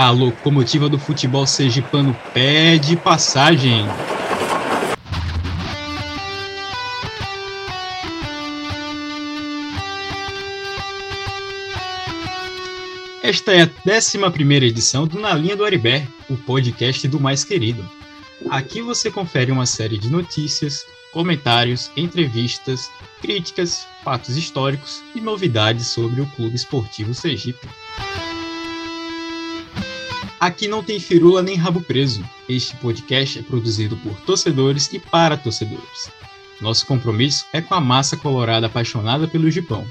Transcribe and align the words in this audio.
A 0.00 0.08
locomotiva 0.08 0.88
do 0.88 0.98
futebol 0.98 1.46
sergipano 1.46 2.16
pede 2.32 2.96
passagem. 2.96 3.84
Esta 13.22 13.52
é 13.52 13.64
a 13.64 13.70
11 13.86 14.64
edição 14.64 15.06
do 15.06 15.20
Na 15.20 15.34
Linha 15.34 15.54
do 15.54 15.66
Aribé, 15.66 16.08
o 16.30 16.36
podcast 16.38 17.06
do 17.06 17.20
mais 17.20 17.44
querido. 17.44 17.86
Aqui 18.48 18.80
você 18.80 19.10
confere 19.10 19.52
uma 19.52 19.66
série 19.66 19.98
de 19.98 20.08
notícias, 20.08 20.86
comentários, 21.12 21.90
entrevistas, 21.94 22.90
críticas, 23.20 23.86
fatos 24.02 24.34
históricos 24.38 25.02
e 25.14 25.20
novidades 25.20 25.88
sobre 25.88 26.22
o 26.22 26.26
Clube 26.28 26.56
Esportivo 26.56 27.12
Sergipe. 27.12 27.68
Aqui 30.40 30.66
não 30.66 30.82
tem 30.82 30.98
firula 30.98 31.42
nem 31.42 31.54
rabo 31.54 31.82
preso. 31.82 32.24
Este 32.48 32.74
podcast 32.76 33.38
é 33.38 33.42
produzido 33.42 33.94
por 33.98 34.18
torcedores 34.22 34.90
e 34.90 34.98
para 34.98 35.36
torcedores. 35.36 36.10
Nosso 36.62 36.86
compromisso 36.86 37.44
é 37.52 37.60
com 37.60 37.74
a 37.74 37.80
massa 37.80 38.16
colorada 38.16 38.66
apaixonada 38.66 39.28
pelo 39.28 39.50
Gipão. 39.50 39.86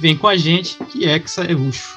Vem 0.00 0.16
com 0.16 0.26
a 0.26 0.36
gente 0.36 0.76
que 0.90 1.04
Hexa 1.04 1.44
é 1.44 1.54
luxo. 1.54 1.96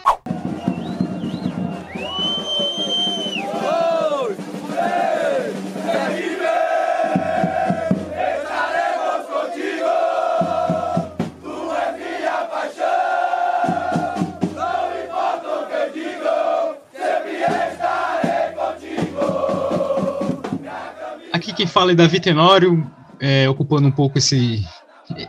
Fala 21.77 21.91
é 21.91 21.95
Davi 21.95 22.19
Tenório, 22.19 22.91
é, 23.19 23.47
ocupando 23.47 23.87
um 23.87 23.91
pouco 23.91 24.17
esse, 24.17 24.67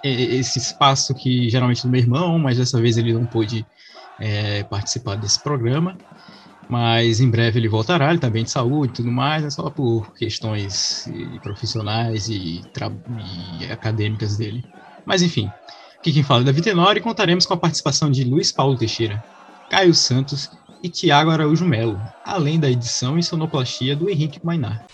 esse 0.03 0.59
espaço 0.59 1.15
que 1.15 1.51
geralmente 1.51 1.83
do 1.83 1.91
meu 1.91 2.01
irmão, 2.01 2.39
mas 2.39 2.57
dessa 2.57 2.81
vez 2.81 2.97
ele 2.97 3.13
não 3.13 3.27
pôde 3.27 3.67
é, 4.19 4.63
participar 4.63 5.17
desse 5.17 5.39
programa. 5.43 5.99
Mas 6.67 7.21
em 7.21 7.29
breve 7.29 7.61
ele 7.61 7.69
voltará, 7.69 8.09
ele 8.09 8.19
também 8.19 8.45
tá 8.45 8.47
de 8.47 8.51
saúde 8.51 8.93
e 8.93 8.97
tudo 8.97 9.13
mais, 9.13 9.45
é 9.45 9.51
só 9.51 9.69
por 9.69 10.15
questões 10.15 11.07
profissionais 11.43 12.31
e, 12.31 12.63
e 13.61 13.71
acadêmicas 13.71 14.39
dele. 14.39 14.65
Mas 15.05 15.21
enfim, 15.21 15.51
aqui 15.99 16.15
quem 16.15 16.23
fala 16.23 16.41
é 16.41 16.45
Davi 16.45 16.63
Tenório 16.63 16.99
e 16.99 17.03
contaremos 17.03 17.45
com 17.45 17.53
a 17.53 17.59
participação 17.59 18.11
de 18.11 18.25
Luiz 18.25 18.51
Paulo 18.51 18.79
Teixeira, 18.79 19.23
Caio 19.69 19.93
Santos 19.93 20.51
e 20.83 20.89
Tiago 20.89 21.31
Araújo 21.31 21.67
Melo, 21.67 22.01
além 22.25 22.59
da 22.59 22.71
edição 22.71 23.19
e 23.19 23.23
sonoplastia 23.23 23.95
do 23.95 24.09
Henrique 24.09 24.41
Mainar. 24.43 24.87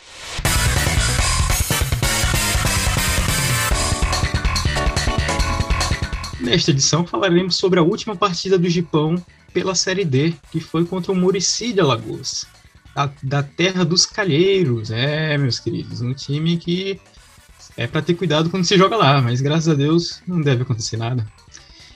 Nesta 6.44 6.72
edição 6.72 7.06
falaremos 7.06 7.56
sobre 7.56 7.80
a 7.80 7.82
última 7.82 8.14
partida 8.14 8.58
do 8.58 8.68
Gipão 8.68 9.16
pela 9.54 9.74
Série 9.74 10.04
D, 10.04 10.34
que 10.52 10.60
foi 10.60 10.84
contra 10.84 11.10
o 11.10 11.16
Murici 11.16 11.72
de 11.72 11.80
Alagoas, 11.80 12.46
da, 12.94 13.10
da 13.22 13.42
terra 13.42 13.82
dos 13.82 14.04
calheiros, 14.04 14.90
é, 14.90 15.38
meus 15.38 15.58
queridos, 15.58 16.02
um 16.02 16.12
time 16.12 16.58
que 16.58 17.00
é 17.78 17.86
para 17.86 18.02
ter 18.02 18.12
cuidado 18.12 18.50
quando 18.50 18.66
se 18.66 18.76
joga 18.76 18.94
lá, 18.94 19.22
mas 19.22 19.40
graças 19.40 19.68
a 19.68 19.74
Deus 19.74 20.20
não 20.26 20.38
deve 20.38 20.64
acontecer 20.64 20.98
nada. 20.98 21.26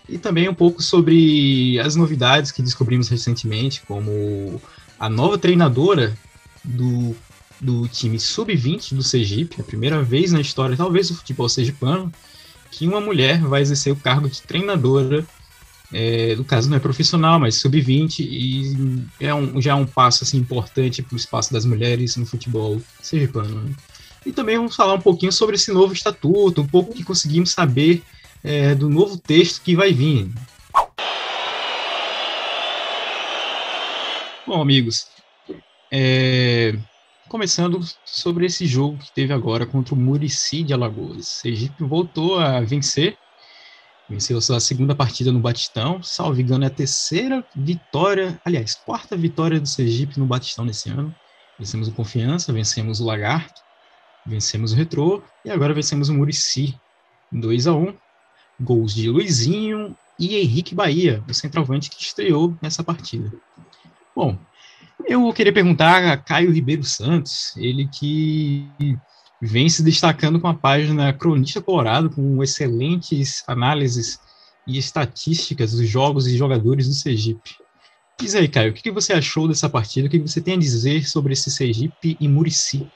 E 0.09 0.17
também 0.17 0.49
um 0.49 0.55
pouco 0.55 0.83
sobre 0.83 1.79
as 1.81 1.95
novidades 1.95 2.51
que 2.51 2.63
descobrimos 2.63 3.11
recentemente, 3.11 3.83
como 3.87 4.63
a 4.99 5.11
nova 5.11 5.37
treinadora 5.37 6.17
do, 6.65 7.15
do 7.61 7.87
time 7.87 8.19
sub-20 8.19 8.95
do 8.95 9.03
Sergipe, 9.03 9.61
a 9.61 9.65
primeira 9.65 10.03
vez 10.03 10.33
na 10.33 10.41
história, 10.41 10.75
talvez, 10.75 11.09
do 11.09 11.17
futebol 11.17 11.51
sergipano, 11.51 12.11
que 12.71 12.87
uma 12.87 13.01
mulher 13.01 13.41
vai 13.41 13.63
exercer 13.63 13.93
o 13.93 13.97
cargo 13.97 14.29
de 14.29 14.43
treinadora, 14.43 15.27
é, 15.93 16.35
no 16.37 16.45
caso 16.45 16.69
não 16.69 16.77
é 16.77 16.81
profissional, 16.81 17.41
mas 17.41 17.57
sub-20, 17.57 18.21
e 18.21 19.07
é 19.21 19.35
um, 19.35 19.61
já 19.61 19.73
é 19.73 19.75
um 19.75 19.87
passo 19.87 20.25
assim, 20.25 20.39
importante 20.39 21.03
para 21.03 21.15
o 21.15 21.17
espaço 21.17 21.53
das 21.53 21.65
mulheres 21.65 22.17
no 22.17 22.27
futebol 22.27 22.81
sergipano. 23.01 23.63
Né? 23.63 23.75
E 24.27 24.33
também 24.33 24.57
vamos 24.57 24.77
falar 24.77 24.95
um 24.95 25.01
pouquinho 25.01 25.33
sobre 25.33 25.57
esse 25.57 25.73
novo 25.73 25.93
estatuto, 25.93 26.61
um 26.61 26.67
pouco 26.67 26.93
que 26.93 27.05
conseguimos 27.05 27.51
saber 27.51 28.03
é, 28.45 28.75
do 28.75 28.89
novo 28.89 29.17
texto 29.17 29.63
que 29.63 29.75
vai 29.75 29.93
vir. 29.93 30.31
Bom, 34.47 34.61
amigos, 34.63 35.07
é, 35.91 36.75
Começando 37.29 37.79
sobre 38.07 38.47
esse 38.47 38.67
jogo 38.67 38.97
que 38.97 39.13
teve 39.13 39.35
agora 39.35 39.67
contra 39.67 39.95
o 39.95 39.99
Murici 39.99 40.63
de 40.63 40.73
Alagoas. 40.73 41.27
Sergipe 41.27 41.85
voltou 41.85 42.39
a 42.39 42.59
vencer, 42.63 43.19
venceu 44.09 44.39
a 44.39 44.41
sua 44.41 44.59
segunda 44.61 44.95
partida 44.95 45.31
no 45.31 45.39
Batistão, 45.39 46.03
salvo 46.03 46.41
engano 46.41 46.65
é 46.65 46.69
a 46.69 46.71
terceira 46.71 47.47
vitória, 47.55 48.41
aliás, 48.47 48.75
quarta 48.75 49.15
vitória 49.15 49.61
do 49.61 49.69
Sergipe 49.69 50.19
no 50.19 50.25
Batistão 50.25 50.65
nesse 50.65 50.89
ano. 50.89 51.15
Vencemos 51.59 51.89
o 51.89 51.93
Confiança, 51.93 52.51
vencemos 52.51 52.99
o 52.99 53.05
Lagarto, 53.05 53.61
vencemos 54.25 54.73
o 54.73 54.77
Retrô 54.77 55.23
e 55.45 55.51
agora 55.51 55.75
vencemos 55.75 56.09
o 56.09 56.15
Murici 56.15 56.75
2 57.31 57.67
a 57.67 57.75
1 57.75 57.95
Gols 58.59 58.95
de 58.95 59.11
Luizinho 59.11 59.95
e 60.19 60.35
Henrique 60.35 60.75
Bahia, 60.75 61.23
o 61.29 61.35
centroavante 61.35 61.91
que 61.91 62.03
estreou 62.03 62.57
nessa 62.63 62.83
partida. 62.83 63.31
Bom, 64.17 64.39
eu 65.07 65.33
queria 65.33 65.53
perguntar 65.53 66.05
a 66.05 66.17
Caio 66.17 66.53
Ribeiro 66.53 66.85
Santos, 66.85 67.57
ele 67.57 67.89
que 67.89 68.69
vem 69.41 69.69
se 69.69 69.83
destacando 69.83 70.41
com 70.41 70.49
a 70.49 70.55
página 70.55 71.13
Cronista 71.13 71.61
Colorado, 71.61 72.11
com 72.11 72.43
excelentes 72.43 73.45
análises 73.47 74.21
e 74.67 74.77
estatísticas 74.77 75.73
dos 75.73 75.89
jogos 75.89 76.27
e 76.27 76.37
jogadores 76.37 76.89
do 76.89 76.95
Sergipe. 76.95 77.57
Diz 78.21 78.35
aí, 78.35 78.49
Caio, 78.49 78.73
o 78.73 78.75
que 78.75 78.91
você 78.91 79.13
achou 79.13 79.47
dessa 79.47 79.69
partida? 79.69 80.09
O 80.09 80.11
que 80.11 80.19
você 80.19 80.41
tem 80.41 80.55
a 80.55 80.59
dizer 80.59 81.09
sobre 81.09 81.33
esse 81.33 81.51
Sergipe 81.51 82.17
e 82.21 82.27
Murici? 82.27 82.87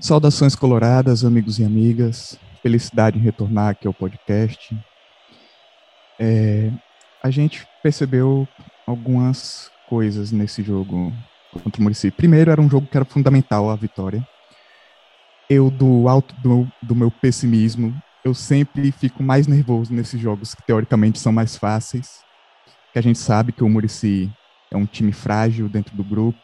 Saudações 0.00 0.56
coloradas, 0.56 1.24
amigos 1.24 1.58
e 1.58 1.64
amigas. 1.64 2.38
Felicidade 2.62 3.18
em 3.18 3.22
retornar 3.22 3.68
aqui 3.68 3.86
ao 3.86 3.94
podcast. 3.94 4.76
É, 6.18 6.72
a 7.22 7.30
gente 7.30 7.66
percebeu 7.82 8.48
algumas 8.86 9.70
coisas 9.88 10.30
nesse 10.30 10.62
jogo 10.62 11.12
contra 11.62 11.80
o 11.80 11.82
Murici. 11.82 12.10
Primeiro, 12.10 12.50
era 12.50 12.60
um 12.60 12.70
jogo 12.70 12.86
que 12.86 12.96
era 12.96 13.04
fundamental 13.04 13.70
a 13.70 13.76
vitória. 13.76 14.26
Eu, 15.48 15.70
do 15.70 16.08
alto 16.08 16.34
do, 16.40 16.70
do 16.82 16.94
meu 16.94 17.10
pessimismo, 17.10 17.94
eu 18.24 18.34
sempre 18.34 18.90
fico 18.90 19.22
mais 19.22 19.46
nervoso 19.46 19.92
nesses 19.92 20.20
jogos 20.20 20.54
que 20.54 20.62
teoricamente 20.62 21.18
são 21.18 21.32
mais 21.32 21.56
fáceis, 21.56 22.24
que 22.92 22.98
a 22.98 23.02
gente 23.02 23.18
sabe 23.18 23.52
que 23.52 23.62
o 23.62 23.68
Murici 23.68 24.30
é 24.70 24.76
um 24.76 24.86
time 24.86 25.12
frágil 25.12 25.68
dentro 25.68 25.96
do 25.96 26.02
grupo. 26.02 26.38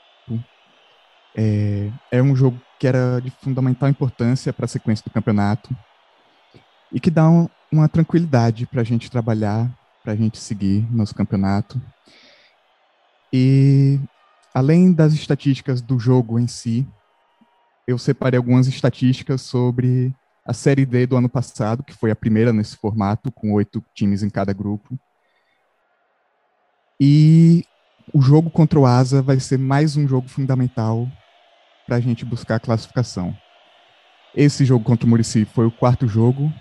É, 1.34 1.90
é 2.10 2.22
um 2.22 2.36
jogo 2.36 2.60
que 2.78 2.86
era 2.86 3.20
de 3.20 3.30
fundamental 3.30 3.88
importância 3.88 4.52
para 4.52 4.66
a 4.66 4.68
sequência 4.68 5.04
do 5.04 5.10
campeonato 5.10 5.74
e 6.92 7.00
que 7.00 7.10
dá 7.10 7.28
um, 7.28 7.48
uma 7.70 7.88
tranquilidade 7.88 8.66
para 8.66 8.82
a 8.82 8.84
gente 8.84 9.10
trabalhar, 9.10 9.68
para 10.04 10.12
a 10.12 10.16
gente 10.16 10.38
seguir 10.38 10.86
nosso 10.92 11.14
campeonato. 11.14 11.80
E 13.32 13.98
além 14.52 14.92
das 14.92 15.12
estatísticas 15.14 15.80
do 15.80 15.98
jogo 15.98 16.38
em 16.38 16.46
si, 16.46 16.86
eu 17.86 17.98
separei 17.98 18.36
algumas 18.36 18.66
estatísticas 18.66 19.40
sobre 19.40 20.14
a 20.44 20.52
Série 20.52 20.84
D 20.84 21.06
do 21.06 21.16
ano 21.16 21.28
passado, 21.28 21.82
que 21.82 21.92
foi 21.92 22.10
a 22.10 22.16
primeira 22.16 22.52
nesse 22.52 22.76
formato, 22.76 23.30
com 23.32 23.52
oito 23.52 23.82
times 23.94 24.22
em 24.22 24.30
cada 24.30 24.52
grupo. 24.52 24.98
E 27.00 27.64
o 28.12 28.20
jogo 28.20 28.50
contra 28.50 28.78
o 28.78 28.86
Asa 28.86 29.22
vai 29.22 29.40
ser 29.40 29.58
mais 29.58 29.96
um 29.96 30.06
jogo 30.06 30.28
fundamental 30.28 31.08
para 31.86 31.96
a 31.96 32.00
gente 32.00 32.24
buscar 32.24 32.56
a 32.56 32.60
classificação. 32.60 33.36
Esse 34.34 34.64
jogo 34.64 34.84
contra 34.84 35.06
o 35.06 35.08
Murici 35.08 35.44
foi 35.44 35.66
o 35.66 35.70
quarto 35.70 36.06
jogo. 36.06 36.52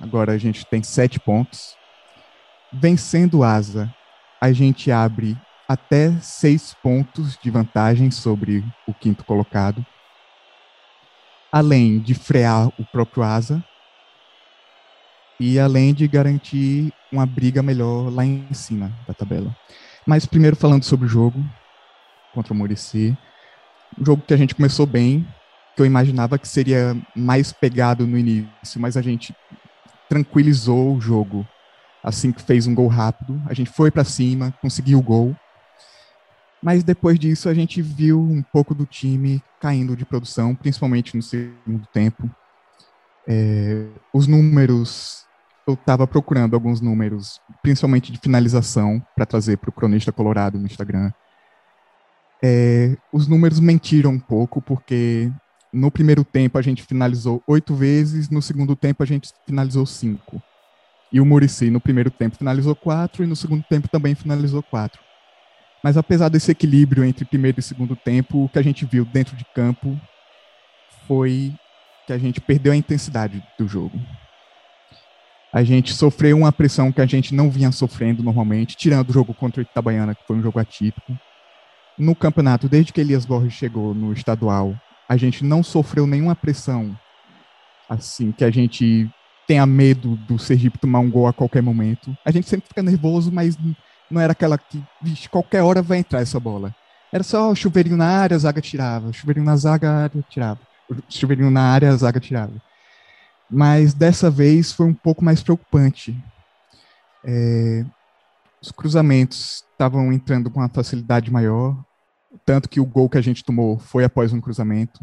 Agora 0.00 0.32
a 0.32 0.38
gente 0.38 0.66
tem 0.66 0.82
sete 0.82 1.18
pontos. 1.18 1.76
Vencendo 2.72 3.38
o 3.38 3.44
Asa, 3.44 3.92
a 4.40 4.52
gente 4.52 4.90
abre 4.90 5.36
até 5.70 6.10
seis 6.20 6.74
pontos 6.82 7.38
de 7.40 7.48
vantagem 7.48 8.10
sobre 8.10 8.64
o 8.88 8.92
quinto 8.92 9.24
colocado, 9.24 9.86
além 11.52 12.00
de 12.00 12.12
frear 12.12 12.66
o 12.76 12.84
próprio 12.84 13.22
Asa 13.22 13.64
e 15.38 15.60
além 15.60 15.94
de 15.94 16.08
garantir 16.08 16.92
uma 17.12 17.24
briga 17.24 17.62
melhor 17.62 18.12
lá 18.12 18.24
em 18.24 18.52
cima 18.52 18.92
da 19.06 19.14
tabela. 19.14 19.56
Mas 20.04 20.26
primeiro 20.26 20.56
falando 20.56 20.82
sobre 20.82 21.06
o 21.06 21.08
jogo 21.08 21.40
contra 22.34 22.52
o 22.52 22.56
Murici, 22.56 23.16
um 23.96 24.04
jogo 24.04 24.24
que 24.26 24.34
a 24.34 24.36
gente 24.36 24.56
começou 24.56 24.86
bem, 24.86 25.24
que 25.76 25.82
eu 25.82 25.86
imaginava 25.86 26.36
que 26.36 26.48
seria 26.48 27.00
mais 27.14 27.52
pegado 27.52 28.08
no 28.08 28.18
início, 28.18 28.80
mas 28.80 28.96
a 28.96 29.02
gente 29.02 29.32
tranquilizou 30.08 30.96
o 30.96 31.00
jogo 31.00 31.46
assim 32.02 32.32
que 32.32 32.42
fez 32.42 32.66
um 32.66 32.74
gol 32.74 32.88
rápido. 32.88 33.40
A 33.46 33.54
gente 33.54 33.70
foi 33.70 33.88
para 33.88 34.02
cima, 34.02 34.52
conseguiu 34.60 34.98
o 34.98 35.02
gol 35.02 35.36
Mas 36.62 36.84
depois 36.84 37.18
disso 37.18 37.48
a 37.48 37.54
gente 37.54 37.80
viu 37.80 38.20
um 38.20 38.42
pouco 38.42 38.74
do 38.74 38.84
time 38.84 39.42
caindo 39.60 39.96
de 39.96 40.04
produção, 40.04 40.54
principalmente 40.54 41.16
no 41.16 41.22
segundo 41.22 41.86
tempo. 41.92 42.28
É, 43.26 43.86
os 44.12 44.26
números, 44.26 45.24
eu 45.66 45.74
estava 45.74 46.06
procurando 46.06 46.54
alguns 46.54 46.80
números, 46.80 47.40
principalmente 47.62 48.12
de 48.12 48.18
finalização, 48.18 49.02
para 49.14 49.24
trazer 49.24 49.56
para 49.56 49.70
o 49.70 49.72
Cronista 49.72 50.12
Colorado 50.12 50.58
no 50.58 50.66
Instagram. 50.66 51.10
É, 52.42 52.96
os 53.12 53.26
números 53.26 53.60
mentiram 53.60 54.12
um 54.12 54.20
pouco, 54.20 54.60
porque 54.60 55.30
no 55.72 55.90
primeiro 55.90 56.24
tempo 56.24 56.58
a 56.58 56.62
gente 56.62 56.82
finalizou 56.82 57.42
oito 57.46 57.74
vezes, 57.74 58.28
no 58.28 58.42
segundo 58.42 58.76
tempo 58.76 59.02
a 59.02 59.06
gente 59.06 59.32
finalizou 59.46 59.86
cinco. 59.86 60.42
E 61.12 61.20
o 61.20 61.26
Murici 61.26 61.70
no 61.70 61.80
primeiro 61.80 62.10
tempo 62.10 62.36
finalizou 62.36 62.74
quatro 62.74 63.24
e 63.24 63.26
no 63.26 63.34
segundo 63.34 63.64
tempo 63.64 63.88
também 63.88 64.14
finalizou 64.14 64.62
quatro. 64.62 65.00
Mas 65.82 65.96
apesar 65.96 66.28
desse 66.28 66.50
equilíbrio 66.50 67.04
entre 67.04 67.24
primeiro 67.24 67.58
e 67.58 67.62
segundo 67.62 67.96
tempo, 67.96 68.44
o 68.44 68.48
que 68.48 68.58
a 68.58 68.62
gente 68.62 68.84
viu 68.84 69.04
dentro 69.04 69.36
de 69.36 69.44
campo 69.54 69.98
foi 71.06 71.54
que 72.06 72.12
a 72.12 72.18
gente 72.18 72.40
perdeu 72.40 72.72
a 72.72 72.76
intensidade 72.76 73.42
do 73.58 73.66
jogo. 73.66 73.98
A 75.52 75.64
gente 75.64 75.92
sofreu 75.92 76.36
uma 76.36 76.52
pressão 76.52 76.92
que 76.92 77.00
a 77.00 77.06
gente 77.06 77.34
não 77.34 77.50
vinha 77.50 77.72
sofrendo 77.72 78.22
normalmente, 78.22 78.76
tirando 78.76 79.10
o 79.10 79.12
jogo 79.12 79.34
contra 79.34 79.60
o 79.60 79.62
Itabaiana, 79.62 80.14
que 80.14 80.24
foi 80.26 80.36
um 80.36 80.42
jogo 80.42 80.60
atípico. 80.60 81.18
No 81.98 82.14
campeonato, 82.14 82.68
desde 82.68 82.92
que 82.92 83.00
Elias 83.00 83.26
Borges 83.26 83.52
chegou 83.52 83.94
no 83.94 84.12
estadual, 84.12 84.74
a 85.08 85.16
gente 85.16 85.44
não 85.44 85.62
sofreu 85.62 86.06
nenhuma 86.06 86.36
pressão 86.36 86.96
assim 87.88 88.30
que 88.30 88.44
a 88.44 88.50
gente 88.50 89.10
tenha 89.48 89.66
medo 89.66 90.14
do 90.28 90.38
Sergipe 90.38 90.78
tomar 90.78 91.00
um 91.00 91.10
gol 91.10 91.26
a 91.26 91.32
qualquer 91.32 91.60
momento. 91.60 92.16
A 92.24 92.30
gente 92.30 92.48
sempre 92.48 92.68
fica 92.68 92.82
nervoso, 92.82 93.32
mas 93.32 93.58
não 94.10 94.20
era 94.20 94.32
aquela 94.32 94.58
que, 94.58 94.82
vixe, 95.00 95.28
qualquer 95.28 95.62
hora 95.62 95.80
vai 95.80 95.98
entrar 95.98 96.20
essa 96.20 96.40
bola. 96.40 96.74
Era 97.12 97.22
só 97.22 97.54
chuveirinho 97.54 97.96
na 97.96 98.06
área, 98.06 98.36
a 98.36 98.38
zaga 98.38 98.60
tirava. 98.60 99.12
Chuveirinho 99.12 99.46
na 99.46 99.56
zaga, 99.56 99.90
a 99.90 100.02
área 100.04 100.24
tirava. 100.28 100.60
Chuveirinho 101.08 101.50
na 101.50 101.62
área, 101.62 101.90
a 101.90 101.96
zaga 101.96 102.20
tirava. 102.20 102.52
Mas 103.50 103.94
dessa 103.94 104.30
vez 104.30 104.72
foi 104.72 104.86
um 104.86 104.94
pouco 104.94 105.24
mais 105.24 105.42
preocupante. 105.42 106.16
É, 107.24 107.84
os 108.60 108.70
cruzamentos 108.70 109.64
estavam 109.72 110.12
entrando 110.12 110.50
com 110.50 110.60
uma 110.60 110.68
facilidade 110.68 111.30
maior, 111.30 111.76
tanto 112.44 112.68
que 112.68 112.80
o 112.80 112.86
gol 112.86 113.08
que 113.08 113.18
a 113.18 113.22
gente 113.22 113.44
tomou 113.44 113.78
foi 113.78 114.04
após 114.04 114.32
um 114.32 114.40
cruzamento. 114.40 115.00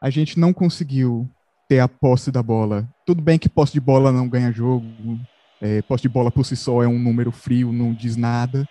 A 0.00 0.08
gente 0.08 0.38
não 0.38 0.52
conseguiu 0.52 1.28
ter 1.68 1.80
a 1.80 1.88
posse 1.88 2.30
da 2.30 2.42
bola. 2.42 2.88
Tudo 3.04 3.22
bem 3.22 3.38
que 3.38 3.48
posse 3.48 3.72
de 3.72 3.80
bola 3.80 4.10
não 4.10 4.28
ganha 4.28 4.52
jogo, 4.52 4.86
é, 5.62 5.80
posse 5.80 6.02
de 6.02 6.08
bola 6.08 6.30
por 6.30 6.44
si 6.44 6.56
só 6.56 6.82
é 6.82 6.88
um 6.88 6.98
número 6.98 7.30
frio, 7.30 7.72
não 7.72 7.94
diz 7.94 8.16
nada, 8.16 8.68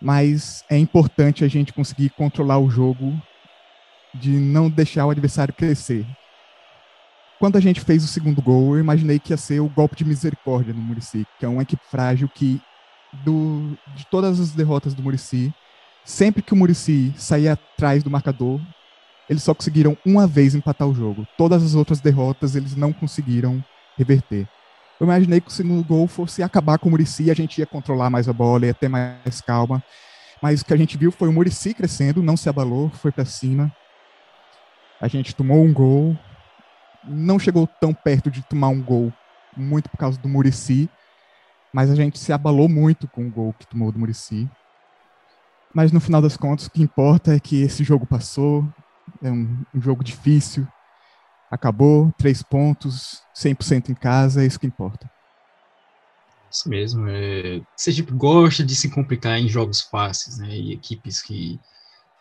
mas 0.00 0.64
é 0.70 0.78
importante 0.78 1.44
a 1.44 1.48
gente 1.48 1.72
conseguir 1.72 2.08
controlar 2.10 2.58
o 2.58 2.70
jogo 2.70 3.12
de 4.14 4.30
não 4.30 4.70
deixar 4.70 5.04
o 5.04 5.10
adversário 5.10 5.52
crescer. 5.52 6.06
Quando 7.38 7.56
a 7.56 7.60
gente 7.60 7.80
fez 7.80 8.02
o 8.02 8.08
segundo 8.08 8.40
gol, 8.40 8.74
eu 8.74 8.80
imaginei 8.80 9.18
que 9.18 9.32
ia 9.32 9.36
ser 9.36 9.60
o 9.60 9.68
golpe 9.68 9.96
de 9.96 10.04
misericórdia 10.04 10.72
no 10.72 10.80
Murici, 10.80 11.26
que 11.38 11.44
é 11.44 11.48
uma 11.48 11.62
equipe 11.62 11.82
frágil 11.90 12.26
que, 12.28 12.58
do, 13.22 13.76
de 13.94 14.06
todas 14.06 14.40
as 14.40 14.52
derrotas 14.52 14.94
do 14.94 15.02
Murici, 15.02 15.52
sempre 16.04 16.42
que 16.42 16.54
o 16.54 16.56
Murici 16.56 17.12
saía 17.18 17.52
atrás 17.52 18.02
do 18.02 18.10
marcador, 18.10 18.60
eles 19.28 19.42
só 19.42 19.54
conseguiram 19.54 19.96
uma 20.06 20.26
vez 20.26 20.54
empatar 20.54 20.88
o 20.88 20.94
jogo. 20.94 21.26
Todas 21.36 21.62
as 21.62 21.74
outras 21.74 22.00
derrotas 22.00 22.56
eles 22.56 22.74
não 22.74 22.92
conseguiram 22.94 23.62
reverter. 23.98 24.48
Eu 25.04 25.06
imaginei 25.06 25.38
que 25.38 25.48
o 25.48 25.52
segundo 25.52 25.86
gol 25.86 26.08
fosse 26.08 26.42
acabar 26.42 26.78
com 26.78 26.88
o 26.88 26.90
Murici, 26.90 27.30
a 27.30 27.34
gente 27.34 27.58
ia 27.58 27.66
controlar 27.66 28.08
mais 28.08 28.26
a 28.26 28.32
bola, 28.32 28.64
ia 28.64 28.72
ter 28.72 28.88
mais 28.88 29.42
calma. 29.42 29.84
Mas 30.40 30.62
o 30.62 30.64
que 30.64 30.72
a 30.72 30.76
gente 30.78 30.96
viu 30.96 31.12
foi 31.12 31.28
o 31.28 31.32
Murici 31.32 31.74
crescendo, 31.74 32.22
não 32.22 32.38
se 32.38 32.48
abalou, 32.48 32.88
foi 32.88 33.12
para 33.12 33.26
cima. 33.26 33.70
A 34.98 35.06
gente 35.06 35.36
tomou 35.36 35.62
um 35.62 35.74
gol, 35.74 36.16
não 37.06 37.38
chegou 37.38 37.66
tão 37.66 37.92
perto 37.92 38.30
de 38.30 38.42
tomar 38.44 38.68
um 38.68 38.82
gol, 38.82 39.12
muito 39.54 39.90
por 39.90 39.98
causa 39.98 40.18
do 40.18 40.26
Murici, 40.26 40.88
mas 41.70 41.90
a 41.90 41.94
gente 41.94 42.18
se 42.18 42.32
abalou 42.32 42.66
muito 42.66 43.06
com 43.06 43.26
o 43.26 43.30
gol 43.30 43.52
que 43.58 43.66
tomou 43.66 43.92
do 43.92 43.98
Murici. 43.98 44.48
Mas 45.74 45.92
no 45.92 46.00
final 46.00 46.22
das 46.22 46.38
contas, 46.38 46.64
o 46.64 46.70
que 46.70 46.82
importa 46.82 47.34
é 47.34 47.38
que 47.38 47.60
esse 47.60 47.84
jogo 47.84 48.06
passou, 48.06 48.66
é 49.22 49.30
um, 49.30 49.64
um 49.74 49.82
jogo 49.82 50.02
difícil, 50.02 50.66
acabou, 51.54 52.12
três 52.18 52.42
pontos, 52.42 53.22
100% 53.34 53.90
em 53.90 53.94
casa, 53.94 54.42
é 54.42 54.46
isso 54.46 54.58
que 54.58 54.66
importa. 54.66 55.10
Isso 56.50 56.68
mesmo. 56.68 57.08
É... 57.08 57.60
Sergipe 57.76 58.12
gosta 58.12 58.64
de 58.64 58.74
se 58.74 58.90
complicar 58.90 59.38
em 59.38 59.48
jogos 59.48 59.80
fáceis, 59.80 60.38
né? 60.38 60.48
E 60.50 60.72
equipes 60.72 61.22
que, 61.22 61.58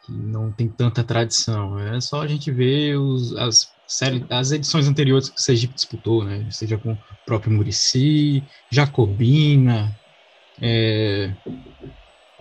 que 0.06 0.12
não 0.12 0.52
tem 0.52 0.68
tanta 0.68 1.04
tradição. 1.04 1.80
É 1.80 2.00
só 2.02 2.22
a 2.22 2.28
gente 2.28 2.52
ver 2.52 2.96
os, 2.98 3.36
as, 3.36 3.72
série, 3.88 4.26
as 4.30 4.52
edições 4.52 4.88
anteriores 4.88 5.30
que 5.30 5.38
o 5.38 5.42
Sergipe 5.42 5.76
disputou, 5.76 6.24
né? 6.24 6.48
Seja 6.50 6.78
com 6.78 6.94
o 6.94 6.98
próprio 7.26 7.52
Murici, 7.52 8.44
Jacobina, 8.72 9.96
é, 10.62 11.36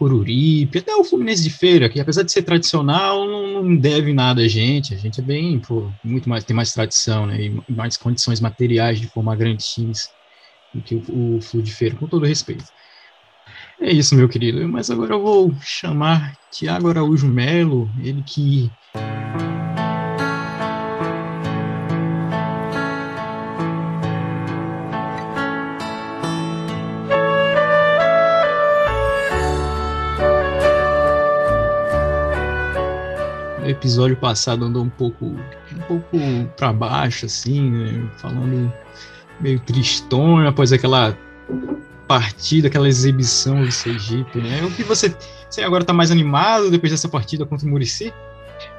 Coruripe, 0.02 0.78
até 0.78 0.92
o 0.96 1.04
Fluminense 1.04 1.44
de 1.44 1.50
Feira, 1.50 1.88
que 1.88 2.00
apesar 2.00 2.24
de 2.24 2.32
ser 2.32 2.42
tradicional, 2.42 3.24
não, 3.24 3.62
não 3.62 3.76
deve 3.78 4.12
nada 4.12 4.42
a 4.42 4.48
gente. 4.48 4.92
A 4.92 4.96
gente 4.96 5.20
é 5.20 5.22
bem, 5.22 5.60
pô, 5.60 5.94
muito 6.02 6.28
mais, 6.28 6.42
tem 6.42 6.56
mais 6.56 6.72
tradição, 6.72 7.24
né? 7.24 7.40
E 7.40 7.72
mais 7.72 7.96
condições 7.96 8.40
materiais 8.40 9.00
de 9.00 9.06
formar 9.06 9.36
grandes 9.36 9.66
times 9.66 10.08
do 10.74 10.82
que 10.82 10.96
o, 10.96 11.36
o 11.36 11.40
Flu 11.40 11.62
de 11.62 11.72
Feira, 11.72 11.96
com 11.96 12.08
todo 12.08 12.26
respeito. 12.26 12.64
É 13.80 13.92
isso, 13.92 14.16
meu 14.16 14.28
querido. 14.28 14.68
Mas 14.68 14.90
agora 14.90 15.14
eu 15.14 15.22
vou 15.22 15.54
chamar 15.60 16.32
Tiago 16.50 16.88
Araújo 16.88 17.28
Melo, 17.28 17.92
ele 17.96 18.24
que 18.24 18.72
episódio 33.82 34.16
passado 34.16 34.64
andou 34.64 34.84
um 34.84 34.88
pouco, 34.88 35.24
um 35.26 35.80
pouco 35.88 36.16
para 36.56 36.72
baixo, 36.72 37.26
assim, 37.26 37.68
né? 37.68 38.08
falando 38.16 38.72
meio 39.40 39.58
tristonho 39.58 40.46
após 40.46 40.72
aquela 40.72 41.18
partida, 42.06 42.68
aquela 42.68 42.88
exibição 42.88 43.64
do 43.64 43.72
Sergipe, 43.72 44.38
né? 44.38 44.62
O 44.62 44.70
que 44.70 44.84
você, 44.84 45.12
você 45.50 45.62
agora 45.62 45.82
está 45.82 45.92
mais 45.92 46.12
animado 46.12 46.70
depois 46.70 46.92
dessa 46.92 47.08
partida 47.08 47.44
contra 47.44 47.66
o 47.66 47.70
Murici? 47.70 48.14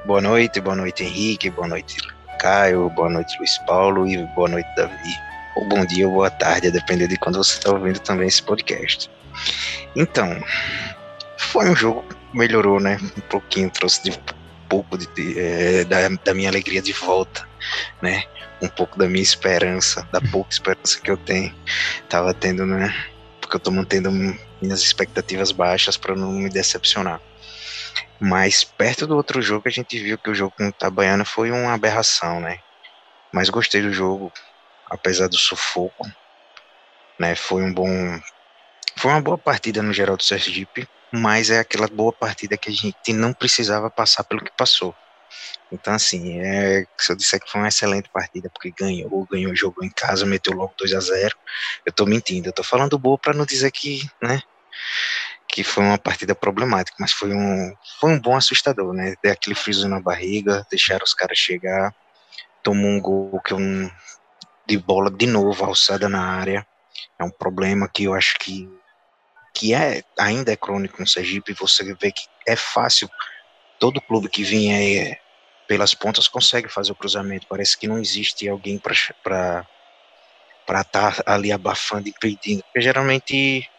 Boa 0.05 0.21
noite, 0.21 0.61
boa 0.61 0.75
noite 0.75 1.03
Henrique, 1.03 1.49
boa 1.49 1.67
noite 1.67 1.97
Caio, 2.39 2.89
boa 2.91 3.09
noite 3.09 3.37
Luiz 3.39 3.57
Paulo 3.67 4.07
e 4.07 4.17
boa 4.35 4.47
noite 4.47 4.69
Davi. 4.77 5.15
Ou 5.57 5.67
bom 5.67 5.85
dia 5.85 6.07
ou 6.07 6.13
boa 6.13 6.31
tarde, 6.31 6.67
a 6.67 6.71
depender 6.71 7.09
de 7.09 7.17
quando 7.17 7.37
você 7.37 7.57
está 7.57 7.73
ouvindo 7.73 7.99
também 7.99 8.27
esse 8.27 8.41
podcast. 8.41 9.11
Então, 9.97 10.41
foi 11.37 11.69
um 11.69 11.75
jogo 11.75 12.05
melhorou, 12.33 12.79
né? 12.79 12.97
Um 13.17 13.21
pouquinho, 13.21 13.69
trouxe 13.69 14.03
de 14.03 14.17
pouco 14.73 14.97
de, 14.97 15.39
é, 15.39 15.83
da, 15.83 16.09
da 16.09 16.33
minha 16.33 16.49
alegria 16.49 16.81
de 16.81 16.93
volta, 16.93 17.47
né? 18.01 18.23
Um 18.59 18.67
pouco 18.67 18.97
da 18.97 19.07
minha 19.07 19.21
esperança, 19.21 20.07
da 20.11 20.19
pouca 20.19 20.51
esperança 20.51 20.99
que 20.99 21.11
eu 21.11 21.17
tenho. 21.17 21.53
Tava 22.09 22.33
tendo, 22.33 22.65
né? 22.65 22.91
Porque 23.39 23.55
eu 23.55 23.59
tô 23.59 23.69
mantendo 23.69 24.09
minhas 24.11 24.81
expectativas 24.81 25.51
baixas 25.51 25.95
para 25.95 26.15
não 26.15 26.31
me 26.31 26.49
decepcionar. 26.49 27.21
Mas 28.19 28.63
perto 28.63 29.05
do 29.05 29.15
outro 29.15 29.43
jogo, 29.43 29.67
a 29.67 29.69
gente 29.69 29.99
viu 29.99 30.17
que 30.17 30.29
o 30.31 30.35
jogo 30.35 30.55
com 30.57 30.65
o 30.65 30.69
Itabaiana 30.69 31.23
foi 31.23 31.51
uma 31.51 31.73
aberração, 31.73 32.39
né? 32.39 32.57
Mas 33.31 33.49
gostei 33.49 33.81
do 33.81 33.93
jogo, 33.93 34.31
apesar 34.89 35.27
do 35.27 35.37
sufoco. 35.37 36.09
Né? 37.19 37.35
Foi 37.35 37.61
um 37.61 37.71
bom. 37.71 38.19
Foi 38.95 39.11
uma 39.11 39.21
boa 39.21 39.37
partida 39.37 39.83
no 39.83 39.93
geral 39.93 40.17
do 40.17 40.23
Sergipe 40.23 40.87
mas 41.15 41.51
é 41.51 41.59
aquela 41.59 41.87
boa 41.87 42.11
partida 42.11 42.57
que 42.57 42.69
a 42.69 42.73
gente 42.73 43.13
não 43.13 43.33
precisava 43.33 43.87
passar 43.87 44.23
pelo 44.23 44.43
que 44.43 44.51
passou. 44.57 44.95
Então, 45.71 45.93
assim, 45.93 46.39
é, 46.39 46.87
se 46.97 47.11
eu 47.11 47.15
disser 47.15 47.39
que 47.39 47.51
foi 47.51 47.61
uma 47.61 47.67
excelente 47.67 48.09
partida, 48.09 48.49
porque 48.49 48.71
ganhou, 48.71 49.27
ganhou, 49.31 49.55
jogou 49.55 49.83
em 49.83 49.91
casa, 49.91 50.25
meteu 50.25 50.53
logo 50.53 50.73
2 50.75 50.91
a 50.93 50.99
0 50.99 51.35
eu 51.85 51.93
tô 51.93 52.07
mentindo. 52.07 52.49
Eu 52.49 52.53
tô 52.53 52.63
falando 52.63 52.97
boa 52.97 53.15
para 53.17 53.33
não 53.33 53.45
dizer 53.45 53.69
que, 53.71 54.09
né, 54.21 54.41
que 55.47 55.63
foi 55.63 55.83
uma 55.83 55.99
partida 55.99 56.33
problemática, 56.33 56.97
mas 56.99 57.11
foi 57.11 57.31
um, 57.31 57.75
foi 57.99 58.11
um 58.11 58.19
bom 58.19 58.35
assustador, 58.35 58.91
né? 58.91 59.13
Deu 59.21 59.31
aquele 59.31 59.55
friso 59.55 59.87
na 59.87 59.99
barriga, 59.99 60.65
deixaram 60.67 61.03
os 61.03 61.13
caras 61.13 61.37
chegar, 61.37 61.93
tomou 62.63 62.89
um 62.89 62.99
gol 62.99 63.39
que 63.45 63.53
um, 63.53 63.87
de 64.65 64.77
bola 64.79 65.11
de 65.11 65.27
novo, 65.27 65.63
alçada 65.63 66.09
na 66.09 66.23
área. 66.23 66.65
É 67.19 67.23
um 67.23 67.29
problema 67.29 67.87
que 67.87 68.05
eu 68.05 68.15
acho 68.15 68.35
que 68.39 68.67
que 69.53 69.73
é 69.73 70.03
ainda 70.17 70.51
é 70.51 70.55
crônico 70.55 70.99
no 70.99 71.07
Sergipe, 71.07 71.53
você 71.53 71.93
vê 71.93 72.11
que 72.11 72.25
é 72.47 72.55
fácil, 72.55 73.09
todo 73.79 74.01
clube 74.01 74.27
que 74.27 74.43
vinha 74.43 74.81
é, 74.81 75.19
pelas 75.67 75.93
pontas 75.93 76.27
consegue 76.27 76.67
fazer 76.67 76.91
o 76.91 76.95
cruzamento, 76.95 77.47
parece 77.47 77.77
que 77.77 77.87
não 77.87 77.99
existe 77.99 78.47
alguém 78.47 78.77
para 78.77 79.65
para 80.65 80.79
estar 80.79 81.23
tá 81.23 81.33
ali 81.33 81.51
abafando 81.51 82.07
impedindo, 82.07 82.63
porque 82.63 82.79
geralmente 82.79 83.69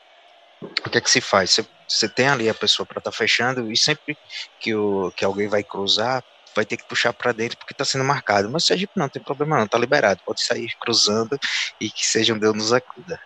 o 0.85 0.91
que 0.91 0.99
é 0.99 1.01
que 1.01 1.11
se 1.11 1.21
faz? 1.21 1.59
Você, 1.89 2.09
tem 2.09 2.29
ali 2.29 2.49
a 2.49 2.55
pessoa 2.55 2.87
para 2.87 2.99
estar 2.99 3.11
tá 3.11 3.17
fechando 3.17 3.71
e 3.71 3.77
sempre 3.77 4.17
que, 4.61 4.75
o, 4.75 5.11
que 5.13 5.25
alguém 5.25 5.49
vai 5.49 5.63
cruzar, 5.63 6.23
vai 6.55 6.65
ter 6.65 6.77
que 6.77 6.85
puxar 6.85 7.13
para 7.13 7.33
dentro 7.33 7.59
porque 7.59 7.73
está 7.73 7.85
sendo 7.85 8.05
marcado. 8.05 8.51
Mas 8.51 8.65
o 8.65 8.67
Sergipe 8.67 8.93
não, 8.97 9.05
não 9.05 9.11
tem 9.11 9.23
problema 9.23 9.59
não, 9.59 9.67
tá 9.67 9.79
liberado, 9.79 10.23
pode 10.25 10.43
sair 10.43 10.75
cruzando 10.81 11.39
e 11.81 11.91
que 11.91 12.07
seja 12.07 12.35
um 12.35 12.39
Deus 12.39 12.55
nos 12.55 12.73
acuda. 12.73 13.21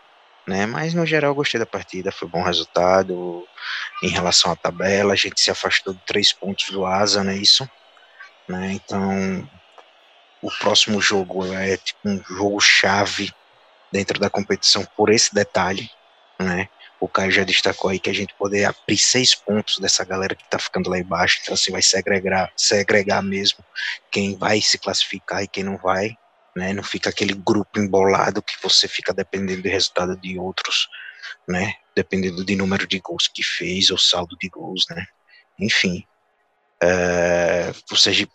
Né? 0.48 0.64
Mas 0.64 0.94
no 0.94 1.04
geral 1.04 1.34
gostei 1.34 1.60
da 1.60 1.66
partida, 1.66 2.10
foi 2.10 2.26
bom 2.26 2.42
resultado 2.42 3.46
em 4.02 4.08
relação 4.08 4.50
à 4.50 4.56
tabela, 4.56 5.12
a 5.12 5.16
gente 5.16 5.38
se 5.38 5.50
afastou 5.50 5.92
de 5.92 6.00
três 6.06 6.32
pontos 6.32 6.70
do 6.70 6.86
Asa, 6.86 7.22
não 7.22 7.32
é 7.32 7.36
isso? 7.36 7.68
Né? 8.48 8.72
Então 8.72 9.46
o 10.40 10.50
próximo 10.58 11.02
jogo 11.02 11.44
é 11.52 11.76
tipo 11.76 12.08
um 12.08 12.22
jogo 12.24 12.58
chave 12.60 13.30
dentro 13.92 14.18
da 14.18 14.30
competição 14.30 14.86
por 14.96 15.10
esse 15.10 15.34
detalhe, 15.34 15.90
né? 16.38 16.70
O 16.98 17.06
Caio 17.06 17.30
já 17.30 17.44
destacou 17.44 17.90
aí 17.90 17.98
que 17.98 18.08
a 18.08 18.14
gente 18.14 18.32
poder 18.34 18.64
abrir 18.64 18.96
seis 18.96 19.34
pontos 19.34 19.78
dessa 19.78 20.02
galera 20.02 20.34
que 20.34 20.48
tá 20.48 20.58
ficando 20.58 20.88
lá 20.88 20.98
embaixo, 20.98 21.40
então 21.42 21.52
assim 21.52 21.70
vai 21.70 21.82
segregar, 21.82 22.50
segregar 22.56 23.22
mesmo 23.22 23.62
quem 24.10 24.34
vai 24.34 24.62
se 24.62 24.78
classificar 24.78 25.42
e 25.42 25.48
quem 25.48 25.62
não 25.62 25.76
vai, 25.76 26.16
né? 26.58 26.72
Não 26.72 26.82
fica 26.82 27.08
aquele 27.08 27.32
grupo 27.32 27.78
embolado 27.78 28.42
que 28.42 28.54
você 28.62 28.88
fica 28.88 29.14
dependendo 29.14 29.62
do 29.62 29.68
resultado 29.68 30.16
de 30.16 30.38
outros, 30.38 30.88
né? 31.46 31.74
Dependendo 31.94 32.44
do 32.44 32.56
número 32.56 32.86
de 32.86 32.98
gols 32.98 33.28
que 33.28 33.42
fez 33.42 33.90
ou 33.90 33.98
saldo 33.98 34.36
de 34.40 34.48
gols, 34.48 34.84
né? 34.90 35.06
Enfim, 35.58 36.04
é, 36.82 37.72
o 37.90 37.96
Sergipe 37.96 38.32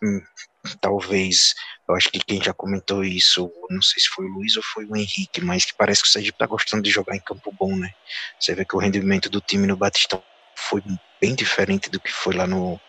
talvez, 0.79 1.53
eu 1.87 1.95
acho 1.95 2.09
que 2.09 2.19
quem 2.19 2.41
já 2.41 2.53
comentou 2.53 3.03
isso, 3.03 3.51
não 3.69 3.81
sei 3.81 4.01
se 4.01 4.07
foi 4.07 4.25
o 4.25 4.29
Luiz 4.29 4.55
ou 4.55 4.63
foi 4.63 4.85
o 4.85 4.95
Henrique, 4.95 5.41
mas 5.41 5.65
que 5.65 5.73
parece 5.73 6.01
que 6.01 6.07
o 6.07 6.11
Sergipe 6.11 6.37
tá 6.37 6.45
gostando 6.45 6.81
de 6.81 6.89
jogar 6.89 7.15
em 7.15 7.19
campo 7.19 7.51
bom, 7.51 7.75
né? 7.75 7.93
Você 8.39 8.55
vê 8.55 8.63
que 8.63 8.75
o 8.75 8.79
rendimento 8.79 9.29
do 9.29 9.41
time 9.41 9.67
no 9.67 9.75
Batistão 9.75 10.23
foi 10.55 10.81
bem 11.19 11.35
diferente 11.35 11.89
do 11.89 11.99
que 11.99 12.11
foi 12.11 12.33
lá 12.33 12.47
no, 12.47 12.79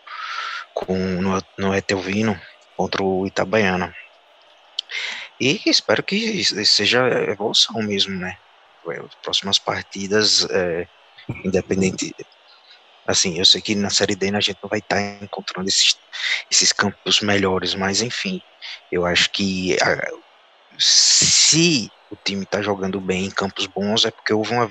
com, 0.73 0.97
no, 0.97 1.43
no 1.57 1.75
Etelvino 1.75 2.39
contra 2.77 3.03
o 3.03 3.27
Itabaiana. 3.27 3.93
E 5.39 5.61
espero 5.65 6.01
que 6.03 6.43
seja 6.65 7.07
evolução 7.29 7.81
mesmo, 7.81 8.17
né? 8.17 8.37
As 8.87 9.15
próximas 9.15 9.59
partidas, 9.59 10.47
é, 10.49 10.87
independente, 11.43 12.13
Assim, 13.07 13.37
eu 13.37 13.45
sei 13.45 13.61
que 13.61 13.75
na 13.75 13.91
Série 13.91 14.15
D 14.15 14.29
a 14.35 14.39
gente 14.39 14.57
não 14.63 14.69
vai 14.69 14.79
estar 14.79 14.95
tá 14.95 15.23
encontrando 15.23 15.69
esses, 15.69 15.95
esses 16.49 16.71
campos 16.71 17.21
melhores, 17.21 17.75
mas 17.75 18.01
enfim, 18.01 18.41
eu 18.91 19.05
acho 19.05 19.29
que 19.29 19.77
a, 19.79 20.09
se 20.77 21.89
o 22.09 22.15
time 22.15 22.43
está 22.43 22.63
jogando 22.63 22.99
bem 22.99 23.25
em 23.25 23.29
campos 23.29 23.67
bons 23.67 24.05
é 24.05 24.11
porque 24.11 24.33
houve 24.33 24.53
uma 24.53 24.67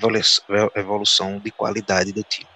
evolução 0.75 1.39
de 1.39 1.49
qualidade 1.51 2.11
do 2.11 2.23
time. 2.23 2.49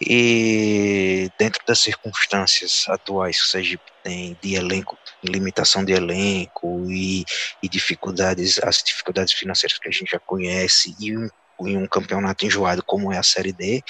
E 0.00 1.30
dentro 1.38 1.60
das 1.66 1.80
circunstâncias 1.80 2.84
atuais 2.88 3.38
que 3.38 3.46
o 3.46 3.48
Sergipe 3.48 3.84
tem 4.02 4.36
de 4.42 4.54
elenco, 4.54 4.98
limitação 5.24 5.84
de 5.84 5.92
elenco 5.92 6.84
e, 6.90 7.24
e 7.62 7.68
dificuldades, 7.68 8.58
as 8.62 8.78
dificuldades 8.84 9.32
financeiras 9.32 9.78
que 9.78 9.88
a 9.88 9.92
gente 9.92 10.10
já 10.10 10.20
conhece 10.20 10.94
e 11.00 11.16
um, 11.16 11.28
em 11.66 11.78
um 11.78 11.86
campeonato 11.86 12.44
enjoado 12.44 12.82
como 12.84 13.10
é 13.12 13.18
a 13.18 13.22
Série 13.22 13.52
D, 13.52 13.82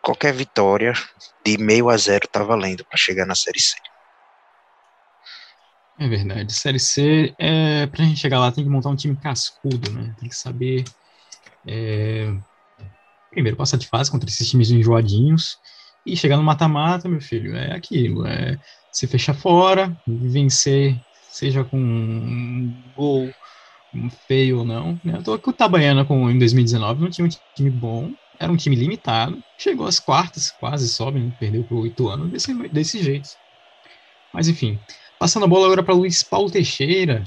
qualquer 0.00 0.32
vitória 0.32 0.92
de 1.44 1.58
meio 1.58 1.88
a 1.90 1.96
zero 1.96 2.28
tá 2.28 2.42
valendo 2.42 2.84
para 2.86 2.96
chegar 2.96 3.26
na 3.26 3.34
Série 3.34 3.60
C. 3.60 3.76
É 5.98 6.06
verdade. 6.06 6.52
Série 6.54 6.78
C, 6.78 7.34
é, 7.38 7.86
pra 7.88 8.04
gente 8.04 8.20
chegar 8.20 8.38
lá, 8.38 8.52
tem 8.52 8.62
que 8.62 8.70
montar 8.70 8.90
um 8.90 8.96
time 8.96 9.16
cascudo, 9.18 9.92
né? 9.92 10.14
Tem 10.20 10.28
que 10.28 10.36
saber. 10.36 10.84
É, 11.66 12.32
primeiro, 13.30 13.56
passar 13.56 13.76
de 13.76 13.86
fase 13.86 14.10
contra 14.10 14.28
esses 14.28 14.48
times 14.48 14.70
enjoadinhos. 14.70 15.56
E 16.06 16.16
chegar 16.16 16.36
no 16.36 16.42
mata-mata, 16.42 17.08
meu 17.08 17.20
filho, 17.20 17.54
é 17.54 17.74
aquilo. 17.74 18.26
É 18.26 18.56
se 18.90 19.06
fechar 19.06 19.34
fora, 19.34 19.96
vencer, 20.06 20.98
seja 21.30 21.62
com 21.64 21.78
um 21.78 22.92
gol 22.94 23.30
feio 24.26 24.58
ou 24.58 24.64
não. 24.64 24.98
Né? 25.04 25.18
Eu 25.18 25.22
tô 25.22 25.38
com 25.38 25.50
o 25.50 25.52
Tabaiana 25.52 26.04
com, 26.04 26.30
em 26.30 26.38
2019, 26.38 27.00
não 27.00 27.10
tinha 27.10 27.26
um 27.26 27.30
time 27.54 27.70
bom, 27.70 28.10
era 28.38 28.52
um 28.52 28.56
time 28.56 28.76
limitado, 28.76 29.40
chegou 29.58 29.86
às 29.86 29.98
quartas, 29.98 30.50
quase 30.50 30.88
sobe, 30.88 31.20
né? 31.20 31.32
perdeu 31.38 31.64
por 31.64 31.78
oito 31.78 32.08
anos 32.08 32.30
desse, 32.30 32.54
desse 32.68 33.02
jeito. 33.02 33.28
Mas 34.32 34.48
enfim, 34.48 34.78
passando 35.18 35.44
a 35.44 35.48
bola 35.48 35.66
agora 35.66 35.82
para 35.82 35.94
Luiz 35.94 36.22
Paulo 36.22 36.50
Teixeira. 36.50 37.22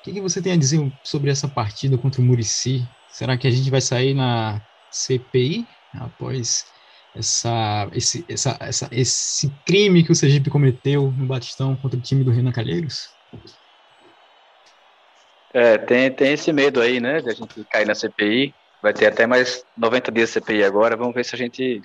O 0.00 0.04
que, 0.04 0.12
que, 0.12 0.20
você 0.20 0.40
tem 0.40 0.52
a 0.52 0.56
dizer 0.56 0.80
sobre 1.04 1.30
essa 1.30 1.48
partida 1.48 1.98
contra 1.98 2.20
o 2.20 2.24
Murici? 2.24 2.82
Será 3.10 3.36
que 3.36 3.46
a 3.46 3.50
gente 3.50 3.70
vai 3.70 3.80
sair 3.80 4.14
na 4.14 4.62
CPI 4.90 5.66
após 5.94 6.66
essa, 7.14 7.88
esse, 7.92 8.24
essa, 8.28 8.56
essa, 8.60 8.88
esse 8.92 9.50
crime 9.66 10.04
que 10.04 10.12
o 10.12 10.14
Sergipe 10.14 10.50
cometeu 10.50 11.12
no 11.16 11.26
Batistão 11.26 11.74
contra 11.76 11.98
o 11.98 12.02
time 12.02 12.22
do 12.22 12.30
Renan 12.30 12.52
Calheiros? 12.52 13.10
É, 15.52 15.78
tem, 15.78 16.10
tem 16.10 16.32
esse 16.34 16.52
medo 16.52 16.80
aí, 16.80 17.00
né, 17.00 17.20
de 17.20 17.30
a 17.30 17.34
gente 17.34 17.64
cair 17.64 17.86
na 17.86 17.94
CPI. 17.94 18.54
Vai 18.82 18.92
ter 18.92 19.06
até 19.06 19.26
mais 19.26 19.64
90 19.76 20.12
dias 20.12 20.28
de 20.28 20.34
CPI 20.34 20.62
agora. 20.62 20.96
Vamos 20.96 21.14
ver 21.14 21.24
se 21.24 21.34
a 21.34 21.38
gente, 21.38 21.82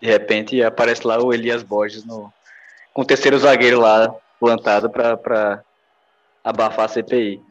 de 0.00 0.08
repente, 0.08 0.62
aparece 0.62 1.06
lá 1.06 1.22
o 1.22 1.32
Elias 1.34 1.62
Borges 1.62 2.04
no, 2.04 2.32
com 2.94 3.02
o 3.02 3.04
terceiro 3.04 3.38
zagueiro 3.38 3.80
lá 3.80 4.14
plantado 4.38 4.88
para 4.88 5.62
abafar 6.42 6.86
a 6.86 6.88
CPI. 6.88 7.42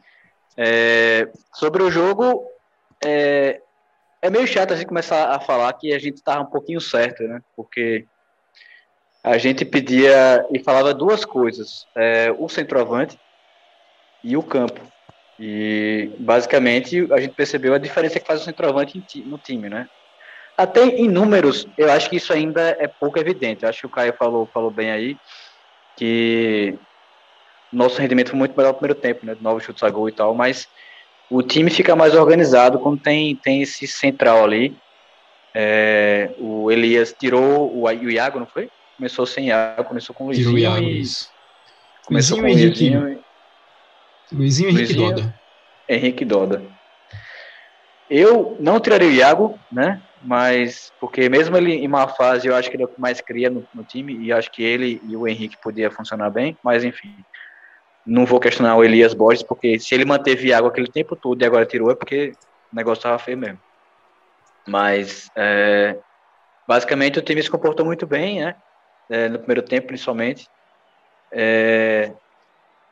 É, 0.56 1.28
sobre 1.54 1.82
o 1.82 1.90
jogo, 1.90 2.44
é, 3.04 3.60
é 4.22 4.30
meio 4.30 4.46
chato 4.46 4.72
a 4.72 4.76
gente 4.76 4.86
começar 4.86 5.30
a 5.30 5.40
falar 5.40 5.72
que 5.72 5.92
a 5.92 5.98
gente 5.98 6.16
estava 6.16 6.42
um 6.42 6.50
pouquinho 6.50 6.80
certo, 6.80 7.22
né? 7.22 7.40
Porque 7.56 8.06
a 9.22 9.38
gente 9.38 9.64
pedia 9.64 10.46
e 10.52 10.58
falava 10.58 10.94
duas 10.94 11.24
coisas: 11.24 11.86
é, 11.96 12.34
o 12.38 12.48
centroavante 12.48 13.18
e 14.22 14.36
o 14.36 14.42
campo. 14.42 14.80
E 15.38 16.10
basicamente 16.18 17.08
a 17.12 17.20
gente 17.20 17.34
percebeu 17.34 17.72
a 17.72 17.78
diferença 17.78 18.20
que 18.20 18.26
faz 18.26 18.42
o 18.42 18.44
centroavante 18.44 19.02
no 19.24 19.38
time, 19.38 19.68
né? 19.68 19.88
Até 20.56 20.84
em 20.84 21.08
números, 21.08 21.66
eu 21.78 21.90
acho 21.90 22.10
que 22.10 22.16
isso 22.16 22.32
ainda 22.34 22.76
é 22.78 22.86
pouco 22.86 23.18
evidente. 23.18 23.62
Eu 23.62 23.70
acho 23.70 23.80
que 23.80 23.86
o 23.86 23.90
Caio 23.90 24.12
falou, 24.12 24.44
falou 24.52 24.70
bem 24.70 24.90
aí 24.90 25.16
que 25.96 26.78
nosso 27.72 27.98
rendimento 28.00 28.30
foi 28.30 28.38
muito 28.38 28.54
melhor 28.54 28.72
no 28.72 28.78
primeiro 28.78 29.00
tempo, 29.00 29.24
né? 29.24 29.34
Novos 29.40 29.64
chutes 29.64 29.82
a 29.82 29.88
gol 29.88 30.08
e 30.08 30.12
tal, 30.12 30.34
mas 30.34 30.68
o 31.30 31.42
time 31.42 31.70
fica 31.70 31.94
mais 31.94 32.14
organizado 32.14 32.78
quando 32.80 32.98
tem, 32.98 33.36
tem 33.36 33.62
esse 33.62 33.86
central 33.86 34.44
ali. 34.44 34.76
É, 35.54 36.34
o 36.38 36.70
Elias 36.70 37.14
tirou 37.18 37.72
o, 37.72 37.84
o 37.84 38.10
Iago, 38.10 38.40
não 38.40 38.46
foi? 38.46 38.68
Começou 38.96 39.24
sem 39.24 39.46
Iago, 39.46 39.84
começou 39.84 40.14
com 40.14 40.24
o 40.24 40.26
Luizinho. 40.26 40.56
Tirou 40.56 40.58
o 40.58 40.74
Iago, 40.74 40.86
e, 40.86 41.02
começou 42.04 42.36
com 42.36 42.42
o 42.42 42.46
Luizinho. 42.46 43.20
Luizinho 44.32 44.68
Henrique 44.70 44.94
Luizinho, 44.94 45.14
Doda. 45.14 45.40
Henrique 45.88 46.24
Doda. 46.24 46.62
Eu 48.08 48.56
não 48.58 48.80
tiraria 48.80 49.08
o 49.08 49.12
Iago, 49.12 49.58
né? 49.70 50.02
Mas, 50.22 50.92
porque 51.00 51.28
mesmo 51.28 51.56
ele 51.56 51.72
em 51.72 51.88
má 51.88 52.06
fase, 52.06 52.46
eu 52.46 52.54
acho 52.54 52.68
que 52.68 52.76
ele 52.76 52.82
é 52.82 52.86
o 52.86 52.88
que 52.88 53.00
mais 53.00 53.20
cria 53.20 53.48
no, 53.48 53.66
no 53.72 53.84
time, 53.84 54.16
e 54.18 54.32
acho 54.32 54.50
que 54.50 54.62
ele 54.62 55.00
e 55.08 55.16
o 55.16 55.26
Henrique 55.26 55.56
podia 55.62 55.90
funcionar 55.90 56.28
bem, 56.28 56.58
mas 56.62 56.84
enfim. 56.84 57.14
Não 58.06 58.24
vou 58.24 58.40
questionar 58.40 58.76
o 58.76 58.84
Elias 58.84 59.14
Borges, 59.14 59.42
porque 59.42 59.78
se 59.78 59.94
ele 59.94 60.04
manteve 60.04 60.48
Iago 60.48 60.68
aquele 60.68 60.90
tempo 60.90 61.14
todo 61.14 61.40
e 61.40 61.44
agora 61.44 61.66
tirou, 61.66 61.90
é 61.90 61.94
porque 61.94 62.32
o 62.72 62.76
negócio 62.76 63.00
estava 63.00 63.18
feio 63.18 63.38
mesmo. 63.38 63.60
Mas, 64.66 65.30
é, 65.36 65.98
basicamente, 66.66 67.18
o 67.18 67.22
time 67.22 67.42
se 67.42 67.50
comportou 67.50 67.84
muito 67.84 68.06
bem, 68.06 68.40
né? 68.40 68.56
É, 69.08 69.28
no 69.28 69.38
primeiro 69.38 69.62
tempo, 69.62 69.88
principalmente. 69.88 70.48
É, 71.32 72.12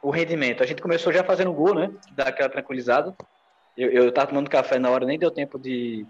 o 0.03 0.11
rendimento. 0.11 0.63
A 0.63 0.67
gente 0.67 0.83
começou 0.83 1.13
já 1.13 1.25
fazendo 1.25 1.53
gol, 1.53 1.75
né? 1.75 1.91
Dá 2.13 2.25
aquela 2.25 2.49
tranquilizada. 2.49 3.15
Eu, 3.77 3.91
eu 3.91 4.13
tava 4.13 4.29
tomando 4.29 4.51
café 4.51 4.79
na 4.79 4.91
hora, 4.91 5.07
nem 5.07 5.19
deu 5.19 5.31
tempo 5.31 5.59
de, 5.59 6.05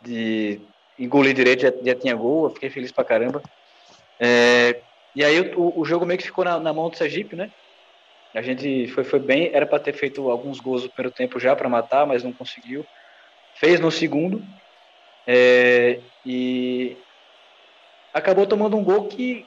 de 0.00 0.60
engolir 0.98 1.34
direito, 1.34 1.62
já, 1.62 1.72
já 1.82 1.94
tinha 1.94 2.14
gol, 2.14 2.44
eu 2.44 2.50
fiquei 2.50 2.70
feliz 2.70 2.90
pra 2.90 3.04
caramba. 3.04 3.42
É, 4.18 4.80
e 5.14 5.24
aí 5.24 5.54
o, 5.54 5.78
o, 5.78 5.84
jogo 5.84 6.06
meio 6.06 6.18
que 6.18 6.26
ficou 6.26 6.44
na, 6.44 6.58
na, 6.58 6.72
mão 6.72 6.88
do 6.88 6.96
Sergipe, 6.96 7.36
né? 7.36 7.50
A 8.36 8.42
gente 8.42 8.86
foi, 8.88 9.02
foi 9.02 9.18
bem, 9.18 9.50
era 9.52 9.64
para 9.66 9.78
ter 9.78 9.94
feito 9.94 10.30
alguns 10.30 10.60
gols 10.60 10.82
no 10.82 10.90
primeiro 10.90 11.14
tempo 11.16 11.40
já 11.40 11.56
para 11.56 11.70
matar, 11.70 12.06
mas 12.06 12.22
não 12.22 12.32
conseguiu. 12.32 12.84
Fez 13.54 13.80
no 13.80 13.90
segundo. 13.90 14.42
É, 15.26 16.00
e 16.24 16.96
acabou 18.12 18.46
tomando 18.46 18.76
um 18.76 18.84
gol 18.84 19.08
que 19.08 19.44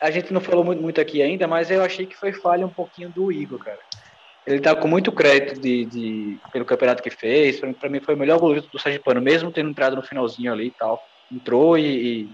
a 0.00 0.08
gente 0.10 0.32
não 0.32 0.40
falou 0.40 0.64
muito, 0.64 0.80
muito 0.80 1.00
aqui 1.00 1.20
ainda, 1.20 1.48
mas 1.48 1.68
eu 1.68 1.82
achei 1.82 2.06
que 2.06 2.16
foi 2.16 2.32
falha 2.32 2.64
um 2.64 2.72
pouquinho 2.72 3.10
do 3.10 3.32
Igor, 3.32 3.58
cara. 3.58 3.80
Ele 4.46 4.60
tá 4.60 4.74
com 4.74 4.86
muito 4.86 5.10
crédito 5.10 5.60
de, 5.60 5.84
de 5.86 6.38
pelo 6.52 6.64
campeonato 6.64 7.02
que 7.02 7.10
fez. 7.10 7.60
Para 7.60 7.88
mim 7.88 8.00
foi 8.00 8.14
o 8.14 8.18
melhor 8.18 8.38
goleiro 8.38 8.66
do 8.68 8.78
Sergipano, 8.78 9.20
mesmo 9.20 9.52
tendo 9.52 9.70
entrado 9.70 9.96
no 9.96 10.02
finalzinho 10.02 10.52
ali 10.52 10.68
e 10.68 10.72
tal. 10.72 11.00
Entrou 11.30 11.76
e, 11.76 12.22
e 12.22 12.28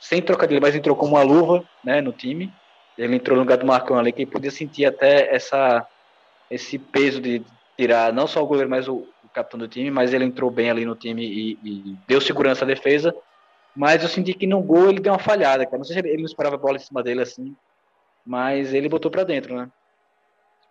sem 0.00 0.20
trocadilho, 0.20 0.60
mas 0.60 0.74
entrou 0.74 0.96
como 0.96 1.14
uma 1.14 1.22
luva, 1.22 1.64
né, 1.84 2.00
no 2.02 2.12
time. 2.12 2.50
Ele 2.98 3.14
entrou 3.14 3.36
no 3.36 3.42
lugar 3.42 3.56
do 3.56 3.66
Marcão 3.66 3.96
ali, 3.96 4.12
que 4.12 4.26
podia 4.26 4.50
sentir 4.50 4.84
até 4.84 5.34
essa 5.34 5.86
esse 6.50 6.78
peso 6.78 7.20
de 7.20 7.44
tirar 7.78 8.12
não 8.12 8.26
só 8.26 8.42
o 8.42 8.46
goleiro, 8.46 8.68
mas 8.68 8.88
o, 8.88 9.06
o 9.22 9.28
capitão 9.32 9.58
do 9.58 9.68
time, 9.68 9.90
mas 9.90 10.12
ele 10.12 10.24
entrou 10.24 10.50
bem 10.50 10.70
ali 10.70 10.84
no 10.84 10.96
time 10.96 11.24
e, 11.24 11.58
e, 11.62 11.96
deu 12.08 12.20
segurança 12.20 12.64
à 12.64 12.66
defesa. 12.68 13.14
Mas 13.76 14.02
eu 14.02 14.08
senti 14.08 14.34
que 14.34 14.46
no 14.46 14.60
gol 14.60 14.88
ele 14.88 14.98
deu 14.98 15.12
uma 15.12 15.18
falhada, 15.18 15.64
cara. 15.64 15.78
Não 15.78 15.84
sei 15.84 15.94
se 15.94 16.00
ele, 16.00 16.16
não 16.16 16.24
esperava 16.24 16.56
a 16.56 16.58
bola 16.58 16.76
em 16.76 16.80
cima 16.80 17.02
dele 17.02 17.22
assim, 17.22 17.54
mas 18.26 18.74
ele 18.74 18.88
botou 18.88 19.10
para 19.10 19.22
dentro, 19.22 19.56
né? 19.56 19.70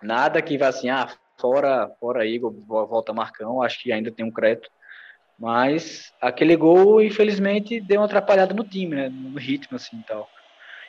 Nada 0.01 0.41
que 0.41 0.57
vá 0.57 0.67
assim, 0.67 0.89
ah, 0.89 1.07
fora, 1.39 1.89
fora 1.99 2.25
Igor, 2.25 2.53
volta 2.67 3.13
Marcão, 3.13 3.61
acho 3.61 3.81
que 3.81 3.91
ainda 3.91 4.11
tem 4.11 4.25
um 4.25 4.31
crédito. 4.31 4.69
Mas 5.39 6.11
aquele 6.19 6.55
gol, 6.55 7.01
infelizmente, 7.01 7.79
deu 7.79 8.01
uma 8.01 8.05
atrapalhada 8.07 8.53
no 8.53 8.63
time, 8.63 8.95
né? 8.95 9.09
No 9.09 9.37
ritmo, 9.39 9.77
assim, 9.77 10.03
tal. 10.07 10.27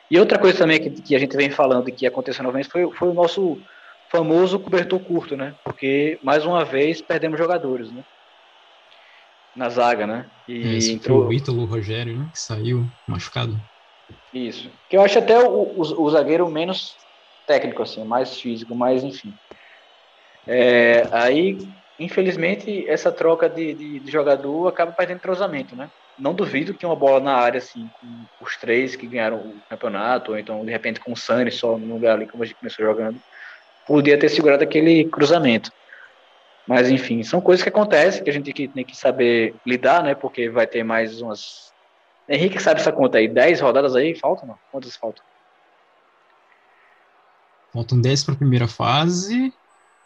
E 0.09 0.19
outra 0.19 0.39
coisa 0.39 0.57
também 0.57 0.79
que, 0.79 0.89
que 0.89 1.15
a 1.15 1.19
gente 1.19 1.35
vem 1.35 1.51
falando 1.51 1.91
que 1.91 2.07
aconteceu 2.07 2.43
novamente 2.43 2.69
foi, 2.69 2.89
foi 2.91 3.09
o 3.09 3.13
nosso 3.13 3.61
famoso 4.09 4.59
cobertor 4.59 4.99
curto, 4.99 5.37
né? 5.37 5.53
Porque, 5.63 6.19
mais 6.23 6.45
uma 6.45 6.65
vez, 6.65 7.01
perdemos 7.01 7.37
jogadores, 7.37 7.91
né? 7.91 8.03
Na 9.55 9.69
zaga, 9.69 10.07
né? 10.07 10.25
E 10.47 10.77
Esse 10.77 10.93
entrou... 10.93 11.27
o 11.27 11.33
Ítalo 11.33 11.65
Rogério, 11.65 12.17
né? 12.17 12.29
Que 12.33 12.39
saiu 12.39 12.85
machucado. 13.07 13.59
Isso. 14.33 14.69
Que 14.89 14.97
eu 14.97 15.01
acho 15.01 15.19
até 15.19 15.37
o, 15.37 15.61
o, 15.61 15.81
o 15.81 16.09
zagueiro 16.09 16.49
menos 16.49 16.95
técnico, 17.45 17.83
assim, 17.83 18.03
mais 18.03 18.39
físico, 18.39 18.75
mas 18.75 19.03
enfim. 19.03 19.33
É, 20.47 21.07
aí, 21.11 21.57
infelizmente, 21.99 22.87
essa 22.87 23.11
troca 23.11 23.47
de, 23.47 23.73
de, 23.73 23.99
de 23.99 24.11
jogador 24.11 24.67
acaba 24.67 24.91
perdendo 24.91 25.17
entrosamento, 25.17 25.75
né? 25.75 25.89
Não 26.19 26.33
duvido 26.33 26.73
que 26.73 26.85
uma 26.85 26.95
bola 26.95 27.19
na 27.19 27.33
área, 27.33 27.57
assim, 27.57 27.89
com 27.99 28.45
os 28.45 28.55
três 28.57 28.95
que 28.95 29.07
ganharam 29.07 29.37
o 29.37 29.55
campeonato, 29.69 30.31
ou 30.31 30.37
então, 30.37 30.63
de 30.65 30.71
repente, 30.71 30.99
com 30.99 31.13
o 31.13 31.17
Sani 31.17 31.51
só 31.51 31.77
no 31.77 31.93
lugar 31.93 32.15
ali, 32.15 32.27
como 32.27 32.43
a 32.43 32.45
gente 32.45 32.57
começou 32.57 32.85
jogando, 32.85 33.19
podia 33.87 34.19
ter 34.19 34.29
segurado 34.29 34.63
aquele 34.63 35.05
cruzamento. 35.05 35.71
Mas, 36.67 36.89
enfim, 36.89 37.23
são 37.23 37.41
coisas 37.41 37.63
que 37.63 37.69
acontecem, 37.69 38.23
que 38.23 38.29
a 38.29 38.33
gente 38.33 38.53
tem 38.53 38.85
que 38.85 38.95
saber 38.95 39.55
lidar, 39.65 40.03
né? 40.03 40.13
Porque 40.13 40.49
vai 40.49 40.67
ter 40.67 40.83
mais 40.83 41.21
umas. 41.21 41.73
Henrique 42.27 42.61
sabe 42.61 42.79
essa 42.79 42.91
conta 42.91 43.17
aí, 43.17 43.27
10 43.27 43.59
rodadas 43.61 43.95
aí? 43.95 44.13
Faltam, 44.13 44.49
não? 44.49 44.59
Quantas 44.71 44.95
faltam? 44.95 45.23
Faltam 47.73 47.99
10 47.99 48.23
para 48.23 48.33
a 48.35 48.37
primeira 48.37 48.67
fase 48.67 49.51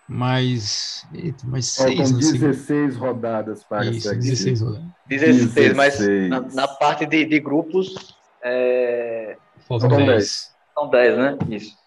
mais, 0.08 1.08
mais 1.46 1.68
seis, 1.68 1.98
Faltam 2.12 2.18
16 2.18 2.96
rodadas 2.98 3.64
para 3.64 3.86
Isso, 3.86 4.14
16 4.14 4.62
rodadas. 4.62 4.88
16, 5.08 5.54
16. 5.54 5.74
mas 5.74 6.00
na, 6.30 6.42
na, 6.54 6.68
parte 6.68 7.06
de, 7.06 7.26
de 7.26 7.40
grupos 7.40 8.16
é... 8.44 9.38
Faltam 9.68 9.90
10. 9.90 10.06
10. 10.06 10.56
São 10.74 10.90
10, 10.90 11.18
né? 11.18 11.38
Isso. 11.50 11.78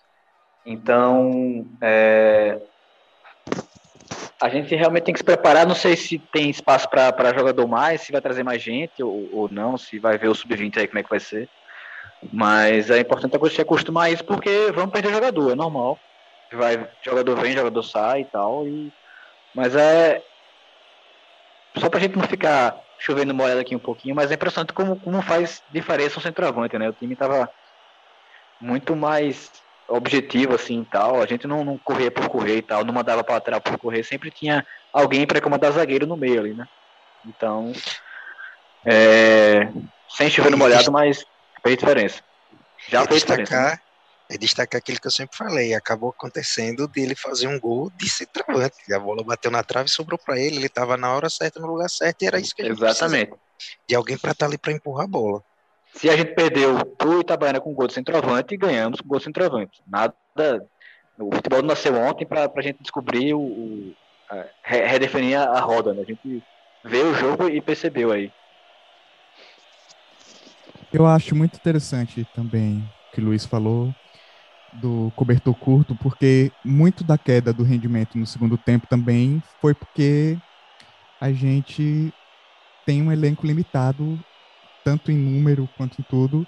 Então, 0.65 1.67
é... 1.81 2.59
a 4.41 4.49
gente 4.49 4.75
realmente 4.75 5.05
tem 5.05 5.13
que 5.13 5.21
se 5.21 5.25
preparar. 5.25 5.67
Não 5.67 5.75
sei 5.75 5.95
se 5.97 6.19
tem 6.19 6.49
espaço 6.49 6.89
para 6.89 7.37
jogador 7.37 7.67
mais, 7.67 8.01
se 8.01 8.13
vai 8.13 8.21
trazer 8.21 8.43
mais 8.43 8.63
gente 8.63 9.03
ou, 9.03 9.29
ou 9.33 9.49
não, 9.51 9.77
se 9.77 9.99
vai 9.99 10.17
ver 10.17 10.29
o 10.29 10.35
sub-20 10.35 10.79
aí 10.79 10.89
como 10.89 10.99
é 10.99 11.03
que 11.03 11.11
vai 11.11 11.21
ser. 11.21 11.49
Mas 12.33 12.91
é 12.91 12.99
importante 12.99 13.37
você 13.37 13.61
acostumar 13.61 14.07
a 14.07 14.11
isso 14.11 14.25
porque 14.25 14.73
vamos 14.75 14.91
perder 14.91 15.13
jogador, 15.13 15.53
é 15.53 15.55
normal 15.55 15.99
vai, 16.53 16.89
jogador 17.03 17.37
vem, 17.41 17.53
jogador 17.53 17.83
sai 17.83 18.21
e 18.21 18.25
tal. 18.27 18.67
E, 18.67 18.93
mas 19.55 19.75
é. 19.75 20.23
Só 21.79 21.91
pra 21.91 22.01
gente 22.01 22.17
não 22.17 22.27
ficar 22.27 22.77
chovendo 22.99 23.35
molhado 23.35 23.61
aqui 23.61 23.77
um 23.77 23.81
pouquinho, 23.81 24.15
mas 24.15 24.31
é 24.31 24.35
impressionante 24.35 24.73
como, 24.73 24.99
como 24.99 25.21
faz 25.21 25.63
diferença 25.71 26.19
o 26.19 26.23
centroavante, 26.23 26.79
né? 26.79 26.89
O 26.89 26.93
time 26.93 27.15
tava 27.15 27.49
muito 28.61 28.97
mais 28.97 29.51
objetivo 29.89 30.55
assim 30.55 30.81
e 30.81 30.85
tal. 30.87 31.21
A 31.21 31.27
gente 31.27 31.47
não, 31.47 31.65
não 31.65 31.79
corria 31.79 32.11
por 32.11 32.29
correr 32.29 32.57
e 32.57 32.63
tal, 32.63 32.85
não 32.85 32.95
mandava 32.95 33.23
para 33.23 33.41
trás 33.41 33.63
por 33.63 33.79
correr, 33.79 34.03
sempre 34.03 34.31
tinha 34.31 34.65
alguém 34.93 35.27
para 35.27 35.41
comandar 35.41 35.73
zagueiro 35.73 36.07
no 36.07 36.17
meio 36.17 36.41
ali, 36.41 36.55
né? 36.55 36.65
Então, 37.27 37.73
é, 38.85 39.69
sem 40.09 40.31
chover 40.31 40.51
no 40.51 40.59
molhado, 40.59 40.91
mas 40.93 41.25
fez 41.63 41.77
diferença. 41.77 42.23
Já 42.89 43.05
fez 43.05 43.23
diferença. 43.23 43.81
É 44.29 44.37
destacar 44.37 44.81
aquilo 44.81 45.01
que 45.01 45.07
eu 45.07 45.11
sempre 45.13 45.37
falei. 45.37 45.75
Acabou 45.75 46.11
acontecendo 46.11 46.89
dele 46.89 47.15
fazer 47.15 47.47
um 47.47 47.61
gol 47.61 47.91
de 47.97 48.09
centroavante. 48.09 48.93
A 48.93 48.99
bola 48.99 49.23
bateu 49.23 49.51
na 49.51 49.63
trave 49.63 49.89
e 49.89 49.93
sobrou 49.93 50.19
para 50.19 50.39
ele. 50.39 50.57
Ele 50.57 50.67
estava 50.67 50.97
na 50.97 51.15
hora 51.15 51.31
certa, 51.31 51.61
no 51.61 51.69
lugar 51.69 51.89
certo, 51.89 52.23
e 52.23 52.27
era 52.27 52.41
isso 52.41 52.55
que 52.55 52.63
a 52.63 52.65
gente 52.67 52.83
Exatamente. 52.83 53.33
De 53.89 53.95
alguém 53.95 54.19
para 54.19 54.33
estar 54.33 54.47
tá 54.47 54.51
ali 54.51 54.59
para 54.59 54.73
empurrar 54.73 55.05
a 55.05 55.09
bola. 55.09 55.43
Se 55.95 56.11
a 56.11 56.17
gente 56.17 56.35
perdeu 56.35 56.85
pro 56.85 57.21
Itabaiana 57.21 57.61
com 57.61 57.73
gol 57.73 57.87
de 57.87 57.95
centroavante, 57.95 58.57
ganhamos 58.57 59.01
com 59.01 59.09
gol 59.09 59.19
de 59.19 59.25
centroavante. 59.25 59.83
Nada. 59.87 60.15
O 61.19 61.35
futebol 61.35 61.63
nasceu 61.63 61.95
ontem 61.95 62.27
para 62.27 62.51
a 62.55 62.63
gente 62.63 62.83
descobrir 62.83 63.33
o. 63.33 63.41
o 63.41 63.95
a, 64.29 64.45
redefinir 64.63 65.39
a, 65.39 65.45
a 65.45 65.61
roda, 65.61 65.95
né? 65.95 66.03
A 66.03 66.05
gente 66.05 66.43
vê 66.85 66.99
o 67.03 67.15
jogo 67.15 67.49
e 67.49 67.61
percebeu 67.61 68.13
aí. 68.13 68.31
Eu 70.93 71.07
acho 71.07 71.35
muito 71.35 71.57
interessante 71.57 72.27
também 72.35 72.79
o 72.79 73.15
que 73.15 73.21
o 73.21 73.25
Luiz 73.25 73.45
falou 73.45 73.95
do 74.81 75.13
cobertor 75.17 75.55
curto, 75.55 75.95
porque 75.97 76.53
muito 76.65 77.05
da 77.05 77.19
queda 77.19 77.53
do 77.53 77.63
rendimento 77.63 78.19
no 78.19 78.27
segundo 78.27 78.57
tempo 78.57 78.87
também 78.87 79.43
foi 79.61 79.75
porque 79.75 80.37
a 81.21 81.33
gente 81.33 82.13
tem 82.85 83.03
um 83.03 83.11
elenco 83.11 83.47
limitado, 83.47 84.19
tanto 84.85 85.11
em 85.11 85.17
número 85.17 85.69
quanto 85.77 86.01
em 86.01 86.05
tudo. 86.05 86.47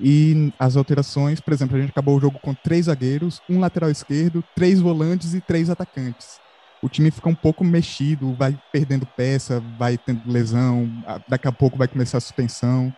E 0.00 0.52
as 0.58 0.76
alterações, 0.76 1.40
por 1.40 1.52
exemplo, 1.52 1.76
a 1.76 1.80
gente 1.80 1.90
acabou 1.90 2.16
o 2.16 2.20
jogo 2.20 2.38
com 2.38 2.54
três 2.54 2.86
zagueiros, 2.86 3.42
um 3.48 3.60
lateral 3.60 3.90
esquerdo, 3.90 4.42
três 4.54 4.80
volantes 4.80 5.34
e 5.34 5.40
três 5.40 5.68
atacantes. 5.68 6.40
O 6.82 6.88
time 6.88 7.10
fica 7.10 7.28
um 7.28 7.34
pouco 7.34 7.64
mexido, 7.64 8.34
vai 8.34 8.58
perdendo 8.72 9.06
peça, 9.06 9.62
vai 9.78 9.96
tendo 9.96 10.20
lesão, 10.30 10.90
daqui 11.28 11.48
a 11.48 11.52
pouco 11.52 11.78
vai 11.78 11.88
começar 11.88 12.18
a 12.18 12.20
suspensão. 12.20 12.92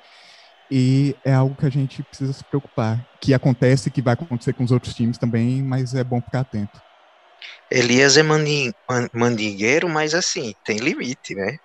E 0.70 1.14
é 1.24 1.33
algo 1.33 1.55
que 1.55 1.66
a 1.66 1.70
gente 1.70 2.02
precisa 2.02 2.33
se 2.33 2.42
preocupar, 2.44 3.05
que 3.20 3.33
acontece, 3.33 3.90
que 3.90 4.02
vai 4.02 4.14
acontecer 4.14 4.52
com 4.52 4.64
os 4.64 4.72
outros 4.72 4.94
times 4.94 5.16
também, 5.16 5.62
mas 5.62 5.94
é 5.94 6.02
bom 6.02 6.20
ficar 6.20 6.40
atento. 6.40 6.81
Elias 7.70 8.16
é 8.16 8.22
mandingueiro, 9.12 9.88
mas 9.88 10.14
assim, 10.14 10.55
tem 10.64 10.79
limite, 10.79 11.35
né? 11.35 11.59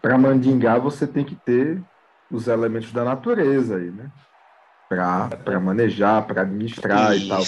Para 0.00 0.16
mandingar, 0.16 0.80
você 0.80 1.06
tem 1.06 1.24
que 1.24 1.34
ter 1.34 1.82
os 2.30 2.48
elementos 2.48 2.92
da 2.92 3.04
natureza 3.04 3.76
aí, 3.76 3.90
né? 3.90 4.10
Para 4.88 5.60
manejar, 5.60 6.24
para 6.26 6.42
administrar 6.42 7.14
Isso. 7.16 7.24
e 7.24 7.28
tal. 7.28 7.42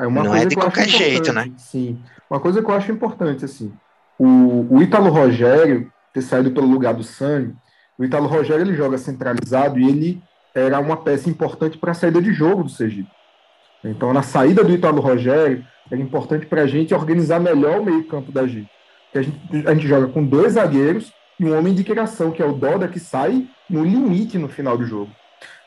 É 0.00 0.06
uma 0.06 0.24
Não 0.24 0.34
é 0.34 0.46
de 0.46 0.54
qualquer 0.54 0.88
jeito, 0.88 1.32
né? 1.32 1.52
Sim. 1.58 2.02
Uma 2.30 2.40
coisa 2.40 2.62
que 2.62 2.70
eu 2.70 2.74
acho 2.74 2.92
importante, 2.92 3.44
assim, 3.44 3.72
o, 4.18 4.76
o 4.76 4.82
Ítalo 4.82 5.10
Rogério 5.10 5.92
ter 6.12 6.22
saído 6.22 6.50
pelo 6.50 6.66
lugar 6.66 6.94
do 6.94 7.04
Sani, 7.04 7.54
o 7.98 8.04
Italo 8.04 8.26
Rogério 8.26 8.64
ele 8.64 8.76
joga 8.76 8.96
centralizado 8.96 9.78
e 9.78 9.88
ele 9.88 10.22
era 10.54 10.78
uma 10.78 10.96
peça 10.96 11.28
importante 11.28 11.76
para 11.76 11.90
a 11.90 11.94
saída 11.94 12.22
de 12.22 12.32
jogo 12.32 12.62
do 12.62 12.70
Sergipe. 12.70 13.10
Então, 13.84 14.12
na 14.12 14.22
saída 14.22 14.62
do 14.62 14.72
Italo 14.72 15.00
Rogério, 15.00 15.64
era 15.90 16.00
importante 16.00 16.46
para 16.46 16.62
a 16.62 16.66
gente 16.66 16.94
organizar 16.94 17.40
melhor 17.40 17.80
o 17.80 17.84
meio-campo 17.84 18.30
da 18.30 18.46
gente. 18.46 18.70
a 19.14 19.22
gente. 19.22 19.38
A 19.66 19.74
gente 19.74 19.86
joga 19.86 20.08
com 20.08 20.24
dois 20.24 20.54
zagueiros 20.54 21.12
e 21.38 21.44
um 21.44 21.56
homem 21.56 21.74
de 21.74 21.84
criação, 21.84 22.30
que 22.30 22.42
é 22.42 22.46
o 22.46 22.52
Doda, 22.52 22.88
que 22.88 23.00
sai 23.00 23.46
no 23.68 23.84
limite 23.84 24.38
no 24.38 24.48
final 24.48 24.76
do 24.76 24.84
jogo. 24.84 25.10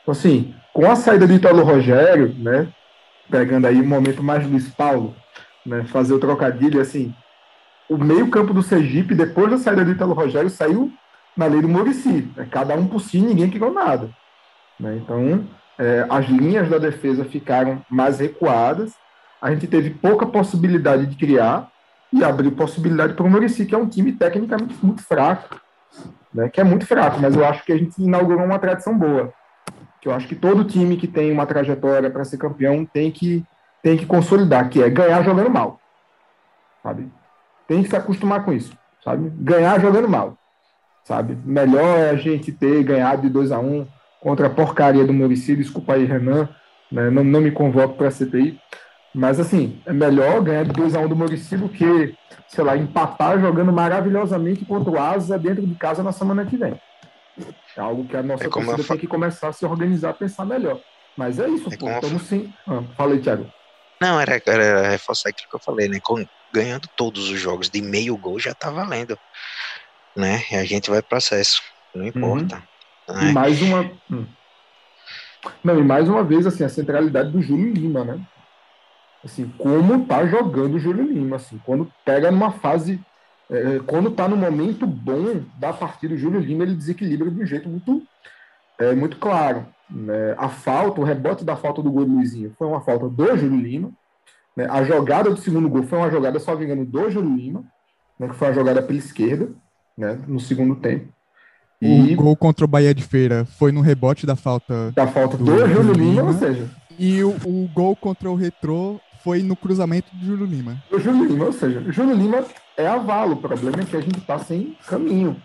Então, 0.02 0.12
assim, 0.12 0.54
com 0.72 0.90
a 0.90 0.96
saída 0.96 1.26
do 1.26 1.34
Italo 1.34 1.62
Rogério, 1.62 2.34
né, 2.38 2.68
pegando 3.30 3.66
aí 3.66 3.80
o 3.80 3.84
um 3.84 3.88
momento 3.88 4.22
mais 4.22 4.46
Luiz 4.46 4.68
Paulo, 4.68 5.14
né, 5.64 5.84
fazer 5.84 6.12
o 6.12 6.18
trocadilho, 6.18 6.80
assim, 6.80 7.14
o 7.88 7.96
meio-campo 7.96 8.52
do 8.52 8.62
Sergipe, 8.62 9.14
depois 9.14 9.50
da 9.50 9.58
saída 9.58 9.84
do 9.84 9.92
Italo 9.92 10.12
Rogério, 10.12 10.50
saiu 10.50 10.92
na 11.36 11.46
lei 11.46 11.60
do 11.60 11.68
Murici. 11.68 12.30
É 12.36 12.44
cada 12.44 12.74
um 12.74 12.86
por 12.86 13.00
si, 13.00 13.20
ninguém 13.20 13.50
criou 13.50 13.72
nada. 13.72 14.10
Né? 14.78 14.96
Então, 14.96 15.46
é, 15.78 16.06
as 16.08 16.26
linhas 16.26 16.68
da 16.68 16.78
defesa 16.78 17.24
ficaram 17.24 17.84
mais 17.90 18.18
recuadas, 18.18 18.92
a 19.40 19.50
gente 19.50 19.66
teve 19.66 19.90
pouca 19.90 20.26
possibilidade 20.26 21.06
de 21.06 21.16
criar 21.16 21.70
e 22.12 22.22
abriu 22.22 22.52
possibilidade 22.52 23.14
para 23.14 23.24
o 23.24 23.30
Murici, 23.30 23.66
que 23.66 23.74
é 23.74 23.78
um 23.78 23.88
time 23.88 24.12
tecnicamente 24.12 24.74
muito 24.82 25.02
fraco, 25.02 25.60
né? 26.32 26.48
que 26.48 26.60
é 26.60 26.64
muito 26.64 26.86
fraco, 26.86 27.18
mas 27.20 27.34
eu 27.34 27.44
acho 27.44 27.64
que 27.64 27.72
a 27.72 27.76
gente 27.76 28.00
inaugurou 28.00 28.44
uma 28.44 28.58
tradição 28.58 28.96
boa. 28.96 29.32
Que 30.00 30.08
eu 30.08 30.12
acho 30.12 30.26
que 30.26 30.34
todo 30.34 30.64
time 30.64 30.96
que 30.96 31.06
tem 31.06 31.32
uma 31.32 31.46
trajetória 31.46 32.10
para 32.10 32.24
ser 32.24 32.36
campeão 32.36 32.84
tem 32.84 33.10
que, 33.10 33.44
tem 33.82 33.96
que 33.96 34.04
consolidar, 34.04 34.68
que 34.68 34.82
é 34.82 34.90
ganhar 34.90 35.22
jogando 35.22 35.48
mal. 35.48 35.80
Sabe? 36.82 37.10
Tem 37.66 37.82
que 37.82 37.88
se 37.88 37.96
acostumar 37.96 38.44
com 38.44 38.52
isso, 38.52 38.76
sabe? 39.02 39.30
Ganhar 39.36 39.80
jogando 39.80 40.08
mal 40.08 40.36
sabe? 41.04 41.36
Melhor 41.44 41.98
é 41.98 42.10
a 42.10 42.16
gente 42.16 42.52
ter 42.52 42.82
ganhado 42.82 43.22
de 43.22 43.28
2 43.28 43.52
a 43.52 43.58
1 43.58 43.80
um 43.80 43.86
contra 44.20 44.46
a 44.46 44.50
porcaria 44.50 45.04
do 45.04 45.12
Muricy, 45.12 45.56
desculpa 45.56 45.94
aí, 45.94 46.04
Renan, 46.04 46.48
né? 46.90 47.10
não, 47.10 47.24
não 47.24 47.40
me 47.40 47.50
convoco 47.50 47.94
para 47.94 48.08
a 48.08 48.10
CPI, 48.10 48.60
mas 49.14 49.40
assim, 49.40 49.82
é 49.84 49.92
melhor 49.92 50.40
ganhar 50.42 50.64
de 50.64 50.72
2 50.72 50.94
a 50.94 51.00
1 51.00 51.04
um 51.04 51.08
do 51.08 51.16
Muricy 51.16 51.56
do 51.56 51.68
que, 51.68 52.14
sei 52.48 52.64
lá, 52.64 52.76
empatar 52.76 53.40
jogando 53.40 53.72
maravilhosamente 53.72 54.64
contra 54.64 54.90
o 54.90 54.98
Asa 54.98 55.38
dentro 55.38 55.66
de 55.66 55.74
casa 55.74 56.02
na 56.02 56.12
semana 56.12 56.46
que 56.46 56.56
vem. 56.56 56.80
É 57.76 57.80
algo 57.80 58.06
que 58.06 58.16
a 58.16 58.22
nossa 58.22 58.44
é 58.44 58.48
torcida 58.48 58.84
tem 58.84 58.98
que 58.98 59.06
começar 59.06 59.48
a 59.48 59.52
se 59.52 59.64
organizar, 59.64 60.10
a 60.10 60.14
pensar 60.14 60.44
melhor. 60.44 60.78
Mas 61.16 61.38
é 61.38 61.48
isso, 61.48 61.72
é 61.72 61.76
pô. 61.76 61.90
Estamos 61.90 62.22
sim. 62.22 62.52
Ah, 62.66 62.82
fala 62.96 63.14
aí, 63.14 63.20
Thiago. 63.20 63.46
Não, 64.00 64.20
era, 64.20 64.42
era 64.46 64.88
reforçar 64.88 65.30
aquilo 65.30 65.48
que 65.48 65.56
eu 65.56 65.60
falei, 65.60 65.88
né? 65.88 65.98
ganhando 66.52 66.86
todos 66.96 67.30
os 67.30 67.40
jogos 67.40 67.70
de 67.70 67.80
meio 67.80 68.16
gol 68.16 68.38
já 68.38 68.52
tá 68.52 68.70
valendo, 68.70 69.18
né? 70.16 70.42
E 70.50 70.56
a 70.56 70.64
gente 70.64 70.90
vai 70.90 71.02
processo, 71.02 71.62
não 71.94 72.06
importa. 72.06 72.62
Uhum. 73.08 73.14
Né? 73.14 73.30
E 73.30 73.32
mais 73.32 73.62
uma. 73.62 73.90
Hum. 74.10 74.26
Não, 75.62 75.78
e 75.78 75.82
mais 75.82 76.08
uma 76.08 76.22
vez, 76.22 76.46
assim, 76.46 76.64
a 76.64 76.68
centralidade 76.68 77.30
do 77.30 77.42
Júlio 77.42 77.72
Lima, 77.72 78.04
né? 78.04 78.20
Assim, 79.24 79.48
como 79.58 80.04
tá 80.06 80.26
jogando 80.26 80.74
o 80.74 80.78
Júlio 80.78 81.04
Lima, 81.04 81.36
assim, 81.36 81.60
quando 81.64 81.92
pega 82.04 82.30
numa 82.30 82.52
fase, 82.52 83.00
é, 83.50 83.80
quando 83.86 84.10
tá 84.10 84.28
no 84.28 84.36
momento 84.36 84.86
bom 84.86 85.42
da 85.58 85.72
partida, 85.72 86.14
o 86.14 86.18
Júlio 86.18 86.40
Lima 86.40 86.64
ele 86.64 86.74
desequilibra 86.74 87.30
de 87.30 87.40
um 87.40 87.46
jeito 87.46 87.68
muito, 87.68 88.02
é, 88.78 88.94
muito 88.94 89.16
claro. 89.18 89.66
Né? 89.88 90.34
A 90.38 90.48
falta, 90.48 91.00
o 91.00 91.04
rebote 91.04 91.44
da 91.44 91.56
falta 91.56 91.82
do 91.82 91.90
gol 91.90 92.04
do 92.04 92.14
Luizinho 92.14 92.54
foi 92.58 92.66
uma 92.66 92.80
falta 92.80 93.08
do 93.08 93.36
Júlio 93.36 93.60
Lima. 93.60 93.92
Né? 94.56 94.66
A 94.68 94.82
jogada 94.82 95.30
do 95.30 95.36
segundo 95.36 95.68
gol 95.68 95.84
foi 95.84 95.98
uma 95.98 96.10
jogada, 96.10 96.40
só 96.40 96.56
me 96.56 96.64
engano, 96.64 96.84
do 96.84 97.10
Júlio 97.10 97.36
Lima, 97.36 97.64
né? 98.18 98.28
que 98.28 98.34
foi 98.34 98.48
uma 98.48 98.54
jogada 98.54 98.82
pela 98.82 98.98
esquerda, 98.98 99.50
né? 99.96 100.18
no 100.26 100.40
segundo 100.40 100.76
tempo. 100.76 101.08
E... 101.82 102.12
O 102.12 102.16
gol 102.16 102.36
contra 102.36 102.64
o 102.64 102.68
Bahia 102.68 102.94
de 102.94 103.02
Feira 103.02 103.44
foi 103.44 103.72
no 103.72 103.80
rebote 103.80 104.24
da 104.24 104.36
falta. 104.36 104.92
Da 104.92 105.06
falta 105.08 105.36
do, 105.36 105.44
do 105.44 105.68
Júlio 105.68 105.92
Lima, 105.92 106.22
ou 106.22 106.32
seja. 106.32 106.70
E 106.96 107.24
o, 107.24 107.30
o, 107.44 107.68
gol 107.74 107.96
contra 107.96 108.30
o 108.30 108.36
Retrô 108.36 109.00
foi 109.24 109.42
no 109.42 109.56
cruzamento 109.56 110.14
do 110.14 110.24
Júlio 110.24 110.46
Lima. 110.46 110.80
O 110.92 110.98
Júlio 111.00 111.24
Lima, 111.24 111.46
ou 111.46 111.52
seja, 111.52 111.80
o 111.80 111.90
Júlio 111.90 112.14
Lima 112.14 112.44
é 112.76 112.86
avalo. 112.86 113.32
O 113.32 113.36
problema 113.36 113.80
é 113.80 113.84
que 113.84 113.96
a 113.96 114.00
gente 114.00 114.20
tá 114.20 114.38
sem 114.38 114.76
caminho. 114.86 115.36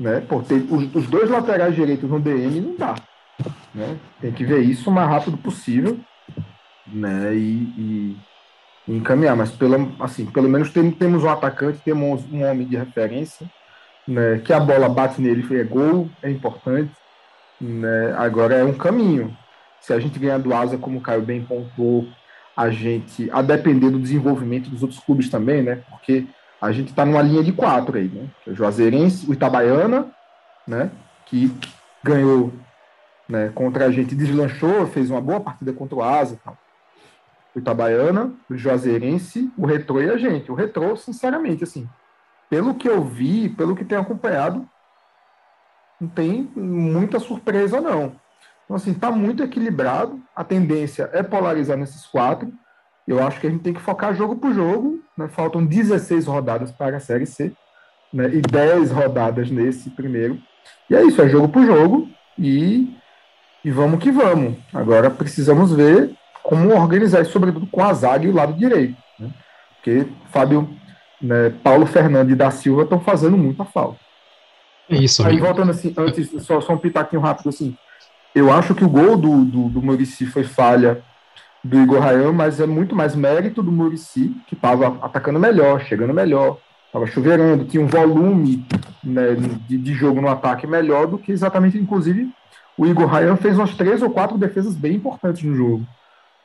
Né? 0.00 0.20
Porque 0.26 0.54
os, 0.54 0.94
os 0.94 1.06
dois 1.06 1.28
laterais 1.28 1.74
direitos 1.74 2.08
no 2.08 2.18
DM 2.18 2.60
não 2.62 2.76
dá. 2.76 2.94
Né? 3.74 3.98
Tem 4.22 4.32
que 4.32 4.44
ver 4.44 4.60
isso 4.60 4.88
o 4.88 4.92
mais 4.92 5.08
rápido 5.08 5.36
possível. 5.36 6.00
Né? 6.86 7.34
E, 7.34 8.16
e 8.88 8.96
encaminhar. 8.96 9.36
Mas 9.36 9.50
pelo, 9.50 9.94
assim, 10.00 10.24
pelo 10.24 10.48
menos 10.48 10.70
tem, 10.70 10.90
temos 10.90 11.24
um 11.24 11.28
atacante, 11.28 11.82
temos 11.84 12.24
um 12.32 12.42
homem 12.42 12.66
de 12.66 12.76
referência 12.76 13.46
né, 14.06 14.38
que 14.44 14.52
a 14.52 14.60
bola 14.60 14.88
bate 14.88 15.20
nele 15.20 15.46
é 15.58 15.64
gol, 15.64 16.08
é 16.22 16.30
importante. 16.30 16.90
Né, 17.60 18.14
agora 18.16 18.54
é 18.56 18.64
um 18.64 18.74
caminho. 18.74 19.36
Se 19.80 19.92
a 19.92 19.98
gente 19.98 20.18
ganhar 20.18 20.38
do 20.38 20.54
Asa, 20.54 20.78
como 20.78 20.98
o 20.98 21.00
Caio 21.00 21.22
bem 21.22 21.44
pontuou, 21.44 22.06
a 22.56 22.70
gente, 22.70 23.28
a 23.30 23.42
depender 23.42 23.90
do 23.90 23.98
desenvolvimento 23.98 24.70
dos 24.70 24.82
outros 24.82 25.00
clubes 25.00 25.28
também, 25.28 25.62
né? 25.62 25.82
Porque 25.90 26.26
a 26.60 26.70
gente 26.72 26.90
está 26.90 27.04
numa 27.04 27.20
linha 27.20 27.42
de 27.42 27.52
quatro 27.52 27.98
aí, 27.98 28.08
né? 28.08 28.28
O 28.46 28.54
Juazeirense, 28.54 29.28
o 29.28 29.32
Itabaiana, 29.32 30.10
né? 30.66 30.90
Que 31.26 31.52
ganhou 32.02 32.52
né, 33.28 33.50
contra 33.54 33.86
a 33.86 33.90
gente, 33.90 34.14
deslanchou, 34.14 34.86
fez 34.86 35.10
uma 35.10 35.20
boa 35.20 35.40
partida 35.40 35.72
contra 35.72 35.96
o 35.96 36.02
Asa. 36.02 36.38
Tal. 36.44 36.56
O 37.54 37.58
Itabaiana, 37.58 38.32
o 38.48 38.56
Juazeirense, 38.56 39.50
o 39.56 39.66
Retrô 39.66 40.00
e 40.00 40.10
a 40.10 40.16
gente. 40.16 40.50
O 40.50 40.54
Retrô, 40.54 40.96
sinceramente, 40.96 41.64
assim, 41.64 41.88
pelo 42.54 42.76
que 42.76 42.88
eu 42.88 43.02
vi, 43.02 43.48
pelo 43.48 43.74
que 43.74 43.84
tenho 43.84 44.00
acompanhado, 44.00 44.64
não 46.00 46.08
tem 46.08 46.48
muita 46.54 47.18
surpresa, 47.18 47.80
não. 47.80 48.14
Então, 48.64 48.76
assim, 48.76 48.92
está 48.92 49.10
muito 49.10 49.42
equilibrado. 49.42 50.22
A 50.36 50.44
tendência 50.44 51.10
é 51.12 51.20
polarizar 51.20 51.76
nesses 51.76 52.06
quatro. 52.06 52.52
Eu 53.08 53.20
acho 53.26 53.40
que 53.40 53.48
a 53.48 53.50
gente 53.50 53.64
tem 53.64 53.74
que 53.74 53.80
focar 53.80 54.14
jogo 54.14 54.36
por 54.36 54.54
jogo. 54.54 55.00
Né? 55.18 55.26
Faltam 55.26 55.66
16 55.66 56.26
rodadas 56.26 56.70
para 56.70 56.96
a 56.96 57.00
Série 57.00 57.26
C 57.26 57.52
né? 58.12 58.26
e 58.32 58.40
10 58.40 58.92
rodadas 58.92 59.50
nesse 59.50 59.90
primeiro. 59.90 60.38
E 60.88 60.94
é 60.94 61.02
isso, 61.02 61.20
é 61.20 61.28
jogo 61.28 61.48
por 61.48 61.66
jogo. 61.66 62.08
E, 62.38 62.96
e 63.64 63.70
vamos 63.72 63.98
que 63.98 64.12
vamos. 64.12 64.56
Agora 64.72 65.10
precisamos 65.10 65.72
ver 65.72 66.14
como 66.44 66.72
organizar 66.72 67.20
isso, 67.20 67.32
sobretudo 67.32 67.66
com 67.66 67.82
a 67.82 67.92
zaga 67.92 68.24
e 68.24 68.28
o 68.28 68.34
lado 68.34 68.52
direito. 68.52 68.96
Né? 69.18 69.28
Porque 69.74 70.06
Fábio 70.30 70.83
né, 71.24 71.50
Paulo 71.62 71.86
Fernandes 71.86 72.36
da 72.36 72.50
Silva 72.50 72.82
estão 72.82 73.00
fazendo 73.00 73.36
muita 73.36 73.64
falta. 73.64 73.98
É 74.88 74.96
isso, 74.96 75.26
Aí, 75.26 75.38
voltando 75.38 75.70
assim, 75.70 75.94
antes, 75.96 76.30
só, 76.44 76.60
só 76.60 76.74
um 76.74 76.78
pitaquinho 76.78 77.22
rápido 77.22 77.48
assim. 77.48 77.74
Eu 78.34 78.52
acho 78.52 78.74
que 78.74 78.84
o 78.84 78.88
gol 78.88 79.16
do, 79.16 79.44
do, 79.44 79.68
do 79.68 79.82
Murici 79.82 80.26
foi 80.26 80.44
falha 80.44 81.02
do 81.62 81.80
Igor 81.80 82.00
Rayan, 82.00 82.32
mas 82.32 82.60
é 82.60 82.66
muito 82.66 82.94
mais 82.94 83.16
mérito 83.16 83.62
do 83.62 83.72
Murici, 83.72 84.36
que 84.46 84.54
estava 84.54 84.98
atacando 85.00 85.40
melhor, 85.40 85.80
chegando 85.80 86.12
melhor, 86.12 86.58
estava 86.86 87.06
chuveirando, 87.06 87.64
tinha 87.64 87.82
um 87.82 87.86
volume 87.86 88.66
né, 89.02 89.34
de, 89.66 89.78
de, 89.78 89.94
jogo 89.94 90.20
no 90.20 90.28
ataque 90.28 90.66
melhor 90.66 91.06
do 91.06 91.16
que 91.16 91.32
exatamente, 91.32 91.78
inclusive, 91.78 92.28
o 92.76 92.84
Igor 92.84 93.06
Rayan 93.06 93.36
fez 93.36 93.56
umas 93.56 93.74
três 93.74 94.02
ou 94.02 94.10
quatro 94.10 94.36
defesas 94.36 94.74
bem 94.74 94.96
importantes 94.96 95.42
no 95.42 95.54
jogo. 95.54 95.86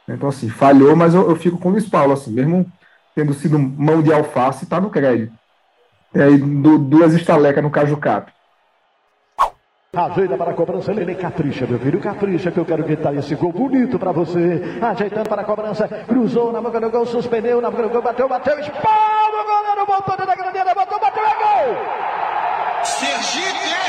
Então, 0.08 0.30
assim, 0.30 0.48
falhou, 0.48 0.96
mas 0.96 1.13
eu, 1.13 1.30
eu 1.30 1.36
fico 1.36 1.58
com 1.58 1.70
o 1.70 1.72
Luiz 1.74 1.88
Paulo, 1.88 2.13
assim, 2.13 2.32
mesmo 2.32 2.72
tendo 3.15 3.34
sido 3.34 3.60
mão 3.60 4.02
de 4.02 4.13
alface, 4.13 4.63
está 4.63 4.80
no 4.80 4.89
crédito. 4.89 5.34
E 6.13 6.22
aí, 6.22 6.38
do, 6.38 6.80
duas 6.80 7.13
estalecas 7.13 7.63
no 7.63 7.69
Caju 7.69 7.98
Cap. 7.98 8.32
Ajeita 9.95 10.38
para 10.38 10.52
a 10.52 10.54
cobrança, 10.54 10.91
Lele 10.91 11.15
capricha, 11.15 11.65
meu 11.65 11.80
filho, 11.80 12.00
capricha 12.00 12.52
que 12.52 12.60
eu 12.60 12.65
quero 12.65 12.84
gritar 12.84 13.13
esse 13.15 13.34
gol 13.34 13.52
bonito 13.52 13.98
para 13.98 14.12
você. 14.12 14.62
Ajeitando 14.82 15.28
para 15.28 15.41
a 15.41 15.45
cobrança, 15.45 15.88
cruzou 15.88 16.52
na 16.52 16.62
boca 16.62 16.80
do 16.80 16.91
gol, 16.91 17.08
suspendeu 17.08 17.60
na 17.60 17.72
boca 17.72 17.84
do 17.84 17.89
gol, 17.89 18.02
bateu, 18.02 18.30
bateu, 18.30 18.60
espalma 18.60 19.41
o 19.41 19.45
goleiro, 19.45 19.86
voltou 19.88 20.26
da 20.26 20.36
grandeira, 20.36 20.76
botou, 20.76 21.00
bateu, 21.00 21.24
é 21.24 21.34
gol! 21.34 21.76
Sergipe! 22.84 23.88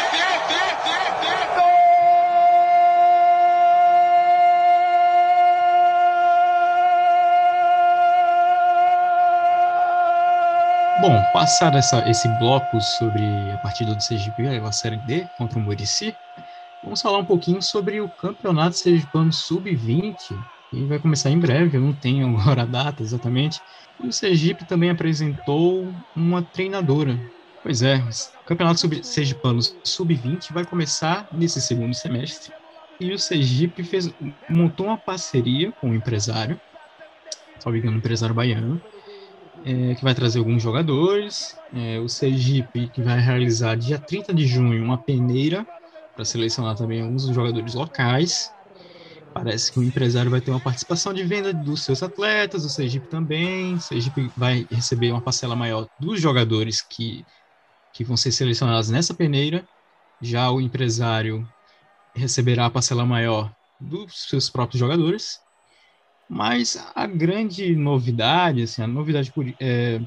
Passado 11.33 11.79
essa, 11.79 12.09
esse 12.09 12.29
bloco 12.29 12.81
sobre 12.81 13.25
a 13.53 13.59
partida 13.59 13.95
do 13.95 14.03
Sergipe, 14.03 14.47
a 14.49 14.73
Série 14.73 14.97
D 14.99 15.27
contra 15.39 15.59
o 15.59 15.63
Murici, 15.63 16.15
vamos 16.83 17.01
falar 17.01 17.19
um 17.19 17.25
pouquinho 17.25 17.63
sobre 17.63 18.01
o 18.01 18.09
Campeonato 18.09 18.77
Sergipano 18.77 19.33
Sub-20, 19.33 20.17
que 20.71 20.85
vai 20.87 20.99
começar 20.99 21.31
em 21.31 21.39
breve, 21.39 21.77
eu 21.77 21.81
não 21.81 21.93
tenho 21.93 22.27
agora 22.37 22.63
a 22.63 22.67
data 22.67 23.03
exatamente. 23.03 23.61
E 24.03 24.09
o 24.09 24.13
Sergipe 24.13 24.65
também 24.65 24.91
apresentou 24.91 25.93
uma 26.17 26.43
treinadora. 26.43 27.19
Pois 27.63 27.83
é, 27.83 27.97
o 27.97 28.45
Campeonato 28.45 28.81
Sub 28.81 29.05
Sergipano 29.05 29.61
Sub-20 29.85 30.53
vai 30.53 30.65
começar 30.65 31.29
nesse 31.31 31.61
segundo 31.61 31.95
semestre. 31.95 32.53
E 32.99 33.13
o 33.13 33.19
Sergipe 33.19 33.85
fez, 33.85 34.13
montou 34.49 34.87
uma 34.87 34.97
parceria 34.97 35.71
com 35.73 35.89
o 35.89 35.91
um 35.91 35.95
empresário, 35.95 36.61
só 37.59 37.71
engano, 37.71 37.97
um 37.97 37.99
empresário 37.99 38.35
baiano, 38.35 38.81
é, 39.65 39.95
que 39.95 40.03
vai 40.03 40.15
trazer 40.15 40.39
alguns 40.39 40.63
jogadores. 40.63 41.57
É, 41.75 41.99
o 41.99 42.09
Sergipe, 42.09 42.89
que 42.89 43.03
vai 43.03 43.21
realizar 43.21 43.77
dia 43.77 43.99
30 43.99 44.35
de 44.35 44.47
junho 44.47 44.83
uma 44.83 44.99
peneira 44.99 45.67
para 46.15 46.25
selecionar 46.25 46.77
também 46.77 47.03
alguns 47.03 47.27
jogadores 47.27 47.75
locais. 47.75 48.53
Parece 49.33 49.71
que 49.71 49.79
o 49.79 49.83
empresário 49.83 50.31
vai 50.31 50.41
ter 50.41 50.51
uma 50.51 50.61
participação 50.61 51.15
de 51.15 51.23
venda 51.23 51.53
dos 51.53 51.85
seus 51.85 52.03
atletas, 52.03 52.65
o 52.65 52.69
Sergipe 52.69 53.07
também. 53.07 53.75
O 53.75 53.81
Sergipe 53.81 54.31
vai 54.37 54.67
receber 54.71 55.13
uma 55.13 55.21
parcela 55.21 55.55
maior 55.55 55.87
dos 56.01 56.21
jogadores 56.21 56.83
que, 56.83 57.25
que 57.93 58.03
vão 58.03 58.17
ser 58.17 58.33
selecionados 58.33 58.91
nessa 58.91 59.15
peneira. 59.15 59.65
Já 60.21 60.51
o 60.51 60.61
empresário 60.61 61.49
receberá 62.15 62.67
a 62.67 62.71
parcela 62.71 63.07
maior 63.07 63.55
dos 63.81 64.29
seus 64.29 64.51
próprios 64.51 64.81
jogadores. 64.81 65.41
Mas 66.33 66.77
a 66.95 67.07
grande 67.09 67.75
novidade, 67.75 68.63
assim, 68.63 68.81
a 68.83 68.87
novidade 68.87 69.33
é, 69.61 70.01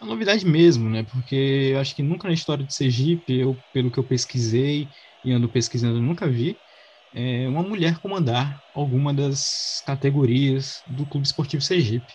a 0.00 0.06
novidade 0.06 0.46
mesmo, 0.46 0.88
né? 0.90 1.04
Porque 1.04 1.34
eu 1.72 1.80
acho 1.80 1.94
que 1.94 2.02
nunca 2.02 2.28
na 2.28 2.34
história 2.34 2.64
de 2.66 2.74
Sergipe, 2.74 3.34
eu, 3.38 3.62
pelo 3.72 3.90
que 3.90 3.98
eu 3.98 4.06
pesquisei 4.06 4.90
e 5.24 5.32
ando 5.32 5.50
pesquisando, 5.50 6.00
nunca 6.00 6.28
vi 6.30 6.60
é, 7.12 7.48
uma 7.48 7.62
mulher 7.62 7.98
comandar 8.00 8.60
alguma 8.74 9.14
das 9.14 9.82
categorias 9.86 10.82
do 10.86 11.06
Clube 11.06 11.26
Esportivo 11.26 11.62
Sergipe. 11.62 12.14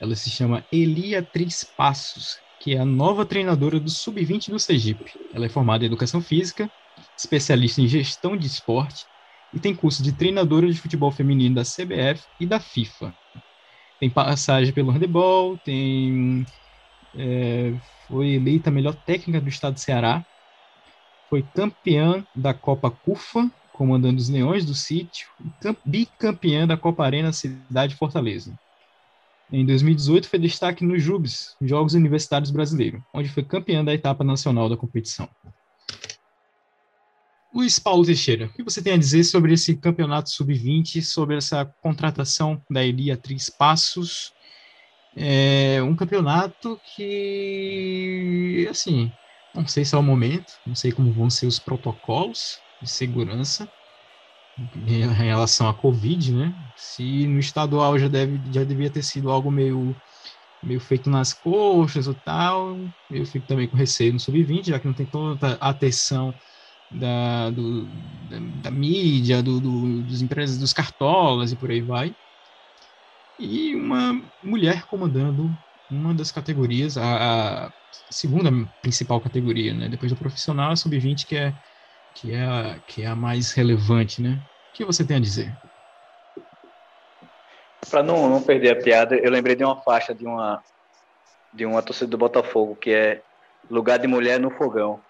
Ela 0.00 0.16
se 0.16 0.30
chama 0.30 0.66
Eliatriz 0.72 1.64
Passos, 1.76 2.36
que 2.58 2.74
é 2.74 2.78
a 2.78 2.84
nova 2.84 3.26
treinadora 3.26 3.80
do 3.80 3.90
Sub-20 3.90 4.50
do 4.50 4.58
Sergipe. 4.58 5.12
Ela 5.34 5.46
é 5.46 5.48
formada 5.48 5.84
em 5.84 5.86
Educação 5.88 6.20
Física, 6.22 6.72
especialista 7.18 7.80
em 7.80 7.88
Gestão 7.88 8.36
de 8.36 8.46
Esporte 8.46 9.06
e 9.52 9.58
tem 9.58 9.74
curso 9.74 10.02
de 10.02 10.12
treinadora 10.12 10.70
de 10.70 10.80
futebol 10.80 11.10
feminino 11.10 11.56
da 11.56 11.62
CBF 11.62 12.24
e 12.38 12.46
da 12.46 12.60
FIFA. 12.60 13.14
Tem 13.98 14.08
passagem 14.08 14.72
pelo 14.72 14.90
handebol, 14.90 15.58
tem 15.58 16.46
é, 17.14 17.74
foi 18.06 18.30
eleita 18.30 18.70
a 18.70 18.72
melhor 18.72 18.94
técnica 18.94 19.40
do 19.40 19.48
estado 19.48 19.74
de 19.74 19.80
Ceará, 19.80 20.24
foi 21.28 21.42
campeã 21.54 22.24
da 22.34 22.52
Copa 22.52 22.90
CUFA, 22.90 23.50
comandando 23.72 24.18
os 24.18 24.28
Leões 24.28 24.64
do 24.64 24.74
Sítio, 24.74 25.28
e 25.40 25.76
bicampeã 25.84 26.66
da 26.66 26.76
Copa 26.76 27.04
Arena 27.04 27.32
Cidade 27.32 27.94
Fortaleza. 27.94 28.58
Em 29.52 29.64
2018 29.64 30.28
foi 30.28 30.38
destaque 30.38 30.84
no 30.84 30.98
JUBS, 30.98 31.56
Jogos 31.60 31.94
Universitários 31.94 32.50
Brasileiros, 32.50 33.00
onde 33.12 33.28
foi 33.28 33.42
campeã 33.42 33.84
da 33.84 33.94
etapa 33.94 34.22
nacional 34.22 34.68
da 34.68 34.76
competição. 34.76 35.28
Luiz 37.52 37.78
Paulo 37.78 38.04
Teixeira, 38.04 38.46
o 38.46 38.52
que 38.52 38.62
você 38.62 38.80
tem 38.82 38.92
a 38.92 38.96
dizer 38.96 39.24
sobre 39.24 39.52
esse 39.54 39.76
campeonato 39.76 40.30
sub-20, 40.30 41.02
sobre 41.02 41.36
essa 41.36 41.64
contratação 41.80 42.62
da 42.70 42.84
Elia 42.84 43.16
Três 43.16 43.50
Passos 43.50 44.32
É 45.16 45.82
um 45.82 45.96
campeonato 45.96 46.80
que, 46.84 48.66
assim, 48.70 49.14
não 49.54 49.66
sei 49.66 49.84
se 49.84 49.94
é 49.94 49.98
o 49.98 50.02
momento, 50.02 50.52
não 50.66 50.74
sei 50.74 50.92
como 50.92 51.12
vão 51.12 51.28
ser 51.30 51.46
os 51.46 51.58
protocolos 51.58 52.62
de 52.80 52.88
segurança 52.90 53.70
em 54.86 55.06
relação 55.12 55.68
à 55.68 55.74
Covid, 55.74 56.34
né? 56.34 56.54
Se 56.76 57.26
no 57.26 57.38
estadual 57.38 57.98
já, 57.98 58.08
deve, 58.08 58.40
já 58.52 58.64
devia 58.64 58.90
ter 58.90 59.02
sido 59.02 59.30
algo 59.30 59.50
meio, 59.50 59.96
meio 60.62 60.80
feito 60.80 61.10
nas 61.10 61.32
coxas 61.34 62.08
ou 62.08 62.14
tal, 62.14 62.90
eu 63.10 63.26
fico 63.26 63.46
também 63.46 63.68
com 63.70 63.76
receio 63.76 64.12
no 64.14 64.20
sub-20, 64.20 64.68
já 64.68 64.80
que 64.80 64.86
não 64.86 64.94
tem 64.94 65.06
tanta 65.08 65.54
atenção 65.54 66.36
da, 66.90 67.50
do, 67.50 67.84
da, 67.84 68.38
da, 68.62 68.70
mídia, 68.70 69.42
do, 69.42 69.60
do, 69.60 70.02
dos 70.02 70.22
empresas, 70.22 70.58
dos 70.58 70.72
cartolas 70.72 71.52
e 71.52 71.56
por 71.56 71.70
aí 71.70 71.80
vai. 71.80 72.14
E 73.38 73.74
uma 73.74 74.20
mulher 74.42 74.86
comandando 74.86 75.50
uma 75.90 76.14
das 76.14 76.30
categorias, 76.30 76.96
a, 76.96 77.66
a 77.66 77.72
segunda 78.10 78.50
principal 78.80 79.20
categoria, 79.20 79.74
né? 79.74 79.88
Depois 79.88 80.12
do 80.12 80.18
profissional, 80.18 80.70
a 80.70 80.76
sub-20 80.76 81.26
que 81.26 81.36
é 81.36 81.52
que 82.14 82.32
é 82.32 82.44
a, 82.44 82.78
que 82.86 83.02
é 83.02 83.06
a 83.06 83.16
mais 83.16 83.52
relevante, 83.52 84.20
né? 84.20 84.40
O 84.70 84.76
que 84.76 84.84
você 84.84 85.04
tem 85.04 85.16
a 85.16 85.20
dizer? 85.20 85.56
Para 87.88 88.02
não, 88.02 88.28
não 88.28 88.42
perder 88.42 88.76
a 88.76 88.82
piada, 88.82 89.16
eu 89.16 89.30
lembrei 89.30 89.56
de 89.56 89.64
uma 89.64 89.80
faixa 89.82 90.14
de 90.14 90.26
uma 90.26 90.62
de 91.52 91.66
uma 91.66 91.82
torcida 91.82 92.08
do 92.08 92.18
Botafogo 92.18 92.76
que 92.76 92.90
é 92.90 93.22
lugar 93.68 93.98
de 93.98 94.06
mulher 94.06 94.38
no 94.38 94.50
fogão. 94.50 95.00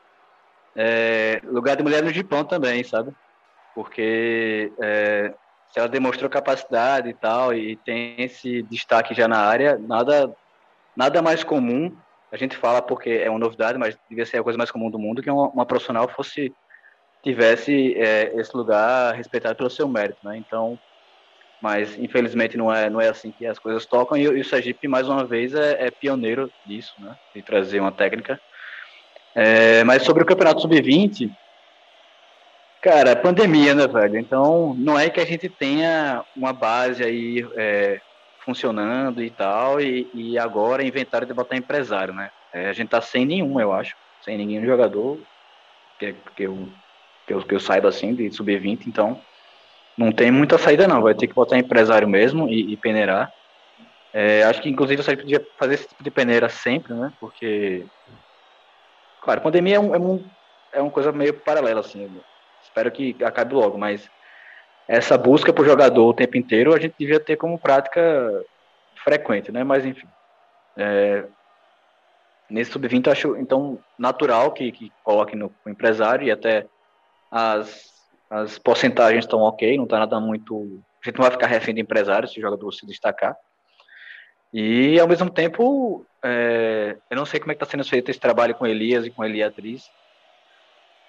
É, 0.76 1.40
lugar 1.44 1.76
de 1.76 1.82
mulher 1.82 2.02
no 2.02 2.10
Gipão 2.10 2.44
também, 2.44 2.84
sabe? 2.84 3.12
Porque 3.74 4.72
é, 4.80 5.34
se 5.72 5.78
ela 5.78 5.88
demonstrou 5.88 6.28
capacidade 6.28 7.08
e 7.08 7.14
tal 7.14 7.54
e 7.54 7.76
tem 7.76 8.20
esse 8.22 8.62
destaque 8.64 9.14
já 9.14 9.28
na 9.28 9.38
área, 9.38 9.78
nada 9.78 10.32
nada 10.96 11.22
mais 11.22 11.44
comum. 11.44 11.96
A 12.32 12.36
gente 12.36 12.56
fala 12.56 12.80
porque 12.80 13.10
é 13.10 13.28
uma 13.28 13.38
novidade, 13.38 13.78
mas 13.78 13.96
devia 14.08 14.26
ser 14.26 14.38
a 14.38 14.42
coisa 14.42 14.56
mais 14.56 14.70
comum 14.70 14.90
do 14.90 14.98
mundo 14.98 15.22
que 15.22 15.30
uma, 15.30 15.48
uma 15.48 15.66
profissional 15.66 16.08
fosse 16.08 16.52
tivesse 17.22 17.94
é, 17.96 18.32
esse 18.36 18.56
lugar 18.56 19.14
respeitado 19.14 19.56
pelo 19.56 19.70
seu 19.70 19.88
mérito, 19.88 20.18
né? 20.22 20.36
Então, 20.36 20.78
mas 21.60 21.98
infelizmente 21.98 22.56
não 22.56 22.72
é 22.72 22.88
não 22.88 23.00
é 23.00 23.08
assim 23.08 23.30
que 23.30 23.44
as 23.44 23.58
coisas 23.58 23.84
tocam 23.84 24.16
e, 24.16 24.22
e 24.22 24.40
o 24.40 24.44
Sergipe 24.44 24.88
mais 24.88 25.08
uma 25.08 25.24
vez 25.24 25.54
é, 25.54 25.86
é, 25.86 25.90
pioneiro 25.90 26.50
disso, 26.64 26.94
né? 26.98 27.14
De 27.34 27.42
trazer 27.42 27.80
uma 27.80 27.92
técnica. 27.92 28.40
É, 29.34 29.84
mas 29.84 30.02
sobre 30.02 30.22
o 30.22 30.26
campeonato 30.26 30.60
sub-20, 30.60 31.30
cara, 32.82 33.14
pandemia, 33.14 33.74
né, 33.74 33.86
velho? 33.86 34.18
Então 34.18 34.74
não 34.78 34.98
é 34.98 35.08
que 35.08 35.20
a 35.20 35.24
gente 35.24 35.48
tenha 35.48 36.24
uma 36.36 36.52
base 36.52 37.04
aí 37.04 37.46
é, 37.56 38.00
funcionando 38.44 39.22
e 39.22 39.30
tal 39.30 39.80
e, 39.80 40.08
e 40.14 40.38
agora 40.38 40.84
inventaram 40.84 41.26
de 41.26 41.34
botar 41.34 41.56
empresário, 41.56 42.12
né? 42.12 42.30
É, 42.52 42.68
a 42.68 42.72
gente 42.72 42.88
tá 42.88 43.00
sem 43.00 43.24
nenhum, 43.24 43.60
eu 43.60 43.72
acho, 43.72 43.94
sem 44.24 44.36
nenhum 44.36 44.64
jogador 44.64 45.20
que, 45.98 46.14
que 46.34 46.42
eu 46.42 46.68
que 47.26 47.34
eu, 47.34 47.42
que 47.42 47.54
eu 47.54 47.60
saiba 47.60 47.88
assim, 47.88 48.12
de 48.12 48.28
sub-20, 48.32 48.86
então 48.88 49.20
não 49.96 50.10
tem 50.10 50.32
muita 50.32 50.58
saída 50.58 50.88
não, 50.88 51.02
vai 51.02 51.14
ter 51.14 51.28
que 51.28 51.34
botar 51.34 51.58
empresário 51.58 52.08
mesmo 52.08 52.48
e, 52.48 52.72
e 52.72 52.76
peneirar. 52.76 53.30
É, 54.12 54.42
acho 54.42 54.60
que 54.60 54.68
inclusive 54.68 55.02
você 55.02 55.16
podia 55.16 55.40
fazer 55.56 55.74
esse 55.74 55.88
tipo 55.88 56.02
de 56.02 56.10
peneira 56.10 56.48
sempre, 56.48 56.92
né? 56.94 57.12
Porque, 57.20 57.86
claro, 59.22 59.40
pandemia 59.40 59.76
é, 59.76 59.80
um, 59.80 59.94
é, 59.94 59.98
um, 59.98 60.24
é 60.72 60.80
uma 60.80 60.90
coisa 60.90 61.12
meio 61.12 61.34
paralela, 61.34 61.80
assim. 61.80 62.10
Espero 62.62 62.90
que 62.90 63.16
acabe 63.24 63.54
logo, 63.54 63.78
mas 63.78 64.10
essa 64.86 65.16
busca 65.16 65.52
por 65.52 65.64
jogador 65.64 66.08
o 66.08 66.14
tempo 66.14 66.36
inteiro 66.36 66.74
a 66.74 66.80
gente 66.80 66.94
devia 66.98 67.20
ter 67.20 67.36
como 67.36 67.58
prática 67.58 68.00
frequente, 69.04 69.52
né? 69.52 69.62
Mas 69.64 69.84
enfim. 69.84 70.06
É, 70.76 71.24
nesse 72.48 72.72
sub-20 72.72 73.08
acho 73.10 73.36
então 73.36 73.78
natural 73.98 74.52
que, 74.52 74.72
que 74.72 74.92
coloque 75.04 75.36
no, 75.36 75.52
empresário 75.66 76.26
e 76.26 76.30
até 76.30 76.66
as, 77.30 77.92
as 78.28 78.58
porcentagens 78.58 79.24
estão 79.24 79.40
ok, 79.40 79.76
não 79.76 79.84
está 79.84 79.98
nada 79.98 80.18
muito. 80.18 80.82
A 81.02 81.08
gente 81.08 81.18
não 81.18 81.22
vai 81.22 81.30
ficar 81.30 81.46
refém 81.46 81.74
de 81.74 81.80
empresários 81.80 82.32
se 82.32 82.38
o 82.38 82.42
jogador 82.42 82.70
se 82.72 82.86
destacar. 82.86 83.36
E, 84.52 84.98
ao 84.98 85.06
mesmo 85.06 85.30
tempo, 85.30 86.04
é, 86.22 86.96
eu 87.08 87.16
não 87.16 87.24
sei 87.24 87.40
como 87.40 87.52
é 87.52 87.54
que 87.54 87.62
está 87.62 87.70
sendo 87.70 87.84
feito 87.84 88.10
esse 88.10 88.20
trabalho 88.20 88.54
com 88.54 88.66
Elias 88.66 89.06
e 89.06 89.10
com 89.10 89.24
Eliatriz. 89.24 89.90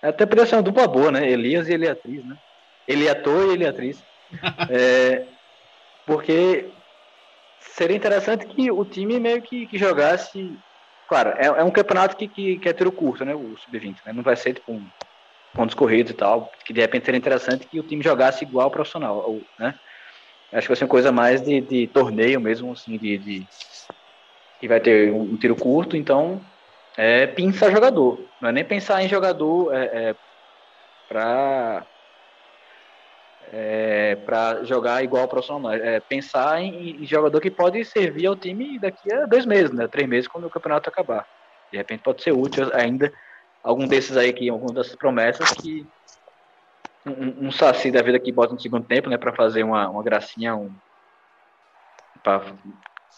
Até 0.02 0.26
poderia 0.26 0.46
ser 0.46 0.56
uma 0.56 0.64
dupla 0.64 0.88
boa, 0.88 1.12
né? 1.12 1.30
Elias 1.30 1.68
e 1.68 1.74
Eliatriz, 1.74 2.26
né? 2.26 2.38
Eliator 2.88 3.50
e 3.50 3.54
Eliatriz. 3.54 4.04
é, 4.70 5.26
porque 6.06 6.70
seria 7.60 7.98
interessante 7.98 8.46
que 8.46 8.72
o 8.72 8.84
time 8.86 9.20
meio 9.20 9.42
que, 9.42 9.68
que 9.68 9.78
jogasse. 9.78 10.58
Claro, 11.08 11.32
é, 11.38 11.46
é 11.46 11.64
um 11.64 11.72
campeonato 11.72 12.16
que, 12.16 12.28
que, 12.28 12.58
que, 12.58 12.70
é 12.70 12.74
tiro 12.74 12.92
curto, 12.92 13.26
né? 13.26 13.36
O 13.36 13.58
Sub-20, 13.58 13.98
né? 14.06 14.14
Não 14.14 14.24
vai 14.24 14.36
ser 14.36 14.54
tipo 14.54 14.72
um 14.72 14.86
pontos 15.54 15.76
corridos 15.76 16.12
e 16.12 16.16
tal, 16.16 16.50
que 16.64 16.72
de 16.72 16.80
repente 16.80 17.06
seria 17.06 17.18
interessante 17.18 17.68
que 17.68 17.80
o 17.80 17.84
time 17.84 18.02
jogasse 18.02 18.46
igual 18.46 18.66
ao 18.66 18.72
profissional, 18.72 19.18
ou, 19.18 19.42
né? 19.60 19.78
Acho 20.54 20.64
que 20.64 20.68
vai 20.68 20.76
ser 20.76 20.84
uma 20.84 20.90
coisa 20.90 21.12
mais 21.12 21.42
de, 21.42 21.62
de 21.62 21.88
torneio 21.88 22.40
mesmo, 22.42 22.74
assim, 22.74 22.98
de, 22.98 23.18
de 23.18 23.48
que 24.60 24.68
vai 24.68 24.80
ter 24.80 25.12
um, 25.12 25.38
tiro 25.38 25.56
curto, 25.56 25.96
então 25.96 26.42
é 26.98 27.26
pensar 27.26 27.72
jogador, 27.72 28.20
não 28.40 28.50
é 28.50 28.52
nem 28.52 28.66
pensar 28.66 29.02
em 29.02 29.08
jogador 29.08 29.74
é, 29.74 29.86
é, 29.86 30.16
para 31.08 31.86
é, 33.54 34.16
para 34.26 34.64
jogar 34.64 35.04
igual 35.04 35.24
ao 35.24 35.28
profissional, 35.28 35.74
é 35.74 36.00
pensar 36.00 36.62
em, 36.62 37.02
em, 37.02 37.06
jogador 37.06 37.42
que 37.42 37.52
pode 37.52 37.84
servir 37.84 38.28
ao 38.28 38.36
time 38.36 38.78
daqui 38.78 39.12
a 39.12 39.26
dois 39.26 39.46
meses, 39.46 39.72
né? 39.72 39.88
Três 39.88 40.08
meses 40.08 40.28
quando 40.28 40.46
o 40.46 40.50
campeonato 40.50 40.90
acabar. 40.90 41.26
De 41.72 41.78
repente 41.78 42.04
pode 42.04 42.22
ser 42.22 42.32
útil 42.32 42.70
ainda 42.74 43.12
algum 43.64 43.88
desses 43.88 44.16
aí 44.16 44.32
que, 44.32 44.50
algumas 44.50 44.76
dessas 44.76 44.96
promessas 44.96 45.52
que 45.52 45.86
um, 47.06 47.48
um 47.48 47.52
saci 47.52 47.92
da 47.92 48.02
vida 48.02 48.20
que 48.20 48.32
bota 48.32 48.54
no 48.54 48.60
segundo 48.60 48.86
tempo, 48.86 49.10
né, 49.10 49.18
para 49.18 49.36
fazer 49.36 49.64
uma, 49.64 49.90
uma 49.90 50.04
gracinha, 50.04 50.56
um 50.56 50.70
para 52.24 52.56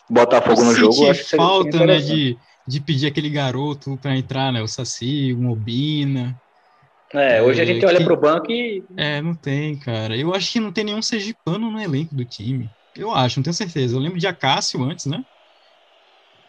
botar 0.09 0.41
fogo 0.41 0.63
no 0.63 0.73
jogo. 0.73 1.09
Acho 1.09 1.23
que 1.23 1.35
falta, 1.35 1.85
né, 1.85 1.97
de, 1.99 2.37
de 2.67 2.81
pedir 2.81 3.07
aquele 3.07 3.29
garoto 3.29 3.97
para 3.97 4.15
entrar, 4.15 4.51
né, 4.51 4.61
o 4.61 4.67
saci, 4.67 5.33
o 5.33 5.41
Mobina. 5.41 6.35
É, 7.13 7.41
hoje 7.41 7.61
a 7.61 7.65
gente 7.65 7.83
é, 7.83 7.87
olha 7.87 7.97
que... 7.99 8.05
pro 8.05 8.19
banco 8.19 8.51
e 8.51 8.83
É, 8.97 9.21
não 9.21 9.35
tem, 9.35 9.77
cara. 9.79 10.17
Eu 10.17 10.33
acho 10.33 10.51
que 10.51 10.59
não 10.59 10.71
tem 10.71 10.83
nenhum 10.83 11.01
sergipano 11.01 11.69
no 11.69 11.79
elenco 11.79 12.15
do 12.15 12.25
time. 12.25 12.71
Eu 12.95 13.11
acho, 13.11 13.37
não 13.37 13.43
tenho 13.43 13.53
certeza. 13.53 13.95
Eu 13.95 13.99
lembro 13.99 14.19
de 14.19 14.25
Acácio 14.25 14.81
antes, 14.83 15.05
né? 15.05 15.23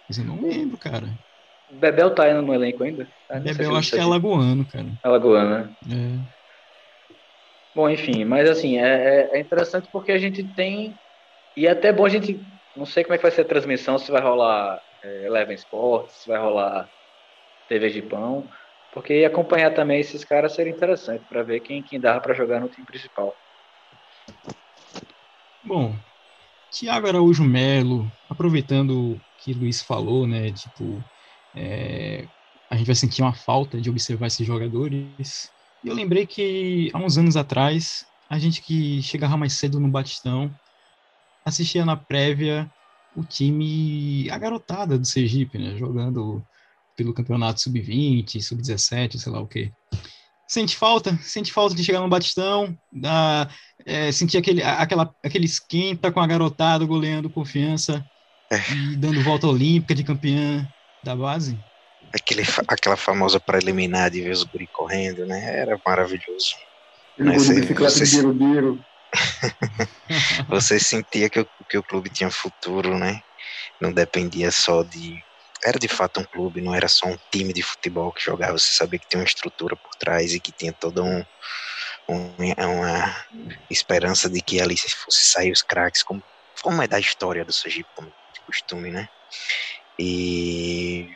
Mas 0.08 0.18
eu 0.18 0.24
não 0.24 0.40
lembro, 0.40 0.78
cara. 0.78 1.12
Bebel 1.80 2.14
tá 2.14 2.30
indo 2.30 2.42
no 2.42 2.54
elenco 2.54 2.82
ainda? 2.82 3.06
Ah, 3.30 3.40
Bebel 3.40 3.72
eu 3.72 3.76
acho 3.76 3.90
que 3.90 3.98
é 3.98 4.00
alagoano, 4.00 4.66
cara. 4.66 4.86
Alagoano, 5.02 5.50
né? 5.50 5.74
É. 5.90 6.43
Bom, 7.74 7.90
enfim, 7.90 8.24
mas 8.24 8.48
assim, 8.48 8.78
é, 8.78 8.82
é, 8.82 9.36
é, 9.36 9.40
interessante 9.40 9.88
porque 9.90 10.12
a 10.12 10.18
gente 10.18 10.44
tem. 10.54 10.94
E 11.56 11.66
é 11.66 11.70
até 11.70 11.92
bom 11.92 12.06
a 12.06 12.08
gente. 12.08 12.40
Não 12.76 12.86
sei 12.86 13.02
como 13.02 13.14
é 13.14 13.16
que 13.18 13.22
vai 13.22 13.32
ser 13.32 13.42
a 13.42 13.46
transmissão, 13.46 13.98
se 13.98 14.10
vai 14.10 14.22
rolar 14.22 14.80
é, 15.02 15.26
Eleven 15.26 15.54
Sports, 15.56 16.22
se 16.22 16.28
vai 16.28 16.38
rolar 16.38 16.88
TV 17.68 17.90
de 17.90 18.02
Pão. 18.02 18.48
Porque 18.92 19.24
acompanhar 19.24 19.74
também 19.74 19.98
esses 19.98 20.24
caras 20.24 20.54
seria 20.54 20.72
interessante 20.72 21.24
para 21.28 21.42
ver 21.42 21.60
quem, 21.60 21.82
quem 21.82 21.98
dava 21.98 22.20
para 22.20 22.34
jogar 22.34 22.60
no 22.60 22.68
time 22.68 22.86
principal. 22.86 23.36
Bom, 25.64 25.96
Tiago 26.70 27.08
Araújo 27.08 27.42
Melo, 27.42 28.12
aproveitando 28.28 29.20
que 29.38 29.52
o 29.52 29.58
Luiz 29.58 29.82
falou, 29.82 30.28
né? 30.28 30.52
Tipo, 30.52 31.04
é, 31.56 32.28
a 32.70 32.76
gente 32.76 32.86
vai 32.86 32.94
sentir 32.94 33.22
uma 33.22 33.34
falta 33.34 33.80
de 33.80 33.90
observar 33.90 34.28
esses 34.28 34.46
jogadores. 34.46 35.50
E 35.84 35.88
eu 35.88 35.94
lembrei 35.94 36.26
que 36.26 36.90
há 36.94 36.98
uns 36.98 37.18
anos 37.18 37.36
atrás, 37.36 38.06
a 38.28 38.38
gente 38.38 38.62
que 38.62 39.02
chegava 39.02 39.36
mais 39.36 39.52
cedo 39.52 39.78
no 39.78 39.88
Batistão, 39.88 40.50
assistia 41.44 41.84
na 41.84 41.94
prévia 41.94 42.70
o 43.14 43.22
time, 43.22 44.28
a 44.30 44.38
garotada 44.38 44.98
do 44.98 45.06
Sergipe, 45.06 45.58
né, 45.58 45.76
jogando 45.76 46.42
pelo 46.96 47.12
campeonato 47.12 47.60
sub-20, 47.60 48.40
sub-17, 48.40 49.18
sei 49.18 49.30
lá 49.30 49.40
o 49.40 49.46
quê. 49.46 49.70
Sente 50.48 50.74
falta, 50.74 51.16
sente 51.18 51.52
falta 51.52 51.74
de 51.74 51.84
chegar 51.84 52.00
no 52.00 52.08
Batistão, 52.08 52.76
da, 52.90 53.48
é, 53.84 54.10
sentir 54.10 54.38
aquele, 54.38 54.62
aquela, 54.62 55.14
aquele 55.22 55.44
esquenta 55.44 56.10
com 56.10 56.20
a 56.20 56.26
garotada 56.26 56.86
goleando 56.86 57.28
confiança 57.28 58.04
é. 58.50 58.72
e 58.72 58.96
dando 58.96 59.22
volta 59.22 59.46
olímpica 59.46 59.94
de 59.94 60.02
campeã 60.02 60.66
da 61.02 61.14
base. 61.14 61.58
Aquele, 62.14 62.42
aquela 62.68 62.96
famosa 62.96 63.40
preliminar 63.40 64.08
de 64.10 64.20
ver 64.20 64.30
os 64.30 64.44
guri 64.44 64.68
correndo, 64.68 65.26
né? 65.26 65.58
Era 65.58 65.80
maravilhoso. 65.84 66.54
Mas, 67.18 67.46
você, 67.46 67.60
você, 67.60 68.22
você 70.48 70.80
sentia 70.80 71.28
que 71.28 71.40
o, 71.40 71.46
que 71.68 71.78
o 71.78 71.82
clube 71.82 72.10
tinha 72.10 72.30
futuro, 72.30 72.96
né? 72.98 73.20
Não 73.80 73.92
dependia 73.92 74.50
só 74.50 74.82
de. 74.82 75.22
Era 75.64 75.78
de 75.78 75.88
fato 75.88 76.20
um 76.20 76.24
clube, 76.24 76.60
não 76.60 76.74
era 76.74 76.88
só 76.88 77.06
um 77.08 77.18
time 77.32 77.52
de 77.52 77.62
futebol 77.62 78.12
que 78.12 78.22
jogava. 78.22 78.58
Você 78.58 78.72
sabia 78.74 78.98
que 78.98 79.08
tinha 79.08 79.20
uma 79.20 79.26
estrutura 79.26 79.74
por 79.74 79.94
trás 79.96 80.34
e 80.34 80.40
que 80.40 80.52
tinha 80.52 80.72
toda 80.72 81.02
um, 81.02 81.24
um, 82.08 82.36
uma 82.58 83.26
esperança 83.70 84.28
de 84.28 84.40
que 84.42 84.60
ali 84.60 84.76
fosse 84.76 85.24
sair 85.24 85.50
os 85.50 85.62
craques, 85.62 86.02
como, 86.02 86.22
como 86.62 86.82
é 86.82 86.86
da 86.86 87.00
história 87.00 87.44
do 87.44 87.52
Sergipe, 87.52 87.88
como 87.94 88.12
costume, 88.46 88.90
né? 88.90 89.08
E 89.98 91.08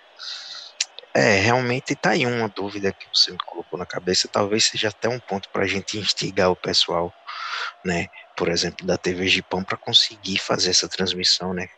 é, 1.18 1.40
realmente 1.40 1.96
tá 1.96 2.10
aí 2.10 2.24
uma 2.24 2.48
dúvida 2.48 2.92
que 2.92 3.06
você 3.12 3.32
me 3.32 3.38
colocou 3.38 3.76
na 3.76 3.84
cabeça, 3.84 4.28
talvez 4.28 4.66
seja 4.66 4.88
até 4.88 5.08
um 5.08 5.18
ponto 5.18 5.48
para 5.48 5.64
a 5.64 5.66
gente 5.66 5.98
instigar 5.98 6.48
o 6.48 6.54
pessoal, 6.54 7.12
né? 7.84 8.06
Por 8.36 8.48
exemplo, 8.48 8.86
da 8.86 8.96
TV 8.96 9.26
Gipão 9.26 9.64
para 9.64 9.76
conseguir 9.76 10.38
fazer 10.38 10.70
essa 10.70 10.88
transmissão, 10.88 11.52
né? 11.52 11.68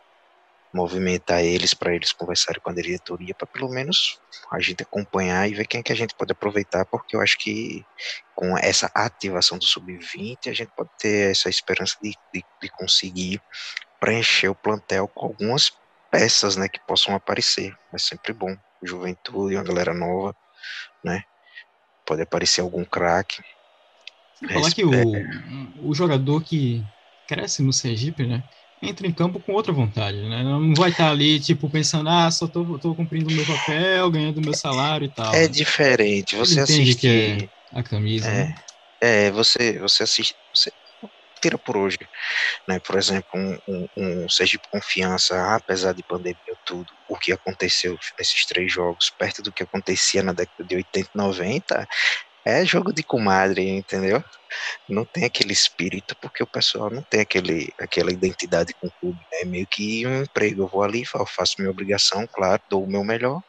Movimentar 0.71 1.43
eles 1.43 1.73
para 1.73 1.95
eles 1.95 2.13
conversarem 2.13 2.61
com 2.61 2.69
a 2.69 2.73
diretoria, 2.73 3.33
para 3.33 3.47
pelo 3.47 3.67
menos 3.69 4.19
a 4.51 4.59
gente 4.59 4.83
acompanhar 4.83 5.49
e 5.49 5.55
ver 5.55 5.65
quem 5.65 5.79
é 5.79 5.83
que 5.83 5.91
a 5.91 5.95
gente 5.95 6.13
pode 6.13 6.31
aproveitar, 6.31 6.85
porque 6.85 7.15
eu 7.15 7.21
acho 7.21 7.39
que 7.39 7.83
com 8.35 8.55
essa 8.59 8.91
ativação 8.93 9.57
do 9.57 9.65
sub-20 9.65 10.49
a 10.49 10.53
gente 10.53 10.71
pode 10.77 10.91
ter 10.99 11.31
essa 11.31 11.49
esperança 11.49 11.97
de, 11.99 12.13
de, 12.31 12.43
de 12.61 12.69
conseguir 12.69 13.41
preencher 13.99 14.49
o 14.49 14.55
plantel 14.55 15.07
com 15.07 15.25
algumas 15.25 15.73
peças, 16.11 16.55
né, 16.55 16.69
que 16.69 16.79
possam 16.85 17.15
aparecer. 17.15 17.75
É 17.91 17.97
sempre 17.97 18.33
bom. 18.33 18.55
Juventude, 18.83 19.55
uma 19.55 19.63
galera 19.63 19.93
nova, 19.93 20.35
né? 21.03 21.23
Pode 22.05 22.21
aparecer 22.21 22.61
algum 22.61 22.83
craque. 22.83 23.41
Falar 24.51 24.71
que 24.71 24.83
o, 24.83 24.91
o 25.83 25.93
jogador 25.93 26.43
que 26.43 26.83
cresce 27.27 27.61
no 27.61 27.71
Sergipe, 27.71 28.25
né? 28.25 28.43
Entra 28.81 29.05
em 29.05 29.13
campo 29.13 29.39
com 29.39 29.53
outra 29.53 29.71
vontade, 29.71 30.17
né? 30.27 30.43
Não 30.43 30.73
vai 30.73 30.89
estar 30.89 31.11
ali, 31.11 31.39
tipo, 31.39 31.69
pensando, 31.69 32.09
ah, 32.09 32.31
só 32.31 32.47
tô, 32.47 32.79
tô 32.79 32.95
cumprindo 32.95 33.29
o 33.29 33.33
meu 33.33 33.45
papel, 33.45 34.09
ganhando 34.09 34.41
meu 34.41 34.55
salário 34.55 35.05
e 35.05 35.09
tal. 35.09 35.33
É 35.35 35.41
né? 35.41 35.47
diferente. 35.47 36.35
Você 36.35 36.59
assiste. 36.59 36.99
Que 36.99 37.07
é 37.07 37.49
a 37.71 37.83
camisa. 37.83 38.27
É, 38.27 38.45
né? 38.45 38.55
é 38.99 39.31
você, 39.31 39.77
você 39.77 40.01
assiste. 40.01 40.35
Você, 40.53 40.73
tira 41.41 41.57
por 41.57 41.75
hoje. 41.75 41.99
Né? 42.67 42.79
Por 42.79 42.97
exemplo, 42.97 43.29
um, 43.33 43.57
um, 43.67 43.87
um 43.97 44.29
Sergipe 44.29 44.67
Confiança, 44.69 45.55
apesar 45.55 45.93
de 45.93 46.03
pandemia 46.03 46.37
tudo, 46.65 46.91
o 47.09 47.17
que 47.17 47.31
aconteceu 47.31 47.97
nesses 48.17 48.45
três 48.45 48.71
jogos, 48.71 49.09
perto 49.09 49.41
do 49.41 49.51
que 49.51 49.63
acontecia 49.63 50.23
na 50.23 50.31
década 50.31 50.63
de 50.63 50.75
80 50.75 51.09
e 51.13 51.17
90, 51.17 51.87
é 52.43 52.65
jogo 52.65 52.91
de 52.91 53.03
comadre, 53.03 53.67
entendeu? 53.69 54.23
Não 54.89 55.05
tem 55.05 55.25
aquele 55.25 55.53
espírito, 55.53 56.15
porque 56.15 56.41
o 56.43 56.47
pessoal 56.47 56.89
não 56.89 57.01
tem 57.03 57.21
aquele, 57.21 57.71
aquela 57.79 58.11
identidade 58.11 58.73
com 58.73 58.87
o 58.87 58.91
clube, 58.91 59.19
né? 59.31 59.41
É 59.41 59.45
meio 59.45 59.67
que 59.67 60.05
um 60.07 60.23
emprego, 60.23 60.63
eu 60.63 60.67
vou 60.67 60.83
ali, 60.83 61.05
faço 61.05 61.55
minha 61.59 61.69
obrigação, 61.69 62.27
claro, 62.27 62.61
dou 62.69 62.83
o 62.83 62.89
meu 62.89 63.03
melhor, 63.03 63.41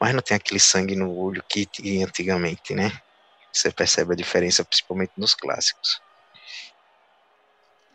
mas 0.00 0.12
não 0.12 0.20
tem 0.20 0.36
aquele 0.36 0.60
sangue 0.60 0.96
no 0.96 1.16
olho 1.16 1.42
que 1.48 1.66
tinha 1.66 2.04
antigamente, 2.04 2.74
né? 2.74 2.92
Você 3.52 3.70
percebe 3.70 4.12
a 4.12 4.16
diferença, 4.16 4.64
principalmente 4.64 5.12
nos 5.16 5.34
clássicos. 5.34 6.00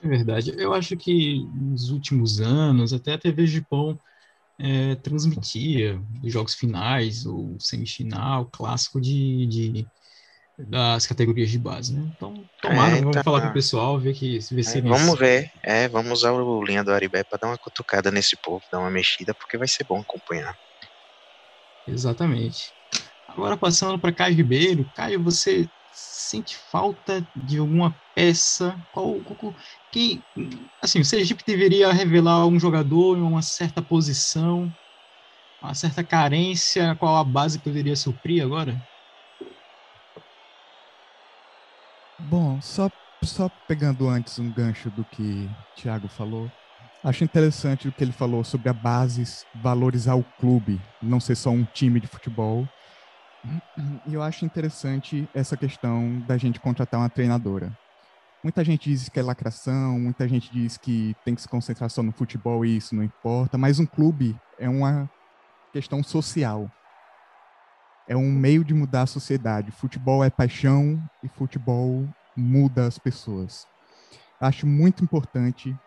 É 0.03 0.07
verdade. 0.07 0.53
Eu 0.57 0.73
acho 0.73 0.97
que 0.97 1.45
nos 1.53 1.89
últimos 1.89 2.41
anos, 2.41 2.91
até 2.91 3.13
a 3.13 3.17
TV 3.17 3.45
Gipão 3.45 3.97
é, 4.59 4.95
transmitia 4.95 6.01
os 6.23 6.31
jogos 6.31 6.55
finais, 6.55 7.25
ou 7.25 7.55
semifinal, 7.59 8.47
clássico 8.51 8.99
de, 8.99 9.47
de, 9.47 9.87
das 10.57 11.05
categorias 11.05 11.49
de 11.49 11.59
base, 11.59 11.93
né? 11.93 12.09
Então, 12.15 12.33
tomara, 12.61 12.97
é, 12.97 12.99
vamos 12.99 13.15
tá. 13.15 13.23
falar 13.23 13.41
com 13.41 13.47
o 13.49 13.53
pessoal, 13.53 13.99
ver 13.99 14.13
que 14.13 14.39
ver 14.51 14.63
se 14.63 14.79
é, 14.79 14.81
Vamos 14.81 15.17
ver, 15.19 15.51
é, 15.63 15.87
vamos 15.87 16.11
usar 16.11 16.31
o 16.31 16.63
linha 16.63 16.83
do 16.83 16.91
Aribé 16.91 17.23
para 17.23 17.37
dar 17.39 17.47
uma 17.47 17.57
cutucada 17.57 18.11
nesse 18.11 18.35
povo, 18.37 18.63
dar 18.71 18.79
uma 18.79 18.91
mexida, 18.91 19.33
porque 19.35 19.57
vai 19.57 19.67
ser 19.67 19.83
bom 19.83 19.99
acompanhar. 19.99 20.55
Exatamente. 21.87 22.71
Agora 23.27 23.55
passando 23.57 23.99
para 23.99 24.13
Caio 24.13 24.35
Ribeiro. 24.35 24.89
Caio, 24.93 25.23
você 25.23 25.67
sente 25.91 26.57
falta 26.71 27.27
de 27.35 27.57
alguma 27.57 27.95
peça? 28.15 28.81
Qual, 28.91 29.21
qual, 29.23 29.55
que, 29.91 30.23
assim, 30.81 30.99
o 30.99 31.05
Sergipe 31.05 31.43
deveria 31.45 31.91
revelar 31.91 32.47
um 32.47 32.59
jogador 32.59 33.17
em 33.17 33.21
uma 33.21 33.41
certa 33.41 33.81
posição, 33.81 34.71
uma 35.61 35.73
certa 35.73 36.03
carência, 36.03 36.95
qual 36.95 37.17
a 37.17 37.23
base 37.23 37.59
poderia 37.59 37.95
suprir 37.95 38.43
agora? 38.43 38.81
Bom, 42.19 42.61
só, 42.61 42.89
só 43.23 43.49
pegando 43.67 44.07
antes 44.07 44.37
um 44.39 44.51
gancho 44.51 44.91
do 44.91 45.03
que 45.03 45.47
o 45.47 45.81
Thiago 45.81 46.07
falou, 46.07 46.51
acho 47.03 47.23
interessante 47.23 47.87
o 47.87 47.93
que 47.93 48.03
ele 48.03 48.11
falou 48.11 48.43
sobre 48.43 48.69
a 48.69 48.73
base 48.73 49.23
valorizar 49.53 50.15
o 50.15 50.23
clube, 50.37 50.81
não 51.01 51.19
ser 51.19 51.35
só 51.35 51.49
um 51.49 51.65
time 51.65 51.99
de 51.99 52.07
futebol. 52.07 52.69
E 54.07 54.13
eu 54.13 54.21
acho 54.21 54.45
interessante 54.45 55.27
essa 55.33 55.57
questão 55.57 56.19
da 56.27 56.37
gente 56.37 56.59
contratar 56.59 56.99
uma 56.99 57.09
treinadora. 57.09 57.75
Muita 58.43 58.63
gente 58.63 58.89
diz 58.89 59.07
que 59.07 59.19
é 59.19 59.23
lacração, 59.23 59.99
muita 59.99 60.27
gente 60.27 60.51
diz 60.51 60.75
que 60.77 61.15
tem 61.23 61.35
que 61.35 61.41
se 61.41 61.47
concentrar 61.47 61.89
só 61.89 62.01
no 62.01 62.11
futebol 62.11 62.65
e 62.65 62.75
isso 62.75 62.95
não 62.95 63.03
importa, 63.03 63.57
mas 63.57 63.79
um 63.79 63.85
clube 63.85 64.35
é 64.57 64.67
uma 64.67 65.09
questão 65.71 66.01
social. 66.01 66.69
É 68.07 68.17
um 68.17 68.31
meio 68.31 68.63
de 68.63 68.73
mudar 68.73 69.03
a 69.03 69.07
sociedade. 69.07 69.71
Futebol 69.71 70.23
é 70.23 70.29
paixão 70.29 71.01
e 71.23 71.27
futebol 71.27 72.07
muda 72.35 72.87
as 72.87 72.97
pessoas. 72.97 73.67
Acho 74.39 74.65
muito 74.65 75.03
importante, 75.03 75.77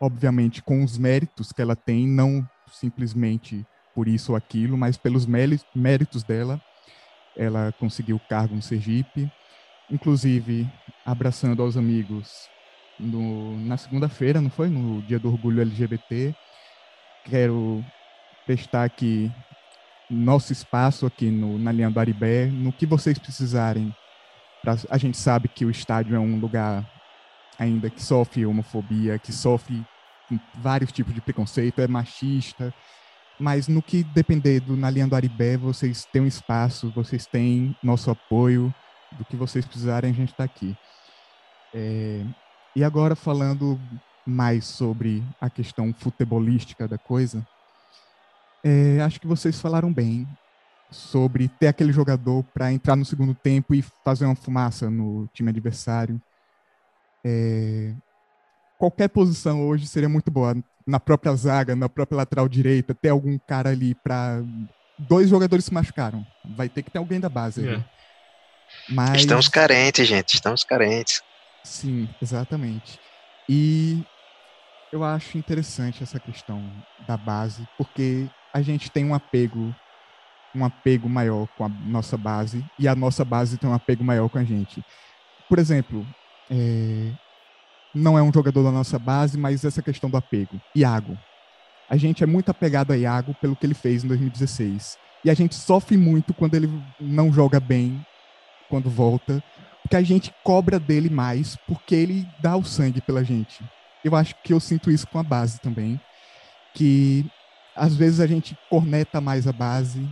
obviamente, 0.00 0.62
com 0.62 0.82
os 0.82 0.96
méritos 0.96 1.52
que 1.52 1.60
ela 1.60 1.76
tem, 1.76 2.08
não 2.08 2.48
simplesmente 2.72 3.66
por 3.94 4.08
isso 4.08 4.32
ou 4.32 4.36
aquilo, 4.36 4.76
mas 4.76 4.96
pelos 4.96 5.26
méritos 5.26 6.22
dela. 6.22 6.60
Ela 7.36 7.72
conseguiu 7.78 8.20
cargo 8.28 8.54
no 8.54 8.62
Sergipe, 8.62 9.30
inclusive 9.90 10.66
abraçando 11.04 11.62
aos 11.62 11.76
amigos 11.76 12.48
no, 12.98 13.56
na 13.58 13.76
segunda-feira, 13.76 14.40
não 14.40 14.50
foi? 14.50 14.68
No 14.68 15.02
dia 15.02 15.18
do 15.18 15.28
orgulho 15.28 15.60
LGBT. 15.60 16.34
Quero 17.24 17.84
prestar 18.46 18.84
aqui 18.84 19.32
nosso 20.08 20.52
espaço 20.52 21.06
aqui 21.06 21.30
no, 21.30 21.58
na 21.58 21.72
linha 21.72 21.90
do 21.90 21.98
Aribé, 21.98 22.46
no 22.46 22.72
que 22.72 22.86
vocês 22.86 23.18
precisarem. 23.18 23.94
Pra, 24.62 24.76
a 24.90 24.98
gente 24.98 25.16
sabe 25.16 25.48
que 25.48 25.64
o 25.64 25.70
estádio 25.70 26.14
é 26.14 26.18
um 26.18 26.38
lugar 26.38 26.88
ainda 27.58 27.88
que 27.90 28.02
sofre 28.02 28.46
homofobia, 28.46 29.18
que 29.18 29.32
sofre 29.32 29.84
vários 30.54 30.90
tipos 30.90 31.14
de 31.14 31.20
preconceito, 31.20 31.80
é 31.80 31.86
machista, 31.86 32.72
mas 33.38 33.68
no 33.68 33.82
que 33.82 34.02
depender 34.02 34.60
do, 34.60 34.76
na 34.76 34.90
linha 34.90 35.06
do 35.06 35.16
Aribé, 35.16 35.56
vocês 35.56 36.04
têm 36.06 36.22
um 36.22 36.26
espaço, 36.26 36.92
vocês 36.94 37.26
têm 37.26 37.76
nosso 37.82 38.10
apoio, 38.10 38.72
do 39.12 39.24
que 39.24 39.36
vocês 39.36 39.64
precisarem, 39.64 40.10
a 40.10 40.14
gente 40.14 40.32
está 40.32 40.44
aqui. 40.44 40.76
É, 41.72 42.24
e 42.74 42.84
agora 42.84 43.14
falando 43.14 43.80
mais 44.26 44.64
sobre 44.64 45.22
a 45.40 45.50
questão 45.50 45.92
futebolística 45.92 46.88
da 46.88 46.98
coisa, 46.98 47.46
é, 48.62 49.00
acho 49.02 49.20
que 49.20 49.26
vocês 49.26 49.60
falaram 49.60 49.92
bem 49.92 50.26
sobre 50.90 51.48
ter 51.48 51.66
aquele 51.66 51.92
jogador 51.92 52.44
para 52.54 52.72
entrar 52.72 52.96
no 52.96 53.04
segundo 53.04 53.34
tempo 53.34 53.74
e 53.74 53.82
fazer 54.04 54.24
uma 54.24 54.36
fumaça 54.36 54.88
no 54.88 55.28
time 55.34 55.50
adversário. 55.50 56.20
É, 57.24 57.92
qualquer 58.78 59.08
posição 59.08 59.66
hoje 59.66 59.86
seria 59.86 60.08
muito 60.08 60.30
boa. 60.30 60.56
Na 60.86 61.00
própria 61.00 61.34
zaga, 61.34 61.74
na 61.74 61.88
própria 61.88 62.16
lateral 62.16 62.48
direita, 62.48 62.94
ter 62.94 63.08
algum 63.08 63.38
cara 63.38 63.70
ali 63.70 63.94
para. 63.94 64.42
Dois 64.98 65.28
jogadores 65.28 65.64
se 65.64 65.72
machucaram. 65.72 66.24
Vai 66.44 66.68
ter 66.68 66.82
que 66.82 66.90
ter 66.90 66.98
alguém 66.98 67.18
da 67.18 67.28
base. 67.28 67.66
É. 67.66 67.82
Mas... 68.88 69.20
Estamos 69.20 69.48
carentes, 69.48 70.06
gente, 70.06 70.34
estamos 70.34 70.62
carentes. 70.62 71.22
Sim, 71.64 72.08
exatamente. 72.20 73.00
E 73.48 74.04
eu 74.92 75.02
acho 75.02 75.38
interessante 75.38 76.02
essa 76.02 76.20
questão 76.20 76.70
da 77.06 77.16
base, 77.16 77.66
porque 77.76 78.28
a 78.52 78.62
gente 78.62 78.90
tem 78.90 79.04
um 79.04 79.14
apego, 79.14 79.74
um 80.54 80.64
apego 80.64 81.08
maior 81.08 81.48
com 81.56 81.64
a 81.64 81.68
nossa 81.68 82.16
base, 82.16 82.64
e 82.78 82.86
a 82.86 82.94
nossa 82.94 83.24
base 83.24 83.58
tem 83.58 83.68
um 83.68 83.74
apego 83.74 84.04
maior 84.04 84.28
com 84.28 84.38
a 84.38 84.44
gente. 84.44 84.84
Por 85.48 85.58
exemplo, 85.58 86.06
é... 86.50 87.10
não 87.94 88.18
é 88.18 88.22
um 88.22 88.32
jogador 88.32 88.62
da 88.62 88.72
nossa 88.72 88.98
base, 88.98 89.38
mas 89.38 89.64
essa 89.64 89.82
questão 89.82 90.10
do 90.10 90.16
apego. 90.16 90.60
Iago. 90.74 91.16
A 91.88 91.96
gente 91.96 92.22
é 92.22 92.26
muito 92.26 92.50
apegado 92.50 92.92
a 92.92 92.96
Iago 92.96 93.34
pelo 93.34 93.54
que 93.54 93.66
ele 93.66 93.74
fez 93.74 94.04
em 94.04 94.08
2016. 94.08 94.98
E 95.24 95.30
a 95.30 95.34
gente 95.34 95.54
sofre 95.54 95.96
muito 95.96 96.34
quando 96.34 96.54
ele 96.54 96.70
não 97.00 97.32
joga 97.32 97.60
bem 97.60 98.04
quando 98.68 98.90
volta, 98.90 99.42
porque 99.82 99.96
a 99.96 100.02
gente 100.02 100.34
cobra 100.42 100.78
dele 100.80 101.08
mais 101.08 101.56
porque 101.68 101.94
ele 101.94 102.26
dá 102.40 102.56
o 102.56 102.64
sangue 102.64 103.00
pela 103.00 103.22
gente. 103.22 103.62
Eu 104.02 104.16
acho 104.16 104.34
que 104.42 104.52
eu 104.52 104.60
sinto 104.60 104.90
isso 104.90 105.06
com 105.06 105.18
a 105.18 105.22
base 105.22 105.60
também, 105.60 106.00
que 106.74 107.24
às 107.76 107.94
vezes 107.94 108.20
a 108.20 108.26
gente 108.26 108.56
corneta 108.68 109.20
mais 109.20 109.46
a 109.46 109.52
base, 109.52 110.06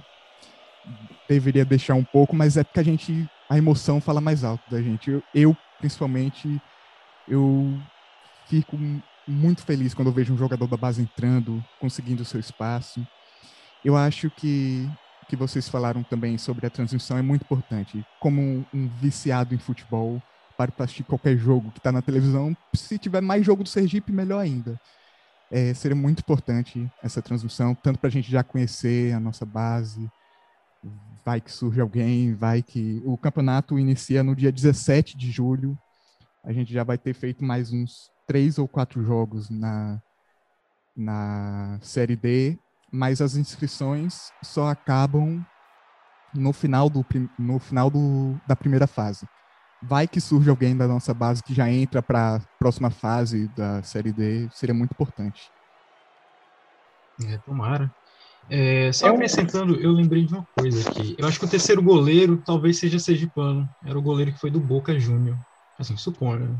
deveria 1.28 1.64
deixar 1.64 1.94
um 1.94 2.04
pouco, 2.04 2.34
mas 2.34 2.56
é 2.56 2.64
porque 2.64 2.80
a 2.80 2.84
gente 2.84 3.28
a 3.48 3.58
emoção 3.58 4.00
fala 4.00 4.20
mais 4.20 4.44
alto 4.44 4.62
da 4.70 4.80
gente. 4.80 5.10
Eu, 5.10 5.22
eu 5.34 5.56
principalmente 5.78 6.60
eu 7.28 7.80
fico 8.46 8.78
muito 9.26 9.62
feliz 9.62 9.94
quando 9.94 10.08
eu 10.08 10.12
vejo 10.12 10.34
um 10.34 10.38
jogador 10.38 10.66
da 10.66 10.76
base 10.76 11.00
entrando, 11.00 11.64
conseguindo 11.80 12.22
o 12.22 12.26
seu 12.26 12.40
espaço. 12.40 13.06
Eu 13.84 13.96
acho 13.96 14.30
que 14.30 14.88
que 15.32 15.36
vocês 15.36 15.66
falaram 15.66 16.02
também 16.02 16.36
sobre 16.36 16.66
a 16.66 16.70
transmissão 16.70 17.16
é 17.16 17.22
muito 17.22 17.40
importante. 17.40 18.04
Como 18.20 18.66
um, 18.74 18.88
viciado 19.00 19.54
em 19.54 19.58
futebol, 19.58 20.22
para 20.58 20.70
assistir 20.80 21.04
qualquer 21.04 21.38
jogo 21.38 21.70
que 21.70 21.78
está 21.78 21.90
na 21.90 22.02
televisão, 22.02 22.54
se 22.74 22.98
tiver 22.98 23.22
mais 23.22 23.42
jogo 23.42 23.62
do 23.62 23.68
Sergipe, 23.70 24.12
melhor 24.12 24.40
ainda. 24.40 24.78
É, 25.50 25.72
seria 25.72 25.96
muito 25.96 26.20
importante 26.20 26.86
essa 27.02 27.22
transmissão, 27.22 27.74
tanto 27.74 27.98
para 27.98 28.08
a 28.08 28.10
gente 28.10 28.30
já 28.30 28.44
conhecer 28.44 29.14
a 29.14 29.20
nossa 29.20 29.46
base, 29.46 30.06
vai 31.24 31.40
que 31.40 31.50
surge 31.50 31.80
alguém, 31.80 32.34
vai 32.34 32.62
que. 32.62 33.02
O 33.04 33.16
campeonato 33.16 33.78
inicia 33.78 34.22
no 34.22 34.36
dia 34.36 34.52
17 34.52 35.16
de 35.16 35.30
julho. 35.30 35.78
A 36.44 36.52
gente 36.52 36.72
já 36.72 36.82
vai 36.82 36.98
ter 36.98 37.14
feito 37.14 37.44
mais 37.44 37.72
uns 37.72 38.10
três 38.26 38.58
ou 38.58 38.66
quatro 38.66 39.04
jogos 39.04 39.48
na, 39.48 40.00
na 40.96 41.78
Série 41.80 42.16
D, 42.16 42.58
mas 42.90 43.20
as 43.20 43.36
inscrições 43.36 44.32
só 44.42 44.68
acabam 44.68 45.44
no 46.34 46.52
final, 46.52 46.90
do, 46.90 47.04
no 47.38 47.58
final 47.58 47.90
do, 47.90 48.40
da 48.46 48.56
primeira 48.56 48.86
fase. 48.86 49.26
Vai 49.82 50.08
que 50.08 50.20
surge 50.20 50.50
alguém 50.50 50.76
da 50.76 50.88
nossa 50.88 51.14
base 51.14 51.42
que 51.42 51.54
já 51.54 51.70
entra 51.70 52.02
para 52.02 52.36
a 52.36 52.40
próxima 52.58 52.90
fase 52.90 53.48
da 53.48 53.82
Série 53.82 54.12
D, 54.12 54.48
seria 54.50 54.74
muito 54.74 54.92
importante. 54.92 55.50
É, 57.24 57.38
tomara. 57.38 57.94
É, 58.50 58.90
só 58.92 59.06
é 59.06 59.10
acrescentando, 59.10 59.76
eu 59.80 59.92
lembrei 59.92 60.24
de 60.24 60.34
uma 60.34 60.46
coisa 60.58 60.88
aqui. 60.88 61.14
Eu 61.18 61.26
acho 61.26 61.38
que 61.38 61.44
o 61.44 61.48
terceiro 61.48 61.82
goleiro 61.82 62.42
talvez 62.44 62.78
seja 62.78 62.98
Sergipano. 62.98 63.68
Era 63.84 63.98
o 63.98 64.02
goleiro 64.02 64.32
que 64.32 64.40
foi 64.40 64.50
do 64.50 64.60
Boca 64.60 64.98
Júnior. 64.98 65.38
Assim, 65.82 65.96
suponho. 65.96 66.58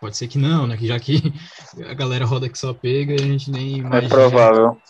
Pode 0.00 0.16
ser 0.16 0.28
que 0.28 0.38
não, 0.38 0.66
né? 0.66 0.76
Que 0.76 0.86
já 0.86 0.98
que 0.98 1.20
a 1.86 1.92
galera 1.92 2.24
roda 2.24 2.48
que 2.48 2.58
só 2.58 2.72
pega 2.72 3.12
e 3.12 3.16
a 3.16 3.26
gente 3.26 3.50
nem 3.50 3.82
é. 3.84 3.98
É 3.98 4.08
provável. 4.08 4.80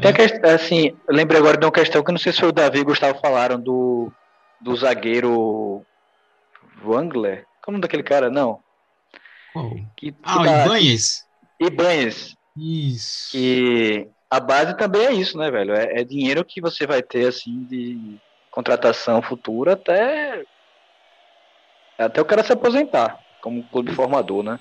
Tem 0.00 0.12
questão, 0.12 0.50
assim, 0.50 0.96
eu 1.06 1.14
lembrei 1.14 1.38
agora 1.38 1.56
de 1.56 1.64
uma 1.64 1.72
questão 1.72 2.02
que 2.02 2.10
não 2.10 2.18
sei 2.18 2.32
se 2.32 2.40
foi 2.40 2.48
o 2.48 2.52
Davi 2.52 2.78
e 2.78 2.82
o 2.82 2.86
Gustavo 2.86 3.20
falaram 3.20 3.60
do, 3.60 4.10
do 4.60 4.74
zagueiro 4.74 5.84
Wangler. 6.82 7.44
Qual 7.62 7.66
é 7.66 7.68
o 7.68 7.72
nome 7.72 7.82
daquele 7.82 8.02
cara? 8.02 8.30
Não. 8.30 8.60
Qual? 9.52 9.70
Que, 9.96 10.12
que 10.12 10.14
ah, 10.24 10.42
tá, 10.42 10.64
Ibanhes. 10.64 11.26
Ibanhes. 11.60 12.36
Isso. 12.56 13.32
Que 13.32 14.08
a 14.30 14.40
base 14.40 14.76
também 14.76 15.06
é 15.06 15.12
isso, 15.12 15.36
né, 15.36 15.50
velho? 15.50 15.74
É, 15.74 16.00
é 16.00 16.04
dinheiro 16.04 16.44
que 16.44 16.60
você 16.60 16.86
vai 16.86 17.02
ter, 17.02 17.28
assim, 17.28 17.64
de 17.64 18.18
contratação 18.50 19.20
futura 19.20 19.74
até 19.74 20.42
até 21.98 22.20
o 22.20 22.24
cara 22.24 22.42
se 22.42 22.52
aposentar 22.52 23.25
como 23.40 23.62
clube 23.64 23.92
formador, 23.92 24.42
né? 24.42 24.58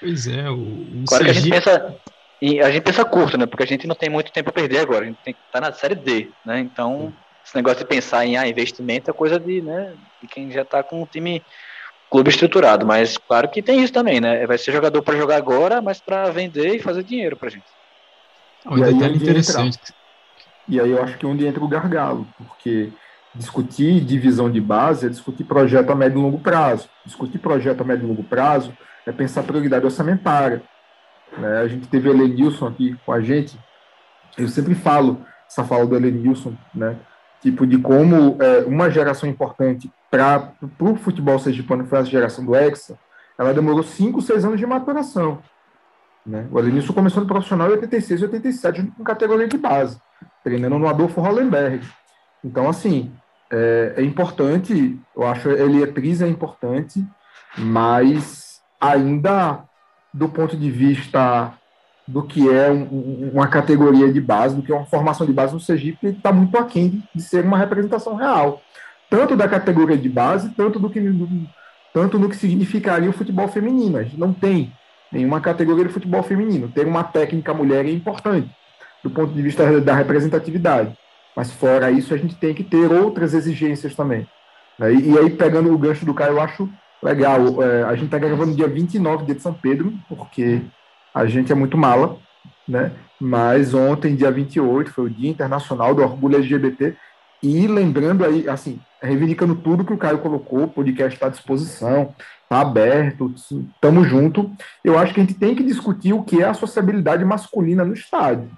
Pois 0.00 0.26
é, 0.26 0.48
o, 0.48 0.54
o 0.54 1.04
claro 1.06 1.24
que 1.24 1.30
a 1.30 1.34
gente 1.34 1.50
pensa 1.50 1.96
e 2.40 2.60
a 2.60 2.70
gente 2.70 2.84
pensa 2.84 3.04
curto, 3.04 3.36
né? 3.36 3.46
Porque 3.46 3.64
a 3.64 3.66
gente 3.66 3.86
não 3.86 3.96
tem 3.96 4.08
muito 4.08 4.30
tempo 4.30 4.50
a 4.50 4.52
perder 4.52 4.78
agora. 4.78 5.04
A 5.04 5.08
gente 5.08 5.18
tem 5.24 5.34
que 5.34 5.40
estar 5.46 5.60
tá 5.60 5.66
na 5.68 5.72
série 5.72 5.96
D, 5.96 6.30
né? 6.44 6.60
Então, 6.60 7.12
esse 7.44 7.56
negócio 7.56 7.78
de 7.78 7.86
pensar 7.86 8.24
em 8.26 8.36
ah, 8.36 8.46
investimento 8.46 9.10
é 9.10 9.14
coisa 9.14 9.40
de, 9.40 9.62
né, 9.62 9.94
de 10.20 10.28
quem 10.28 10.50
já 10.50 10.62
está 10.62 10.82
com 10.82 11.02
um 11.02 11.06
time 11.06 11.42
clube 12.10 12.30
estruturado, 12.30 12.86
mas 12.86 13.18
claro 13.18 13.48
que 13.48 13.62
tem 13.62 13.82
isso 13.82 13.92
também, 13.92 14.20
né? 14.20 14.46
Vai 14.46 14.58
ser 14.58 14.72
jogador 14.72 15.02
para 15.02 15.16
jogar 15.16 15.36
agora, 15.36 15.80
mas 15.80 16.00
para 16.00 16.30
vender 16.30 16.76
e 16.76 16.78
fazer 16.78 17.02
dinheiro 17.02 17.36
pra 17.36 17.50
gente. 17.50 17.66
Um 18.66 18.76
detalhe 18.76 19.16
interessante. 19.16 19.78
Entra, 19.78 19.94
e 20.68 20.80
aí 20.80 20.90
eu 20.90 21.02
acho 21.02 21.16
que 21.16 21.24
é 21.24 21.28
onde 21.28 21.46
entra 21.46 21.62
o 21.64 21.68
gargalo, 21.68 22.26
porque 22.36 22.90
discutir 23.38 24.00
divisão 24.00 24.50
de 24.50 24.60
base 24.60 25.06
é 25.06 25.08
discutir 25.08 25.44
projeto 25.44 25.90
a 25.90 25.94
médio 25.94 26.18
e 26.18 26.22
longo 26.22 26.40
prazo. 26.40 26.88
Discutir 27.06 27.38
projeto 27.38 27.80
a 27.80 27.84
médio 27.84 28.04
e 28.04 28.08
longo 28.08 28.24
prazo 28.24 28.76
é 29.06 29.12
pensar 29.12 29.44
prioridade 29.44 29.84
orçamentária. 29.84 30.62
Né? 31.36 31.60
A 31.60 31.68
gente 31.68 31.86
teve 31.86 32.08
o 32.08 32.12
Elenilson 32.12 32.66
aqui 32.66 32.98
com 33.06 33.12
a 33.12 33.20
gente. 33.20 33.58
Eu 34.36 34.48
sempre 34.48 34.74
falo 34.74 35.24
essa 35.48 35.64
fala 35.64 35.86
do 35.86 35.96
Elenilson, 35.96 36.54
né? 36.74 36.96
Tipo, 37.40 37.64
de 37.64 37.78
como 37.78 38.36
é, 38.42 38.64
uma 38.66 38.90
geração 38.90 39.28
importante 39.28 39.90
para 40.10 40.52
o 40.80 40.96
futebol 40.96 41.38
sergipano, 41.38 41.86
foi 41.86 41.98
a 41.98 42.02
geração 42.02 42.44
do 42.44 42.54
Hexa, 42.54 42.98
ela 43.38 43.54
demorou 43.54 43.84
5, 43.84 44.20
6 44.20 44.44
anos 44.44 44.58
de 44.58 44.66
maturação. 44.66 45.38
Né? 46.26 46.48
O 46.50 46.58
Elenilson 46.58 46.92
começou 46.92 47.22
no 47.22 47.28
profissional 47.28 47.68
em 47.68 47.72
86 47.74 48.20
e 48.20 48.24
87, 48.24 48.82
com 48.96 49.04
categoria 49.04 49.46
de 49.46 49.56
base, 49.56 50.00
treinando 50.42 50.78
no 50.78 50.88
Adolfo 50.88 51.20
Hollenberg. 51.20 51.86
Então, 52.44 52.68
assim, 52.68 53.12
é, 53.50 53.94
é 53.96 54.02
importante, 54.02 54.98
eu 55.16 55.26
acho 55.26 55.48
a 55.48 55.52
Elietriz 55.52 56.20
é 56.22 56.28
importante, 56.28 57.04
mas 57.56 58.60
ainda 58.80 59.64
do 60.12 60.28
ponto 60.28 60.56
de 60.56 60.70
vista 60.70 61.52
do 62.06 62.22
que 62.22 62.48
é 62.48 62.70
um, 62.70 63.30
uma 63.34 63.48
categoria 63.48 64.10
de 64.12 64.20
base, 64.20 64.56
do 64.56 64.62
que 64.62 64.72
é 64.72 64.74
uma 64.74 64.86
formação 64.86 65.26
de 65.26 65.32
base 65.32 65.52
no 65.52 65.60
Sergipe, 65.60 66.06
está 66.06 66.32
muito 66.32 66.56
aquém 66.56 67.02
de 67.14 67.22
ser 67.22 67.44
uma 67.44 67.58
representação 67.58 68.16
real, 68.16 68.62
tanto 69.10 69.36
da 69.36 69.46
categoria 69.46 69.96
de 69.96 70.08
base, 70.08 70.50
tanto 70.50 70.78
do 70.78 70.88
que 70.88 71.00
do, 71.00 71.28
tanto 71.92 72.18
no 72.18 72.28
que 72.28 72.36
significaria 72.36 73.10
o 73.10 73.12
futebol 73.12 73.48
feminino. 73.48 73.98
A 73.98 74.02
gente 74.02 74.18
não 74.18 74.32
tem 74.32 74.72
nenhuma 75.12 75.40
categoria 75.40 75.84
de 75.84 75.92
futebol 75.92 76.22
feminino. 76.22 76.68
Ter 76.68 76.86
uma 76.86 77.04
técnica 77.04 77.52
mulher 77.52 77.84
é 77.84 77.90
importante 77.90 78.50
do 79.02 79.10
ponto 79.10 79.32
de 79.32 79.42
vista 79.42 79.80
da 79.80 79.94
representatividade. 79.94 80.96
Mas 81.36 81.52
fora 81.52 81.90
isso, 81.90 82.12
a 82.12 82.16
gente 82.16 82.34
tem 82.34 82.52
que 82.52 82.64
ter 82.64 82.90
outras 82.90 83.32
exigências 83.34 83.94
também. 83.94 84.26
Né? 84.78 84.92
E, 84.92 85.10
e 85.10 85.18
aí, 85.18 85.30
pegando 85.30 85.72
o 85.72 85.78
gancho 85.78 86.04
do 86.04 86.14
Caio, 86.14 86.32
eu 86.32 86.40
acho 86.40 86.68
legal. 87.02 87.62
É, 87.62 87.84
a 87.84 87.94
gente 87.94 88.06
está 88.06 88.18
gravando 88.18 88.54
dia 88.56 88.68
29 88.68 89.24
dia 89.24 89.34
de 89.34 89.42
São 89.42 89.54
Pedro, 89.54 89.92
porque 90.08 90.60
a 91.14 91.26
gente 91.26 91.52
é 91.52 91.54
muito 91.54 91.76
mala, 91.76 92.18
né? 92.66 92.92
Mas 93.20 93.74
ontem, 93.74 94.14
dia 94.14 94.30
28, 94.30 94.92
foi 94.92 95.06
o 95.06 95.10
Dia 95.10 95.30
Internacional 95.30 95.94
do 95.94 96.02
Orgulho 96.02 96.36
LGBT. 96.36 96.96
E 97.42 97.66
lembrando 97.66 98.24
aí, 98.24 98.48
assim, 98.48 98.80
reivindicando 99.00 99.54
tudo 99.56 99.84
que 99.84 99.92
o 99.92 99.98
Caio 99.98 100.18
colocou, 100.18 100.64
o 100.64 100.68
podcast 100.68 101.14
está 101.14 101.26
à 101.26 101.30
disposição, 101.30 102.14
está 102.42 102.60
aberto, 102.60 103.32
estamos 103.36 104.08
junto. 104.08 104.50
Eu 104.84 104.98
acho 104.98 105.14
que 105.14 105.20
a 105.20 105.24
gente 105.24 105.38
tem 105.38 105.54
que 105.54 105.62
discutir 105.62 106.12
o 106.12 106.22
que 106.22 106.42
é 106.42 106.48
a 106.48 106.54
sociabilidade 106.54 107.24
masculina 107.24 107.84
no 107.84 107.94
estádio 107.94 108.50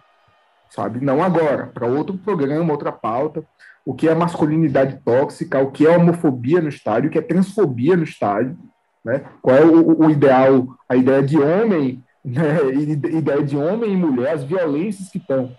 sabe? 0.70 1.04
Não 1.04 1.22
agora, 1.22 1.66
para 1.66 1.86
outro 1.86 2.16
programa, 2.16 2.72
outra 2.72 2.92
pauta. 2.92 3.44
O 3.84 3.94
que 3.94 4.08
é 4.08 4.14
masculinidade 4.14 5.00
tóxica, 5.04 5.58
o 5.58 5.70
que 5.70 5.86
é 5.86 5.96
homofobia 5.96 6.60
no 6.60 6.68
estádio, 6.68 7.08
o 7.08 7.12
que 7.12 7.18
é 7.18 7.22
transfobia 7.22 7.96
no 7.96 8.04
estádio, 8.04 8.56
né? 9.04 9.22
Qual 9.42 9.56
é 9.56 9.64
o, 9.64 10.04
o 10.04 10.10
ideal, 10.10 10.68
a 10.88 10.94
ideia 10.94 11.22
de 11.22 11.38
homem, 11.38 12.04
né? 12.24 12.58
ideia 12.72 13.42
de 13.42 13.56
homem 13.56 13.92
e 13.92 13.96
mulher, 13.96 14.34
as 14.34 14.44
violências 14.44 15.08
que 15.08 15.18
estão 15.18 15.54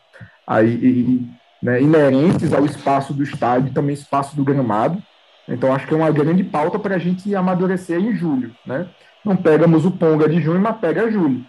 aí 0.46 0.70
e, 0.70 1.30
né? 1.62 1.82
inerentes 1.82 2.54
ao 2.54 2.66
espaço 2.66 3.14
do 3.14 3.24
estádio, 3.24 3.74
também 3.74 3.94
espaço 3.94 4.36
do 4.36 4.44
gramado. 4.44 5.02
Então 5.48 5.74
acho 5.74 5.88
que 5.88 5.94
é 5.94 5.98
uma 5.98 6.12
grande 6.12 6.44
pauta 6.44 6.78
para 6.78 6.96
a 6.96 7.00
gente 7.00 7.36
amadurecer 7.36 8.00
em 8.00 8.16
julho, 8.16 8.56
né? 8.66 8.88
Não 9.26 9.36
pegamos 9.36 9.86
o 9.86 9.92
Ponga 9.92 10.30
de 10.30 10.40
junho, 10.40 10.60
mas 10.60 10.78
pega 10.78 11.12
julho. 11.12 11.44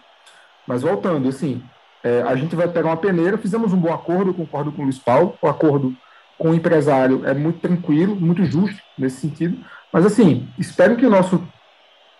Mas 0.67 0.81
voltando, 0.81 1.29
assim, 1.29 1.63
é, 2.03 2.21
a 2.23 2.35
gente 2.35 2.55
vai 2.55 2.67
pegar 2.67 2.89
uma 2.89 2.97
peneira, 2.97 3.37
fizemos 3.37 3.71
um 3.73 3.77
bom 3.77 3.93
acordo, 3.93 4.33
concordo 4.33 4.71
com 4.71 4.81
o 4.81 4.85
Luiz 4.85 4.99
Paulo, 4.99 5.37
o 5.41 5.47
acordo 5.47 5.95
com 6.37 6.49
o 6.51 6.53
empresário 6.53 7.25
é 7.25 7.33
muito 7.33 7.59
tranquilo, 7.59 8.15
muito 8.15 8.43
justo 8.45 8.81
nesse 8.97 9.21
sentido, 9.21 9.57
mas 9.91 10.05
assim, 10.05 10.47
espero 10.57 10.95
que 10.97 11.05
o 11.05 11.09
nosso, 11.09 11.41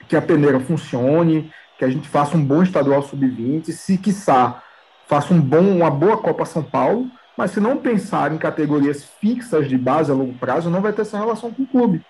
que 0.07 0.15
a 0.15 0.21
peneira 0.21 0.59
funcione, 0.59 1.51
que 1.77 1.83
a 1.83 1.89
gente 1.89 2.07
faça 2.07 2.37
um 2.37 2.45
bom 2.45 2.63
estadual 2.63 3.01
sub-20, 3.01 3.71
se 3.71 3.97
quiçá 3.97 4.61
faça 5.07 5.33
um 5.33 5.41
bom, 5.41 5.61
uma 5.61 5.91
boa 5.91 6.17
Copa 6.17 6.45
São 6.45 6.63
Paulo, 6.63 7.07
mas 7.37 7.51
se 7.51 7.59
não 7.59 7.77
pensar 7.77 8.31
em 8.31 8.37
categorias 8.37 9.03
fixas 9.19 9.67
de 9.67 9.77
base 9.77 10.11
a 10.11 10.15
longo 10.15 10.33
prazo, 10.33 10.69
não 10.69 10.81
vai 10.81 10.93
ter 10.93 11.01
essa 11.01 11.17
relação 11.17 11.51
com 11.51 11.63
o 11.63 11.67
clube. 11.67 12.03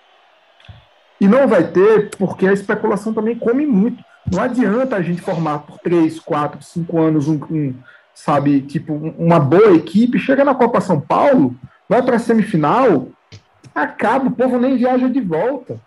E 1.20 1.28
não 1.28 1.48
vai 1.48 1.68
ter 1.72 2.10
porque 2.18 2.48
a 2.48 2.54
especulação 2.54 3.14
também 3.14 3.38
come 3.38 3.66
muito. 3.66 4.04
Não 4.32 4.42
adianta 4.42 4.96
a 4.96 5.02
gente 5.02 5.22
formar 5.22 5.60
por 5.60 5.80
três, 5.80 6.20
quatro, 6.20 6.64
cinco 6.64 7.00
anos 7.00 7.28
um, 7.28 7.40
um 7.52 7.76
sabe, 8.14 8.62
tipo, 8.62 8.94
uma 8.94 9.40
boa 9.40 9.74
equipe, 9.76 10.20
chega 10.20 10.46
na 10.46 10.56
Copa 10.56 10.80
São 10.80 11.00
Paulo, 11.00 11.56
vai 11.90 12.02
para 12.02 12.18
a 12.18 12.20
semifinal, 12.20 13.08
acaba, 13.74 14.28
o 14.28 14.32
povo 14.32 14.58
nem 14.58 14.78
viaja 14.78 15.10
de 15.10 15.20
volta. 15.20 15.80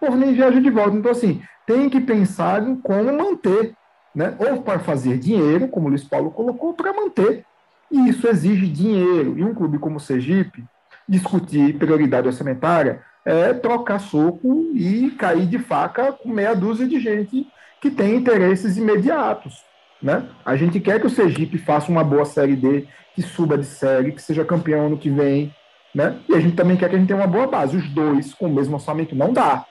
O 0.00 0.06
povo 0.06 0.16
nem 0.16 0.32
viaja 0.32 0.60
de 0.60 0.70
volta. 0.70 0.96
Então, 0.96 1.10
assim, 1.10 1.42
tem 1.66 1.90
que 1.90 2.00
pensar 2.00 2.66
em 2.66 2.76
como 2.76 3.12
manter, 3.12 3.74
né? 4.14 4.34
Ou 4.38 4.62
para 4.62 4.78
fazer 4.78 5.18
dinheiro, 5.18 5.68
como 5.68 5.86
o 5.86 5.90
Luiz 5.90 6.04
Paulo 6.04 6.30
colocou, 6.30 6.72
para 6.72 6.92
manter. 6.92 7.44
E 7.90 8.08
isso 8.08 8.28
exige 8.28 8.66
dinheiro. 8.66 9.36
E 9.36 9.44
um 9.44 9.54
clube 9.54 9.78
como 9.78 9.96
o 9.96 10.00
Sergipe, 10.00 10.64
discutir 11.08 11.76
prioridade 11.78 12.28
orçamentária 12.28 13.02
é 13.24 13.52
trocar 13.52 13.98
soco 13.98 14.70
e 14.72 15.10
cair 15.18 15.46
de 15.46 15.58
faca 15.58 16.12
com 16.12 16.30
meia 16.30 16.54
dúzia 16.54 16.86
de 16.86 16.98
gente 16.98 17.46
que 17.80 17.90
tem 17.90 18.16
interesses 18.16 18.76
imediatos. 18.76 19.64
Né? 20.02 20.28
A 20.44 20.56
gente 20.56 20.78
quer 20.80 21.00
que 21.00 21.06
o 21.06 21.10
Sergipe 21.10 21.58
faça 21.58 21.90
uma 21.90 22.04
boa 22.04 22.24
Série 22.24 22.56
D, 22.56 22.86
que 23.14 23.22
suba 23.22 23.58
de 23.58 23.64
série, 23.64 24.12
que 24.12 24.22
seja 24.22 24.44
campeão 24.44 24.86
ano 24.86 24.98
que 24.98 25.10
vem. 25.10 25.52
Né? 25.94 26.18
E 26.28 26.34
a 26.34 26.40
gente 26.40 26.54
também 26.54 26.76
quer 26.76 26.88
que 26.88 26.94
a 26.94 26.98
gente 26.98 27.08
tenha 27.08 27.18
uma 27.18 27.26
boa 27.26 27.46
base. 27.46 27.76
Os 27.76 27.88
dois 27.88 28.34
com 28.34 28.46
o 28.46 28.54
mesmo 28.54 28.74
orçamento 28.74 29.16
não 29.16 29.32
dá. 29.32 29.64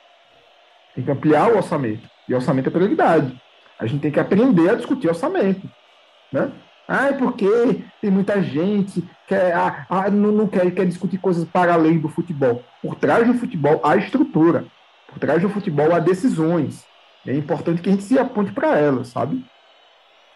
Tem 0.94 1.04
que 1.04 1.12
ampliar 1.12 1.52
o 1.52 1.58
orçamento. 1.58 2.10
E 2.28 2.34
orçamento 2.34 2.68
é 2.68 2.72
prioridade. 2.72 3.42
A 3.80 3.86
gente 3.86 4.02
tem 4.02 4.12
que 4.12 4.20
aprender 4.20 4.70
a 4.70 4.76
discutir 4.76 5.08
orçamento. 5.08 5.70
Né? 6.32 6.52
Ah, 6.88 7.10
é 7.10 7.14
porque 7.14 7.84
tem 8.02 8.10
muita 8.10 8.42
gente 8.42 9.04
que 9.28 9.36
ah, 9.36 9.86
ah, 9.90 10.10
não, 10.10 10.32
não 10.32 10.48
quer, 10.48 10.72
quer 10.72 10.86
discutir 10.86 11.18
coisas 11.18 11.46
para 11.46 11.74
além 11.74 12.00
do 12.00 12.10
futebol. 12.10 12.64
Por 12.82 12.96
trás 12.96 13.28
do 13.28 13.34
futebol 13.34 13.82
há 13.84 13.98
estrutura. 13.98 14.66
Por 15.08 15.20
trás 15.20 15.42
do 15.42 15.50
futebol 15.50 15.94
há 15.94 16.00
decisões. 16.00 16.87
É 17.28 17.36
importante 17.36 17.82
que 17.82 17.90
a 17.90 17.92
gente 17.92 18.04
se 18.04 18.18
aponte 18.18 18.52
para 18.52 18.78
elas, 18.78 19.10
sabe? 19.10 19.46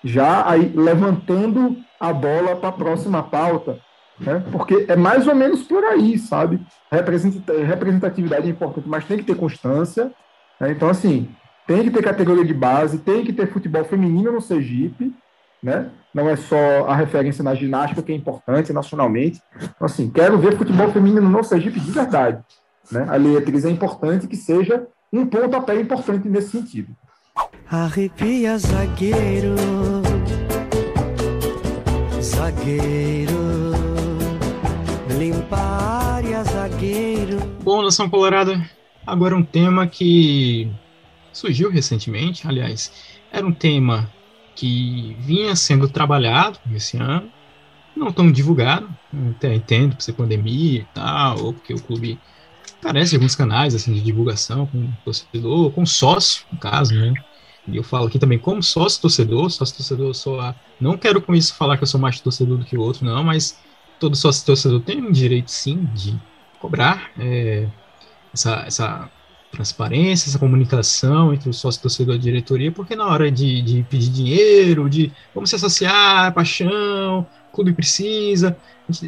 já 0.03 0.49
aí 0.49 0.71
levantando 0.75 1.77
a 1.99 2.11
bola 2.11 2.55
para 2.55 2.69
a 2.69 2.73
próxima 2.73 3.21
pauta, 3.21 3.79
né? 4.19 4.43
Porque 4.51 4.85
é 4.87 4.95
mais 4.95 5.27
ou 5.27 5.35
menos 5.35 5.63
por 5.63 5.83
aí, 5.83 6.17
sabe? 6.17 6.59
Representatividade 6.91 8.47
é 8.47 8.49
importante, 8.49 8.87
mas 8.87 9.05
tem 9.05 9.17
que 9.17 9.23
ter 9.23 9.35
constância. 9.35 10.11
Né? 10.59 10.71
Então, 10.71 10.89
assim, 10.89 11.29
tem 11.67 11.83
que 11.83 11.91
ter 11.91 12.03
categoria 12.03 12.45
de 12.45 12.53
base, 12.53 12.99
tem 12.99 13.23
que 13.23 13.33
ter 13.33 13.47
futebol 13.47 13.83
feminino 13.85 14.31
no 14.31 14.41
Sergipe, 14.41 15.13
né? 15.61 15.89
Não 16.13 16.27
é 16.27 16.35
só 16.35 16.87
a 16.87 16.95
referência 16.95 17.43
na 17.43 17.55
ginástica 17.55 18.01
que 18.01 18.11
é 18.11 18.15
importante 18.15 18.73
nacionalmente. 18.73 19.39
Então, 19.55 19.85
assim, 19.85 20.09
quero 20.09 20.37
ver 20.37 20.57
futebol 20.57 20.91
feminino 20.91 21.29
no 21.29 21.43
Sergipe 21.43 21.79
de 21.79 21.91
verdade. 21.91 22.43
Né? 22.91 23.05
A 23.07 23.15
Leatriz 23.15 23.63
é 23.63 23.69
importante 23.69 24.27
que 24.27 24.35
seja 24.35 24.85
um 25.11 25.25
pontapé 25.25 25.79
importante 25.79 26.27
nesse 26.29 26.51
sentido. 26.51 26.95
Arrepia 27.69 28.57
zagueiro, 28.57 29.55
zagueiro, 32.21 33.33
limpa 35.17 35.57
a 35.57 36.15
área, 36.15 36.43
zagueiro. 36.43 37.39
Bom, 37.61 37.81
Nação 37.81 38.09
Colorada, 38.09 38.61
agora 39.05 39.35
um 39.35 39.43
tema 39.43 39.87
que 39.87 40.71
surgiu 41.33 41.69
recentemente, 41.69 42.47
aliás, 42.47 42.91
era 43.31 43.45
um 43.45 43.53
tema 43.53 44.09
que 44.55 45.15
vinha 45.19 45.55
sendo 45.55 45.87
trabalhado 45.87 46.59
esse 46.73 46.97
ano, 46.97 47.29
não 47.95 48.11
tão 48.11 48.31
divulgado, 48.31 48.89
até 49.35 49.53
entendo 49.53 49.95
por 49.95 50.01
ser 50.01 50.13
pandemia 50.13 50.81
e 50.81 50.87
tal, 50.93 51.39
ou 51.41 51.53
porque 51.53 51.73
o 51.73 51.81
clube 51.81 52.19
carece 52.81 53.11
de 53.11 53.17
alguns 53.17 53.35
canais 53.35 53.75
assim, 53.75 53.93
de 53.93 54.01
divulgação 54.01 54.65
com 54.65 54.91
torcedor, 55.05 55.71
com 55.71 55.85
sócio, 55.85 56.45
no 56.51 56.59
caso, 56.59 56.93
né? 56.93 57.13
E 57.67 57.77
eu 57.77 57.83
falo 57.83 58.07
aqui 58.07 58.17
também 58.17 58.39
como 58.39 58.61
sócio 58.63 59.01
torcedor, 59.01 59.49
sócio 59.51 59.77
torcedor 59.77 60.13
só 60.15 60.55
não 60.79 60.97
quero 60.97 61.21
com 61.21 61.35
isso 61.35 61.53
falar 61.55 61.77
que 61.77 61.83
eu 61.83 61.87
sou 61.87 61.99
mais 61.99 62.19
torcedor 62.19 62.57
do 62.57 62.65
que 62.65 62.75
o 62.75 62.81
outro, 62.81 63.05
não, 63.05 63.23
mas 63.23 63.59
todo 63.99 64.15
sócio 64.15 64.45
torcedor 64.45 64.81
tem 64.81 64.99
um 64.99 65.11
direito 65.11 65.51
sim 65.51 65.87
de 65.93 66.19
cobrar 66.59 67.11
é, 67.19 67.67
essa, 68.33 68.63
essa 68.65 69.09
transparência, 69.51 70.29
essa 70.29 70.39
comunicação 70.39 71.33
entre 71.33 71.49
o 71.49 71.53
sócio 71.53 71.81
torcedor 71.81 72.15
e 72.15 72.17
a 72.17 72.21
diretoria, 72.21 72.71
porque 72.71 72.95
na 72.95 73.05
hora 73.05 73.29
de, 73.29 73.61
de 73.61 73.83
pedir 73.83 74.09
dinheiro, 74.09 74.89
de 74.89 75.11
vamos 75.35 75.49
se 75.49 75.55
associar, 75.55 76.33
paixão, 76.33 77.27
o 77.51 77.55
clube 77.55 77.73
precisa, 77.73 78.57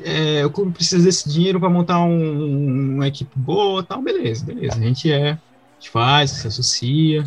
é, 0.03 0.45
o 0.45 0.49
clube 0.49 0.71
precisa 0.71 1.03
desse 1.03 1.29
dinheiro 1.29 1.59
para 1.59 1.69
montar 1.69 1.99
um, 2.03 2.95
uma 2.95 3.07
equipe 3.07 3.31
boa, 3.35 3.81
tal, 3.81 4.01
beleza, 4.01 4.45
beleza. 4.45 4.75
A 4.75 4.81
gente 4.81 5.11
é, 5.11 5.31
a 5.31 5.39
gente 5.79 5.89
faz, 5.89 6.31
se 6.31 6.47
associa, 6.47 7.23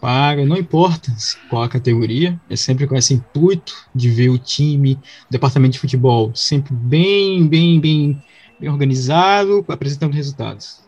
paga, 0.00 0.44
não 0.44 0.56
importa 0.56 1.12
qual 1.50 1.62
a 1.62 1.68
categoria, 1.68 2.38
é 2.48 2.56
sempre 2.56 2.86
com 2.86 2.94
esse 2.94 3.14
intuito 3.14 3.74
de 3.94 4.08
ver 4.10 4.28
o 4.28 4.38
time, 4.38 4.94
o 5.28 5.32
departamento 5.32 5.72
de 5.72 5.78
futebol 5.80 6.30
sempre 6.34 6.72
bem, 6.72 7.46
bem, 7.46 7.80
bem, 7.80 8.22
bem 8.60 8.70
organizado, 8.70 9.64
apresentando 9.66 10.12
resultados. 10.12 10.84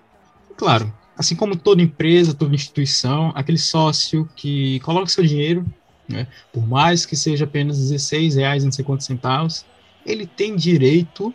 Claro, 0.57 0.93
assim 1.17 1.35
como 1.35 1.57
toda 1.57 1.83
empresa, 1.83 2.35
toda 2.35 2.55
instituição, 2.55 3.33
aquele 3.35 3.59
sócio 3.59 4.29
que 4.37 4.79
coloca 4.81 5.07
seu 5.07 5.25
dinheiro, 5.25 5.65
né, 6.09 6.27
por 6.53 6.67
mais 6.67 7.05
que 7.05 7.17
seja 7.17 7.45
apenas 7.45 7.79
16 7.79 8.37
reais, 8.37 8.65
não 8.65 8.73
sei 8.73 8.85
quantos 8.85 9.07
centavos, 9.07 9.65
ele 10.05 10.27
tem 10.27 10.55
direito 10.55 11.35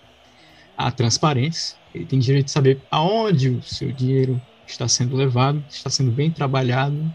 à 0.78 0.91
transparência, 0.91 1.78
ele 1.93 2.05
tem 2.05 2.19
direito 2.19 2.45
de 2.45 2.51
saber 2.51 2.82
aonde 2.89 3.49
o 3.49 3.61
seu 3.61 3.91
dinheiro 3.91 4.41
está 4.65 4.88
sendo 4.88 5.15
levado, 5.15 5.63
está 5.69 5.89
sendo 5.89 6.11
bem 6.11 6.32
trabalhado, 6.32 7.13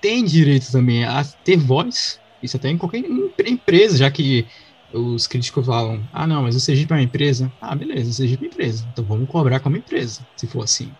tem 0.00 0.24
direito 0.24 0.70
também 0.70 1.04
a 1.04 1.24
ter 1.24 1.56
voz, 1.56 2.20
isso 2.42 2.56
até 2.56 2.68
em 2.68 2.78
qualquer 2.78 3.02
empresa, 3.46 3.98
já 3.98 4.10
que 4.10 4.46
os 4.92 5.26
críticos 5.26 5.66
falam, 5.66 6.02
ah 6.12 6.26
não, 6.26 6.42
mas 6.42 6.56
o 6.56 6.60
Sergipe 6.60 6.92
é 6.92 6.96
uma 6.96 7.02
empresa. 7.02 7.52
Ah, 7.60 7.74
beleza, 7.74 8.10
o 8.10 8.14
Sergipe 8.14 8.44
é 8.44 8.48
uma 8.48 8.52
empresa, 8.52 8.88
então 8.92 9.04
vamos 9.04 9.28
cobrar 9.28 9.60
como 9.60 9.76
empresa, 9.76 10.26
se 10.36 10.46
for 10.46 10.64
assim. 10.64 10.90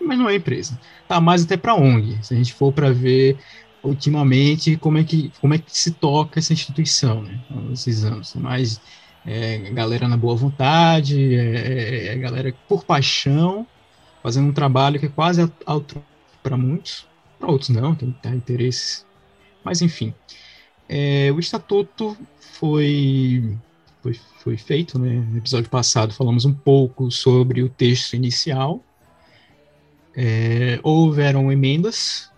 Mas 0.00 0.18
não 0.18 0.28
é 0.28 0.36
empresa. 0.36 0.78
Tá 1.06 1.20
mais 1.20 1.42
até 1.42 1.56
para 1.56 1.74
ONG, 1.74 2.18
se 2.22 2.34
a 2.34 2.36
gente 2.36 2.52
for 2.52 2.72
para 2.72 2.92
ver 2.92 3.38
ultimamente 3.82 4.76
como 4.76 4.98
é 4.98 5.04
que 5.04 5.32
como 5.40 5.54
é 5.54 5.58
que 5.58 5.76
se 5.76 5.92
toca 5.92 6.38
essa 6.38 6.52
instituição, 6.52 7.22
né, 7.22 7.40
esses 7.72 8.04
anos. 8.04 8.34
Mas 8.34 8.80
é, 9.26 9.58
galera 9.72 10.08
na 10.08 10.16
boa 10.16 10.34
vontade, 10.34 11.34
é, 11.34 12.06
é, 12.06 12.06
é 12.08 12.16
galera 12.16 12.54
por 12.68 12.84
paixão, 12.84 13.66
fazendo 14.22 14.48
um 14.48 14.52
trabalho 14.52 14.98
que 14.98 15.06
é 15.06 15.10
quase 15.10 15.50
alto 15.66 16.02
para 16.42 16.56
muitos, 16.56 17.06
para 17.38 17.50
outros 17.50 17.68
não, 17.70 17.94
tem 17.94 18.12
que 18.12 18.20
ter 18.20 18.34
interesses. 18.34 19.06
Mas, 19.62 19.82
enfim, 19.82 20.14
é, 20.88 21.30
o 21.32 21.38
estatuto 21.38 22.16
foi, 22.40 23.56
foi, 24.02 24.18
foi 24.38 24.56
feito, 24.56 24.98
né? 24.98 25.12
No 25.30 25.38
episódio 25.38 25.68
passado 25.68 26.14
falamos 26.14 26.44
um 26.44 26.54
pouco 26.54 27.10
sobre 27.10 27.62
o 27.62 27.68
texto 27.68 28.14
inicial. 28.14 28.82
É, 30.16 30.80
houveram 30.82 31.52
emendas, 31.52 32.30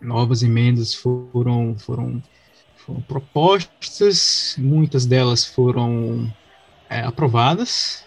novas 0.00 0.42
emendas 0.42 0.94
foram, 0.94 1.76
foram, 1.78 2.22
foram 2.76 3.00
propostas, 3.02 4.54
muitas 4.58 5.06
delas 5.06 5.44
foram 5.44 6.32
é, 6.88 7.00
aprovadas, 7.00 8.04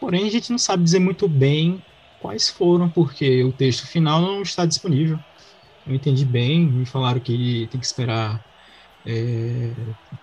porém 0.00 0.26
a 0.26 0.30
gente 0.30 0.50
não 0.50 0.58
sabe 0.58 0.82
dizer 0.82 0.98
muito 0.98 1.28
bem 1.28 1.82
quais 2.20 2.48
foram, 2.48 2.88
porque 2.88 3.42
o 3.44 3.52
texto 3.52 3.86
final 3.86 4.20
não 4.20 4.42
está 4.42 4.64
disponível 4.64 5.18
eu 5.86 5.94
entendi 5.94 6.24
bem, 6.24 6.64
me 6.66 6.86
falaram 6.86 7.20
que 7.20 7.66
tem 7.70 7.80
que 7.80 7.86
esperar 7.86 8.44
é, 9.04 9.72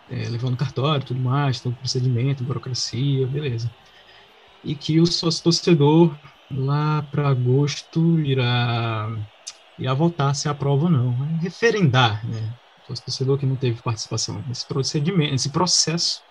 é, 0.09 0.29
levando 0.29 0.55
cartório, 0.55 1.05
tudo 1.05 1.19
mais, 1.19 1.59
todo 1.59 1.75
procedimento, 1.75 2.43
burocracia, 2.43 3.27
beleza. 3.27 3.69
E 4.63 4.75
que 4.75 4.99
o 4.99 5.05
sócio 5.05 5.43
torcedor 5.43 6.17
lá 6.51 7.01
para 7.11 7.29
agosto 7.29 8.19
irá 8.19 9.09
irá 9.79 9.93
votar 9.93 10.35
se 10.35 10.49
aprova 10.49 10.85
ou 10.85 10.91
não, 10.91 11.25
é 11.25 11.37
referendar, 11.41 12.27
né? 12.27 12.53
O 12.83 12.87
sócio 12.87 13.05
torcedor 13.05 13.37
que 13.37 13.45
não 13.45 13.57
teve 13.57 13.81
participação 13.81 14.43
nesse 14.47 14.67
procedimento, 14.67 15.31
nesse 15.31 15.51
processo, 15.51 16.23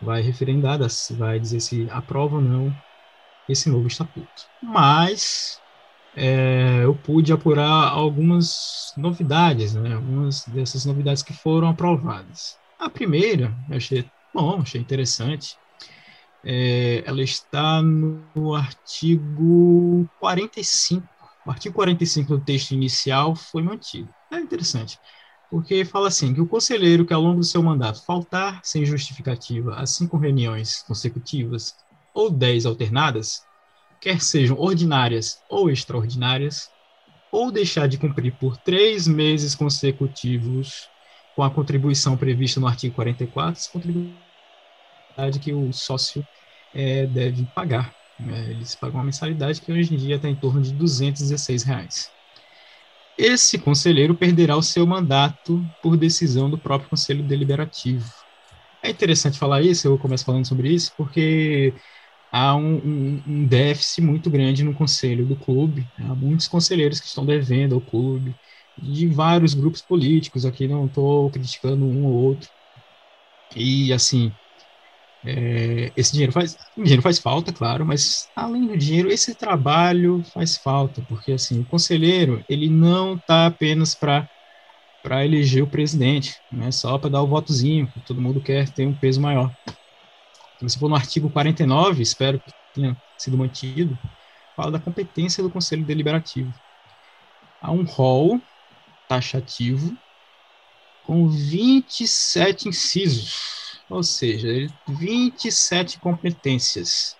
vai 0.00 0.22
referendar, 0.22 0.78
vai 1.18 1.40
dizer 1.40 1.60
se 1.60 1.88
aprova 1.90 2.36
ou 2.36 2.42
não 2.42 2.76
esse 3.48 3.68
novo 3.70 3.86
estatuto. 3.86 4.44
Mas 4.62 5.60
é, 6.14 6.84
eu 6.84 6.96
pude 6.96 7.32
apurar 7.32 7.88
algumas 7.90 8.92
novidades, 8.96 9.74
né? 9.74 9.94
Algumas 9.94 10.44
dessas 10.46 10.84
novidades 10.84 11.22
que 11.22 11.34
foram 11.34 11.68
aprovadas. 11.68 12.58
A 12.78 12.90
primeira, 12.90 13.56
eu 13.68 13.76
achei 13.76 14.10
bom, 14.34 14.60
achei 14.62 14.80
interessante. 14.80 15.58
É, 16.44 17.02
ela 17.06 17.22
está 17.22 17.82
no 17.82 18.54
artigo 18.54 20.08
45. 20.18 21.08
Artigo 21.50 21.74
45 21.74 22.36
do 22.38 22.44
texto 22.44 22.72
inicial 22.72 23.34
foi 23.34 23.62
mantido. 23.62 24.08
É 24.32 24.38
interessante, 24.38 24.98
porque 25.50 25.84
fala 25.84 26.08
assim: 26.08 26.32
que 26.34 26.40
o 26.40 26.46
conselheiro 26.46 27.04
que 27.04 27.12
ao 27.12 27.20
longo 27.20 27.40
do 27.40 27.46
seu 27.46 27.62
mandato 27.62 28.04
faltar 28.04 28.60
sem 28.64 28.84
justificativa 28.84 29.74
a 29.74 29.86
cinco 29.86 30.16
reuniões 30.16 30.82
consecutivas 30.82 31.74
ou 32.14 32.30
dez 32.30 32.66
alternadas, 32.66 33.40
quer 34.00 34.20
sejam 34.20 34.58
ordinárias 34.58 35.42
ou 35.48 35.70
extraordinárias, 35.70 36.70
ou 37.30 37.50
deixar 37.52 37.86
de 37.86 37.98
cumprir 37.98 38.36
por 38.38 38.56
três 38.58 39.06
meses 39.06 39.54
consecutivos 39.54 40.88
com 41.34 41.42
a 41.42 41.50
contribuição 41.50 42.16
prevista 42.16 42.58
no 42.60 42.66
artigo 42.66 42.94
44, 42.94 43.60
essa 43.60 43.70
contribuição 43.70 44.20
que 45.40 45.52
o 45.52 45.72
sócio 45.72 46.26
é, 46.72 47.06
deve 47.06 47.46
pagar. 47.54 47.99
Né? 48.24 48.50
Eles 48.50 48.74
pagam 48.74 48.98
uma 48.98 49.04
mensalidade 49.04 49.60
que 49.60 49.72
hoje 49.72 49.94
em 49.94 49.96
dia 49.96 50.16
está 50.16 50.28
em 50.28 50.36
torno 50.36 50.60
de 50.60 50.72
216 50.74 51.62
reais. 51.62 52.08
Esse 53.18 53.58
conselheiro 53.58 54.14
perderá 54.16 54.56
o 54.56 54.62
seu 54.62 54.86
mandato 54.86 55.66
por 55.82 55.96
decisão 55.96 56.48
do 56.50 56.58
próprio 56.58 56.88
Conselho 56.88 57.22
Deliberativo. 57.22 58.08
É 58.82 58.90
interessante 58.90 59.38
falar 59.38 59.62
isso, 59.62 59.86
eu 59.86 59.98
começo 59.98 60.24
falando 60.24 60.46
sobre 60.46 60.72
isso, 60.72 60.90
porque 60.96 61.74
há 62.32 62.56
um, 62.56 62.76
um, 62.76 63.22
um, 63.26 63.46
déficit 63.46 64.00
muito 64.00 64.30
grande 64.30 64.64
no 64.64 64.74
conselho 64.74 65.26
do 65.26 65.36
clube. 65.36 65.86
Há 65.98 66.14
muitos 66.14 66.48
conselheiros 66.48 66.98
que 66.98 67.06
estão 67.06 67.26
devendo 67.26 67.74
ao 67.74 67.80
clube, 67.80 68.34
de 68.78 69.06
vários 69.08 69.52
grupos 69.52 69.82
políticos. 69.82 70.46
Aqui 70.46 70.66
não 70.66 70.86
estou 70.86 71.30
criticando 71.30 71.84
um 71.84 72.04
ou 72.04 72.12
outro. 72.12 72.48
E, 73.54 73.92
assim, 73.92 74.32
é, 75.24 75.92
esse 75.96 76.12
dinheiro 76.12 76.32
faz, 76.32 76.56
dinheiro 76.76 77.02
faz 77.02 77.18
falta, 77.18 77.52
claro, 77.52 77.84
mas 77.86 78.28
além 78.34 78.66
do 78.66 78.76
dinheiro, 78.76 79.10
esse 79.10 79.34
trabalho 79.36 80.22
faz 80.32 80.56
falta, 80.56 81.02
porque, 81.06 81.32
assim, 81.32 81.60
o 81.60 81.66
conselheiro, 81.66 82.42
ele 82.48 82.70
não 82.70 83.16
está 83.16 83.46
apenas 83.46 83.94
para 83.94 84.28
para 85.02 85.24
eleger 85.24 85.62
o 85.62 85.70
presidente, 85.70 86.36
não 86.50 86.66
é 86.66 86.70
só 86.70 86.98
para 86.98 87.10
dar 87.10 87.22
o 87.22 87.26
votozinho, 87.26 87.90
todo 88.04 88.20
mundo 88.20 88.42
quer 88.42 88.68
ter 88.70 88.86
um 88.86 88.94
peso 88.94 89.20
maior. 89.20 89.50
Se 90.58 90.62
você 90.62 90.78
for 90.78 90.88
no 90.88 90.94
artigo 90.94 91.30
49, 91.30 92.02
espero 92.02 92.40
que 92.40 92.52
tenha 92.74 92.96
sido 93.18 93.38
mantido, 93.38 93.98
fala 94.54 94.70
da 94.70 94.78
competência 94.78 95.42
do 95.42 95.50
Conselho 95.50 95.86
Deliberativo. 95.86 96.52
Há 97.62 97.72
um 97.72 97.84
rol 97.84 98.40
taxativo 99.08 99.96
com 101.02 101.28
27 101.28 102.68
incisos, 102.68 103.59
ou 103.90 104.02
seja, 104.04 104.72
27 104.88 105.98
competências. 105.98 107.16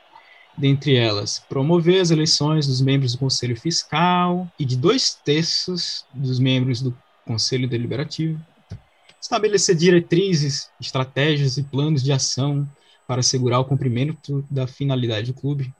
Dentre 0.57 0.95
elas, 0.95 1.39
promover 1.49 2.01
as 2.01 2.11
eleições 2.11 2.66
dos 2.66 2.81
membros 2.81 3.12
do 3.12 3.18
Conselho 3.18 3.59
Fiscal 3.59 4.51
e 4.59 4.64
de 4.64 4.77
dois 4.77 5.14
terços 5.14 6.07
dos 6.14 6.39
membros 6.39 6.81
do 6.81 6.97
Conselho 7.27 7.68
Deliberativo, 7.68 8.41
estabelecer 9.21 9.75
diretrizes, 9.75 10.71
estratégias 10.81 11.57
e 11.57 11.62
planos 11.62 12.03
de 12.03 12.12
ação 12.12 12.68
para 13.07 13.21
assegurar 13.21 13.61
o 13.61 13.64
cumprimento 13.64 14.45
da 14.51 14.66
finalidade 14.66 15.33
do 15.33 15.39
clube, 15.39 15.73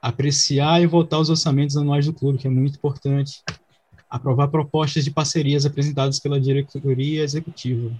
apreciar 0.00 0.82
e 0.82 0.86
votar 0.86 1.20
os 1.20 1.30
orçamentos 1.30 1.76
anuais 1.76 2.06
do 2.06 2.12
clube, 2.12 2.38
que 2.38 2.46
é 2.46 2.50
muito 2.50 2.76
importante, 2.76 3.42
aprovar 4.08 4.48
propostas 4.48 5.04
de 5.04 5.10
parcerias 5.10 5.66
apresentadas 5.66 6.20
pela 6.20 6.40
diretoria 6.40 7.22
executiva, 7.22 7.90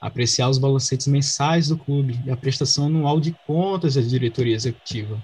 apreciar 0.00 0.48
os 0.48 0.58
balancetes 0.58 1.06
mensais 1.06 1.68
do 1.68 1.76
clube 1.76 2.20
e 2.24 2.30
a 2.30 2.36
prestação 2.36 2.86
anual 2.86 3.20
de 3.20 3.32
contas 3.46 3.94
da 3.94 4.00
diretoria 4.00 4.54
executiva, 4.54 5.20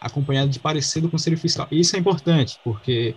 acompanhado 0.00 0.50
de 0.50 0.60
parecer 0.60 1.00
do 1.00 1.10
Conselho 1.10 1.38
Fiscal. 1.38 1.66
Isso 1.70 1.96
é 1.96 1.98
importante, 1.98 2.58
porque, 2.62 3.14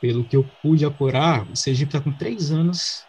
pelo 0.00 0.24
que 0.24 0.36
eu 0.36 0.48
pude 0.62 0.84
apurar, 0.84 1.46
o 1.50 1.56
Sergipe 1.56 1.90
está 1.90 2.00
com 2.00 2.12
três 2.12 2.50
anos, 2.50 3.04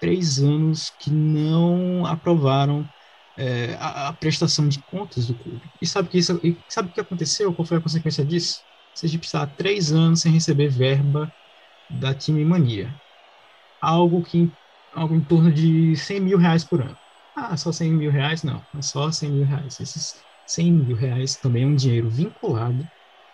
três 0.00 0.38
anos 0.38 0.92
que 0.98 1.10
não 1.10 2.06
aprovaram 2.06 2.88
é, 3.36 3.76
a, 3.80 4.08
a, 4.08 4.12
prestação 4.12 4.68
de 4.68 4.78
contas 4.80 5.26
do 5.26 5.34
clube. 5.34 5.62
E 5.80 5.86
sabe 5.86 6.08
que 6.08 6.18
isso, 6.18 6.40
sabe 6.68 6.90
o 6.90 6.92
que 6.92 7.00
aconteceu? 7.00 7.52
Qual 7.52 7.66
foi 7.66 7.78
a 7.78 7.80
consequência 7.80 8.24
disso? 8.24 8.62
O 8.94 8.98
Sergipe 8.98 9.26
está 9.26 9.42
há 9.42 9.46
três 9.46 9.90
anos 9.90 10.20
sem 10.20 10.30
receber 10.30 10.68
verba 10.68 11.32
da 11.90 12.14
Time 12.14 12.44
Mania. 12.44 12.94
Algo 13.80 14.22
que 14.22 14.50
algo 14.92 15.14
em 15.14 15.24
torno 15.24 15.52
de 15.52 15.96
100 15.96 16.20
mil 16.20 16.38
reais 16.38 16.64
por 16.64 16.82
ano. 16.82 16.98
Ah, 17.34 17.56
só 17.56 17.72
100 17.72 17.92
mil 17.92 18.10
reais? 18.10 18.42
Não, 18.42 18.66
é 18.76 18.82
só 18.82 19.10
100 19.10 19.32
mil 19.32 19.46
reais. 19.46 19.80
Esses 19.80 20.14
100 20.46 20.72
mil 20.72 20.96
reais 20.96 21.36
também 21.38 21.64
é 21.64 21.66
um 21.66 21.74
dinheiro 21.74 22.10
vinculado, 22.10 22.88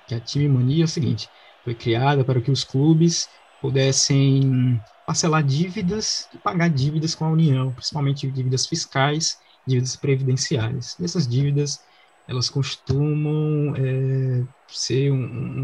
que 0.07 0.15
a 0.15 0.21
Time 0.21 0.49
Mania 0.49 0.85
é 0.85 0.87
o 0.87 0.89
seguinte, 0.89 1.31
foi 1.63 1.75
criada 1.75 2.25
para 2.25 2.41
que 2.41 2.51
os 2.51 2.65
clubes 2.65 3.29
pudessem 3.61 4.83
parcelar 5.05 5.45
dívidas 5.45 6.29
e 6.33 6.39
pagar 6.39 6.69
dívidas 6.71 7.15
com 7.15 7.25
a 7.25 7.31
União, 7.33 7.75
principalmente 7.75 8.31
dívidas 8.31 8.67
fiscais, 8.67 9.37
dívidas 9.67 9.97
previdenciárias. 9.97 10.99
E 10.99 11.05
essas 11.05 11.27
dívidas, 11.29 11.81
elas 12.27 12.49
costumam 12.51 13.75
é, 13.77 14.47
ser 14.71 15.11
um, 15.13 15.17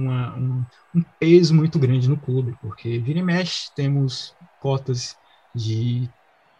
uma, 0.03 0.37
um, 0.39 0.67
um 0.95 1.03
peso 1.19 1.55
muito 1.55 1.79
grande 1.79 2.09
no 2.09 2.19
clube, 2.21 2.57
porque 2.61 2.99
vira 2.99 3.19
e 3.21 3.23
mexe, 3.23 3.71
temos 3.75 4.35
cotas 4.59 5.17
de 5.55 6.13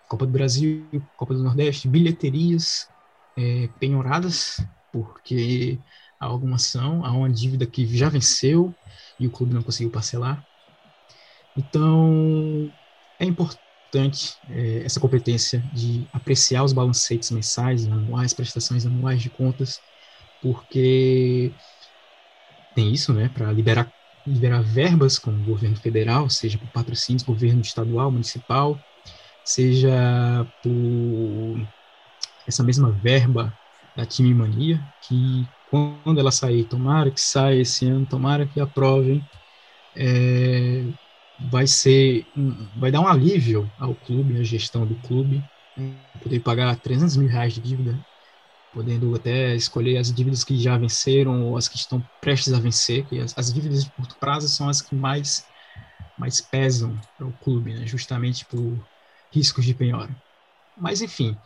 Copa 0.09 0.27
do 0.27 0.33
Brasil, 0.33 0.91
Copa 1.17 1.35
do 1.35 1.43
Nordeste, 1.43 1.89
bilheterias 1.89 2.89
é, 3.37 3.69
penhoradas, 3.81 4.57
porque 4.93 5.83
há 6.21 6.27
alguma 6.27 6.57
ação, 6.57 7.05
há 7.05 7.13
uma 7.13 7.31
dívida 7.33 7.67
que 7.67 7.87
já 7.87 8.09
venceu 8.09 8.79
e 9.19 9.27
o 9.27 9.31
clube 9.33 9.55
não 9.55 9.63
conseguiu 9.63 9.91
parcelar. 9.91 10.45
Então, 11.57 12.73
é 13.19 13.25
importante 13.25 14.39
é, 14.49 14.85
essa 14.85 15.01
competência 15.01 15.65
de 15.73 16.09
apreciar 16.13 16.65
os 16.65 16.73
balancetes 16.73 17.31
mensais, 17.31 17.87
anuais, 17.89 18.35
prestações 18.35 18.85
anuais 18.87 19.23
de 19.23 19.31
contas, 19.31 19.81
porque 20.41 21.55
tem 22.75 22.93
isso, 22.93 23.13
né, 23.13 23.29
para 23.29 23.53
liberar 23.53 23.93
liberar 24.27 24.63
verbas 24.63 25.19
com 25.19 25.31
o 25.31 25.45
governo 25.45 25.77
federal, 25.77 26.31
seja 26.31 26.59
por 26.59 26.69
patrocínios, 26.69 27.23
governo 27.23 27.61
estadual, 27.61 28.11
municipal, 28.11 28.79
seja 29.45 30.47
por 30.63 31.67
essa 32.47 32.63
mesma 32.63 32.91
verba 32.91 33.53
da 33.97 34.07
Time 34.07 34.33
Mania, 34.35 34.81
que 35.07 35.47
quando 35.71 36.19
ela 36.19 36.31
sair, 36.31 36.65
tomara 36.65 37.11
que 37.11 37.21
saia 37.21 37.61
esse 37.61 37.87
ano, 37.87 38.07
tomara 38.07 38.47
que 38.47 38.61
aprovem, 38.61 39.23
é, 39.97 40.85
vai 41.51 41.67
ser, 41.67 42.27
vai 42.77 42.91
dar 42.91 43.01
um 43.01 43.09
alívio 43.09 43.71
ao 43.79 43.95
clube, 43.95 44.39
à 44.39 44.43
gestão 44.43 44.87
do 44.87 44.95
clube, 44.97 45.43
poder 46.23 46.41
pagar 46.41 46.77
300 46.77 47.17
mil 47.17 47.29
reais 47.29 47.55
de 47.55 47.61
dívida 47.61 47.99
podendo 48.75 49.15
até 49.15 49.55
escolher 49.55 49.99
as 49.99 50.13
dívidas 50.13 50.43
que 50.43 50.59
já 50.59 50.77
venceram 50.77 51.45
ou 51.45 51.57
as 51.57 51.69
que 51.69 51.77
estão 51.77 52.05
prestes 52.21 52.53
a 52.53 52.59
vencer, 52.59 53.07
que 53.07 53.21
as, 53.21 53.33
as 53.39 53.53
dívidas 53.55 53.85
de 53.85 53.91
curto 53.93 54.17
prazo 54.17 54.49
são 54.49 54.69
as 54.69 54.83
que 54.83 54.97
mais, 54.97 55.47
mais 56.19 56.41
pesam 56.41 57.01
para 57.17 57.27
o 57.27 57.33
clube, 57.33 57.73
né? 57.73 57.87
justamente 57.87 58.45
por 58.45 58.77
riscos 59.33 59.65
de 59.65 59.73
penhora. 59.73 60.15
Mas, 60.77 61.01
enfim, 61.01 61.37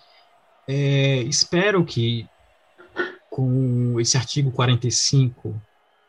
é, 0.67 1.19
espero 1.23 1.85
que 1.85 2.27
com 3.31 4.01
esse 4.01 4.17
artigo 4.17 4.51
45, 4.51 5.55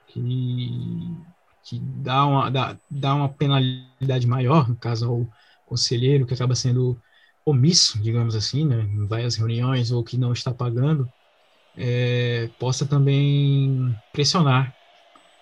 que, 0.07 1.15
que 1.63 1.79
dá, 1.79 2.25
uma, 2.25 2.49
dá, 2.49 2.77
dá 2.89 3.13
uma 3.13 3.29
penalidade 3.29 4.25
maior, 4.25 4.67
no 4.67 4.75
caso 4.75 5.07
ao 5.07 5.27
conselheiro 5.65 6.25
que 6.25 6.33
acaba 6.33 6.55
sendo 6.55 6.99
omisso, 7.45 7.99
digamos 8.01 8.35
assim, 8.35 8.65
né, 8.65 8.81
em 8.81 9.05
várias 9.05 9.35
reuniões 9.35 9.91
ou 9.91 10.03
que 10.03 10.17
não 10.17 10.33
está 10.33 10.53
pagando, 10.53 11.09
é, 11.77 12.49
possa 12.59 12.85
também 12.85 13.95
pressionar 14.11 14.73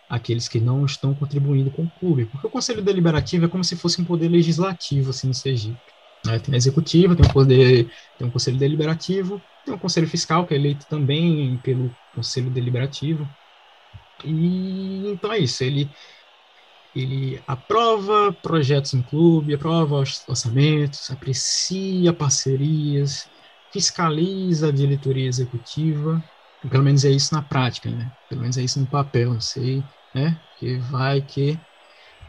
aqueles 0.10 0.48
que 0.48 0.60
não 0.60 0.86
estão 0.86 1.14
contribuindo 1.14 1.70
com 1.72 1.84
o 1.84 1.89
clube, 2.00 2.26
porque 2.26 2.48
o 2.48 2.50
Conselho 2.50 2.82
Deliberativo 2.82 3.45
é 3.45 3.50
como 3.50 3.64
se 3.64 3.76
fosse 3.76 4.02
um 4.02 4.06
poder 4.06 4.30
legislativo 4.30 5.10
assim 5.10 5.28
no 5.28 5.34
Sergipe. 5.34 5.78
Né? 6.26 6.39
Tem 6.39 6.54
a 6.54 6.58
executiva, 6.58 7.16
tem 7.16 7.26
o 7.26 7.34
poder, 7.34 7.91
tem 8.18 8.28
um 8.28 8.32
Conselho 8.32 8.58
Deliberativo, 8.58 9.41
tem 9.66 9.74
o 9.74 9.80
Conselho 9.80 10.08
Fiscal 10.08 10.45
que 10.45 10.54
é 10.54 10.58
eleito 10.58 10.86
também 10.88 11.58
pelo 11.58 11.93
Conselho 12.16 12.50
Deliberativo. 12.50 13.28
E 14.24 15.10
então 15.10 15.32
é 15.32 15.39
isso. 15.39 15.64
Ele 15.64 15.89
ele 17.02 17.43
aprova 17.48 18.34
projetos 18.34 18.93
no 18.93 19.04
clube, 19.04 19.54
aprova 19.54 19.95
orçamentos, 20.28 21.10
aprecia 21.10 22.14
parcerias, 22.14 23.30
fiscaliza 23.72 24.70
a 24.70 24.72
diretoria 24.72 25.28
executiva, 25.28 26.24
pelo 26.70 26.84
menos 26.84 27.06
é 27.06 27.12
isso 27.12 27.34
na 27.34 27.41
prática, 27.43 27.91
né? 27.91 28.12
Pelo 28.28 28.41
menos 28.41 28.58
é 28.58 28.64
isso 28.64 28.80
no 28.80 28.88
papel, 28.89 29.34
não 29.34 29.41
sei, 29.41 29.86
né? 30.14 30.41
Que 30.56 30.78
vai 30.80 31.22
que 31.22 31.62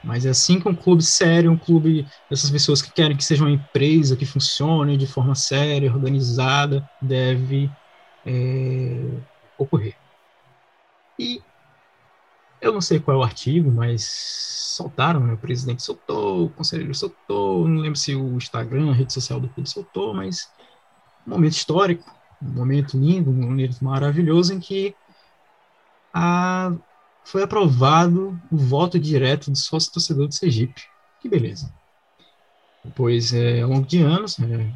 mas 0.03 0.25
é 0.27 0.31
assim 0.31 0.61
que 0.61 0.69
um 0.69 0.77
clube 0.77 1.03
sério, 1.03 1.51
um 1.51 1.59
clube 1.59 2.07
dessas 2.31 2.51
pessoas 2.51 2.81
que 2.83 2.93
querem 2.93 3.17
que 3.17 3.25
seja 3.25 3.43
uma 3.45 3.51
empresa 3.51 4.17
que 4.17 4.25
funcione 4.27 4.97
de 4.97 5.07
forma 5.07 5.35
séria, 5.35 5.93
organizada, 5.93 6.89
deve 7.01 7.75
é, 8.25 9.23
ocorrer. 9.57 9.97
E 11.19 11.45
eu 12.61 12.73
não 12.73 12.81
sei 12.81 12.99
qual 12.99 13.17
é 13.17 13.21
o 13.21 13.23
artigo, 13.23 13.71
mas 13.71 14.05
soltaram, 14.79 15.21
né? 15.21 15.33
o 15.33 15.39
presidente 15.39 15.83
soltou, 15.83 16.47
o 16.47 16.51
conselheiro 16.51 16.95
soltou, 16.95 17.67
não 17.67 17.81
lembro 17.81 17.99
se 17.99 18.15
o 18.15 18.37
Instagram, 18.37 18.91
a 18.91 18.95
rede 18.95 19.13
social 19.13 19.41
do 19.41 19.49
clube 19.49 19.69
soltou, 19.69 20.15
mas 20.15 20.51
um 21.27 21.31
momento 21.31 21.53
histórico, 21.53 22.11
um 22.43 22.51
momento 22.51 22.97
lindo, 22.97 23.31
um 23.31 23.35
momento 23.35 23.83
maravilhoso 23.85 24.55
em 24.55 24.61
que 24.61 24.95
a, 26.13 26.73
foi 27.25 27.43
aprovado 27.43 28.41
o 28.51 28.57
voto 28.57 28.99
direto 28.99 29.51
do 29.51 29.59
sócio 29.59 29.93
torcedor 29.93 30.29
do 30.29 30.35
Sergipe. 30.35 30.83
Que 31.21 31.29
beleza. 31.29 31.73
Pois 32.95 33.35
é, 33.35 33.61
ao 33.61 33.71
longo 33.71 33.87
de 33.87 34.01
anos, 34.01 34.39
é, 34.39 34.73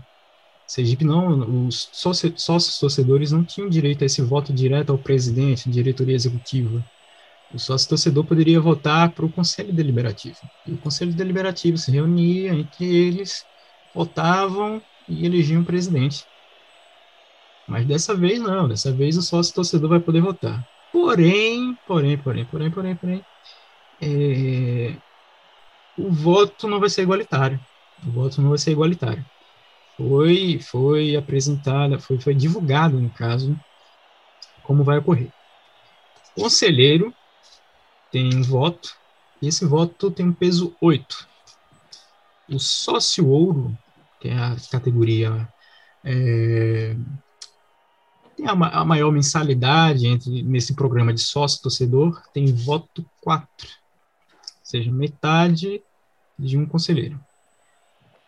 Sergipe 0.66 1.04
não, 1.04 1.66
os 1.66 1.88
sócios 1.92 2.78
torcedores 2.78 3.30
não 3.30 3.44
tinham 3.44 3.68
direito 3.68 4.02
a 4.02 4.06
esse 4.06 4.20
voto 4.20 4.52
direto 4.52 4.90
ao 4.90 4.98
presidente, 4.98 5.70
diretoria 5.70 6.14
executiva 6.14 6.84
o 7.54 7.58
sócio 7.58 7.88
torcedor 7.88 8.24
poderia 8.24 8.60
votar 8.60 9.10
para 9.12 9.26
o 9.26 9.32
Conselho 9.32 9.72
Deliberativo. 9.72 10.38
E 10.66 10.72
o 10.72 10.78
Conselho 10.78 11.12
Deliberativo 11.12 11.76
se 11.76 11.90
reunia 11.90 12.54
entre 12.54 12.84
eles, 12.84 13.44
votavam 13.94 14.80
e 15.08 15.26
elegiam 15.26 15.62
o 15.62 15.64
presidente. 15.64 16.24
Mas 17.66 17.86
dessa 17.86 18.14
vez 18.14 18.40
não, 18.40 18.68
dessa 18.68 18.92
vez 18.92 19.16
o 19.16 19.22
sócio 19.22 19.54
torcedor 19.54 19.90
vai 19.90 20.00
poder 20.00 20.20
votar. 20.20 20.66
Porém, 20.90 21.76
porém, 21.86 22.18
porém, 22.18 22.44
porém, 22.44 22.70
porém, 22.70 22.96
porém, 22.96 23.24
é, 24.00 24.94
o 25.96 26.10
voto 26.10 26.66
não 26.66 26.80
vai 26.80 26.88
ser 26.88 27.02
igualitário. 27.02 27.60
O 28.06 28.10
voto 28.10 28.40
não 28.40 28.50
vai 28.50 28.58
ser 28.58 28.72
igualitário. 28.72 29.24
Foi, 29.96 30.58
foi 30.60 31.16
apresentada, 31.16 31.98
foi, 31.98 32.18
foi 32.18 32.34
divulgado, 32.34 33.00
no 33.00 33.10
caso, 33.10 33.58
como 34.62 34.82
vai 34.82 34.98
ocorrer. 34.98 35.30
Conselheiro 36.34 37.14
tem 38.12 38.42
voto, 38.42 38.94
e 39.40 39.48
esse 39.48 39.64
voto 39.64 40.10
tem 40.10 40.28
um 40.28 40.32
peso 40.34 40.76
8. 40.80 41.26
O 42.50 42.58
sócio 42.58 43.26
ouro, 43.26 43.76
que 44.20 44.28
é 44.28 44.36
a 44.36 44.54
categoria 44.70 45.48
é, 46.04 46.94
tem 48.36 48.46
a, 48.46 48.52
a, 48.52 48.84
maior 48.84 49.10
mensalidade 49.10 50.06
entre 50.06 50.42
nesse 50.42 50.74
programa 50.74 51.12
de 51.12 51.20
sócio 51.20 51.62
torcedor, 51.62 52.22
tem 52.34 52.52
voto 52.54 53.04
4, 53.22 53.48
ou 53.66 54.46
seja, 54.62 54.92
metade 54.92 55.82
de 56.38 56.58
um 56.58 56.66
conselheiro. 56.66 57.18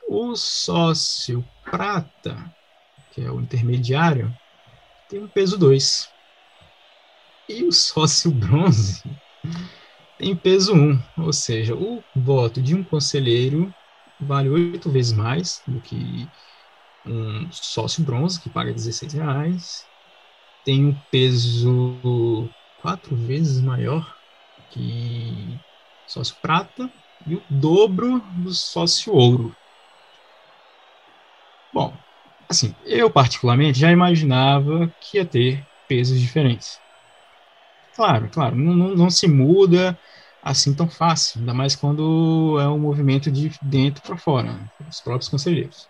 O 0.09 0.35
sócio 0.35 1.45
prata, 1.63 2.55
que 3.13 3.23
é 3.23 3.31
o 3.31 3.41
intermediário, 3.41 4.35
tem 5.11 5.23
um 5.23 5.29
peso 5.29 5.59
2. 5.59 6.09
E 7.49 7.65
o 7.65 7.73
sócio 7.73 8.31
bronze 8.31 9.03
tem 10.19 10.37
peso 10.37 10.73
1, 10.75 10.93
um, 10.93 11.03
ou 11.19 11.33
seja, 11.33 11.75
o 11.77 12.05
voto 12.15 12.63
de 12.63 12.75
um 12.75 12.85
conselheiro 12.85 13.75
vale 14.19 14.49
oito 14.49 14.91
vezes 14.91 15.13
mais 15.13 15.63
do 15.67 15.81
que 15.81 16.31
um 17.05 17.51
sócio 17.53 18.05
bronze, 18.05 18.41
que 18.41 18.51
paga 18.51 18.73
16 18.75 19.13
reais, 19.15 19.89
tem 20.65 20.87
um 20.87 21.01
peso 21.11 22.53
quatro 22.77 23.17
vezes 23.17 23.63
maior 23.63 24.17
que 24.71 25.61
sócio 26.07 26.37
prata 26.43 26.93
e 27.27 27.37
o 27.37 27.45
dobro 27.51 28.21
do 28.35 28.53
sócio 28.53 29.13
ouro. 29.15 29.57
Bom, 31.73 31.99
assim, 32.49 32.77
eu 32.85 33.11
particularmente 33.11 33.79
já 33.79 33.91
imaginava 33.91 34.93
que 35.01 35.19
ia 35.19 35.27
ter 35.27 35.67
pesos 35.87 36.19
diferentes. 36.21 36.81
Claro, 37.95 38.29
claro, 38.31 38.57
não, 38.57 38.75
não, 38.75 39.11
se 39.11 39.29
muda 39.29 39.99
assim 40.43 40.75
tão 40.75 40.89
fácil, 40.89 41.41
ainda 41.41 41.55
mais 41.55 41.77
quando 41.77 42.59
é 42.61 42.69
um 42.69 42.79
movimento 42.79 43.31
de 43.31 43.53
dentro 43.63 44.03
para 44.03 44.17
fora, 44.17 44.53
né, 44.53 44.69
os 44.89 45.01
próprios 45.01 45.29
conselheiros. 45.29 45.89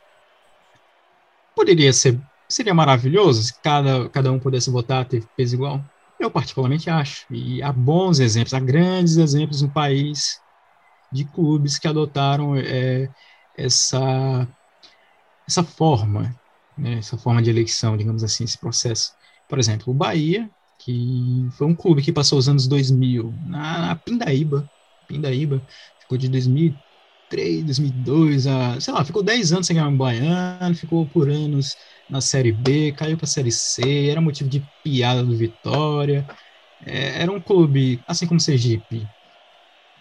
Poderia 1.54 1.92
ser, 1.92 2.20
seria 2.48 2.74
maravilhoso 2.74 3.42
se 3.42 3.60
cada, 3.62 4.08
cada 4.10 4.30
um 4.32 4.38
pudesse 4.38 4.70
votar 4.70 5.04
ter 5.06 5.24
peso 5.36 5.54
igual. 5.54 5.82
Eu 6.20 6.30
particularmente 6.30 6.90
acho, 6.90 7.26
e 7.32 7.62
há 7.62 7.72
bons 7.72 8.20
exemplos, 8.20 8.54
há 8.54 8.60
grandes 8.60 9.16
exemplos 9.16 9.62
no 9.62 9.70
país 9.70 10.38
de 11.12 11.24
clubes 11.24 11.78
que 11.78 11.88
adotaram 11.88 12.56
é, 12.56 13.08
essa 13.56 14.46
essa 15.46 15.62
forma, 15.62 16.34
né, 16.76 16.98
essa 16.98 17.18
forma 17.18 17.42
de 17.42 17.50
eleição, 17.50 17.96
digamos 17.96 18.24
assim, 18.24 18.44
esse 18.44 18.58
processo. 18.58 19.12
Por 19.48 19.58
exemplo, 19.58 19.92
o 19.92 19.94
Bahia 19.94 20.50
que 20.84 21.48
foi 21.56 21.66
um 21.66 21.74
clube 21.74 22.02
que 22.02 22.12
passou 22.12 22.38
os 22.38 22.48
anos 22.48 22.68
2000 22.68 23.34
na, 23.46 23.78
na 23.88 23.96
Pindaíba, 23.96 24.68
Pindaíba, 25.08 25.62
ficou 26.00 26.18
de 26.18 26.28
2003, 26.28 27.64
2002, 27.64 28.46
a, 28.46 28.80
sei 28.80 28.92
lá, 28.92 29.04
ficou 29.04 29.22
10 29.22 29.52
anos 29.52 29.66
sem 29.66 29.76
ganhar 29.76 29.88
um 29.88 29.96
baiano, 29.96 30.74
ficou 30.76 31.08
por 31.08 31.30
anos 31.30 31.74
na 32.08 32.20
Série 32.20 32.52
B, 32.52 32.92
caiu 32.92 33.16
para 33.16 33.24
a 33.24 33.28
Série 33.28 33.50
C, 33.50 34.08
era 34.10 34.20
motivo 34.20 34.48
de 34.50 34.62
piada 34.82 35.24
do 35.24 35.36
Vitória, 35.36 36.26
é, 36.84 37.22
era 37.22 37.32
um 37.32 37.40
clube, 37.40 38.00
assim 38.06 38.26
como 38.26 38.40
Sergipe, 38.40 39.06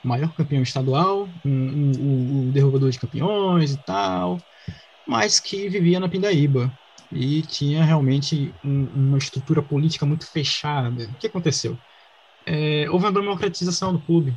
maior 0.04 0.34
campeão 0.34 0.62
estadual, 0.62 1.30
um, 1.46 1.50
um, 1.50 1.92
um, 2.00 2.40
um 2.48 2.52
derrubador 2.52 2.90
de 2.92 3.00
campeões 3.00 3.74
e 3.74 3.84
tal, 3.86 4.38
mas 5.08 5.40
que 5.40 5.70
vivia 5.70 6.00
na 6.00 6.10
Pindaíba 6.10 6.72
e 7.12 7.42
tinha 7.44 7.84
realmente 7.84 8.54
um, 8.64 8.86
uma 8.96 9.18
estrutura 9.18 9.62
política 9.62 10.06
muito 10.06 10.26
fechada. 10.26 11.06
O 11.06 11.14
que 11.16 11.28
aconteceu? 11.28 11.78
É, 12.46 12.90
houve 12.90 13.06
uma 13.06 13.12
democratização 13.12 13.94
do 13.94 14.00
clube. 14.00 14.36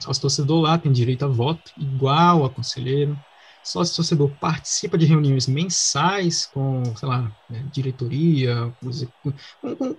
Sócio 0.00 0.20
torcedor 0.20 0.60
lá 0.60 0.78
tem 0.78 0.92
direito 0.92 1.24
a 1.24 1.28
voto, 1.28 1.72
igual 1.76 2.44
a 2.44 2.50
conselheiro. 2.50 3.18
Sócio 3.62 3.96
torcedor 3.96 4.30
participa 4.38 4.96
de 4.96 5.06
reuniões 5.06 5.48
mensais 5.48 6.46
com, 6.46 6.84
sei 6.94 7.08
lá, 7.08 7.32
né, 7.50 7.66
diretoria, 7.72 8.72
com, 8.80 9.32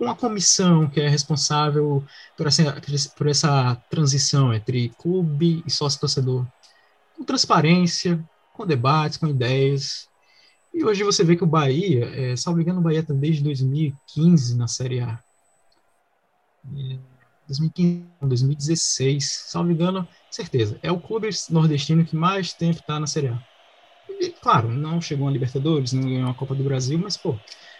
uma 0.00 0.14
comissão 0.14 0.88
que 0.88 1.00
é 1.00 1.08
responsável 1.08 2.02
por 2.36 2.46
essa, 2.46 2.80
por 3.16 3.26
essa 3.26 3.74
transição 3.90 4.54
entre 4.54 4.88
clube 4.98 5.62
e 5.66 5.70
sócio 5.70 6.00
torcedor. 6.00 6.46
Com 7.14 7.24
transparência, 7.24 8.24
com 8.54 8.66
debates, 8.66 9.18
com 9.18 9.26
ideias, 9.26 10.08
e 10.72 10.84
hoje 10.84 11.02
você 11.02 11.24
vê 11.24 11.36
que 11.36 11.44
o 11.44 11.46
Bahia, 11.46 12.04
é, 12.06 12.36
salvo 12.36 12.60
engano, 12.60 12.80
o 12.80 12.82
Bahia 12.82 13.00
está 13.00 13.14
desde 13.14 13.42
2015 13.42 14.56
na 14.56 14.68
Série 14.68 15.00
A. 15.00 15.18
É, 16.76 16.98
2015, 17.46 18.06
2016, 18.20 19.44
salvo 19.46 19.72
engano, 19.72 20.06
certeza. 20.30 20.78
É 20.82 20.92
o 20.92 21.00
clube 21.00 21.28
nordestino 21.50 22.04
que 22.04 22.14
mais 22.14 22.52
tempo 22.52 22.80
está 22.80 23.00
na 23.00 23.06
Série 23.06 23.28
A. 23.28 23.42
E, 24.20 24.30
claro, 24.30 24.68
não 24.68 25.00
chegou 25.00 25.28
a 25.28 25.30
Libertadores, 25.30 25.92
não 25.92 26.02
ganhou 26.02 26.30
a 26.30 26.34
Copa 26.34 26.54
do 26.54 26.64
Brasil, 26.64 26.98
mas, 26.98 27.16
pô, 27.16 27.34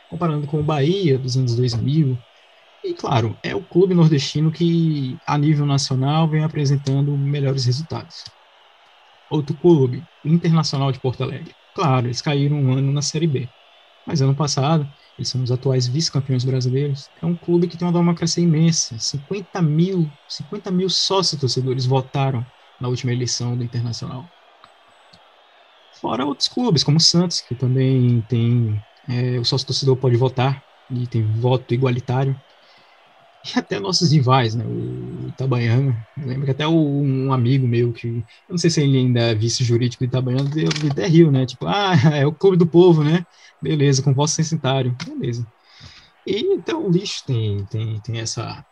comparando 0.08 0.46
com 0.46 0.60
o 0.60 0.64
Bahia 0.64 1.18
dos 1.18 1.36
anos 1.36 1.54
2000, 1.54 2.18
e, 2.84 2.94
claro, 2.94 3.36
é 3.42 3.54
o 3.54 3.62
clube 3.62 3.94
nordestino 3.94 4.50
que, 4.50 5.18
a 5.26 5.36
nível 5.36 5.66
nacional, 5.66 6.28
vem 6.28 6.44
apresentando 6.44 7.16
melhores 7.16 7.64
resultados. 7.66 8.24
Outro 9.30 9.54
clube, 9.56 10.02
Internacional 10.24 10.90
de 10.90 11.00
Porto 11.00 11.22
Alegre. 11.22 11.57
Claro, 11.78 12.06
eles 12.08 12.20
caíram 12.20 12.56
um 12.56 12.72
ano 12.72 12.92
na 12.92 13.02
Série 13.02 13.26
B. 13.26 13.52
Mas 14.06 14.22
ano 14.22 14.34
passado, 14.36 14.90
eles 15.18 15.30
são 15.30 15.42
os 15.42 15.52
atuais 15.52 15.86
vice-campeões 15.88 16.44
brasileiros. 16.44 17.10
É 17.22 17.26
um 17.26 17.36
clube 17.36 17.68
que 17.68 17.76
tem 17.78 17.86
uma 17.88 17.92
democracia 17.98 18.42
imensa. 18.44 18.98
50 18.98 19.62
mil, 19.62 20.12
50 20.28 20.70
mil 20.72 20.90
sócios 20.90 21.40
torcedores 21.40 21.86
votaram 21.86 22.46
na 22.80 22.88
última 22.88 23.12
eleição 23.12 23.56
do 23.56 23.64
Internacional. 23.64 24.32
Fora 26.00 26.24
outros 26.26 26.48
clubes, 26.48 26.84
como 26.84 26.98
o 26.98 27.00
Santos, 27.00 27.40
que 27.40 27.54
também 27.56 28.22
tem. 28.22 28.84
É, 29.08 29.38
o 29.40 29.44
sócio 29.44 29.66
torcedor 29.66 29.96
pode 29.98 30.16
votar 30.16 30.62
e 30.90 31.06
tem 31.08 31.24
voto 31.24 31.72
igualitário 31.74 32.40
e 33.44 33.58
até 33.58 33.78
nossos 33.78 34.12
rivais, 34.12 34.54
né? 34.54 34.64
O 34.66 35.28
Itabaiana. 35.28 35.96
Eu 36.16 36.26
lembro 36.26 36.44
que 36.44 36.50
até 36.50 36.66
um 36.66 37.32
amigo 37.32 37.66
meu, 37.66 37.92
que 37.92 38.06
eu 38.08 38.24
não 38.50 38.58
sei 38.58 38.70
se 38.70 38.82
ele 38.82 38.98
ainda 38.98 39.20
é 39.20 39.34
vice-jurídico 39.34 40.04
do 40.04 40.08
Itabaiana, 40.08 40.48
deu 40.50 40.68
até 40.90 41.06
rio, 41.06 41.30
né? 41.30 41.46
Tipo, 41.46 41.66
ah, 41.66 41.92
é 42.14 42.26
o 42.26 42.32
clube 42.32 42.56
do 42.56 42.66
povo, 42.66 43.04
né? 43.04 43.24
Beleza, 43.62 44.02
com 44.02 44.14
voto 44.14 44.30
censitário. 44.30 44.96
Beleza. 45.06 45.46
E 46.26 46.40
então 46.54 46.86
o 46.86 46.90
lixo 46.90 47.24
tem, 47.26 47.64
tem, 47.66 48.00
tem 48.02 48.18
essa, 48.20 48.64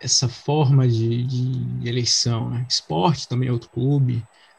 essa 0.00 0.28
forma 0.28 0.88
de, 0.88 1.24
de 1.26 1.88
eleição, 1.88 2.50
né? 2.50 2.66
Esporte 2.68 3.28
também 3.28 3.48
é 3.48 3.52
outro 3.52 3.70
clube. 3.70 4.18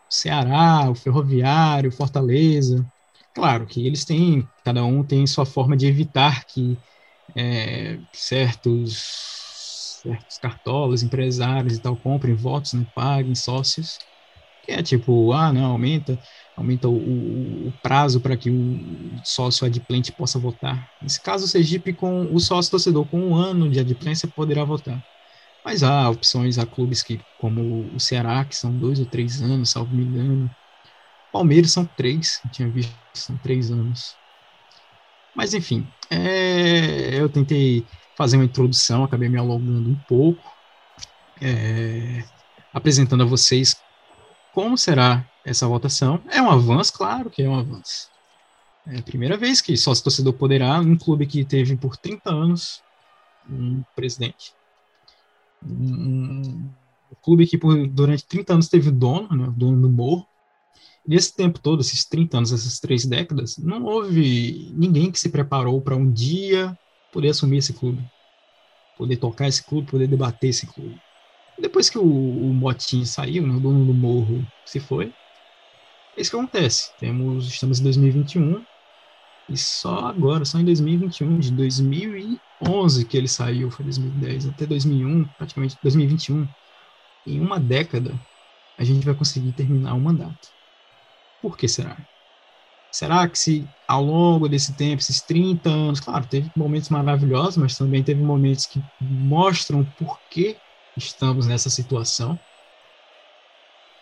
O 0.09 0.13
Ceará, 0.13 0.89
o 0.89 0.95
Ferroviário, 0.95 1.89
o 1.89 1.93
Fortaleza. 1.93 2.85
Claro 3.33 3.65
que 3.65 3.85
eles 3.87 4.03
têm, 4.05 4.47
cada 4.63 4.83
um 4.83 5.03
tem 5.03 5.25
sua 5.25 5.45
forma 5.45 5.77
de 5.77 5.87
evitar 5.87 6.45
que 6.45 6.77
é, 7.35 7.99
certos, 8.15 9.99
certos 10.03 10.37
cartolas, 10.37 11.03
empresários 11.03 11.77
e 11.77 11.81
tal, 11.81 11.97
comprem 11.97 12.35
votos, 12.35 12.73
né, 12.73 12.85
paguem 12.93 13.35
sócios, 13.35 13.97
que 14.61 14.71
é 14.71 14.83
tipo, 14.83 15.31
ah, 15.33 15.51
não, 15.53 15.65
aumenta, 15.71 16.19
aumenta 16.55 16.87
o, 16.89 16.95
o, 16.95 17.67
o 17.69 17.73
prazo 17.81 18.21
para 18.21 18.37
que 18.37 18.51
o 18.51 19.15
sócio 19.23 19.65
adimplente 19.65 20.11
possa 20.13 20.39
votar. 20.39 20.87
Nesse 21.01 21.21
caso, 21.21 21.45
o 21.45 21.47
Sergipe, 21.47 21.93
com 21.93 22.31
o 22.33 22.39
sócio 22.39 22.71
torcedor 22.71 23.07
com 23.09 23.19
um 23.21 23.35
ano 23.35 23.69
de 23.69 23.79
adimplência, 23.79 24.29
poderá 24.33 24.63
votar. 24.65 25.03
Mas 25.65 25.83
há 25.83 26.09
opções, 26.09 26.57
há 26.57 26.65
clubes 26.65 27.03
que, 27.03 27.19
como 27.37 27.93
o 27.95 27.99
Ceará, 27.99 28.45
que 28.45 28.55
são 28.55 28.77
dois 28.77 28.99
ou 28.99 29.05
três 29.07 29.41
anos, 29.41 29.71
salvo 29.71 29.95
me 29.95 30.05
engano. 30.05 30.51
Palmeiras 31.31 31.71
são 31.73 31.85
três, 31.85 32.41
tinha 32.51 32.69
visto, 32.71 32.93
são 33.15 33.37
três 33.39 33.71
anos. 33.71 34.20
Mas 35.35 35.53
enfim, 35.53 35.87
é, 36.09 37.15
eu 37.19 37.29
tentei 37.29 37.85
fazer 38.15 38.37
uma 38.37 38.45
introdução, 38.45 39.03
acabei 39.03 39.29
me 39.29 39.37
alongando 39.37 39.89
um 39.89 39.95
pouco, 40.07 40.43
é, 41.41 42.23
apresentando 42.73 43.23
a 43.23 43.25
vocês 43.25 43.75
como 44.53 44.77
será 44.77 45.25
essa 45.45 45.67
votação. 45.67 46.21
É 46.29 46.41
um 46.41 46.49
avanço, 46.49 46.93
claro 46.93 47.29
que 47.29 47.41
é 47.41 47.49
um 47.49 47.57
avanço. 47.57 48.09
É 48.85 48.99
a 48.99 49.03
primeira 49.03 49.37
vez 49.37 49.61
que 49.61 49.77
sócio 49.77 50.03
torcedor 50.03 50.33
poderá, 50.33 50.79
um 50.79 50.97
clube 50.97 51.25
que 51.25 51.45
teve 51.45 51.75
por 51.77 51.95
30 51.95 52.29
anos 52.29 52.83
um 53.49 53.83
presidente. 53.95 54.53
Um, 55.63 56.69
um 57.11 57.15
clube 57.21 57.45
que 57.45 57.57
por, 57.57 57.87
durante 57.87 58.25
30 58.25 58.53
anos 58.53 58.67
teve 58.67 58.91
dono, 58.91 59.35
né, 59.35 59.47
o 59.47 59.51
dono 59.51 59.81
do 59.81 59.89
morro, 59.89 60.27
nesse 61.07 61.35
tempo 61.35 61.59
todo, 61.59 61.81
esses 61.81 62.05
30 62.05 62.37
anos, 62.37 62.51
essas 62.51 62.79
três 62.79 63.05
décadas, 63.05 63.57
não 63.57 63.83
houve 63.83 64.71
ninguém 64.73 65.11
que 65.11 65.19
se 65.19 65.29
preparou 65.29 65.81
para 65.81 65.95
um 65.95 66.11
dia 66.11 66.77
poder 67.11 67.29
assumir 67.29 67.57
esse 67.57 67.73
clube, 67.73 68.03
poder 68.97 69.17
tocar 69.17 69.47
esse 69.47 69.63
clube, 69.63 69.89
poder 69.89 70.07
debater 70.07 70.49
esse 70.49 70.65
clube. 70.67 70.99
Depois 71.59 71.89
que 71.89 71.97
o, 71.97 72.03
o 72.03 73.05
saiu, 73.05 73.45
né, 73.45 73.53
o 73.53 73.59
dono 73.59 73.85
do 73.85 73.93
morro 73.93 74.45
se 74.65 74.79
foi, 74.79 75.13
é 76.17 76.21
isso 76.21 76.31
que 76.31 76.37
acontece. 76.37 76.91
Temos, 76.97 77.47
estamos 77.47 77.79
em 77.79 77.83
2021 77.83 78.63
e 79.49 79.57
só 79.57 79.99
agora, 79.99 80.45
só 80.45 80.59
em 80.59 80.65
2021, 80.65 81.39
de 81.39 81.51
2011 81.51 83.05
que 83.05 83.17
ele 83.17 83.27
saiu, 83.27 83.69
foi 83.69 83.85
2010 83.85 84.47
até 84.47 84.65
2001, 84.65 85.25
praticamente 85.37 85.77
2021, 85.83 86.47
em 87.27 87.39
uma 87.39 87.59
década 87.59 88.19
a 88.77 88.83
gente 88.83 89.05
vai 89.05 89.13
conseguir 89.13 89.51
terminar 89.53 89.93
o 89.93 89.99
mandato. 89.99 90.49
Por 91.41 91.57
que 91.57 91.67
será? 91.67 92.05
Será 92.91 93.29
que 93.29 93.37
se 93.39 93.71
ao 93.87 94.03
longo 94.03 94.49
desse 94.49 94.75
tempo, 94.75 95.01
esses 95.01 95.23
30 95.23 95.69
anos, 95.69 95.99
claro, 95.99 96.27
teve 96.27 96.51
momentos 96.55 96.89
maravilhosos, 96.89 97.57
mas 97.57 97.77
também 97.77 98.03
teve 98.03 98.21
momentos 98.21 98.65
que 98.65 98.85
mostram 98.99 99.85
por 99.93 100.21
que 100.29 100.61
estamos 100.97 101.47
nessa 101.47 101.69
situação? 101.69 102.41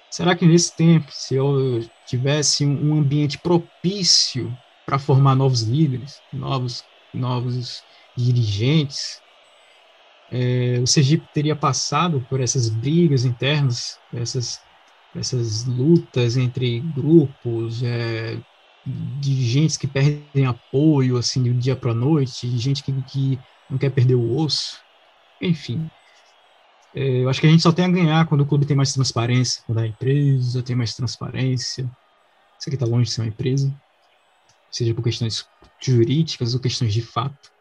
Será 0.10 0.36
que 0.36 0.46
nesse 0.46 0.76
tempo, 0.76 1.08
se 1.12 1.36
eu 1.36 1.80
tivesse 2.06 2.66
um 2.66 2.96
ambiente 2.96 3.40
propício 3.40 4.58
para 4.86 4.98
formar 5.00 5.36
novos 5.36 5.62
líderes, 5.64 6.24
novos, 6.32 6.84
novos 7.14 7.84
dirigentes, 8.16 9.22
é, 10.42 10.80
o 10.82 10.88
Sergipe 10.88 11.28
teria 11.32 11.56
passado 11.56 12.22
por 12.26 12.40
essas 12.42 12.70
brigas 12.70 13.26
internas, 13.26 14.00
essas, 14.14 14.60
essas 15.16 15.66
lutas 15.66 16.38
entre 16.38 16.82
grupos, 16.82 17.82
é, 17.84 18.42
dirigentes 18.86 19.78
que 19.78 19.88
perdem 19.88 20.46
apoio 20.46 21.18
assim 21.18 21.44
do 21.44 21.54
dia 21.54 21.76
para 21.76 21.94
noite, 21.94 22.48
gente 22.58 22.84
que, 22.84 22.94
que 23.04 23.42
não 23.70 23.78
quer 23.78 23.90
perder 23.92 24.16
o 24.16 24.30
osso, 24.38 24.78
enfim. 25.42 25.90
É, 26.94 27.24
eu 27.24 27.30
acho 27.30 27.40
que 27.40 27.48
a 27.48 27.50
gente 27.50 27.62
só 27.62 27.72
tem 27.72 27.86
a 27.86 27.90
ganhar 27.92 28.28
quando 28.28 28.42
o 28.42 28.48
clube 28.48 28.66
tem 28.66 28.76
mais 28.76 28.94
transparência, 28.94 29.62
quando 29.66 29.80
a 29.80 29.88
empresa 29.88 30.64
tem 30.64 30.76
mais 30.76 30.96
transparência. 30.96 31.84
Isso 32.60 32.70
aqui 32.70 32.76
está 32.76 32.86
longe 32.86 33.10
de 33.10 33.16
ser 33.16 33.22
uma 33.22 33.28
empresa, 33.28 33.76
seja 34.72 34.94
por 34.94 35.04
questões 35.04 35.46
jurídicas 35.82 36.54
ou 36.54 36.60
questões 36.62 36.94
de 36.94 37.02
fato. 37.02 37.52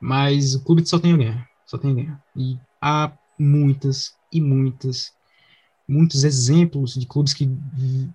Mas 0.00 0.54
o 0.54 0.64
clube 0.64 0.84
só 0.86 0.98
tem 0.98 1.14
a 1.14 1.16
ganhar, 1.16 1.46
só 1.64 1.78
tem 1.78 1.92
a 1.92 1.94
ganhar. 1.94 2.22
E 2.36 2.58
há 2.80 3.16
muitas 3.38 4.10
e 4.32 4.40
muitas, 4.40 5.12
muitos 5.92 6.24
exemplos 6.24 6.94
de 6.94 7.06
clubes 7.06 7.34
que, 7.34 7.48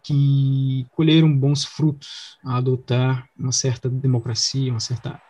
que 0.04 0.86
colheram 0.92 1.38
bons 1.38 1.64
frutos 1.66 2.38
a 2.44 2.58
adotar 2.58 3.28
uma 3.38 3.52
certa 3.52 3.90
democracia, 3.90 4.72
uma 4.72 4.80
certa 4.80 5.22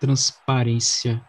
transparência 0.00 1.22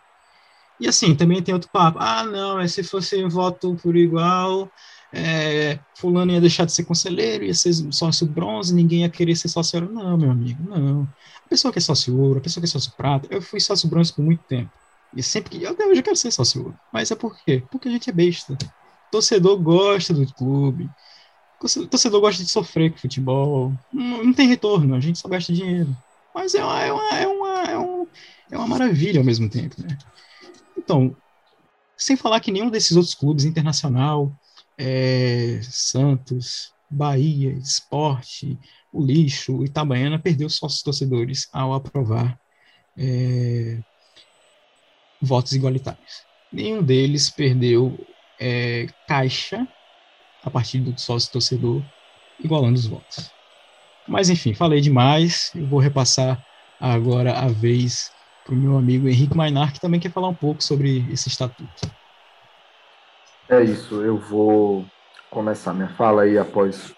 e 0.79 0.87
assim, 0.87 1.15
também 1.15 1.41
tem 1.41 1.53
outro 1.53 1.69
papo. 1.71 1.97
Ah, 1.99 2.23
não, 2.23 2.55
mas 2.55 2.73
se 2.73 2.83
fosse 2.83 3.23
voto 3.27 3.75
por 3.77 3.95
igual, 3.95 4.71
é, 5.11 5.79
fulano 5.97 6.31
ia 6.31 6.41
deixar 6.41 6.65
de 6.65 6.71
ser 6.73 6.85
conselheiro, 6.85 7.43
ia 7.43 7.53
ser 7.53 7.73
sócio 7.91 8.27
bronze, 8.27 8.73
ninguém 8.73 9.01
ia 9.01 9.09
querer 9.09 9.35
ser 9.35 9.47
sócio 9.47 9.79
ouro. 9.81 9.93
Não, 9.93 10.17
meu 10.17 10.29
amigo, 10.29 10.63
não. 10.63 11.03
A 11.03 11.49
pessoa 11.49 11.71
que 11.71 11.79
é 11.79 11.81
sócio 11.81 12.15
ouro, 12.19 12.39
a 12.39 12.41
pessoa 12.41 12.61
que 12.61 12.67
é 12.67 12.71
sócio 12.71 12.93
prata, 12.95 13.27
eu 13.31 13.41
fui 13.41 13.59
sócio 13.59 13.89
bronze 13.89 14.13
por 14.13 14.23
muito 14.23 14.43
tempo. 14.43 14.71
E 15.15 15.23
sempre 15.23 15.57
que. 15.57 15.65
Até 15.65 15.85
hoje 15.85 15.99
eu 15.99 16.03
quero 16.03 16.15
ser 16.15 16.31
sócio 16.31 16.61
ouro. 16.63 16.77
Mas 16.93 17.09
é 17.09 17.15
por 17.15 17.35
quê? 17.43 17.63
Porque 17.71 17.87
a 17.87 17.91
gente 17.91 18.09
é 18.09 18.13
besta. 18.13 18.55
Torcedor 19.11 19.57
gosta 19.57 20.13
do 20.13 20.25
clube. 20.33 20.89
torcedor 21.89 22.21
gosta 22.21 22.43
de 22.43 22.49
sofrer 22.49 22.91
com 22.91 22.97
futebol. 22.97 23.73
Não, 23.91 24.23
não, 24.23 24.33
tem 24.33 24.47
retorno, 24.47 24.95
a 24.95 24.99
gente 24.99 25.19
só 25.19 25.27
gasta 25.27 25.53
dinheiro. 25.53 25.95
Mas 26.33 26.53
é 26.53 26.63
uma, 26.63 26.81
é 26.81 26.91
uma, 26.91 27.09
é 27.15 27.27
uma, 27.27 27.63
é 27.63 27.77
uma, 27.77 28.07
é 28.51 28.57
uma 28.57 28.67
maravilha 28.67 29.19
ao 29.19 29.25
mesmo 29.25 29.49
tempo, 29.49 29.75
né? 29.81 29.97
Então, 30.77 31.15
sem 31.97 32.15
falar 32.15 32.39
que 32.39 32.51
nenhum 32.51 32.69
desses 32.69 32.95
outros 32.95 33.15
clubes 33.15 33.43
internacional, 33.43 34.31
é, 34.77 35.59
Santos, 35.63 36.71
Bahia, 36.89 37.51
Esporte, 37.53 38.57
o 38.93 39.03
Lixo, 39.03 39.65
Itabaiana, 39.65 40.19
perdeu 40.19 40.49
sócios 40.49 40.83
torcedores 40.83 41.49
ao 41.51 41.73
aprovar 41.73 42.39
é, 42.95 43.79
votos 45.21 45.53
igualitários. 45.53 46.23
Nenhum 46.51 46.81
deles 46.81 47.29
perdeu 47.29 47.97
é, 48.39 48.87
caixa 49.07 49.67
a 50.43 50.49
partir 50.49 50.79
do 50.79 50.97
sócio 50.99 51.31
torcedor 51.31 51.81
igualando 52.43 52.75
os 52.75 52.85
votos. 52.85 53.31
Mas 54.07 54.29
enfim, 54.29 54.53
falei 54.53 54.79
demais. 54.79 55.51
Eu 55.55 55.67
vou 55.67 55.79
repassar 55.79 56.41
agora 56.79 57.37
a 57.37 57.47
vez 57.47 58.11
para 58.45 58.53
o 58.53 58.57
meu 58.57 58.77
amigo 58.77 59.09
Henrique 59.09 59.35
Mainar, 59.35 59.73
que 59.73 59.81
também 59.81 59.99
quer 59.99 60.11
falar 60.11 60.29
um 60.29 60.33
pouco 60.33 60.63
sobre 60.63 61.05
esse 61.11 61.27
estatuto. 61.27 61.91
É 63.49 63.61
isso, 63.61 64.01
eu 64.01 64.17
vou 64.17 64.85
começar 65.29 65.73
minha 65.73 65.89
fala 65.89 66.23
aí 66.23 66.37
após 66.37 66.93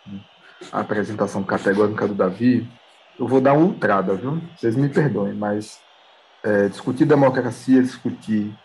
a 0.72 0.80
apresentação 0.82 1.44
categórica 1.44 2.08
do 2.08 2.14
Davi. 2.14 2.68
Eu 3.20 3.28
vou 3.28 3.42
dar 3.42 3.54
uma 3.54 3.66
ultrada, 3.66 4.14
viu? 4.16 4.42
Vocês 4.56 4.76
me 4.76 4.90
perdoem, 4.90 5.34
mas 5.34 5.80
é, 6.44 6.68
discutir 6.70 7.06
democracia, 7.06 7.82
discutir 7.82 8.56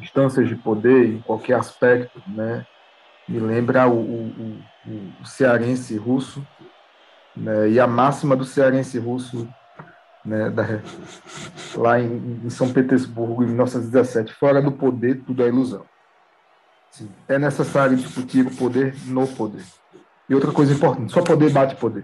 instâncias 0.00 0.48
de 0.48 0.54
poder 0.56 1.14
em 1.14 1.20
qualquer 1.20 1.54
aspecto, 1.54 2.22
né, 2.26 2.66
me 3.28 3.38
lembra 3.38 3.86
o, 3.86 4.00
o, 4.00 4.62
o, 5.20 5.26
cearense 5.26 5.96
russo, 5.96 6.46
né, 7.36 7.68
e 7.68 7.78
a 7.78 7.86
máxima 7.86 8.34
do 8.34 8.44
cearense 8.44 8.98
russo 8.98 9.48
né, 10.24 10.50
da, 10.50 10.64
lá 11.76 12.00
em, 12.00 12.40
em, 12.44 12.50
São 12.50 12.72
Petersburgo, 12.72 13.42
em 13.42 13.48
1917, 13.48 14.32
fora 14.34 14.62
do 14.62 14.72
poder, 14.72 15.22
tudo 15.24 15.42
é 15.42 15.48
ilusão. 15.48 15.84
Sim, 16.90 17.10
é 17.28 17.38
necessário 17.38 17.96
discutir 17.96 18.46
o 18.46 18.56
poder 18.56 18.94
no 19.06 19.26
poder. 19.26 19.64
E 20.28 20.34
outra 20.34 20.52
coisa 20.52 20.72
importante, 20.72 21.12
só 21.12 21.22
poder 21.22 21.50
bate 21.50 21.76
poder. 21.76 22.02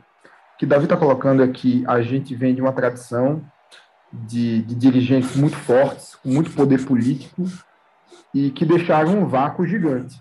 O 0.55 0.59
que 0.59 0.66
Davi 0.66 0.84
está 0.84 0.97
colocando 0.97 1.42
é 1.42 1.49
que 1.49 1.84
a 1.86 2.01
gente 2.01 2.34
vem 2.34 2.55
de 2.55 2.61
uma 2.61 2.72
tradição 2.72 3.45
de, 4.12 4.62
de 4.62 4.74
dirigentes 4.74 5.36
muito 5.36 5.57
fortes, 5.57 6.14
com 6.16 6.28
muito 6.28 6.51
poder 6.53 6.84
político, 6.84 7.45
e 8.35 8.51
que 8.51 8.64
deixaram 8.64 9.20
um 9.20 9.26
vácuo 9.26 9.66
gigante. 9.66 10.20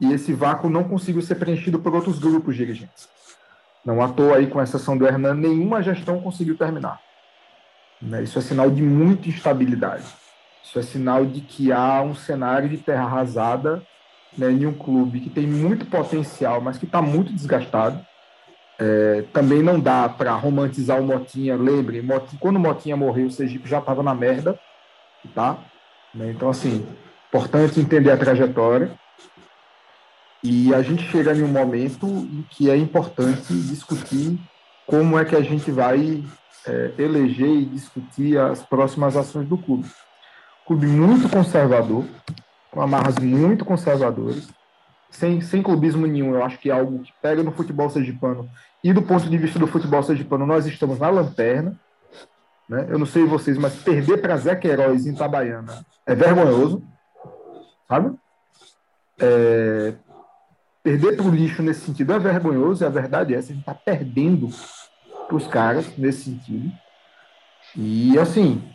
E 0.00 0.12
esse 0.12 0.32
vácuo 0.32 0.68
não 0.68 0.82
conseguiu 0.82 1.22
ser 1.22 1.36
preenchido 1.36 1.78
por 1.78 1.94
outros 1.94 2.18
grupos 2.18 2.56
dirigentes. 2.56 3.08
Não 3.84 4.02
à 4.02 4.08
toa 4.08 4.36
aí, 4.36 4.48
com 4.48 4.60
exceção 4.60 4.98
do 4.98 5.06
Hernan, 5.06 5.34
nenhuma 5.34 5.82
gestão 5.82 6.20
conseguiu 6.20 6.56
terminar. 6.56 7.00
Né? 8.00 8.24
Isso 8.24 8.38
é 8.38 8.42
sinal 8.42 8.68
de 8.68 8.82
muita 8.82 9.28
instabilidade. 9.28 10.04
Isso 10.64 10.78
é 10.78 10.82
sinal 10.82 11.24
de 11.24 11.40
que 11.40 11.70
há 11.70 12.02
um 12.02 12.14
cenário 12.14 12.68
de 12.68 12.78
terra 12.78 13.04
arrasada 13.04 13.82
né, 14.36 14.50
em 14.50 14.66
um 14.66 14.72
clube 14.72 15.20
que 15.20 15.30
tem 15.30 15.46
muito 15.46 15.86
potencial, 15.86 16.60
mas 16.60 16.78
que 16.78 16.84
está 16.84 17.00
muito 17.00 17.32
desgastado. 17.32 18.04
É, 18.78 19.24
também 19.32 19.62
não 19.62 19.78
dá 19.78 20.08
para 20.08 20.32
romantizar 20.32 21.00
o 21.00 21.04
Motinha. 21.04 21.54
Lembre, 21.54 22.04
quando 22.40 22.56
o 22.56 22.60
Motinha 22.60 22.96
morreu, 22.96 23.26
o 23.26 23.30
Sergipe 23.30 23.68
já 23.68 23.78
estava 23.78 24.02
na 24.02 24.14
merda. 24.14 24.58
Tá? 25.34 25.58
Né? 26.14 26.30
Então, 26.30 26.50
assim, 26.50 26.86
importante 27.28 27.80
entender 27.80 28.10
a 28.10 28.16
trajetória. 28.16 28.92
E 30.44 30.74
a 30.74 30.82
gente 30.82 31.04
chega 31.04 31.32
em 31.34 31.42
um 31.42 31.48
momento 31.48 32.06
em 32.06 32.44
que 32.50 32.68
é 32.68 32.76
importante 32.76 33.52
discutir 33.52 34.38
como 34.86 35.18
é 35.18 35.24
que 35.24 35.36
a 35.36 35.40
gente 35.40 35.70
vai 35.70 36.24
é, 36.66 36.92
eleger 36.98 37.48
e 37.48 37.64
discutir 37.64 38.38
as 38.38 38.62
próximas 38.62 39.16
ações 39.16 39.48
do 39.48 39.56
clube. 39.56 39.88
Clube 40.66 40.86
muito 40.86 41.28
conservador, 41.28 42.04
com 42.70 42.80
amarras 42.80 43.16
muito 43.18 43.64
conservadoras, 43.64 44.48
sem, 45.10 45.40
sem 45.40 45.62
clubismo 45.62 46.06
nenhum. 46.06 46.34
Eu 46.34 46.44
acho 46.44 46.58
que 46.58 46.70
é 46.70 46.72
algo 46.72 47.00
que 47.00 47.12
pega 47.22 47.42
no 47.42 47.52
futebol 47.52 47.88
sergipano. 47.90 48.48
E 48.82 48.92
do 48.92 49.02
ponto 49.02 49.28
de 49.28 49.38
vista 49.38 49.58
do 49.58 49.66
futebol 49.66 50.02
sergipano, 50.02 50.46
nós 50.46 50.66
estamos 50.66 50.98
na 50.98 51.08
lanterna. 51.08 51.78
Né? 52.68 52.86
Eu 52.88 52.98
não 52.98 53.06
sei 53.06 53.24
vocês, 53.24 53.58
mas 53.58 53.74
perder 53.76 54.18
para 54.18 54.36
Zé 54.36 54.56
Queiroz 54.56 55.06
em 55.06 55.12
Itabaiana 55.12 55.84
é 56.06 56.14
vergonhoso. 56.14 56.82
Sabe? 57.88 58.16
É, 59.20 59.94
Perder 60.82 61.16
para 61.16 61.26
o 61.26 61.30
lixo 61.30 61.62
nesse 61.62 61.82
sentido 61.82 62.12
é 62.12 62.18
vergonhoso, 62.18 62.82
e 62.82 62.86
a 62.86 62.90
verdade 62.90 63.32
é 63.32 63.38
essa, 63.38 63.52
a 63.52 63.54
gente 63.54 63.60
está 63.60 63.74
perdendo 63.74 64.48
para 65.28 65.36
os 65.36 65.46
caras 65.46 65.96
nesse 65.96 66.24
sentido. 66.24 66.72
E, 67.76 68.18
assim, 68.18 68.68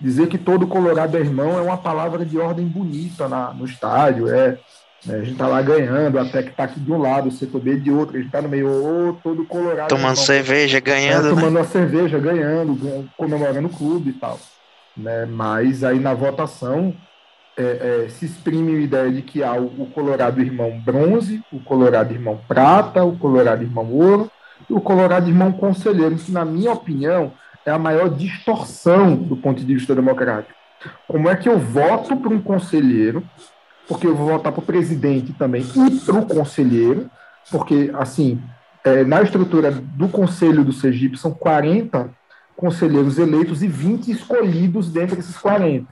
dizer 0.00 0.26
que 0.26 0.36
todo 0.36 0.66
Colorado 0.66 1.16
é 1.16 1.20
irmão 1.20 1.56
é 1.56 1.62
uma 1.62 1.78
palavra 1.78 2.26
de 2.26 2.36
ordem 2.36 2.66
bonita 2.66 3.28
na, 3.28 3.54
no 3.54 3.64
estádio, 3.64 4.28
é, 4.28 4.58
né, 5.04 5.16
a 5.16 5.18
gente 5.18 5.32
está 5.32 5.48
lá 5.48 5.60
ganhando, 5.60 6.18
até 6.18 6.42
que 6.42 6.50
está 6.50 6.64
aqui 6.64 6.78
de 6.78 6.92
um 6.92 6.98
lado, 6.98 7.28
o 7.28 7.32
setor 7.32 7.60
B 7.60 7.76
de 7.76 7.90
outro, 7.90 8.16
a 8.16 8.18
gente 8.18 8.28
está 8.28 8.40
no 8.40 8.48
meio, 8.48 8.68
oh, 8.68 9.14
todo 9.22 9.44
Colorado. 9.44 9.88
Tomando 9.88 10.12
é 10.12 10.16
cerveja, 10.16 10.80
ganhando. 10.80 11.26
É, 11.26 11.30
tomando 11.30 11.54
né? 11.54 11.60
uma 11.60 11.66
cerveja, 11.66 12.18
ganhando, 12.18 13.08
comemorando 13.16 13.68
o 13.68 13.72
clube 13.72 14.10
e 14.10 14.14
tal. 14.14 14.38
Né? 14.96 15.26
Mas 15.26 15.82
aí 15.82 15.98
na 15.98 16.14
votação 16.14 16.94
é, 17.56 18.04
é, 18.04 18.08
se 18.08 18.26
exprime 18.26 18.76
a 18.76 18.80
ideia 18.80 19.10
de 19.10 19.22
que 19.22 19.42
há 19.42 19.54
o, 19.54 19.66
o, 19.82 19.90
Colorado 19.92 20.40
Irmão 20.40 20.80
Bronze, 20.80 21.42
o 21.52 21.60
Colorado 21.60 22.12
Irmão 22.12 22.40
Prata, 22.46 23.04
o 23.04 23.18
Colorado 23.18 23.62
Irmão 23.62 23.90
Ouro 23.90 24.30
e 24.68 24.72
o 24.72 24.80
Colorado 24.80 25.28
Irmão 25.28 25.52
Conselheiro, 25.52 26.16
que, 26.16 26.30
na 26.30 26.44
minha 26.44 26.72
opinião, 26.72 27.32
é 27.66 27.70
a 27.70 27.78
maior 27.78 28.08
distorção 28.08 29.14
do 29.14 29.36
ponto 29.36 29.64
de 29.64 29.74
vista 29.74 29.94
democrático. 29.94 30.54
Como 31.06 31.28
é 31.28 31.36
que 31.36 31.48
eu 31.48 31.58
voto 31.58 32.16
para 32.16 32.32
um 32.32 32.40
conselheiro, 32.40 33.22
porque 33.88 34.06
eu 34.06 34.14
vou 34.14 34.28
votar 34.28 34.52
para 34.52 34.62
o 34.62 34.66
presidente 34.66 35.32
também 35.32 35.62
e 35.62 36.00
para 36.00 36.18
o 36.18 36.26
conselheiro, 36.26 37.10
porque, 37.50 37.90
assim, 37.94 38.40
é, 38.84 39.04
na 39.04 39.22
estrutura 39.22 39.70
do 39.70 40.08
Conselho 40.08 40.64
do 40.64 40.72
Sergipe 40.72 41.16
são 41.16 41.32
40 41.32 42.10
conselheiros 42.56 43.18
eleitos 43.18 43.62
e 43.62 43.68
20 43.68 44.10
escolhidos 44.10 44.90
dentre 44.90 45.18
esses 45.18 45.36
40. 45.36 45.86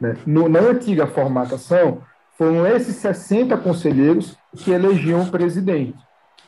Né? 0.00 0.16
No, 0.24 0.48
na 0.48 0.60
antiga 0.60 1.06
formatação, 1.06 2.02
foram 2.36 2.66
esses 2.66 2.96
60 2.96 3.56
conselheiros 3.56 4.36
que 4.56 4.70
elegiam 4.70 5.22
o 5.22 5.30
presidente. 5.30 5.96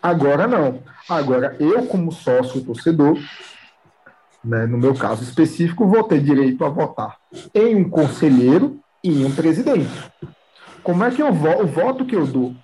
Agora 0.03 0.47
não. 0.47 0.81
Agora, 1.09 1.57
eu, 1.59 1.85
como 1.87 2.13
sócio 2.13 2.63
torcedor, 2.63 3.19
né, 4.43 4.67
no 4.67 4.79
meu 4.79 4.95
caso 4.95 5.23
específico, 5.23 5.87
vou 5.87 6.05
ter 6.05 6.21
direito 6.21 6.65
a 6.65 6.69
votar 6.69 7.17
em 7.53 7.75
um 7.75 7.91
conselheiro 7.91 8.79
e 9.03 9.21
em 9.21 9.25
um 9.25 9.33
presidente. 9.33 9.91
Como 10.83 11.05
é 11.05 11.11
que 11.11 11.23
eu 11.23 11.29
o 11.29 11.67
voto 11.67 12.05
que 12.05 12.17
eu 12.17 12.27
dou 12.27 12.55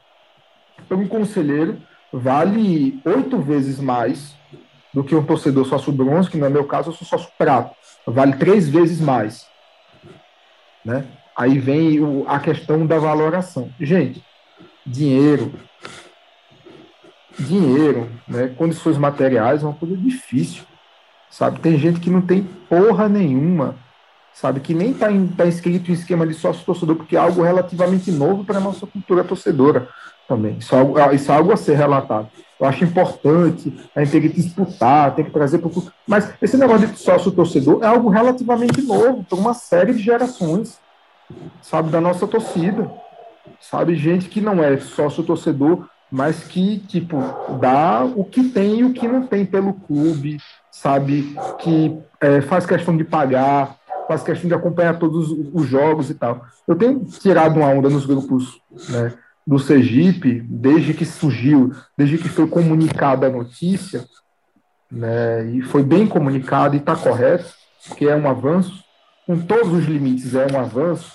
para 0.89 0.97
um 0.97 1.07
conselheiro 1.07 1.81
vale 2.13 3.01
oito 3.05 3.39
vezes 3.39 3.79
mais 3.79 4.35
do 4.93 5.05
que 5.05 5.15
um 5.15 5.25
torcedor 5.25 5.67
sócio 5.67 5.93
bronze, 5.93 6.31
que 6.31 6.39
no 6.39 6.49
meu 6.49 6.65
caso 6.65 6.89
eu 6.91 6.95
sou 6.95 7.07
sócio 7.07 7.31
prato, 7.37 7.75
vale 8.07 8.35
três 8.37 8.69
vezes 8.69 9.01
mais. 9.01 9.47
Né? 10.85 11.05
Aí 11.37 11.59
vem 11.59 12.01
o, 12.01 12.25
a 12.27 12.41
questão 12.41 12.87
da 12.87 12.99
valoração. 12.99 13.71
Gente, 13.79 14.25
dinheiro, 14.87 15.53
dinheiro, 17.39 18.09
né, 18.27 18.49
condições 18.57 18.97
materiais 18.97 19.63
é 19.63 19.67
uma 19.67 19.75
coisa 19.75 19.97
difícil, 19.97 20.65
sabe? 21.31 21.61
Tem 21.61 21.77
gente 21.77 22.01
que 22.01 22.09
não 22.09 22.23
tem 22.23 22.43
porra 22.43 23.09
nenhuma, 23.09 23.77
sabe? 24.37 24.61
Que 24.61 24.75
nem 24.75 24.91
está 24.91 25.09
tá 25.35 25.47
inscrito 25.47 25.91
em 25.91 25.95
esquema 25.95 26.27
de 26.27 26.35
sócio 26.35 26.65
torcedor, 26.65 26.97
porque 26.97 27.17
é 27.17 27.19
algo 27.19 27.43
relativamente 27.43 28.13
novo 28.13 28.45
para 28.45 28.59
a 28.59 28.61
nossa 28.61 28.87
cultura 28.87 29.25
torcedora 29.25 29.89
também. 30.29 30.59
Isso 30.59 30.75
é, 30.75 30.79
algo, 30.79 30.99
é, 30.99 31.15
isso 31.15 31.33
é 31.33 31.35
algo 31.35 31.53
a 31.53 31.57
ser 31.57 31.75
relatado. 31.75 32.29
Eu 32.61 32.67
acho 32.67 32.85
importante, 32.85 33.75
a 33.95 34.05
gente 34.05 34.13
tem 34.13 34.21
que 34.21 34.29
disputar, 34.29 35.15
tem 35.15 35.25
que 35.25 35.31
trazer 35.31 35.59
para 35.59 35.69
o. 35.69 35.93
Mas 36.07 36.35
esse 36.41 36.57
negócio 36.59 36.87
de 36.87 36.99
sócio 36.99 37.33
torcedor 37.33 37.83
é 37.83 37.87
algo 37.87 38.11
relativamente 38.11 38.83
novo 38.83 39.25
para 39.25 39.39
uma 39.39 39.55
série 39.55 39.95
de 39.95 40.03
gerações, 40.03 40.79
sabe, 41.63 41.91
da 41.91 42.01
nossa 42.01 42.27
torcida. 42.27 42.91
Sabe, 43.61 43.95
gente 43.95 44.29
que 44.29 44.41
não 44.41 44.63
é 44.63 44.77
sócio 44.77 45.23
torcedor, 45.23 45.89
mas 46.11 46.45
que, 46.45 46.79
tipo, 46.81 47.17
dá 47.59 48.05
o 48.05 48.25
que 48.25 48.45
tem 48.45 48.81
e 48.81 48.85
o 48.85 48.93
que 48.93 49.09
não 49.09 49.27
tem 49.27 49.47
pelo 49.47 49.73
clube, 49.73 50.39
sabe, 50.71 51.35
que 51.59 51.99
é, 52.21 52.41
faz 52.43 52.67
questão 52.67 52.97
de 52.97 53.05
pagar, 53.05 53.77
faz 54.07 54.23
questão 54.23 54.49
de 54.49 54.55
acompanhar 54.55 54.99
todos 54.99 55.31
os 55.53 55.67
jogos 55.67 56.11
e 56.11 56.15
tal. 56.15 56.45
Eu 56.67 56.77
tenho 56.77 57.05
tirado 57.05 57.57
uma 57.57 57.69
onda 57.69 57.89
nos 57.89 58.07
grupos, 58.07 58.61
né, 58.89 59.13
do 59.47 59.59
Sergipe, 59.59 60.41
desde 60.41 60.95
que 60.95 61.05
surgiu, 61.05 61.73
desde 61.97 62.19
que 62.19 62.29
foi 62.29 62.49
comunicada 62.49 63.27
a 63.27 63.31
notícia, 63.31 64.05
né, 64.91 65.47
e 65.51 65.63
foi 65.63 65.83
bem 65.83 66.07
comunicado 66.07 66.75
e 66.75 66.79
está 66.79 66.97
correto, 66.97 67.53
que 67.97 68.09
é 68.09 68.17
um 68.17 68.29
avanço, 68.29 68.85
com 69.27 69.39
todos 69.39 69.73
os 69.73 69.85
limites 69.85 70.35
é 70.35 70.47
um 70.53 70.59
avanço, 70.59 71.13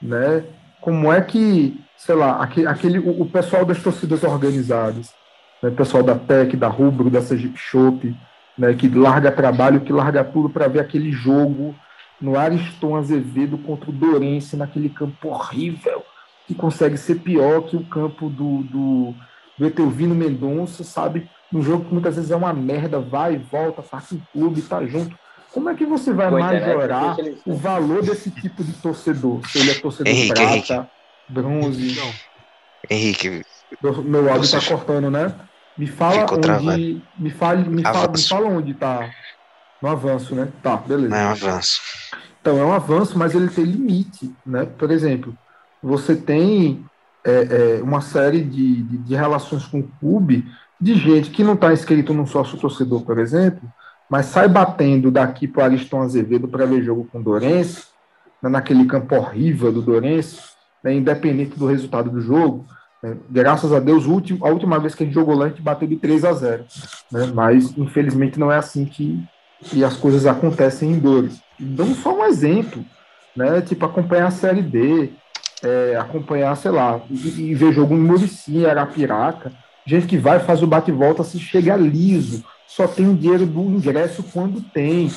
né, 0.00 0.44
como 0.80 1.12
é 1.12 1.20
que, 1.20 1.80
sei 1.96 2.14
lá, 2.14 2.42
aquele, 2.42 2.66
aquele 2.66 2.98
o, 2.98 3.22
o 3.22 3.26
pessoal 3.26 3.64
das 3.64 3.82
torcidas 3.82 4.22
organizadas, 4.22 5.14
né, 5.62 5.68
o 5.68 5.74
pessoal 5.74 6.02
da 6.02 6.14
TEC, 6.14 6.56
da 6.56 6.68
Rubro, 6.68 7.08
da 7.08 7.22
Sergipe 7.22 7.58
Shop, 7.58 8.14
né, 8.58 8.74
que 8.74 8.88
larga 8.88 9.32
trabalho, 9.32 9.80
que 9.80 9.92
larga 9.92 10.24
tudo 10.24 10.50
para 10.50 10.68
ver 10.68 10.80
aquele 10.80 11.10
jogo 11.10 11.74
no 12.22 12.38
Ariston 12.38 12.96
Azevedo 12.96 13.58
contra 13.58 13.90
o 13.90 13.92
Dorense, 13.92 14.56
naquele 14.56 14.88
campo 14.88 15.28
horrível, 15.28 16.04
que 16.46 16.54
consegue 16.54 16.96
ser 16.96 17.16
pior 17.16 17.62
que 17.62 17.76
o 17.76 17.84
campo 17.84 18.30
do, 18.30 18.62
do, 18.62 19.14
do 19.58 19.66
Etelvino 19.66 20.14
Mendonça, 20.14 20.84
sabe? 20.84 21.28
Um 21.52 21.60
jogo 21.60 21.84
que 21.84 21.92
muitas 21.92 22.14
vezes 22.14 22.30
é 22.30 22.36
uma 22.36 22.52
merda, 22.52 23.00
vai 23.00 23.34
e 23.34 23.38
volta, 23.38 23.82
faz 23.82 24.12
um 24.12 24.20
clube, 24.32 24.62
tá 24.62 24.86
junto. 24.86 25.18
Como 25.52 25.68
é 25.68 25.74
que 25.74 25.84
você 25.84 26.12
vai 26.14 26.30
majorar 26.30 27.16
o 27.44 27.54
valor 27.54 28.02
desse 28.02 28.30
tipo 28.30 28.64
de 28.64 28.72
torcedor? 28.74 29.46
Se 29.50 29.58
ele 29.58 29.72
é 29.72 29.74
torcedor 29.74 30.10
Henrique, 30.10 30.32
prata, 30.34 30.50
Henrique. 30.50 30.86
bronze. 31.28 32.00
Henrique, 32.88 33.42
Meu, 33.82 34.02
meu 34.02 34.32
áudio 34.32 34.50
tá 34.50 34.60
cortando, 34.66 35.10
né? 35.10 35.34
Me 35.76 35.86
fala 35.86 36.24
onde. 36.32 36.40
travado. 36.40 37.02
Me, 37.18 37.30
fale, 37.30 37.68
me, 37.68 37.82
fala, 37.82 38.08
me 38.08 38.22
fala 38.22 38.48
onde 38.48 38.74
tá. 38.74 39.10
No 39.82 39.88
avanço, 39.88 40.34
né? 40.34 40.48
Tá, 40.62 40.76
beleza. 40.76 41.14
é 41.14 41.26
um 41.26 41.30
avanço. 41.30 41.80
Então, 42.40 42.58
é 42.58 42.64
um 42.64 42.72
avanço, 42.72 43.18
mas 43.18 43.34
ele 43.34 43.48
tem 43.48 43.64
limite, 43.64 44.32
né? 44.44 44.64
Por 44.64 44.90
exemplo, 44.90 45.36
você 45.82 46.14
tem 46.14 46.84
é, 47.24 47.78
é, 47.78 47.82
uma 47.82 48.00
série 48.00 48.42
de, 48.42 48.82
de, 48.82 48.98
de 48.98 49.14
relações 49.14 49.66
com 49.66 49.80
o 49.80 49.88
clube 50.00 50.44
de 50.80 50.94
gente 50.94 51.30
que 51.30 51.44
não 51.44 51.54
está 51.54 51.72
inscrito 51.72 52.12
no 52.12 52.26
sócio 52.26 52.58
torcedor, 52.58 53.02
por 53.02 53.18
exemplo, 53.18 53.62
mas 54.10 54.26
sai 54.26 54.48
batendo 54.48 55.10
daqui 55.10 55.46
para 55.46 55.62
o 55.62 55.64
Ariston 55.64 56.02
Azevedo 56.02 56.48
para 56.48 56.66
ver 56.66 56.82
jogo 56.82 57.08
com 57.10 57.20
o 57.20 57.22
Dorense, 57.22 57.84
né, 58.42 58.50
naquele 58.50 58.84
campo 58.86 59.14
horrível 59.14 59.72
do 59.72 59.80
Dorense, 59.80 60.40
né, 60.82 60.92
independente 60.92 61.56
do 61.56 61.66
resultado 61.66 62.10
do 62.10 62.20
jogo. 62.20 62.66
né. 63.00 63.16
graças 63.30 63.72
a 63.72 63.78
Deus, 63.78 64.04
a 64.04 64.48
última 64.48 64.80
vez 64.80 64.94
que 64.94 65.04
a 65.04 65.06
gente 65.06 65.14
jogou 65.14 65.36
lá, 65.36 65.46
a 65.46 65.48
gente 65.48 65.62
bateu 65.62 65.86
de 65.86 65.96
3 65.96 66.24
a 66.24 66.32
0. 66.32 66.64
né, 67.12 67.30
mas, 67.32 67.78
infelizmente, 67.78 68.40
não 68.40 68.50
é 68.50 68.56
assim 68.56 68.84
que, 68.84 69.22
que 69.64 69.84
as 69.84 69.96
coisas 69.96 70.26
acontecem 70.26 70.92
em 70.92 70.98
Dores. 70.98 71.40
Dando 71.58 71.94
só 71.94 72.14
um 72.14 72.24
exemplo, 72.24 72.84
né, 73.36 73.60
tipo 73.60 73.84
acompanhar 73.84 74.26
a 74.26 74.30
Série 74.30 74.62
D, 74.62 75.10
é, 75.62 75.96
acompanhar, 75.96 76.56
sei 76.56 76.70
lá, 76.70 77.00
e, 77.08 77.50
e 77.50 77.54
ver 77.54 77.72
jogo 77.72 77.94
em 77.94 78.00
Murici, 78.00 78.66
Arapiraca, 78.66 79.52
gente 79.86 80.06
que 80.06 80.18
vai, 80.18 80.40
faz 80.40 80.62
o 80.62 80.66
bate-volta, 80.66 81.22
se 81.22 81.38
chega 81.38 81.76
liso, 81.76 82.44
só 82.66 82.86
tem 82.86 83.08
o 83.08 83.14
dinheiro 83.14 83.46
do 83.46 83.60
ingresso 83.60 84.22
quando 84.22 84.60
tem, 84.60 85.10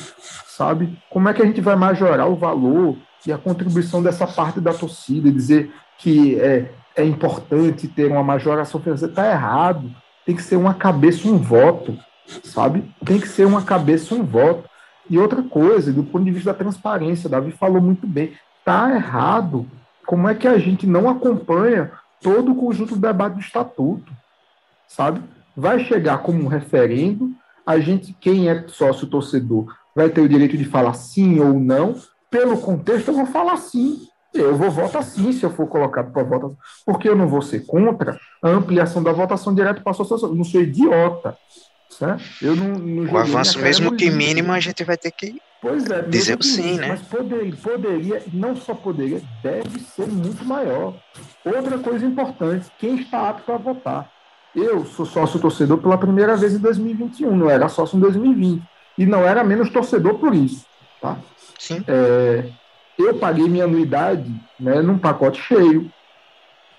sabe? 0.46 0.98
Como 1.10 1.30
é 1.30 1.34
que 1.34 1.42
a 1.42 1.46
gente 1.46 1.62
vai 1.62 1.76
majorar 1.76 2.30
o 2.30 2.36
valor 2.36 2.98
e 3.26 3.32
a 3.32 3.38
contribuição 3.38 4.04
dessa 4.04 4.28
parte 4.28 4.60
da 4.60 4.74
torcida, 4.74 5.30
e 5.30 5.32
dizer 5.32 5.72
que 5.98 6.40
é, 6.40 6.72
é 6.96 7.04
importante 7.04 7.88
ter 7.88 8.12
uma 8.12 8.24
majoração 8.24 8.80
financeira? 8.80 9.12
Está 9.12 9.32
errado, 9.32 9.90
tem 10.26 10.36
que 10.36 10.44
ser 10.44 10.58
uma 10.58 10.74
cabeça, 10.74 11.28
um 11.28 11.38
voto, 11.38 11.98
sabe? 12.44 12.90
Tem 13.06 13.20
que 13.20 13.28
ser 13.28 13.46
uma 13.46 13.64
cabeça, 13.64 14.16
um 14.16 14.24
voto. 14.24 14.70
E 15.10 15.18
outra 15.18 15.44
coisa, 15.44 15.94
do 15.94 16.04
ponto 16.04 16.26
de 16.26 16.32
vista 16.32 16.52
da 16.52 16.58
transparência, 16.58 17.30
Davi 17.30 17.52
falou 17.52 17.82
muito 17.82 18.08
bem, 18.08 18.34
está 18.60 18.94
errado. 18.94 19.68
Como 20.06 20.28
é 20.28 20.36
que 20.36 20.48
a 20.48 20.58
gente 20.58 20.88
não 20.88 21.10
acompanha 21.10 21.92
todo 22.22 22.52
o 22.52 22.56
conjunto 22.56 22.96
do 22.96 23.02
debate 23.02 23.36
do 23.36 23.40
estatuto? 23.40 24.12
Sabe? 24.88 25.22
Vai 25.56 25.80
chegar 25.86 26.20
como 26.20 26.44
um 26.44 26.48
referendo, 26.48 27.32
a 27.66 27.80
gente, 27.80 28.16
quem 28.20 28.50
é 28.50 28.68
sócio 28.68 29.08
torcedor, 29.08 29.74
vai 29.96 30.10
ter 30.10 30.22
o 30.22 30.30
direito 30.30 30.58
de 30.58 30.66
falar 30.66 30.94
sim 30.94 31.40
ou 31.40 31.60
não. 31.60 31.96
Pelo 32.30 32.58
contexto, 32.58 33.10
eu 33.10 33.16
vou 33.16 33.26
falar 33.26 33.58
sim. 33.58 34.08
Eu 34.34 34.58
vou 34.58 34.70
votar 34.70 35.02
sim 35.02 35.32
se 35.32 35.46
eu 35.46 35.50
for 35.50 35.66
colocado 35.66 36.12
para 36.12 36.24
votação, 36.24 36.58
porque 36.86 37.08
eu 37.08 37.16
não 37.16 37.26
vou 37.26 37.42
ser 37.42 37.66
contra 37.66 38.20
a 38.44 38.50
ampliação 38.50 39.02
da 39.02 39.14
votação 39.14 39.56
direta 39.56 39.80
para 39.80 39.92
a 39.92 39.94
associação. 39.94 40.30
Eu 40.30 40.36
não 40.36 40.44
sou 40.44 40.62
idiota. 40.62 41.38
Certo? 41.98 42.24
Eu 42.42 42.56
não, 42.56 42.74
não 42.74 43.14
O 43.14 43.18
avanço, 43.18 43.58
mesmo 43.60 43.96
que 43.96 44.10
mínimo, 44.10 44.52
a 44.52 44.60
gente 44.60 44.84
vai 44.84 44.98
ter 44.98 45.12
que. 45.12 45.42
Pois 45.62 45.90
é, 45.90 46.02
Dizer 46.02 46.38
sim, 46.44 46.78
né? 46.78 46.90
Mas 46.90 47.02
poderia, 47.02 47.56
poderia, 47.56 48.24
não 48.34 48.56
só 48.56 48.76
poderia, 48.76 49.22
deve 49.42 49.80
ser 49.80 50.06
muito 50.08 50.44
maior. 50.44 50.94
Outra 51.44 51.80
coisa 51.80 52.06
importante, 52.06 52.68
quem 52.78 53.00
está 53.00 53.30
apto 53.30 53.52
a 53.52 53.58
votar. 53.58 54.12
Eu 54.54 54.86
sou 54.86 55.06
sócio 55.06 55.40
torcedor 55.40 55.78
pela 55.80 55.98
primeira 55.98 56.36
vez 56.36 56.54
em 56.54 56.60
2021, 56.60 57.36
não 57.36 57.50
era 57.50 57.68
sócio 57.70 57.98
em 57.98 58.02
2020. 58.02 58.62
E 58.98 59.06
não 59.06 59.26
era 59.26 59.44
menos 59.44 59.70
torcedor 59.70 60.16
por 60.16 60.34
isso. 60.36 60.66
Tá? 61.02 61.18
Sim. 61.58 61.84
É, 61.88 62.50
eu 62.98 63.16
paguei 63.16 63.48
minha 63.48 63.66
anuidade 63.66 64.34
né, 64.60 64.82
num 64.82 64.98
pacote 64.98 65.42
cheio 65.42 65.92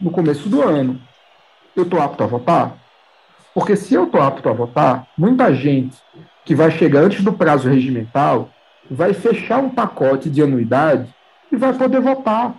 no 0.01 0.11
começo 0.11 0.49
do 0.49 0.63
ano. 0.63 1.01
Eu 1.75 1.83
estou 1.83 2.01
apto 2.01 2.23
a 2.23 2.27
votar? 2.27 2.86
Porque 3.57 3.75
se 3.75 3.95
eu 3.95 4.05
estou 4.05 4.21
apto 4.21 4.47
a 4.51 4.53
votar, 4.53 5.07
muita 5.17 5.55
gente 5.55 5.97
que 6.45 6.55
vai 6.55 6.71
chegar 6.71 7.01
antes 7.01 7.25
do 7.25 7.33
prazo 7.33 7.71
regimental 7.71 8.51
vai 8.91 9.15
fechar 9.15 9.61
um 9.61 9.71
pacote 9.71 10.29
de 10.29 10.43
anuidade 10.43 11.09
e 11.51 11.57
vai 11.57 11.73
poder 11.73 12.03
votar. 12.03 12.55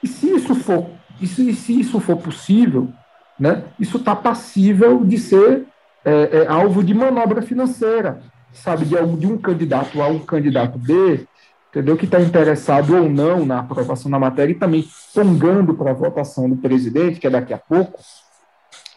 E 0.00 0.06
se 0.06 0.32
isso 0.32 0.54
for, 0.54 0.86
e 1.20 1.26
se, 1.26 1.52
se 1.52 1.80
isso 1.80 1.98
for 1.98 2.18
possível, 2.18 2.88
né, 3.36 3.64
isso 3.76 3.96
está 3.96 4.14
passível 4.14 5.04
de 5.04 5.18
ser 5.18 5.64
é, 6.04 6.44
é, 6.44 6.46
alvo 6.46 6.84
de 6.84 6.94
manobra 6.94 7.42
financeira, 7.42 8.20
sabe, 8.52 8.84
de, 8.84 8.94
de 9.16 9.26
um 9.26 9.36
candidato 9.36 10.00
A, 10.00 10.06
um 10.06 10.20
candidato 10.20 10.78
B, 10.78 11.26
entendeu, 11.70 11.96
que 11.96 12.04
está 12.04 12.20
interessado 12.20 12.96
ou 12.96 13.08
não 13.08 13.44
na 13.44 13.58
aprovação 13.58 14.08
da 14.08 14.18
matéria 14.20 14.52
e 14.52 14.56
também 14.56 14.88
pongando 15.12 15.74
para 15.74 15.90
a 15.90 15.94
votação 15.94 16.48
do 16.48 16.54
presidente, 16.56 17.18
que 17.18 17.26
é 17.26 17.30
daqui 17.30 17.52
a 17.52 17.58
pouco, 17.58 17.98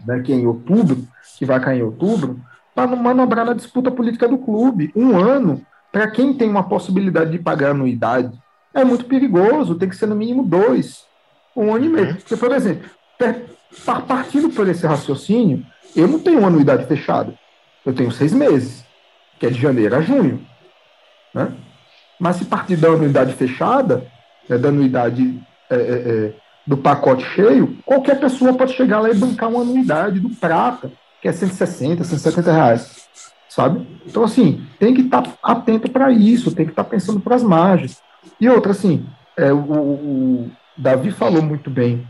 né, 0.05 0.21
que 0.21 0.31
é 0.31 0.35
em 0.35 0.45
outubro, 0.45 1.07
que 1.39 1.45
vai 1.45 1.57
cair 1.61 1.79
em 1.79 1.83
outubro, 1.83 2.37
para 2.75 2.85
manobrar 2.85 3.45
na 3.45 3.53
disputa 3.53 3.89
política 3.89 4.27
do 4.27 4.37
clube. 4.37 4.91
Um 4.93 5.17
ano, 5.17 5.65
para 5.89 6.11
quem 6.11 6.33
tem 6.33 6.49
uma 6.49 6.67
possibilidade 6.67 7.31
de 7.31 7.39
pagar 7.39 7.71
anuidade, 7.71 8.37
é 8.73 8.83
muito 8.83 9.05
perigoso, 9.05 9.75
tem 9.75 9.87
que 9.87 9.95
ser 9.95 10.05
no 10.05 10.15
mínimo 10.15 10.43
dois, 10.43 11.05
um 11.55 11.73
ano 11.73 11.85
e 11.85 11.89
meio. 11.89 12.15
Porque, 12.15 12.35
por 12.35 12.51
exemplo, 12.51 12.89
partindo 14.05 14.49
por 14.49 14.67
esse 14.67 14.85
raciocínio, 14.85 15.65
eu 15.95 16.09
não 16.09 16.19
tenho 16.19 16.39
uma 16.39 16.49
anuidade 16.49 16.85
fechada, 16.85 17.33
eu 17.85 17.93
tenho 17.93 18.11
seis 18.11 18.33
meses, 18.33 18.83
que 19.39 19.45
é 19.45 19.49
de 19.49 19.59
janeiro 19.59 19.95
a 19.95 20.01
junho. 20.01 20.45
Né? 21.33 21.53
Mas 22.19 22.35
se 22.35 22.45
partir 22.45 22.75
da 22.75 22.89
anuidade 22.89 23.33
fechada, 23.33 24.05
né, 24.47 24.57
da 24.57 24.67
anuidade 24.67 25.41
é, 25.69 25.75
é, 25.75 25.79
é, 25.79 26.33
do 26.67 26.75
pacote 26.75 27.23
cheio, 27.23 27.77
qualquer 27.85 28.19
pessoa 28.19 28.53
pode 28.53 28.73
chegar 28.73 28.99
lá 28.99 29.09
e 29.09 29.15
bancar 29.15 29.49
uma 29.49 29.61
anuidade 29.61 30.19
do 30.19 30.29
prata, 30.29 30.91
que 31.21 31.27
é 31.27 31.31
160, 31.31 32.03
170 32.03 32.51
reais. 32.51 33.07
Sabe? 33.49 33.85
Então, 34.05 34.23
assim, 34.23 34.65
tem 34.79 34.93
que 34.93 35.01
estar 35.01 35.23
atento 35.43 35.89
para 35.91 36.11
isso, 36.11 36.53
tem 36.53 36.65
que 36.65 36.71
estar 36.71 36.83
pensando 36.83 37.19
para 37.19 37.35
as 37.35 37.43
margens. 37.43 37.99
E 38.39 38.47
outra, 38.47 38.71
assim, 38.71 39.05
é, 39.37 39.51
o, 39.51 39.57
o- 39.57 40.51
Davi 40.77 41.11
falou 41.11 41.41
muito 41.41 41.69
bem 41.69 42.07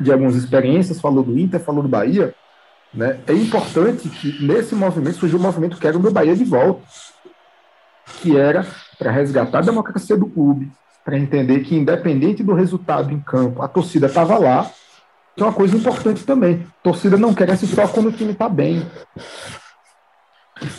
de 0.00 0.12
algumas 0.12 0.34
experiências, 0.34 1.00
falou 1.00 1.22
do 1.22 1.38
Inter, 1.38 1.60
falou 1.60 1.82
do 1.82 1.88
Bahia, 1.88 2.34
né? 2.92 3.20
É 3.26 3.32
importante 3.34 4.08
que 4.08 4.42
nesse 4.44 4.74
movimento 4.74 5.18
surgiu 5.18 5.38
um 5.38 5.42
movimento 5.42 5.78
que 5.78 5.86
era 5.86 5.96
o 5.98 6.00
meu 6.00 6.12
Bahia 6.12 6.36
de 6.36 6.44
volta, 6.44 6.82
que 8.22 8.36
era 8.36 8.66
para 8.98 9.10
resgatar 9.10 9.58
a 9.58 9.62
democracia 9.62 10.16
do 10.16 10.26
clube, 10.26 10.70
para 11.04 11.18
entender 11.18 11.60
que 11.60 11.74
independente 11.74 12.42
do 12.42 12.54
resultado 12.54 13.12
em 13.12 13.20
campo, 13.20 13.62
a 13.62 13.68
torcida 13.68 14.06
estava 14.06 14.38
lá, 14.38 14.70
é 15.42 15.46
uma 15.46 15.52
coisa 15.52 15.76
importante 15.76 16.24
também. 16.24 16.66
Torcida 16.82 17.16
não 17.16 17.34
cresce 17.34 17.66
só 17.66 17.86
quando 17.86 18.08
o 18.08 18.12
time 18.12 18.32
está 18.32 18.48
bem. 18.48 18.86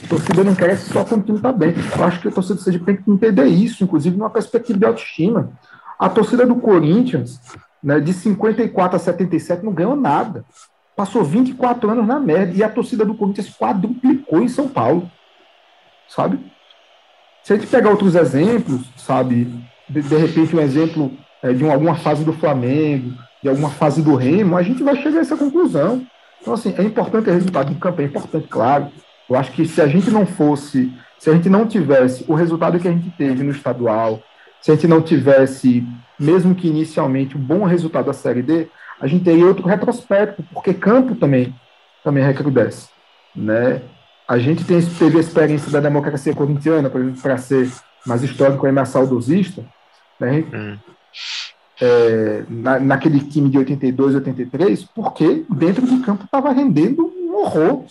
Torcida 0.08 0.44
não 0.44 0.56
cresce 0.56 0.92
só 0.92 1.04
quando 1.04 1.22
o 1.22 1.26
time 1.26 1.38
está 1.38 1.52
bem. 1.52 1.74
Eu 1.98 2.04
acho 2.04 2.22
que 2.22 2.28
a 2.28 2.32
torcida 2.32 2.60
Sergipe 2.60 2.86
tem 2.86 2.98
que 2.98 3.10
entender 3.10 3.46
isso, 3.46 3.84
inclusive 3.84 4.16
numa 4.16 4.30
perspectiva 4.30 4.78
de 4.78 4.86
autoestima. 4.86 5.52
A 5.98 6.10
torcida 6.10 6.46
do 6.46 6.56
Corinthians, 6.56 7.40
né, 7.84 8.00
de 8.00 8.14
54 8.14 8.96
a 8.96 9.00
77, 9.00 9.64
não 9.64 9.74
ganhou 9.74 9.96
nada. 9.96 10.46
Passou 10.96 11.24
24 11.24 11.90
anos 11.90 12.08
na 12.08 12.20
merda. 12.20 12.54
E 12.56 12.64
a 12.64 12.70
torcida 12.70 13.06
do 13.06 13.16
Corinthians 13.16 13.50
quadruplicou 13.50 14.42
em 14.42 14.48
São 14.48 14.68
Paulo. 14.68 15.10
Sabe? 16.08 16.40
Se 17.44 17.54
a 17.54 17.56
gente 17.56 17.68
pegar 17.68 17.90
outros 17.90 18.16
exemplos, 18.16 18.82
sabe? 18.98 19.66
De, 19.90 20.02
de 20.02 20.16
repente, 20.16 20.56
um 20.56 20.60
exemplo 20.60 21.12
é, 21.42 21.52
de 21.54 21.64
uma, 21.64 21.74
alguma 21.74 21.96
fase 21.96 22.24
do 22.24 22.34
Flamengo, 22.34 23.18
de 23.42 23.50
alguma 23.50 23.70
fase 23.70 24.02
do 24.02 24.16
Remo, 24.16 24.58
a 24.58 24.62
gente 24.62 24.84
vai 24.84 24.96
chegar 24.96 25.20
a 25.20 25.22
essa 25.22 25.38
conclusão. 25.38 26.06
Então, 26.42 26.54
assim, 26.54 26.74
é 26.78 26.84
importante 26.84 27.30
o 27.30 27.34
resultado 27.34 27.74
do 27.74 27.80
campo, 27.80 28.02
é 28.02 28.06
importante, 28.06 28.48
claro. 28.48 28.90
Eu 29.30 29.36
acho 29.36 29.52
que 29.52 29.66
se 29.66 29.82
a 29.82 29.88
gente 29.88 30.10
não 30.10 30.26
fosse, 30.26 30.92
se 31.18 31.30
a 31.30 31.34
gente 31.34 31.50
não 31.50 31.68
tivesse 31.68 32.26
o 32.28 32.34
resultado 32.34 32.80
que 32.80 32.88
a 32.88 32.92
gente 32.92 33.10
teve 33.12 33.44
no 33.44 33.52
estadual, 33.52 34.22
se 34.62 34.72
a 34.72 34.76
gente 34.76 34.88
não 34.88 35.02
tivesse, 35.02 35.84
mesmo 36.20 36.54
que 36.54 36.68
inicialmente, 36.68 37.38
um 37.38 37.42
bom 37.42 37.64
resultado 37.64 38.06
da 38.06 38.14
Série 38.14 38.42
D, 38.42 38.68
a 39.00 39.08
gente 39.08 39.24
teria 39.24 39.46
outro 39.46 39.68
retrospecto, 39.68 40.44
porque 40.54 40.74
campo 40.74 41.16
também, 41.16 41.56
também 42.04 42.24
recrudesce. 42.24 42.90
Né? 43.36 43.82
A 44.28 44.38
gente 44.38 44.64
tem, 44.64 44.80
teve 44.82 45.18
a 45.18 45.22
experiência 45.22 45.72
da 45.72 45.80
democracia 45.80 46.34
corintiana, 46.36 46.90
por 46.90 47.02
exemplo, 47.02 47.22
para 47.22 47.38
ser 47.38 47.72
mais 48.06 48.22
histórico 48.22 48.68
e 48.68 48.72
mais 48.72 48.90
saudosista, 48.90 49.66
né? 50.20 50.44
Hum. 50.54 50.78
É, 51.82 52.44
na, 52.48 52.80
naquele 52.80 53.20
time 53.20 53.50
de 53.50 53.58
82, 53.58 54.16
83, 54.16 54.84
porque 54.94 55.44
dentro 55.50 55.86
do 55.88 56.02
campo 56.02 56.26
estava 56.26 56.52
rendendo 56.52 57.12
um 57.18 57.36
horror, 57.36 57.86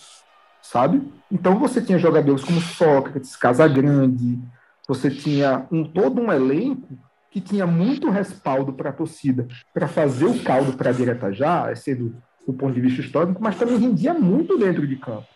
sabe? 0.61 1.01
Então 1.29 1.59
você 1.59 1.81
tinha 1.81 1.99
jogadores 1.99 2.43
como 2.43 2.61
Sócrates, 2.61 3.35
Casagrande, 3.35 4.39
você 4.87 5.09
tinha 5.09 5.65
um 5.71 5.83
todo 5.83 6.21
um 6.21 6.31
elenco 6.31 6.97
que 7.29 7.39
tinha 7.39 7.65
muito 7.65 8.09
respaldo 8.09 8.73
para 8.73 8.89
a 8.89 8.93
torcida 8.93 9.47
para 9.73 9.87
fazer 9.87 10.25
o 10.25 10.43
caldo 10.43 10.73
para 10.73 10.89
a 10.89 10.93
direta 10.93 11.33
já, 11.33 11.73
sendo 11.75 12.15
do 12.45 12.53
ponto 12.53 12.73
de 12.73 12.81
vista 12.81 13.01
histórico, 13.01 13.41
mas 13.41 13.57
também 13.57 13.77
rendia 13.77 14.13
muito 14.13 14.57
dentro 14.57 14.85
de 14.85 14.95
campo. 14.97 15.27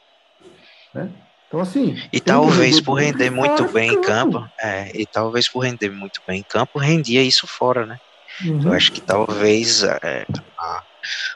Né? 0.94 1.10
Então, 1.48 1.60
assim. 1.60 1.96
E 2.12 2.20
talvez 2.20 2.82
por 2.82 2.96
render 2.96 3.30
muito 3.30 3.68
bem 3.72 3.92
em 3.92 4.02
campo, 4.02 4.40
campo 4.40 4.52
é, 4.62 4.92
e 5.00 5.06
talvez 5.06 5.48
por 5.48 5.60
render 5.60 5.90
muito 5.90 6.22
bem 6.28 6.40
em 6.40 6.44
campo, 6.44 6.80
rendia 6.80 7.24
isso 7.24 7.48
fora, 7.48 7.86
né? 7.86 8.00
Uhum. 8.44 8.62
Eu 8.64 8.74
acho 8.74 8.92
que 8.92 9.02
talvez 9.02 9.84
é, 9.84 10.26
a, 10.58 10.84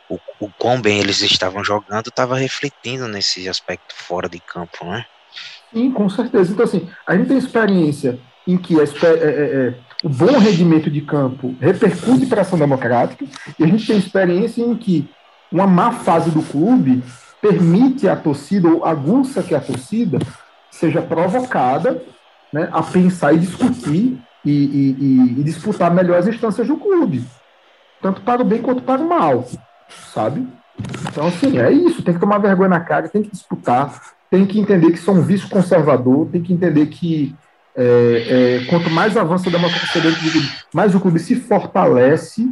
o, 0.10 0.20
o 0.40 0.50
quão 0.58 0.82
bem 0.82 1.00
eles 1.00 1.22
estavam 1.22 1.64
jogando 1.64 2.08
estava 2.08 2.36
refletindo 2.36 3.08
nesse 3.08 3.48
aspecto 3.48 3.94
fora 3.96 4.28
de 4.28 4.40
campo, 4.40 4.86
né? 4.86 5.06
Sim, 5.72 5.92
com 5.92 6.10
certeza. 6.10 6.52
Então, 6.52 6.66
assim, 6.66 6.90
a 7.06 7.16
gente 7.16 7.28
tem 7.28 7.38
experiência 7.38 8.20
em 8.48 8.58
que 8.58 8.80
a, 8.80 8.84
é, 8.84 8.88
é, 8.88 9.68
é, 9.68 9.74
o 10.04 10.10
bom 10.10 10.38
rendimento 10.40 10.90
de 10.90 11.02
campo 11.02 11.56
repercute 11.60 12.26
para 12.26 12.40
a 12.40 12.42
ação 12.42 12.58
democrática, 12.58 13.26
e 13.58 13.64
a 13.64 13.68
gente 13.68 13.86
tem 13.86 13.98
experiência 13.98 14.64
em 14.64 14.76
que 14.76 15.08
uma 15.52 15.68
má 15.68 15.92
fase 15.92 16.32
do 16.32 16.42
clube 16.42 17.04
permite 17.42 18.08
a 18.08 18.16
torcida, 18.16 18.68
ou 18.68 18.86
aguça 18.86 19.44
que 19.44 19.54
a 19.54 19.62
torcida 19.62 20.18
seja 20.72 21.02
provocada 21.02 22.02
né, 22.52 22.70
a 22.72 22.82
pensar 22.82 23.34
e 23.34 23.40
discutir 23.40 24.18
e, 24.46 24.52
e, 24.52 25.40
e, 25.40 25.44
disputar 25.44 25.94
melhor 25.94 26.18
as 26.18 26.28
instâncias 26.28 26.68
do 26.68 26.78
clube, 26.78 27.26
tanto 28.02 28.22
para 28.22 28.42
o 28.42 28.46
bem 28.46 28.62
quanto 28.62 28.82
para 28.82 29.02
o 29.02 29.08
mal, 29.08 29.46
sabe? 30.14 30.48
Então, 31.10 31.28
assim, 31.28 31.60
é 31.60 31.72
isso, 31.72 32.02
tem 32.02 32.14
que 32.14 32.20
tomar 32.20 32.38
vergonha 32.38 32.70
na 32.70 32.80
cara, 32.80 33.10
tem 33.10 33.22
que 33.22 33.32
disputar, 33.32 34.02
tem 34.30 34.46
que 34.46 34.60
entender 34.60 34.92
que 34.92 34.98
são 34.98 35.16
um 35.16 35.22
vício 35.22 35.50
conservador, 35.50 36.28
tem 36.32 36.42
que 36.42 36.54
entender 36.54 36.86
que 36.88 37.36
é, 37.76 38.62
é, 38.62 38.66
quanto 38.66 38.90
mais 38.90 39.18
avança 39.18 39.50
a 39.50 39.52
democracia 39.52 40.02
dentro 40.02 40.20
clube, 40.20 40.52
mais 40.74 40.96
o 40.96 41.00
clube 41.00 41.20
se 41.20 41.36
fortalece, 41.36 42.50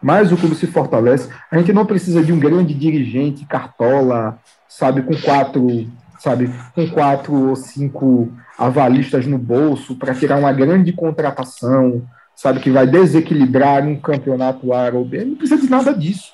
mais 0.00 0.32
o 0.32 0.36
clube 0.36 0.54
se 0.54 0.66
fortalece. 0.66 1.28
A 1.50 1.58
gente 1.58 1.72
não 1.72 1.84
precisa 1.84 2.22
de 2.22 2.32
um 2.32 2.38
grande 2.38 2.74
dirigente, 2.74 3.44
cartola, 3.44 4.38
sabe, 4.68 5.02
com 5.02 5.14
quatro, 5.20 5.86
sabe, 6.18 6.52
com 6.74 6.88
quatro 6.90 7.48
ou 7.48 7.56
cinco 7.56 8.32
avalistas 8.58 9.24
no 9.24 9.38
bolso 9.38 9.94
para 9.94 10.14
tirar 10.14 10.36
uma 10.36 10.52
grande 10.52 10.92
contratação, 10.92 12.04
sabe, 12.34 12.58
que 12.58 12.70
vai 12.70 12.86
desequilibrar 12.86 13.84
um 13.84 13.98
campeonato 14.00 14.72
A 14.72 14.90
ou 14.92 15.04
B. 15.04 15.24
Não 15.24 15.36
precisa 15.36 15.60
de 15.62 15.70
nada 15.70 15.94
disso. 15.94 16.32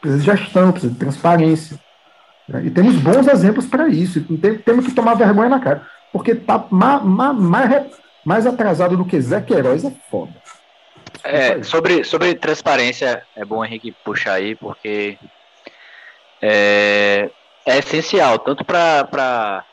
Precisa 0.00 0.20
de 0.20 0.26
gestão, 0.26 0.70
precisa 0.70 0.92
de 0.92 0.98
transparência. 0.98 1.80
Né? 2.46 2.66
E 2.66 2.70
temos 2.70 2.96
bons 2.96 3.26
exemplos 3.26 3.66
para 3.66 3.88
isso. 3.88 4.22
Tem, 4.36 4.58
temos 4.58 4.86
que 4.86 4.92
tomar 4.92 5.14
vergonha 5.14 5.48
na 5.48 5.58
cara. 5.58 5.86
Porque 6.12 6.34
tá 6.34 6.66
ma, 6.70 7.00
ma, 7.00 7.32
mais, 7.32 7.86
mais 8.22 8.46
atrasado 8.46 8.96
do 8.96 9.04
que 9.06 9.18
Zé 9.18 9.40
Queiroz 9.40 9.84
é 9.84 9.92
foda. 10.10 10.32
É, 11.22 11.62
sobre, 11.62 12.04
sobre 12.04 12.34
transparência, 12.34 13.22
é 13.34 13.44
bom 13.44 13.64
Henrique 13.64 13.92
puxar 14.04 14.34
aí, 14.34 14.54
porque 14.54 15.18
é, 16.42 17.30
é 17.64 17.78
essencial, 17.78 18.38
tanto 18.38 18.62
para 18.62 19.64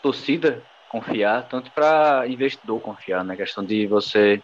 torcida 0.00 0.62
confiar, 1.00 1.46
tanto 1.48 1.70
para 1.70 2.26
investidor 2.26 2.80
confiar, 2.80 3.18
na 3.18 3.32
né? 3.32 3.36
questão 3.36 3.64
de 3.64 3.86
você. 3.86 4.42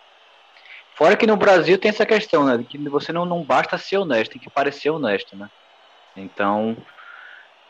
Fora 0.95 1.17
que 1.17 1.27
no 1.27 1.37
Brasil 1.37 1.79
tem 1.79 1.89
essa 1.89 2.05
questão, 2.05 2.45
né? 2.45 2.65
Que 2.69 2.77
você 2.89 3.13
não, 3.13 3.25
não 3.25 3.43
basta 3.43 3.79
ser 3.79 3.97
honesto, 3.97 4.33
tem 4.33 4.41
que 4.41 4.51
parecer 4.51 4.91
honesto, 4.91 5.35
né? 5.37 5.51
Então, 6.15 6.77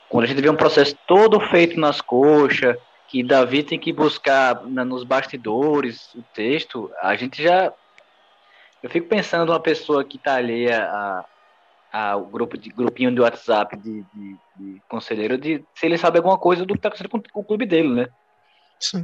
quando 0.08 0.24
a 0.24 0.26
gente 0.26 0.42
vê 0.42 0.50
um 0.50 0.56
processo 0.56 0.96
todo 1.06 1.40
feito 1.40 1.78
nas 1.78 2.00
coxas, 2.00 2.76
que 3.06 3.22
Davi 3.22 3.62
tem 3.62 3.78
que 3.78 3.92
buscar 3.92 4.64
na, 4.66 4.84
nos 4.84 5.04
bastidores 5.04 6.12
o 6.14 6.22
texto, 6.34 6.90
a 7.00 7.14
gente 7.14 7.42
já. 7.42 7.72
Eu 8.82 8.90
fico 8.90 9.06
pensando 9.06 9.50
uma 9.50 9.60
pessoa 9.60 10.02
que 10.02 10.16
está 10.16 10.34
alheia 10.34 10.84
a, 10.84 11.24
ao 11.92 12.24
grupo 12.24 12.58
de 12.58 12.70
grupinho 12.70 13.14
de 13.14 13.20
WhatsApp 13.20 13.76
de, 13.76 14.02
de, 14.12 14.36
de, 14.56 14.82
conselheiro 14.88 15.38
de 15.38 15.62
se 15.74 15.86
ele 15.86 15.96
sabe 15.96 16.16
alguma 16.18 16.36
coisa 16.36 16.64
do 16.66 16.74
que 16.74 16.78
está 16.78 16.88
acontecendo 16.88 17.10
com, 17.10 17.40
o 17.40 17.44
clube 17.44 17.64
dele, 17.64 17.88
né? 17.88 18.09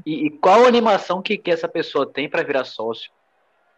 E, 0.05 0.27
e, 0.27 0.31
qual 0.31 0.67
animação 0.67 1.23
que, 1.23 1.37
que 1.37 1.51
essa 1.51 1.69
pessoa 1.69 2.07
tem 2.07 2.29
para 2.29 2.43
virar 2.43 2.65
sócio 2.65 3.11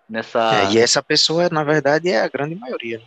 nessa? 0.08 0.62
É, 0.62 0.72
e 0.72 0.78
essa 0.78 1.02
pessoa, 1.02 1.48
na 1.50 1.62
verdade, 1.62 2.10
é 2.10 2.20
a 2.20 2.28
grande 2.28 2.54
maioria. 2.54 2.98
Né? 2.98 3.04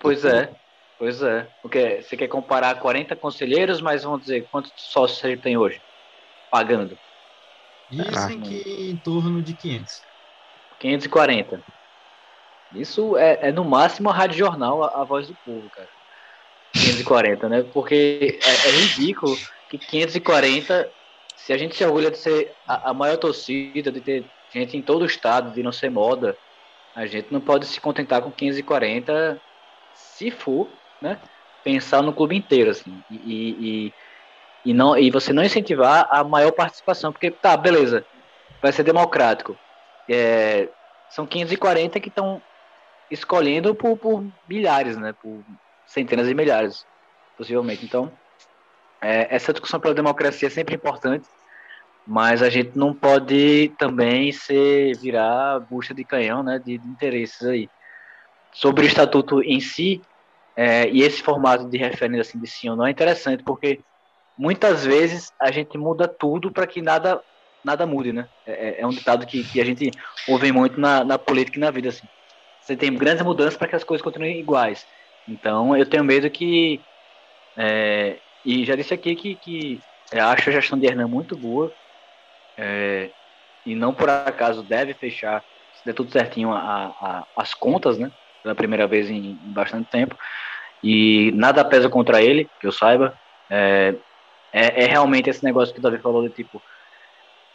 Pois 0.00 0.24
é. 0.24 0.50
Pois 0.98 1.22
é. 1.22 1.46
Porque 1.62 2.02
você 2.02 2.16
quer 2.16 2.28
comparar 2.28 2.74
40 2.80 3.14
conselheiros, 3.16 3.80
mas 3.80 4.02
vamos 4.02 4.22
dizer, 4.22 4.46
quantos 4.50 4.72
sócios 4.76 5.22
ele 5.22 5.36
tem 5.36 5.56
hoje? 5.56 5.80
Pagando. 6.50 6.98
Dizem 7.90 8.40
ah. 8.42 8.42
que 8.42 8.90
em 8.90 8.96
torno 8.96 9.40
de 9.40 9.54
500. 9.54 10.02
540. 10.80 11.62
Isso 12.74 13.16
é, 13.16 13.48
é 13.48 13.52
no 13.52 13.64
máximo 13.64 14.10
a 14.10 14.12
Rádio 14.12 14.38
Jornal, 14.38 14.84
a, 14.84 15.00
a, 15.00 15.04
voz 15.04 15.26
do 15.26 15.34
povo, 15.44 15.68
cara. 15.70 15.88
540, 16.72 17.48
né? 17.48 17.62
Porque 17.72 18.38
é, 18.44 18.68
é, 18.68 18.70
ridículo 18.72 19.36
que 19.70 19.78
540, 19.78 20.90
se 21.38 21.52
a 21.52 21.58
gente 21.58 21.74
se 21.74 21.84
orgulha 21.84 22.10
de 22.10 22.18
ser 22.18 22.52
a, 22.66 22.90
a 22.90 22.94
maior 22.94 23.16
torcida, 23.16 23.90
de 23.90 24.00
ter 24.00 24.24
gente 24.52 24.76
em 24.76 24.82
todo 24.82 25.02
o 25.02 25.06
estado, 25.06 25.52
de 25.52 25.62
não 25.62 25.72
ser 25.72 25.90
moda, 25.90 26.36
a 26.94 27.06
gente 27.06 27.32
não 27.32 27.40
pode 27.40 27.66
se 27.66 27.80
contentar 27.80 28.22
com 28.22 28.30
540 28.30 29.40
se 29.94 30.30
for 30.30 30.68
né? 31.00 31.18
Pensar 31.64 32.02
no 32.02 32.12
clube 32.12 32.36
inteiro, 32.36 32.70
assim, 32.70 33.02
e, 33.10 33.16
e, 33.16 33.94
e, 34.64 34.74
não, 34.74 34.96
e 34.96 35.10
você 35.10 35.32
não 35.32 35.44
incentivar 35.44 36.08
a 36.10 36.24
maior 36.24 36.52
participação, 36.52 37.12
porque 37.12 37.30
tá, 37.30 37.56
beleza, 37.56 38.04
vai 38.62 38.72
ser 38.72 38.82
democrático. 38.82 39.56
É, 40.08 40.68
são 41.10 41.26
540 41.26 42.00
que 42.00 42.08
estão 42.08 42.40
escolhendo 43.10 43.74
por, 43.74 43.96
por 43.96 44.24
milhares, 44.48 44.96
né? 44.96 45.14
Por 45.20 45.42
centenas 45.86 46.26
de 46.26 46.34
milhares, 46.34 46.86
possivelmente. 47.36 47.84
Então, 47.84 48.10
é, 49.00 49.34
essa 49.34 49.52
discussão 49.52 49.80
pela 49.80 49.94
democracia 49.94 50.48
é 50.48 50.50
sempre 50.50 50.74
importante, 50.74 51.26
mas 52.06 52.42
a 52.42 52.48
gente 52.48 52.76
não 52.76 52.94
pode 52.94 53.72
também 53.78 54.32
ser 54.32 54.96
virar 54.96 55.60
bucha 55.60 55.94
de 55.94 56.04
canhão, 56.04 56.42
né? 56.42 56.58
De, 56.58 56.78
de 56.78 56.88
interesses 56.88 57.46
aí. 57.46 57.68
Sobre 58.52 58.84
o 58.84 58.88
estatuto 58.88 59.42
em 59.42 59.60
si, 59.60 60.00
é, 60.56 60.88
e 60.88 61.02
esse 61.02 61.22
formato 61.22 61.68
de 61.68 61.76
referência 61.76 62.22
assim, 62.22 62.38
de 62.38 62.46
sim 62.46 62.68
ou 62.70 62.76
não 62.76 62.86
é 62.86 62.90
interessante, 62.90 63.44
porque 63.44 63.80
muitas 64.36 64.84
vezes 64.84 65.32
a 65.38 65.50
gente 65.50 65.76
muda 65.76 66.08
tudo 66.08 66.50
para 66.50 66.66
que 66.66 66.80
nada 66.80 67.22
nada 67.64 67.86
mude, 67.86 68.12
né? 68.12 68.28
É, 68.46 68.52
é, 68.52 68.80
é, 68.80 68.86
um 68.86 68.90
ditado 68.90 69.26
que, 69.26 69.44
que 69.44 69.60
a 69.60 69.64
gente 69.64 69.90
ouve 70.26 70.50
muito 70.52 70.80
na, 70.80 71.04
na 71.04 71.18
política 71.18 71.58
e 71.58 71.60
na 71.60 71.70
vida, 71.70 71.88
assim. 71.90 72.06
você 72.60 72.76
tem 72.76 72.94
grandes 72.94 73.22
mudanças 73.22 73.56
para 73.56 73.68
que 73.68 73.76
as 73.76 73.84
coisas 73.84 74.02
continuem 74.02 74.38
iguais. 74.38 74.86
Então, 75.28 75.76
eu 75.76 75.84
tenho 75.84 76.04
medo 76.04 76.30
que. 76.30 76.80
É, 77.56 78.16
e 78.48 78.64
já 78.64 78.74
disse 78.74 78.94
aqui 78.94 79.14
que, 79.14 79.34
que 79.34 79.78
eu 80.10 80.24
acho 80.24 80.48
a 80.48 80.52
gestão 80.54 80.78
de 80.78 80.86
Hernan 80.86 81.06
muito 81.06 81.36
boa. 81.36 81.70
É, 82.56 83.10
e 83.66 83.74
não 83.74 83.92
por 83.92 84.08
acaso 84.08 84.62
deve 84.62 84.94
fechar, 84.94 85.44
se 85.74 85.84
der 85.84 85.92
tudo 85.92 86.10
certinho, 86.10 86.50
a, 86.50 86.86
a, 86.98 87.26
as 87.36 87.52
contas, 87.52 87.98
né? 87.98 88.10
Pela 88.42 88.54
primeira 88.54 88.86
vez 88.86 89.10
em, 89.10 89.32
em, 89.32 89.52
bastante 89.52 89.90
tempo. 89.90 90.16
E 90.82 91.30
nada 91.34 91.62
pesa 91.62 91.90
contra 91.90 92.22
ele, 92.22 92.48
que 92.58 92.66
eu 92.66 92.72
saiba. 92.72 93.12
É, 93.50 93.94
é, 94.50 94.84
é 94.84 94.86
realmente 94.86 95.28
esse 95.28 95.44
negócio 95.44 95.74
que 95.74 95.80
o 95.80 95.82
Davi 95.82 95.98
falou 95.98 96.26
de 96.26 96.34
tipo. 96.34 96.62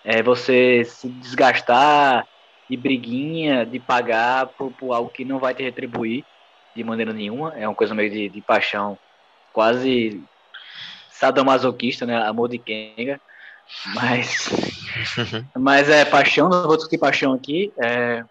É 0.06 0.22
você 0.22 0.84
se 0.86 1.10
desgastar 1.10 2.28
de 2.70 2.78
briguinha, 2.78 3.66
de 3.66 3.80
pagar 3.80 4.46
por, 4.46 4.72
por, 4.74 4.94
algo 4.94 5.10
que 5.10 5.26
não 5.26 5.40
vai 5.40 5.56
te 5.56 5.64
retribuir 5.64 6.24
de 6.76 6.84
maneira 6.84 7.12
nenhuma. 7.12 7.52
É 7.58 7.68
uma 7.68 7.74
coisa 7.74 7.96
meio 7.96 8.12
de, 8.12 8.30
de 8.30 8.42
paixão, 8.44 8.96
quase 9.52 10.24
sadomasoquista, 11.24 12.06
né? 12.06 12.18
Amor 12.28 12.50
de 12.50 12.58
Kenga. 12.58 13.20
Mas, 13.96 14.50
mas 15.56 15.90
é 15.90 16.04
paixão, 16.04 16.50
não 16.50 16.68
vou 16.68 16.76
discutir 16.76 16.98
paixão 16.98 17.34
aqui. 17.34 17.72
É, 17.82 18.24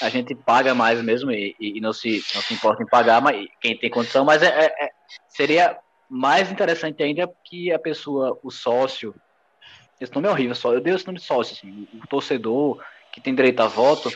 a 0.00 0.08
gente 0.08 0.34
paga 0.36 0.72
mais 0.72 1.02
mesmo 1.02 1.32
e, 1.32 1.56
e, 1.58 1.80
não, 1.80 1.92
se, 1.92 2.22
não 2.34 2.40
se 2.40 2.54
importa 2.54 2.82
em 2.82 2.86
pagar, 2.86 3.20
mas 3.20 3.44
quem 3.60 3.76
tem 3.76 3.90
condição, 3.90 4.24
mas 4.24 4.42
é, 4.42 4.46
é, 4.48 4.84
é 4.84 4.90
seria 5.28 5.76
mais 6.08 6.50
interessante 6.50 7.02
ainda 7.02 7.28
que 7.44 7.72
a 7.72 7.78
pessoa, 7.78 8.38
o 8.42 8.50
sócio, 8.50 9.14
esse 10.00 10.14
nome 10.14 10.28
é 10.28 10.30
horrível, 10.30 10.54
só 10.54 10.72
eu 10.72 10.80
dei 10.80 10.94
esse 10.94 11.06
nome 11.06 11.18
de 11.18 11.24
sócio, 11.24 11.56
assim, 11.56 11.88
o 11.92 12.06
torcedor, 12.06 12.80
que 13.12 13.20
tem 13.20 13.34
direito 13.34 13.60
a 13.60 13.66
voto 13.66 14.10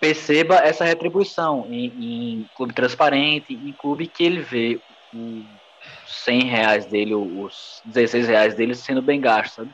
perceba 0.00 0.56
essa 0.56 0.84
retribuição 0.84 1.66
em, 1.68 1.84
em 1.84 2.50
clube 2.56 2.72
transparente, 2.72 3.52
em 3.52 3.72
clube 3.72 4.06
que 4.06 4.24
ele 4.24 4.40
vê 4.40 4.80
os 5.12 5.59
100 6.06 6.44
reais 6.44 6.86
dele, 6.86 7.14
os 7.14 7.80
16 7.84 8.28
reais 8.28 8.54
dele 8.54 8.74
sendo 8.74 9.02
bem 9.02 9.20
gastos, 9.20 9.54
sabe? 9.54 9.70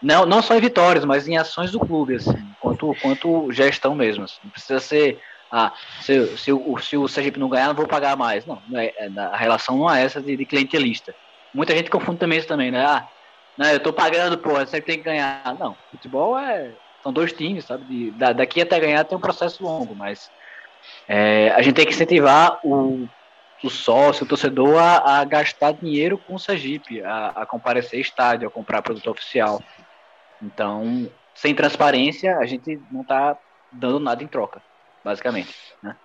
Não, 0.00 0.26
não 0.26 0.42
só 0.42 0.56
em 0.56 0.60
vitórias, 0.60 1.04
mas 1.04 1.28
em 1.28 1.36
ações 1.36 1.70
do 1.70 1.78
clube, 1.78 2.16
assim, 2.16 2.36
quanto, 2.60 2.94
quanto 3.00 3.52
gestão 3.52 3.94
mesmo. 3.94 4.24
Assim. 4.24 4.38
Não 4.42 4.50
precisa 4.50 4.80
ser, 4.80 5.20
ah, 5.50 5.72
se, 6.00 6.36
se, 6.36 6.52
o, 6.52 6.76
se 6.78 6.96
o 6.96 7.06
Sergipe 7.06 7.38
não 7.38 7.48
ganhar, 7.48 7.68
não 7.68 7.74
vou 7.74 7.86
pagar 7.86 8.16
mais. 8.16 8.44
Não, 8.44 8.60
é, 8.74 8.92
é, 8.98 9.10
a 9.16 9.36
relação 9.36 9.78
não 9.78 9.88
é 9.88 10.02
essa 10.02 10.20
de, 10.20 10.36
de 10.36 10.44
clientelista. 10.44 11.14
Muita 11.54 11.74
gente 11.74 11.90
confunde 11.90 12.18
também 12.18 12.38
isso 12.38 12.48
também, 12.48 12.72
né? 12.72 12.84
Ah, 12.84 13.06
não, 13.56 13.66
eu 13.66 13.78
tô 13.78 13.92
pagando, 13.92 14.36
pô, 14.38 14.54
você 14.54 14.80
tem 14.80 14.98
que 14.98 15.04
ganhar. 15.04 15.56
Não, 15.58 15.76
futebol 15.90 16.36
é 16.36 16.72
são 17.02 17.12
dois 17.12 17.32
times, 17.32 17.64
sabe? 17.64 17.84
De, 17.84 18.10
da, 18.12 18.32
daqui 18.32 18.62
até 18.62 18.78
ganhar 18.78 19.04
tem 19.04 19.18
um 19.18 19.20
processo 19.20 19.62
longo, 19.62 19.94
mas 19.94 20.30
é, 21.08 21.50
a 21.50 21.60
gente 21.62 21.74
tem 21.74 21.84
que 21.84 21.92
incentivar 21.92 22.58
o, 22.64 23.08
o 23.62 23.70
sócio, 23.70 24.24
o 24.24 24.28
torcedor 24.28 24.78
a, 24.78 25.20
a 25.20 25.24
gastar 25.24 25.72
dinheiro 25.72 26.18
com 26.18 26.34
o 26.34 26.38
Sergipe, 26.38 27.02
a, 27.02 27.28
a 27.28 27.46
comparecer 27.46 28.00
estádio, 28.00 28.48
a 28.48 28.50
comprar 28.50 28.82
produto 28.82 29.10
oficial. 29.10 29.62
Então, 30.40 31.10
sem 31.34 31.54
transparência, 31.54 32.36
a 32.38 32.46
gente 32.46 32.80
não 32.90 33.02
está 33.02 33.36
dando 33.70 34.00
nada 34.00 34.22
em 34.22 34.26
troca, 34.26 34.62
basicamente, 35.04 35.54
né? 35.82 35.96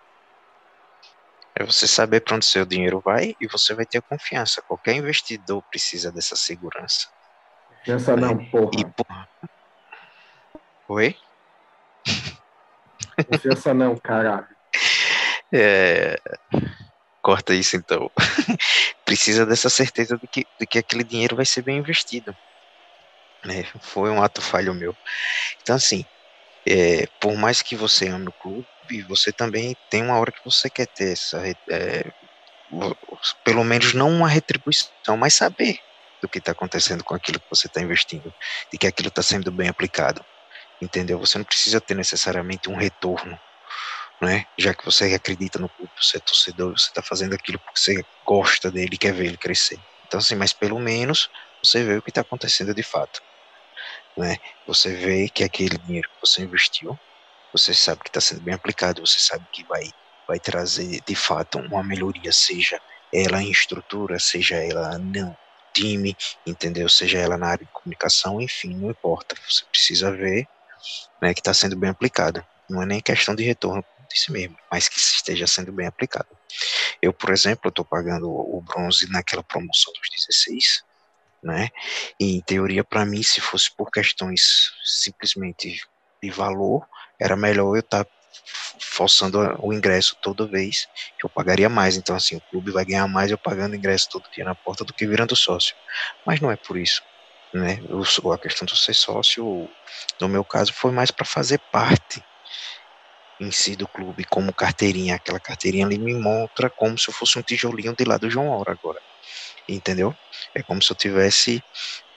É 1.55 1.63
você 1.63 1.87
saber 1.87 2.19
para 2.19 2.35
onde 2.35 2.45
seu 2.45 2.63
dinheiro 2.63 2.99
vai 3.03 3.35
e 3.41 3.47
você 3.47 3.73
vai 3.73 3.83
ter 3.83 3.99
confiança. 4.03 4.61
Qualquer 4.61 4.95
investidor 4.95 5.63
precisa 5.63 6.11
dessa 6.11 6.35
segurança. 6.35 7.07
Confiança 7.79 8.15
não, 8.15 8.37
porra. 8.45 8.71
E, 8.77 8.85
porra, 8.85 9.27
Oi? 10.87 11.17
Confiança 13.29 13.73
não, 13.73 13.97
caralho. 13.97 14.47
É... 15.51 16.15
Corta 17.27 17.53
isso 17.53 17.75
então. 17.75 18.09
Precisa 19.03 19.45
dessa 19.45 19.69
certeza 19.69 20.17
de 20.17 20.25
que, 20.29 20.45
de 20.57 20.65
que 20.65 20.79
aquele 20.79 21.03
dinheiro 21.03 21.35
vai 21.35 21.45
ser 21.45 21.61
bem 21.61 21.77
investido. 21.77 22.33
É, 23.43 23.65
foi 23.81 24.09
um 24.09 24.23
ato 24.23 24.41
falho 24.41 24.73
meu. 24.73 24.95
Então, 25.61 25.75
assim, 25.75 26.05
é, 26.65 27.05
por 27.19 27.35
mais 27.35 27.61
que 27.61 27.75
você 27.75 28.07
ame 28.07 28.29
o 28.29 28.31
clube, 28.31 29.01
você 29.09 29.33
também 29.33 29.75
tem 29.89 30.03
uma 30.03 30.17
hora 30.17 30.31
que 30.31 30.39
você 30.45 30.69
quer 30.69 30.87
ter 30.87 31.11
essa. 31.11 31.45
É, 31.69 32.09
pelo 33.43 33.65
menos 33.65 33.93
não 33.93 34.09
uma 34.09 34.29
retribuição, 34.29 35.17
mas 35.17 35.33
saber 35.33 35.77
do 36.21 36.29
que 36.29 36.37
está 36.37 36.53
acontecendo 36.53 37.03
com 37.03 37.13
aquilo 37.13 37.41
que 37.41 37.49
você 37.49 37.67
está 37.67 37.81
investindo, 37.81 38.33
de 38.71 38.77
que 38.77 38.87
aquilo 38.87 39.09
está 39.09 39.21
sendo 39.21 39.51
bem 39.51 39.67
aplicado 39.67 40.25
entendeu? 40.81 41.19
Você 41.19 41.37
não 41.37 41.45
precisa 41.45 41.81
ter 41.81 41.95
necessariamente 41.95 42.69
um 42.69 42.75
retorno, 42.75 43.37
né? 44.21 44.45
Já 44.57 44.73
que 44.73 44.85
você 44.85 45.13
acredita 45.13 45.59
no 45.59 45.69
clube, 45.69 45.91
você 45.99 46.17
é 46.17 46.19
torcedor, 46.19 46.77
você 46.77 46.87
está 46.89 47.01
fazendo 47.01 47.33
aquilo 47.33 47.59
porque 47.59 47.79
você 47.79 48.03
gosta 48.25 48.71
dele 48.71 48.97
quer 48.97 49.13
ver 49.13 49.27
ele 49.27 49.37
crescer. 49.37 49.79
Então, 50.05 50.19
assim, 50.19 50.35
mas 50.35 50.53
pelo 50.53 50.79
menos 50.79 51.29
você 51.63 51.83
vê 51.83 51.97
o 51.97 52.01
que 52.01 52.09
está 52.09 52.21
acontecendo 52.21 52.73
de 52.73 52.83
fato, 52.83 53.21
né? 54.17 54.37
Você 54.65 54.93
vê 54.95 55.29
que 55.29 55.43
aquele 55.43 55.77
dinheiro 55.77 56.09
que 56.09 56.21
você 56.21 56.43
investiu, 56.43 56.97
você 57.51 57.73
sabe 57.73 58.01
que 58.03 58.09
está 58.09 58.21
sendo 58.21 58.41
bem 58.41 58.53
aplicado, 58.53 59.05
você 59.05 59.19
sabe 59.19 59.45
que 59.51 59.63
vai 59.65 59.91
vai 60.27 60.39
trazer 60.39 61.01
de 61.07 61.15
fato 61.15 61.57
uma 61.57 61.81
melhoria, 61.81 62.33
seja 62.33 62.81
ela 63.13 63.41
em 63.41 63.49
estrutura, 63.49 64.19
seja 64.19 64.57
ela 64.57 64.97
não 64.99 65.35
time, 65.73 66.15
entendeu? 66.45 66.89
Seja 66.89 67.19
ela 67.19 67.37
na 67.37 67.47
área 67.47 67.65
de 67.65 67.71
comunicação, 67.71 68.41
enfim, 68.41 68.75
não 68.75 68.89
importa. 68.89 69.35
Você 69.47 69.63
precisa 69.71 70.11
ver 70.11 70.47
né, 71.21 71.33
que 71.33 71.39
está 71.39 71.53
sendo 71.53 71.77
bem 71.77 71.89
aplicado. 71.89 72.43
Não 72.69 72.81
é 72.81 72.85
nem 72.85 72.99
questão 73.01 73.35
de 73.35 73.43
retorno 73.43 73.83
desse 74.07 74.31
mesmo, 74.31 74.57
mas 74.71 74.87
que 74.87 74.97
esteja 74.97 75.47
sendo 75.47 75.71
bem 75.71 75.87
aplicado. 75.87 76.27
Eu, 77.01 77.13
por 77.13 77.31
exemplo, 77.31 77.69
estou 77.69 77.85
pagando 77.85 78.29
o 78.29 78.61
bronze 78.61 79.09
naquela 79.09 79.43
promoção 79.43 79.93
dos 79.93 80.09
16, 80.27 80.83
né? 81.43 81.69
E 82.19 82.37
em 82.37 82.41
teoria, 82.41 82.83
para 82.83 83.05
mim, 83.05 83.21
se 83.21 83.41
fosse 83.41 83.69
por 83.75 83.91
questões 83.91 84.71
simplesmente 84.83 85.81
de 86.21 86.29
valor, 86.31 86.87
era 87.19 87.35
melhor 87.35 87.75
eu 87.75 87.79
estar 87.79 88.03
tá 88.03 88.11
forçando 88.79 89.39
o 89.61 89.73
ingresso 89.73 90.15
toda 90.21 90.47
vez 90.47 90.87
que 91.19 91.25
eu 91.25 91.29
pagaria 91.29 91.69
mais. 91.69 91.97
Então, 91.97 92.15
assim, 92.15 92.35
o 92.37 92.41
clube 92.41 92.71
vai 92.71 92.85
ganhar 92.85 93.07
mais 93.07 93.29
eu 93.29 93.37
pagando 93.37 93.75
ingresso 93.75 94.09
todo 94.09 94.29
dia 94.31 94.45
na 94.45 94.55
porta 94.55 94.83
do 94.83 94.93
que 94.93 95.05
virando 95.05 95.35
sócio. 95.35 95.75
Mas 96.25 96.39
não 96.39 96.51
é 96.51 96.55
por 96.55 96.77
isso 96.77 97.01
né? 97.53 97.79
Eu, 97.89 98.31
a 98.31 98.37
questão 98.37 98.65
de 98.65 98.77
ser 98.77 98.93
sócio, 98.93 99.69
no 100.19 100.27
meu 100.27 100.43
caso, 100.43 100.73
foi 100.73 100.91
mais 100.91 101.11
para 101.11 101.25
fazer 101.25 101.59
parte 101.71 102.23
em 103.39 103.51
si 103.51 103.75
do 103.75 103.87
clube, 103.87 104.23
como 104.25 104.53
carteirinha. 104.53 105.15
Aquela 105.15 105.39
carteirinha 105.39 105.85
ali 105.85 105.97
me 105.97 106.13
mostra 106.13 106.69
como 106.69 106.97
se 106.97 107.09
eu 107.09 107.13
fosse 107.13 107.37
um 107.37 107.43
tijolinho 107.43 107.95
de 107.95 108.03
lá 108.03 108.17
do 108.17 108.29
João 108.29 108.51
Aura 108.51 108.73
agora. 108.73 108.99
Entendeu? 109.67 110.13
É 110.55 110.63
como 110.63 110.81
se 110.81 110.91
eu 110.91 110.95
tivesse. 110.95 111.63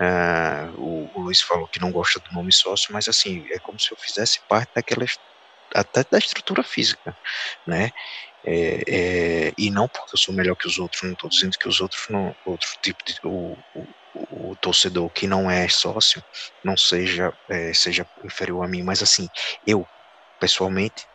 Uh, 0.00 0.74
o, 0.78 1.20
o, 1.20 1.22
Luiz 1.24 1.40
falou 1.42 1.68
que 1.68 1.80
não 1.80 1.92
gosta 1.92 2.20
do 2.20 2.32
nome 2.32 2.52
sócio, 2.52 2.92
mas 2.92 3.08
assim, 3.08 3.44
é 3.50 3.58
como 3.60 3.78
se 3.80 3.92
eu 3.92 3.96
fizesse 3.98 4.40
parte 4.48 4.70
daquela. 4.74 5.04
até 5.74 6.04
da 6.10 6.18
estrutura 6.18 6.62
física, 6.62 7.16
né? 7.66 7.90
É, 8.44 9.48
é, 9.48 9.52
e 9.58 9.70
não 9.70 9.88
porque 9.88 10.14
eu 10.14 10.18
sou 10.18 10.34
melhor 10.34 10.56
que 10.56 10.66
os 10.66 10.78
outros, 10.78 11.02
não 11.02 11.12
estou 11.12 11.28
dizendo 11.28 11.58
que 11.60 11.68
os 11.68 11.80
outros 11.80 12.06
não, 12.08 12.34
outro 12.44 12.68
tipo 12.82 13.04
de, 13.04 13.14
o, 13.24 13.58
o, 13.74 14.52
o 14.52 14.56
torcedor 14.56 15.10
que 15.10 15.26
não 15.26 15.50
é 15.50 15.68
sócio 15.68 16.22
não 16.64 16.76
seja 16.76 17.32
é, 17.50 17.74
seja 17.74 18.06
inferior 18.24 18.64
a 18.64 18.68
mim, 18.68 18.82
mas 18.82 19.02
assim, 19.02 19.28
eu 19.66 19.86
pessoalmente, 20.40 21.06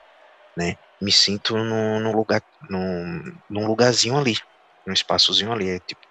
né, 0.55 0.77
me 1.01 1.11
sinto 1.11 1.57
num, 1.57 2.11
lugar 2.11 2.41
num, 2.69 3.37
num 3.49 3.67
lugarzinho 3.67 4.17
ali, 4.17 4.37
num 4.85 4.93
espaçozinho 4.93 5.51
ali, 5.51 5.69
é 5.69 5.79
tipo, 5.79 6.01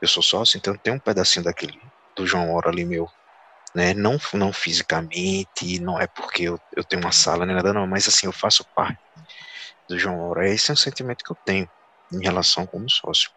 eu 0.00 0.08
sou 0.08 0.22
sócio, 0.22 0.56
então 0.56 0.76
tem 0.76 0.92
um 0.92 0.98
pedacinho 0.98 1.44
daquele 1.44 1.80
do 2.16 2.26
João 2.26 2.52
Ora 2.54 2.70
ali 2.70 2.84
meu, 2.84 3.08
né, 3.74 3.94
não 3.94 4.18
não 4.34 4.52
fisicamente, 4.52 5.78
não 5.80 6.00
é 6.00 6.06
porque 6.06 6.44
eu, 6.44 6.60
eu 6.76 6.82
tenho 6.82 7.02
uma 7.02 7.12
sala 7.12 7.46
nem 7.46 7.54
nada 7.54 7.72
não, 7.72 7.86
mas 7.86 8.08
assim, 8.08 8.26
eu 8.26 8.32
faço 8.32 8.64
parte 8.74 8.98
do 9.88 9.98
João 9.98 10.20
Ora, 10.20 10.48
esse 10.48 10.70
é 10.70 10.74
um 10.74 10.76
sentimento 10.76 11.24
que 11.24 11.32
eu 11.32 11.38
tenho 11.44 11.68
em 12.12 12.22
relação 12.22 12.66
como 12.66 12.88
sócio. 12.90 13.30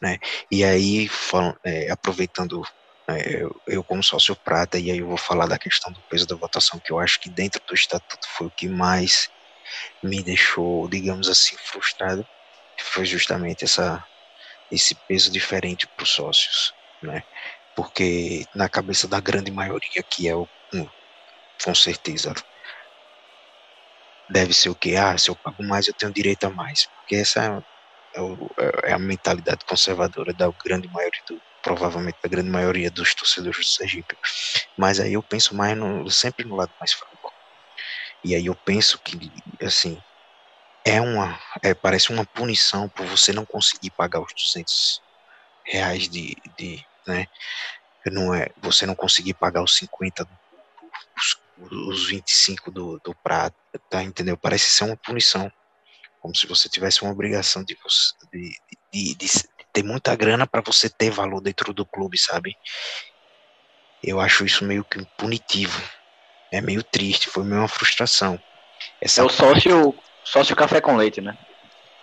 Né? 0.00 0.18
E 0.50 0.64
aí, 0.64 1.08
falam, 1.08 1.54
é, 1.64 1.90
aproveitando 1.90 2.62
eu, 3.18 3.50
eu, 3.66 3.84
como 3.84 4.02
sócio 4.02 4.36
prata, 4.42 4.78
e 4.78 4.90
aí 4.90 4.98
eu 4.98 5.08
vou 5.08 5.16
falar 5.18 5.46
da 5.46 5.58
questão 5.58 5.92
do 5.92 6.02
peso 6.08 6.26
da 6.26 6.36
votação, 6.36 6.80
que 6.82 6.92
eu 6.92 6.98
acho 6.98 7.18
que 7.20 7.30
dentro 7.30 7.60
do 7.66 7.74
estatuto 7.74 8.26
foi 8.36 8.46
o 8.48 8.50
que 8.52 8.68
mais 8.68 9.28
me 10.02 10.22
deixou, 10.24 10.88
digamos 10.88 11.28
assim, 11.28 11.56
frustrado, 11.58 12.26
foi 12.80 13.04
justamente 13.06 13.64
essa, 13.64 14.04
esse 14.70 14.96
peso 15.06 15.30
diferente 15.32 15.88
para 15.96 16.04
os 16.04 16.10
sócios, 16.10 16.74
né? 17.02 17.24
Porque 17.74 18.46
na 18.54 18.68
cabeça 18.68 19.08
da 19.08 19.20
grande 19.20 19.50
maioria, 19.52 20.04
que 20.10 20.28
é 20.28 20.36
o, 20.36 20.50
com 21.64 21.74
certeza, 21.74 22.34
deve 24.28 24.52
ser 24.54 24.70
o 24.70 24.76
que? 24.76 24.96
Ah, 24.96 25.16
se 25.18 25.30
eu 25.30 25.36
pago 25.36 25.62
mais, 25.64 25.86
eu 25.88 25.94
tenho 25.94 26.12
direito 26.12 26.44
a 26.44 26.50
mais. 26.50 26.86
Porque 26.96 27.16
essa 27.16 27.62
é, 28.14 28.20
é, 28.86 28.90
é 28.90 28.92
a 28.92 28.98
mentalidade 28.98 29.64
conservadora 29.66 30.32
da 30.34 30.50
grande 30.64 30.88
maioria, 30.88 31.20
do, 31.28 31.42
provavelmente 31.62 32.18
da 32.22 32.28
grande 32.28 32.50
maioria 32.50 32.90
dos 32.90 33.14
torcedores 33.14 33.58
do 33.58 33.64
Sergipe. 33.64 34.16
Mas 34.76 35.00
aí 35.00 35.14
eu 35.14 35.22
penso 35.22 35.54
mais 35.54 35.76
no, 35.76 36.10
sempre 36.10 36.46
no 36.46 36.56
lado 36.56 36.72
mais 36.78 36.92
fraco. 36.92 37.32
E 38.22 38.34
aí 38.34 38.46
eu 38.46 38.54
penso 38.54 38.98
que, 38.98 39.32
assim, 39.62 40.00
é 40.84 41.00
uma, 41.00 41.38
é, 41.62 41.74
parece 41.74 42.12
uma 42.12 42.24
punição 42.24 42.88
por 42.88 43.06
você 43.06 43.32
não 43.32 43.44
conseguir 43.44 43.90
pagar 43.90 44.20
os 44.20 44.32
200 44.32 45.02
reais 45.64 46.08
de, 46.08 46.36
de 46.58 46.84
né, 47.06 47.26
não 48.06 48.34
é, 48.34 48.50
você 48.58 48.86
não 48.86 48.94
conseguir 48.94 49.34
pagar 49.34 49.62
os 49.62 49.76
50, 49.76 50.26
os, 51.16 51.40
os 51.88 52.08
25 52.08 52.70
do, 52.70 52.98
do 53.04 53.14
prato, 53.14 53.56
tá, 53.88 54.02
entendeu? 54.02 54.36
Parece 54.36 54.70
ser 54.70 54.84
uma 54.84 54.96
punição, 54.96 55.50
como 56.20 56.34
se 56.34 56.46
você 56.46 56.68
tivesse 56.68 57.02
uma 57.02 57.12
obrigação 57.12 57.62
de, 57.62 57.76
de, 58.32 58.60
de, 58.92 59.14
de 59.14 59.28
ter 59.72 59.82
muita 59.82 60.14
grana 60.14 60.46
para 60.46 60.60
você 60.60 60.88
ter 60.88 61.10
valor 61.10 61.40
dentro 61.40 61.72
do 61.72 61.84
clube, 61.84 62.18
sabe? 62.18 62.56
Eu 64.02 64.20
acho 64.20 64.44
isso 64.44 64.64
meio 64.64 64.84
que 64.84 65.04
punitivo, 65.16 65.82
é 66.52 66.60
meio 66.60 66.82
triste, 66.82 67.28
foi 67.28 67.44
meio 67.44 67.60
uma 67.60 67.68
frustração. 67.68 68.40
Essa 69.00 69.20
é 69.20 69.24
o 69.24 69.28
sócio, 69.28 69.94
sócio 70.24 70.56
café 70.56 70.80
com 70.80 70.96
leite, 70.96 71.20
né? 71.20 71.36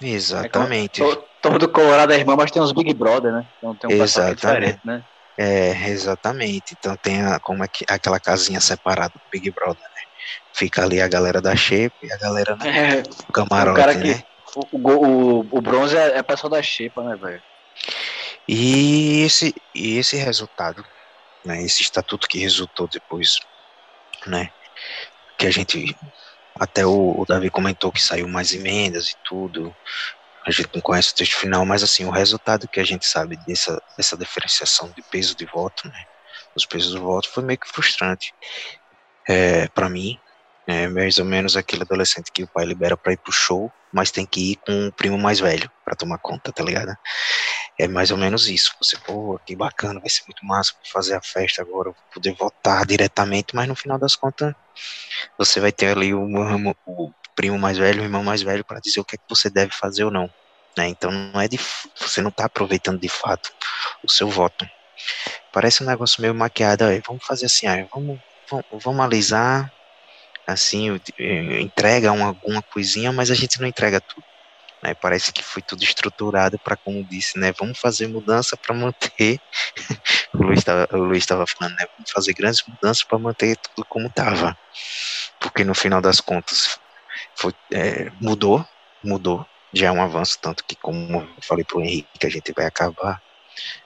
Exatamente. 0.02 1.02
É 1.02 1.18
todo 1.42 1.70
Colorado 1.70 2.14
é 2.14 2.18
irmão, 2.18 2.36
mas 2.36 2.52
tem 2.52 2.62
uns 2.62 2.72
Big 2.72 2.94
Brother, 2.94 3.32
né? 3.32 3.46
Então 3.58 3.76
tem 3.76 3.90
um 3.90 4.04
Exatamente. 4.04 4.80
né? 4.84 5.04
É, 5.38 5.90
exatamente. 5.90 6.76
Então 6.78 6.96
tem 6.96 7.22
a, 7.24 7.40
como 7.40 7.64
é 7.64 7.68
que, 7.68 7.86
aquela 7.88 8.20
casinha 8.20 8.60
separada 8.60 9.14
do 9.16 9.22
Big 9.32 9.52
Brother, 9.52 9.84
né? 9.84 10.02
Fica 10.52 10.84
ali 10.84 11.00
a 11.00 11.08
galera 11.08 11.42
da 11.42 11.56
Shape 11.56 11.96
e 12.04 12.12
a 12.12 12.18
galera 12.18 12.56
do 12.56 12.68
é, 12.68 13.04
camarote, 13.32 13.72
o 13.72 13.76
cara 13.76 13.96
que, 13.96 14.16
né? 14.16 14.24
O, 14.56 14.78
o, 14.78 15.40
o 15.40 15.62
bronze 15.62 15.96
é, 15.96 16.18
é 16.18 16.24
pessoal 16.24 16.50
da 16.50 16.62
Shape, 16.62 17.00
né, 17.02 17.16
velho? 17.16 17.42
E 18.48 19.24
esse, 19.24 19.54
e 19.76 19.98
esse 19.98 20.16
resultado, 20.16 20.86
né, 21.44 21.62
esse 21.64 21.82
estatuto 21.82 22.28
que 22.28 22.40
resultou 22.40 22.88
depois, 22.88 23.40
né, 24.26 24.52
que 25.38 25.46
a 25.46 25.52
gente, 25.52 25.96
até 26.56 26.86
o, 26.86 27.20
o 27.20 27.26
Davi 27.26 27.50
comentou 27.50 27.92
que 27.92 28.02
saiu 28.02 28.28
mais 28.28 28.54
emendas 28.54 29.10
e 29.10 29.16
tudo, 29.24 29.76
a 30.46 30.52
gente 30.52 30.70
não 30.74 30.82
conhece 30.82 31.12
o 31.12 31.16
texto 31.16 31.36
final, 31.36 31.66
mas 31.66 31.84
assim, 31.84 32.06
o 32.06 32.10
resultado 32.10 32.70
que 32.70 32.80
a 32.80 32.84
gente 32.84 33.06
sabe 33.06 33.38
dessa, 33.46 33.82
dessa 33.98 34.16
diferenciação 34.16 34.90
de 34.92 35.02
peso 35.02 35.36
de 35.36 35.46
voto, 35.46 35.88
né, 35.90 36.06
os 36.56 36.66
pesos 36.66 36.94
do 36.94 37.02
voto, 37.02 37.30
foi 37.30 37.44
meio 37.44 37.60
que 37.60 37.68
frustrante 37.68 38.34
é, 39.28 39.68
para 39.68 39.90
mim, 39.90 40.18
é 40.66 40.88
mais 40.88 41.18
ou 41.18 41.26
menos 41.26 41.56
aquele 41.56 41.84
adolescente 41.84 42.32
que 42.32 42.44
o 42.44 42.48
pai 42.48 42.66
libera 42.66 42.98
para 42.98 43.14
ir 43.14 43.18
pro 43.18 43.32
show, 43.32 43.72
mas 43.92 44.12
tem 44.12 44.26
que 44.26 44.52
ir 44.52 44.56
com 44.58 44.88
o 44.88 44.92
primo 44.92 45.18
mais 45.18 45.40
velho 45.40 45.72
para 45.84 45.96
tomar 45.96 46.18
conta, 46.18 46.52
tá 46.52 46.64
ligado? 46.64 46.96
É 47.80 47.88
mais 47.88 48.10
ou 48.12 48.18
menos 48.18 48.48
isso. 48.48 48.76
Você, 48.82 48.98
pô, 48.98 49.40
que 49.46 49.56
bacana, 49.56 50.00
vai 50.00 50.10
ser 50.10 50.24
muito 50.26 50.44
massa 50.46 50.74
fazer 50.92 51.16
a 51.16 51.22
festa 51.22 51.62
agora, 51.62 51.94
poder 52.14 52.34
votar 52.34 52.86
diretamente, 52.86 53.56
mas 53.56 53.68
no 53.68 53.76
final 53.76 54.00
das 54.00 54.16
contas, 54.16 54.54
você 55.38 55.60
vai 55.60 55.72
ter 55.72 55.96
ali 55.96 56.14
o, 56.14 56.28
o 56.86 57.14
primo 57.36 57.60
mais 57.60 57.78
velho, 57.78 58.02
o 58.02 58.06
irmão 58.06 58.24
mais 58.24 58.42
velho, 58.42 58.66
para 58.66 58.80
dizer 58.80 59.00
o 59.00 59.06
que 59.06 59.16
é 59.16 59.18
que 59.18 59.30
você 59.30 59.50
deve 59.50 59.72
fazer 59.72 60.04
ou 60.04 60.12
não. 60.12 60.30
Né? 60.76 60.88
Então 60.88 61.12
não 61.12 61.40
é 61.40 61.48
de, 61.48 61.60
você 61.96 62.22
não 62.22 62.30
está 62.30 62.46
aproveitando 62.46 63.00
de 63.00 63.10
fato 63.10 63.54
o 64.04 64.10
seu 64.10 64.30
voto. 64.30 64.68
Parece 65.52 65.84
um 65.84 65.88
negócio 65.88 66.22
meio 66.22 66.34
maquiado. 66.34 66.84
Aí, 66.86 67.02
vamos 67.06 67.26
fazer 67.26 67.46
assim, 67.46 67.68
aí, 67.68 67.88
vamos, 67.94 68.20
vamos, 68.50 68.66
vamos 68.84 69.06
alisar, 69.06 69.72
assim, 70.46 71.00
entrega 71.60 72.12
uma, 72.12 72.28
alguma 72.28 72.62
coisinha, 72.62 73.12
mas 73.12 73.30
a 73.32 73.36
gente 73.36 73.60
não 73.60 73.68
entrega 73.68 74.02
tudo. 74.02 74.26
Né? 74.84 74.94
Parece 74.94 75.34
que 75.34 75.44
foi 75.44 75.62
tudo 75.62 75.84
estruturado 75.84 76.60
para, 76.60 76.78
como 76.78 77.04
disse, 77.04 77.38
né? 77.40 77.52
Vamos 77.58 77.80
fazer 77.80 78.08
mudança 78.08 78.56
para 78.56 78.76
manter. 78.76 79.40
o 80.34 80.44
Luiz 80.44 81.24
estava 81.24 81.46
falando, 81.48 81.76
né? 81.76 81.86
Vamos 81.96 82.12
fazer 82.12 82.34
grandes 82.34 82.64
mudanças 82.68 83.04
para 83.04 83.18
manter 83.18 83.58
tudo 83.58 83.86
como 83.86 84.08
estava. 84.08 84.58
Porque 85.40 85.64
no 85.64 85.74
final 85.74 86.02
das 86.02 86.20
contas, 86.20 86.80
foi, 87.36 87.54
é, 87.72 88.12
mudou, 88.22 88.66
mudou, 89.04 89.46
já 89.74 89.88
é 89.88 89.92
um 89.92 90.02
avanço, 90.02 90.40
tanto 90.40 90.64
que 90.64 90.76
como 90.76 91.22
eu 91.22 91.42
falei 91.42 91.64
para 91.64 91.78
o 91.78 91.82
Henrique, 91.82 92.20
que 92.20 92.28
a 92.28 92.30
gente 92.30 92.54
vai 92.54 92.66
acabar, 92.66 93.22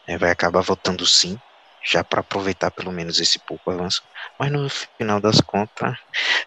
é, 0.08 0.18
vai 0.18 0.32
acabar 0.32 0.62
votando 0.62 1.06
sim, 1.06 1.40
já 1.84 2.04
para 2.04 2.22
aproveitar 2.22 2.72
pelo 2.72 2.92
menos 2.92 3.20
esse 3.20 3.40
pouco 3.40 3.72
avanço, 3.72 4.04
mas 4.38 4.52
no 4.52 4.70
final 4.70 5.20
das 5.20 5.42
contas 5.42 5.98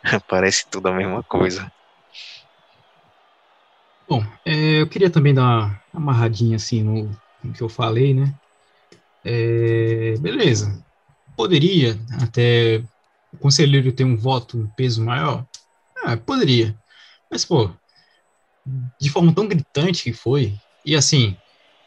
parece 0.28 0.66
tudo 0.68 0.88
a 0.88 0.92
mesma 0.92 1.22
coisa. 1.22 1.70
Bom, 4.08 4.22
é, 4.44 4.80
eu 4.80 4.88
queria 4.88 5.10
também 5.10 5.34
dar 5.34 5.42
uma 5.42 5.82
amarradinha 5.92 6.56
assim 6.56 6.82
no, 6.82 7.10
no 7.42 7.52
que 7.52 7.62
eu 7.62 7.68
falei, 7.68 8.12
né? 8.14 8.34
É, 9.24 10.16
beleza, 10.18 10.84
poderia 11.36 11.98
até 12.22 12.84
o 13.32 13.38
conselheiro 13.38 13.92
ter 13.94 14.04
um 14.04 14.16
voto, 14.16 14.58
um 14.58 14.70
peso 14.70 15.04
maior? 15.04 15.46
Ah, 16.04 16.16
poderia. 16.16 16.78
Mas, 17.30 17.44
pô, 17.44 17.70
de 19.00 19.10
forma 19.10 19.34
tão 19.34 19.48
gritante 19.48 20.02
que 20.04 20.12
foi, 20.12 20.58
e 20.84 20.94
assim, 20.94 21.38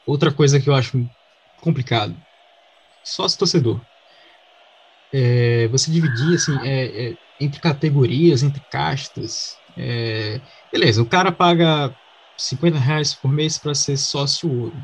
outra 0.06 0.34
coisa 0.34 0.60
que 0.61 0.69
eu 0.69 0.76
acho 0.76 1.10
complicado, 1.57 2.22
sócio 3.03 3.39
torcedor. 3.39 3.85
É, 5.11 5.68
você 5.69 5.91
dividir, 5.91 6.35
assim, 6.35 6.65
é, 6.65 7.11
é, 7.14 7.18
entre 7.39 7.60
categorias, 7.61 8.44
entre 8.44 8.64
castas, 8.69 9.57
é, 9.76 10.41
beleza, 10.72 11.02
o 11.02 11.07
cara 11.10 11.31
paga 11.31 11.95
50 12.38 12.78
reais 12.80 13.14
por 13.16 13.32
mês 13.32 13.58
para 13.58 13.74
ser 13.76 13.98
sócio 13.98 14.50
ouro. 14.52 14.78
O 14.78 14.84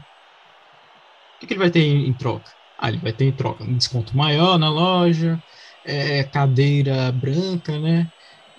que, 1.40 1.48
que, 1.48 1.54
ele 1.54 1.60
vai 1.60 1.72
ter 1.72 1.82
em, 1.82 2.08
em, 2.08 2.14
troca? 2.16 2.52
Ah, 2.78 2.90
ele 2.90 3.00
vai 3.00 3.14
ter 3.14 3.26
em 3.26 3.36
troca 3.36 3.64
um 3.64 3.78
desconto 3.78 4.16
maior 4.16 4.58
na 4.58 4.70
loja, 4.70 5.42
é, 5.84 6.24
cadeira 6.24 7.12
branca, 7.12 7.80
né? 7.80 8.10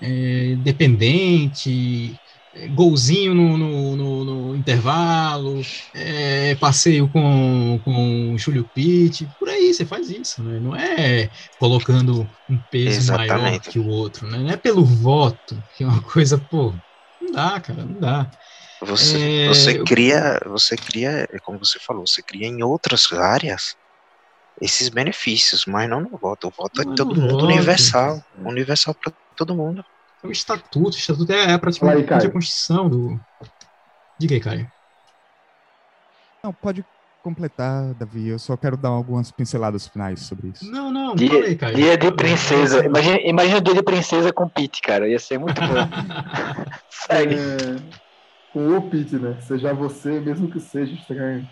é, 0.00 0.56
dependente, 0.56 2.20
é, 2.52 2.68
golzinho 2.68 3.34
no, 3.34 3.56
no, 3.56 3.96
no, 3.96 4.24
no 4.24 4.56
intervalo, 4.56 5.60
é, 5.94 6.54
passeio 6.56 7.08
com, 7.10 7.80
com 7.84 8.34
o 8.34 8.38
Júlio 8.38 8.68
Pitt, 8.72 9.28
por 9.38 9.48
aí 9.48 9.72
você 9.72 9.86
faz 9.86 10.10
isso, 10.10 10.42
né? 10.42 10.60
não 10.60 10.74
é 10.74 11.30
colocando 11.58 12.28
um 12.48 12.62
peso 12.70 12.98
Exatamente. 12.98 13.34
maior 13.34 13.60
que 13.60 13.78
o 13.78 13.86
outro, 13.86 14.28
né? 14.28 14.38
não 14.38 14.50
é 14.50 14.56
pelo 14.56 14.84
voto, 14.84 15.62
que 15.76 15.84
é 15.84 15.86
uma 15.86 16.02
coisa, 16.02 16.38
pô, 16.38 16.78
não 17.20 17.32
dá, 17.32 17.60
cara, 17.60 17.84
não 17.84 17.98
dá. 17.98 18.30
Você, 18.80 19.44
é, 19.44 19.48
você 19.48 19.82
cria, 19.82 20.40
você 20.46 20.76
cria, 20.76 21.28
como 21.42 21.58
você 21.58 21.78
falou, 21.78 22.06
você 22.06 22.22
cria 22.22 22.46
em 22.46 22.62
outras 22.62 23.12
áreas 23.12 23.76
esses 24.60 24.88
benefícios, 24.88 25.66
mas 25.66 25.88
não 25.88 26.00
no 26.00 26.16
voto. 26.16 26.48
O 26.48 26.50
voto 26.50 26.82
é 26.82 26.84
todo 26.94 27.14
mundo 27.14 27.32
voto. 27.32 27.44
universal, 27.44 28.22
universal 28.44 28.94
para 28.94 29.12
todo 29.36 29.54
mundo. 29.54 29.84
É 30.22 30.26
o 30.26 30.30
estatuto, 30.30 30.96
o 30.96 30.98
estatuto 30.98 31.32
é, 31.32 31.52
é 31.52 31.58
praticamente 31.58 32.12
aí, 32.12 32.26
a 32.26 32.30
Constituição 32.30 32.88
do. 32.88 33.20
Diga 34.18 34.34
aí, 34.34 34.40
Caio. 34.40 34.72
Não, 36.42 36.52
pode 36.52 36.84
completar, 37.22 37.94
Davi. 37.94 38.28
Eu 38.28 38.38
só 38.38 38.56
quero 38.56 38.76
dar 38.76 38.90
algumas 38.90 39.32
pinceladas 39.32 39.88
finais 39.88 40.20
sobre 40.20 40.48
isso. 40.48 40.70
Não, 40.70 40.90
não, 40.90 41.14
dia, 41.14 41.30
falei, 41.30 41.56
Caio. 41.56 41.76
Dia 41.76 41.96
de 41.96 42.12
princesa. 42.12 42.84
Imagina, 42.84 43.20
imagina 43.20 43.58
o 43.58 43.60
dia 43.60 43.74
de 43.74 43.82
princesa 43.82 44.32
com 44.32 44.48
Pete, 44.48 44.80
cara. 44.82 45.08
Ia 45.08 45.18
ser 45.18 45.38
muito 45.38 45.60
bom. 45.60 45.66
Segue. 46.88 47.34
É, 47.34 48.03
com 48.54 48.78
o 48.78 48.82
Pete, 48.88 49.16
né? 49.16 49.36
Seja 49.40 49.74
você, 49.74 50.20
mesmo 50.20 50.48
que 50.48 50.60
seja 50.60 50.94
estranho. 50.94 51.46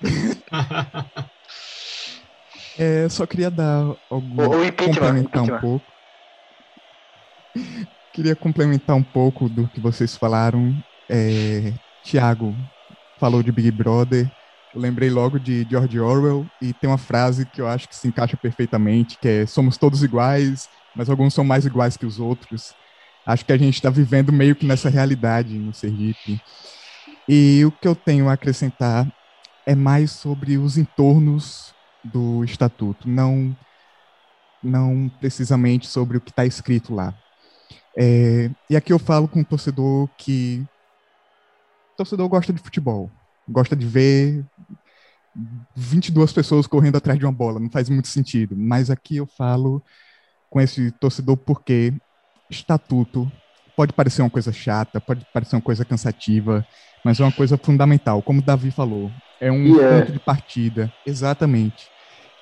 é, 2.78 3.06
só 3.10 3.26
queria 3.26 3.50
dar 3.50 3.94
algum. 4.08 4.42
O, 4.42 4.72
complementar 4.72 5.42
um 5.42 5.60
pouco. 5.60 5.86
Queria 8.10 8.34
complementar 8.34 8.96
um 8.96 9.02
pouco 9.02 9.50
do 9.50 9.68
que 9.68 9.78
vocês 9.78 10.16
falaram. 10.16 10.74
É, 11.08 11.74
Tiago 12.02 12.56
falou 13.18 13.42
de 13.42 13.52
Big 13.52 13.70
Brother. 13.70 14.30
Eu 14.74 14.80
lembrei 14.80 15.10
logo 15.10 15.38
de 15.38 15.66
George 15.68 16.00
Orwell 16.00 16.46
e 16.62 16.72
tem 16.72 16.88
uma 16.88 16.96
frase 16.96 17.44
que 17.44 17.60
eu 17.60 17.68
acho 17.68 17.86
que 17.86 17.94
se 17.94 18.08
encaixa 18.08 18.36
perfeitamente, 18.36 19.18
que 19.18 19.28
é 19.28 19.46
somos 19.46 19.76
todos 19.76 20.02
iguais, 20.02 20.70
mas 20.94 21.10
alguns 21.10 21.34
são 21.34 21.44
mais 21.44 21.66
iguais 21.66 21.98
que 21.98 22.06
os 22.06 22.18
outros. 22.18 22.74
Acho 23.30 23.44
que 23.44 23.52
a 23.52 23.58
gente 23.58 23.74
está 23.74 23.90
vivendo 23.90 24.32
meio 24.32 24.56
que 24.56 24.66
nessa 24.66 24.88
realidade 24.88 25.56
no 25.56 25.72
Sergipe. 25.72 26.40
E 27.28 27.64
o 27.64 27.70
que 27.70 27.86
eu 27.86 27.94
tenho 27.94 28.28
a 28.28 28.32
acrescentar 28.32 29.06
é 29.64 29.74
mais 29.74 30.10
sobre 30.10 30.58
os 30.58 30.76
entornos 30.76 31.72
do 32.02 32.42
estatuto, 32.42 33.08
não 33.08 33.56
não 34.62 35.10
precisamente 35.20 35.86
sobre 35.86 36.16
o 36.16 36.20
que 36.20 36.30
está 36.30 36.44
escrito 36.44 36.94
lá. 36.94 37.14
É, 37.96 38.50
e 38.68 38.76
aqui 38.76 38.92
eu 38.92 38.98
falo 38.98 39.28
com 39.28 39.40
um 39.40 39.44
torcedor 39.44 40.08
que. 40.16 40.66
Torcedor 41.96 42.28
gosta 42.28 42.52
de 42.52 42.60
futebol, 42.60 43.10
gosta 43.48 43.76
de 43.76 43.86
ver 43.86 44.44
22 45.76 46.32
pessoas 46.32 46.66
correndo 46.66 46.96
atrás 46.96 47.18
de 47.18 47.24
uma 47.24 47.32
bola, 47.32 47.60
não 47.60 47.70
faz 47.70 47.88
muito 47.88 48.08
sentido. 48.08 48.56
Mas 48.56 48.90
aqui 48.90 49.16
eu 49.16 49.26
falo 49.26 49.82
com 50.48 50.60
esse 50.60 50.90
torcedor 50.92 51.36
porque 51.36 51.94
estatuto 52.50 53.30
pode 53.76 53.92
parecer 53.92 54.20
uma 54.20 54.30
coisa 54.30 54.52
chata, 54.52 55.00
pode 55.00 55.24
parecer 55.32 55.56
uma 55.56 55.62
coisa 55.62 55.84
cansativa, 55.84 56.66
mas 57.04 57.18
é 57.18 57.22
uma 57.22 57.32
coisa 57.32 57.56
fundamental, 57.56 58.20
como 58.20 58.40
o 58.40 58.42
Davi 58.42 58.70
falou. 58.70 59.10
É 59.40 59.50
um 59.50 59.64
yeah. 59.64 60.00
ponto 60.00 60.12
de 60.12 60.18
partida, 60.18 60.92
exatamente. 61.06 61.88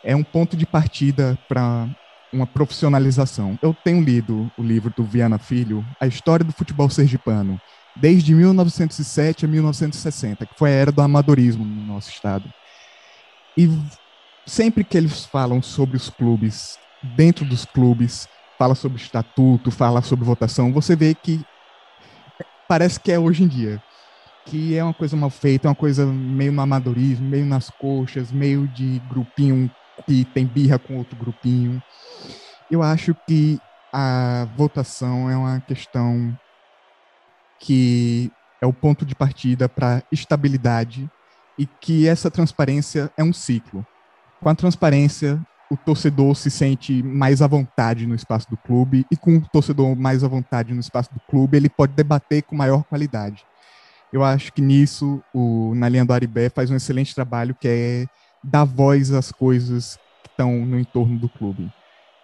É 0.02 0.16
um 0.16 0.24
ponto 0.24 0.56
de 0.56 0.66
partida 0.66 1.38
para 1.48 1.88
uma 2.32 2.46
profissionalização. 2.46 3.58
Eu 3.62 3.72
tenho 3.72 4.02
lido 4.02 4.50
o 4.58 4.62
livro 4.62 4.92
do 4.96 5.04
Viana 5.04 5.38
Filho, 5.38 5.86
A 6.00 6.06
História 6.06 6.44
do 6.44 6.52
Futebol 6.52 6.90
Sergipano, 6.90 7.60
desde 7.94 8.34
1907 8.34 9.44
a 9.44 9.48
1960, 9.48 10.46
que 10.46 10.58
foi 10.58 10.70
a 10.70 10.74
era 10.74 10.92
do 10.92 11.00
amadorismo 11.00 11.64
no 11.64 11.86
nosso 11.86 12.10
estado. 12.10 12.52
E 13.56 13.70
sempre 14.46 14.82
que 14.84 14.96
eles 14.96 15.24
falam 15.24 15.62
sobre 15.62 15.96
os 15.96 16.10
clubes, 16.10 16.78
dentro 17.02 17.44
dos 17.44 17.64
clubes, 17.64 18.28
fala 18.58 18.74
sobre 18.74 19.00
estatuto, 19.00 19.70
fala 19.70 20.02
sobre 20.02 20.24
votação, 20.24 20.72
você 20.72 20.96
vê 20.96 21.14
que 21.14 21.44
parece 22.68 22.98
que 22.98 23.12
é 23.12 23.18
hoje 23.18 23.44
em 23.44 23.48
dia. 23.48 23.82
Que 24.44 24.76
é 24.76 24.82
uma 24.82 24.94
coisa 24.94 25.16
mal 25.16 25.30
feita, 25.30 25.68
é 25.68 25.70
uma 25.70 25.74
coisa 25.74 26.04
meio 26.06 26.50
no 26.50 26.62
amadorismo, 26.62 27.28
meio 27.28 27.46
nas 27.46 27.70
coxas, 27.70 28.32
meio 28.32 28.66
de 28.68 28.98
grupinho 29.08 29.70
que 30.06 30.24
tem 30.24 30.46
birra 30.46 30.78
com 30.78 30.96
outro 30.96 31.16
grupinho. 31.16 31.82
Eu 32.70 32.82
acho 32.82 33.14
que 33.26 33.60
a 33.92 34.48
votação 34.56 35.30
é 35.30 35.36
uma 35.36 35.60
questão 35.60 36.36
que 37.60 38.30
é 38.60 38.66
o 38.66 38.72
ponto 38.72 39.04
de 39.04 39.14
partida 39.14 39.68
para 39.68 40.02
estabilidade 40.10 41.10
e 41.58 41.66
que 41.66 42.08
essa 42.08 42.30
transparência 42.30 43.10
é 43.16 43.22
um 43.22 43.32
ciclo. 43.32 43.86
Com 44.40 44.48
a 44.48 44.54
transparência, 44.54 45.44
o 45.70 45.76
torcedor 45.76 46.34
se 46.34 46.50
sente 46.50 47.02
mais 47.02 47.42
à 47.42 47.46
vontade 47.46 48.06
no 48.06 48.14
espaço 48.14 48.48
do 48.48 48.56
clube 48.56 49.04
e 49.10 49.16
com 49.16 49.36
o 49.36 49.48
torcedor 49.48 49.94
mais 49.94 50.24
à 50.24 50.28
vontade 50.28 50.72
no 50.72 50.80
espaço 50.80 51.12
do 51.12 51.20
clube, 51.28 51.56
ele 51.56 51.68
pode 51.68 51.92
debater 51.92 52.42
com 52.42 52.56
maior 52.56 52.84
qualidade. 52.84 53.44
Eu 54.12 54.24
acho 54.24 54.52
que 54.52 54.62
nisso 54.62 55.22
o 55.34 55.74
Na 55.74 55.88
Linha 55.88 56.04
do 56.04 56.12
Aribé 56.12 56.48
faz 56.48 56.70
um 56.70 56.76
excelente 56.76 57.14
trabalho 57.14 57.54
que 57.54 57.68
é 57.68 58.06
dar 58.42 58.64
voz 58.64 59.12
às 59.12 59.30
coisas 59.30 59.98
que 60.22 60.30
estão 60.30 60.64
no 60.64 60.78
entorno 60.78 61.18
do 61.18 61.28
clube. 61.28 61.70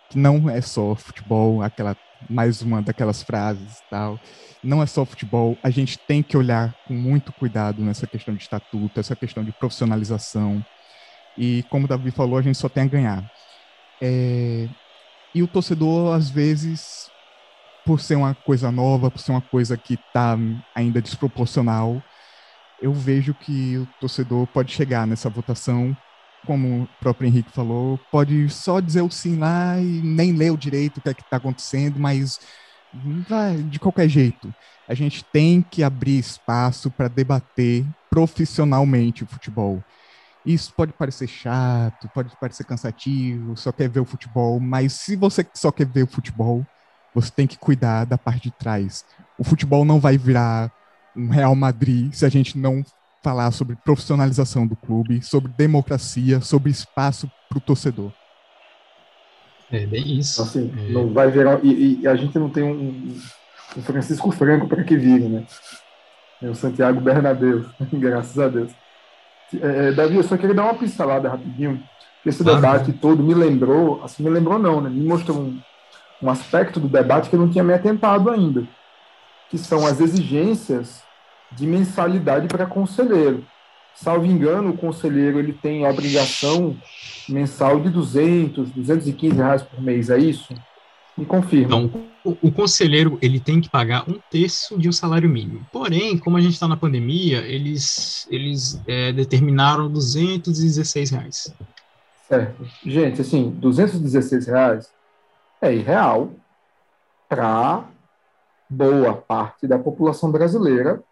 Que 0.08 0.18
não 0.18 0.48
é 0.48 0.60
só 0.60 0.94
futebol, 0.94 1.62
aquela 1.62 1.96
mais 2.28 2.62
uma 2.62 2.80
daquelas 2.80 3.22
frases 3.22 3.82
tal. 3.90 4.18
Não 4.62 4.82
é 4.82 4.86
só 4.86 5.04
futebol, 5.04 5.58
a 5.62 5.68
gente 5.68 5.98
tem 5.98 6.22
que 6.22 6.36
olhar 6.36 6.74
com 6.86 6.94
muito 6.94 7.32
cuidado 7.32 7.82
nessa 7.82 8.06
questão 8.06 8.34
de 8.34 8.42
estatuto, 8.42 8.98
essa 8.98 9.14
questão 9.14 9.44
de 9.44 9.52
profissionalização. 9.52 10.64
E 11.36 11.64
como 11.70 11.84
o 11.84 11.88
Davi 11.88 12.10
falou, 12.10 12.38
a 12.38 12.42
gente 12.42 12.58
só 12.58 12.68
tem 12.68 12.84
a 12.84 12.88
ganhar. 12.88 13.30
É... 14.00 14.68
E 15.34 15.42
o 15.42 15.48
torcedor, 15.48 16.14
às 16.14 16.30
vezes, 16.30 17.10
por 17.84 18.00
ser 18.00 18.16
uma 18.16 18.34
coisa 18.34 18.70
nova, 18.70 19.10
por 19.10 19.18
ser 19.18 19.32
uma 19.32 19.40
coisa 19.40 19.76
que 19.76 19.94
está 19.94 20.36
ainda 20.74 21.02
desproporcional, 21.02 22.02
eu 22.80 22.92
vejo 22.92 23.34
que 23.34 23.78
o 23.78 23.88
torcedor 24.00 24.46
pode 24.46 24.72
chegar 24.72 25.06
nessa 25.06 25.28
votação, 25.28 25.96
como 26.46 26.82
o 26.82 26.88
próprio 27.00 27.26
Henrique 27.26 27.50
falou, 27.50 27.98
pode 28.10 28.48
só 28.50 28.80
dizer 28.80 29.02
o 29.02 29.10
sim 29.10 29.36
lá 29.36 29.78
e 29.78 30.02
nem 30.02 30.32
ler 30.32 30.52
o 30.52 30.56
direito 30.56 30.98
o 30.98 31.00
que 31.00 31.08
é 31.08 31.12
está 31.12 31.36
acontecendo, 31.38 31.98
mas 31.98 32.38
vai 33.28 33.56
de 33.56 33.78
qualquer 33.78 34.08
jeito. 34.08 34.54
A 34.86 34.94
gente 34.94 35.24
tem 35.24 35.62
que 35.62 35.82
abrir 35.82 36.18
espaço 36.18 36.90
para 36.90 37.08
debater 37.08 37.84
profissionalmente 38.10 39.24
o 39.24 39.26
futebol. 39.26 39.82
Isso 40.44 40.72
pode 40.74 40.92
parecer 40.92 41.26
chato, 41.26 42.08
pode 42.14 42.36
parecer 42.38 42.64
cansativo, 42.64 43.56
só 43.56 43.72
quer 43.72 43.88
ver 43.88 44.00
o 44.00 44.04
futebol, 44.04 44.60
mas 44.60 44.92
se 44.92 45.16
você 45.16 45.46
só 45.54 45.72
quer 45.72 45.86
ver 45.86 46.02
o 46.02 46.06
futebol, 46.06 46.64
você 47.14 47.30
tem 47.30 47.46
que 47.46 47.56
cuidar 47.56 48.04
da 48.04 48.18
parte 48.18 48.44
de 48.44 48.50
trás. 48.50 49.04
O 49.38 49.44
futebol 49.44 49.84
não 49.84 49.98
vai 49.98 50.18
virar 50.18 50.70
um 51.16 51.28
Real 51.28 51.54
Madrid 51.54 52.12
se 52.12 52.26
a 52.26 52.28
gente 52.28 52.58
não 52.58 52.84
falar 53.22 53.50
sobre 53.52 53.76
profissionalização 53.76 54.66
do 54.66 54.76
clube, 54.76 55.22
sobre 55.22 55.50
democracia, 55.56 56.42
sobre 56.42 56.70
espaço 56.70 57.30
para 57.48 57.56
o 57.56 57.60
torcedor. 57.60 58.12
É 59.72 59.86
bem 59.86 60.18
isso. 60.18 60.42
Assim, 60.42 60.72
é... 60.76 60.92
não 60.92 61.12
vai 61.12 61.30
virar. 61.30 61.58
E, 61.64 62.02
e, 62.02 62.06
a 62.06 62.14
gente 62.14 62.38
não 62.38 62.50
tem 62.50 62.62
um, 62.62 63.16
um 63.76 63.82
Francisco 63.82 64.30
Franco 64.30 64.68
para 64.68 64.84
que 64.84 64.96
vire, 64.96 65.26
né? 65.26 65.46
É 66.42 66.50
o 66.50 66.54
Santiago 66.54 67.00
Bernabéu, 67.00 67.64
graças 67.94 68.38
a 68.38 68.48
Deus. 68.48 68.70
É, 69.62 69.92
Davi, 69.92 70.16
eu 70.16 70.22
só 70.22 70.36
queria 70.36 70.54
dar 70.54 70.64
uma 70.64 70.74
pincelada 70.74 71.28
rapidinho. 71.28 71.82
Esse 72.24 72.42
claro. 72.42 72.60
debate 72.60 72.92
todo 72.92 73.22
me 73.22 73.34
lembrou, 73.34 74.02
assim, 74.02 74.22
me 74.22 74.30
lembrou 74.30 74.58
não, 74.58 74.80
né? 74.80 74.88
Me 74.88 75.06
mostrou 75.06 75.38
um, 75.38 75.60
um 76.22 76.30
aspecto 76.30 76.80
do 76.80 76.88
debate 76.88 77.28
que 77.28 77.36
eu 77.36 77.40
não 77.40 77.50
tinha 77.50 77.62
me 77.62 77.74
atentado 77.74 78.30
ainda, 78.30 78.66
que 79.50 79.58
são 79.58 79.86
as 79.86 80.00
exigências 80.00 81.02
de 81.52 81.66
mensalidade 81.66 82.48
para 82.48 82.66
conselheiro. 82.66 83.44
Salvo 83.94 84.26
engano, 84.26 84.70
o 84.70 84.76
conselheiro 84.76 85.38
ele 85.38 85.52
tem 85.52 85.86
a 85.86 85.90
obrigação 85.90 86.76
mensal 87.28 87.78
de 87.80 87.90
200, 87.90 88.70
215 88.70 89.36
reais 89.36 89.62
por 89.62 89.80
mês, 89.80 90.10
é 90.10 90.18
isso? 90.18 90.52
Me 91.16 91.24
confirma. 91.24 91.66
Então, 91.66 92.06
o, 92.24 92.48
o, 92.48 92.52
conselheiro 92.52 93.18
ele 93.22 93.38
tem 93.38 93.60
que 93.60 93.68
pagar 93.68 94.08
um 94.08 94.18
terço 94.30 94.76
de 94.76 94.88
um 94.88 94.92
salário 94.92 95.28
mínimo. 95.28 95.64
Porém, 95.72 96.18
como 96.18 96.36
a 96.36 96.40
gente 96.40 96.54
está 96.54 96.66
na 96.66 96.76
pandemia, 96.76 97.38
eles, 97.38 98.26
eles 98.30 98.82
é, 98.86 99.12
determinaram 99.12 99.88
216 99.88 101.10
reais. 101.10 101.54
Certo. 102.28 102.66
Gente, 102.84 103.20
assim, 103.20 103.50
216 103.50 104.46
reais 104.46 104.90
é 105.62 105.72
irreal 105.72 106.32
para 107.28 107.84
boa 108.68 109.14
parte 109.14 109.66
da 109.66 109.78
população 109.78 110.32
brasileira 110.32 111.02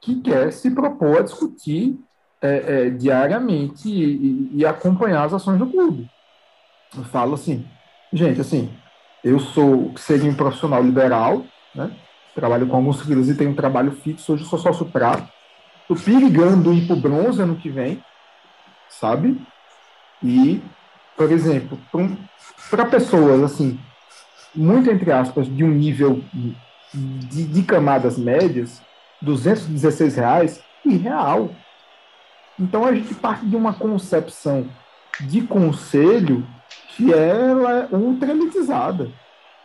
que 0.00 0.20
quer 0.20 0.52
se 0.52 0.70
propor 0.70 1.18
a 1.18 1.22
discutir 1.22 1.98
é, 2.40 2.86
é, 2.86 2.90
diariamente 2.90 3.88
e, 3.88 4.50
e, 4.58 4.66
acompanhar 4.66 5.24
as 5.24 5.34
ações 5.34 5.58
do 5.58 5.66
clube. 5.66 6.08
Eu 6.96 7.04
falo 7.04 7.34
assim, 7.34 7.66
gente, 8.12 8.40
assim, 8.40 8.72
eu 9.28 9.38
sou, 9.38 9.92
seria 9.96 10.30
um 10.30 10.34
profissional 10.34 10.82
liberal, 10.82 11.44
né? 11.74 11.90
trabalho 12.34 12.66
com 12.66 12.76
alguns 12.76 13.02
filhos 13.02 13.28
e 13.28 13.34
tenho 13.34 13.50
um 13.50 13.54
trabalho 13.54 13.92
fixo, 13.92 14.32
hoje 14.32 14.44
sou 14.44 14.58
sócio 14.58 14.86
prato, 14.86 15.28
estou 15.82 15.96
perigando 15.96 16.72
ir 16.72 16.86
para 16.86 16.96
o 16.96 17.00
bronze 17.00 17.42
ano 17.42 17.56
que 17.56 17.68
vem, 17.68 18.02
sabe? 18.88 19.40
E, 20.22 20.62
por 21.16 21.30
exemplo, 21.32 21.78
para 22.70 22.86
pessoas, 22.86 23.42
assim, 23.42 23.78
muito 24.54 24.90
entre 24.90 25.10
aspas, 25.12 25.46
de 25.46 25.64
um 25.64 25.70
nível 25.70 26.22
de, 26.92 27.44
de 27.44 27.62
camadas 27.64 28.16
médias, 28.16 28.80
216 29.20 30.16
reais, 30.16 30.62
irreal. 30.84 31.50
Então 32.58 32.84
a 32.84 32.94
gente 32.94 33.14
parte 33.14 33.46
de 33.46 33.56
uma 33.56 33.72
concepção 33.72 34.68
de 35.20 35.42
conselho 35.42 36.46
que 36.98 37.14
ela 37.14 37.72
é 37.72 37.88
ultra 37.94 38.32
elitizada. 38.32 39.08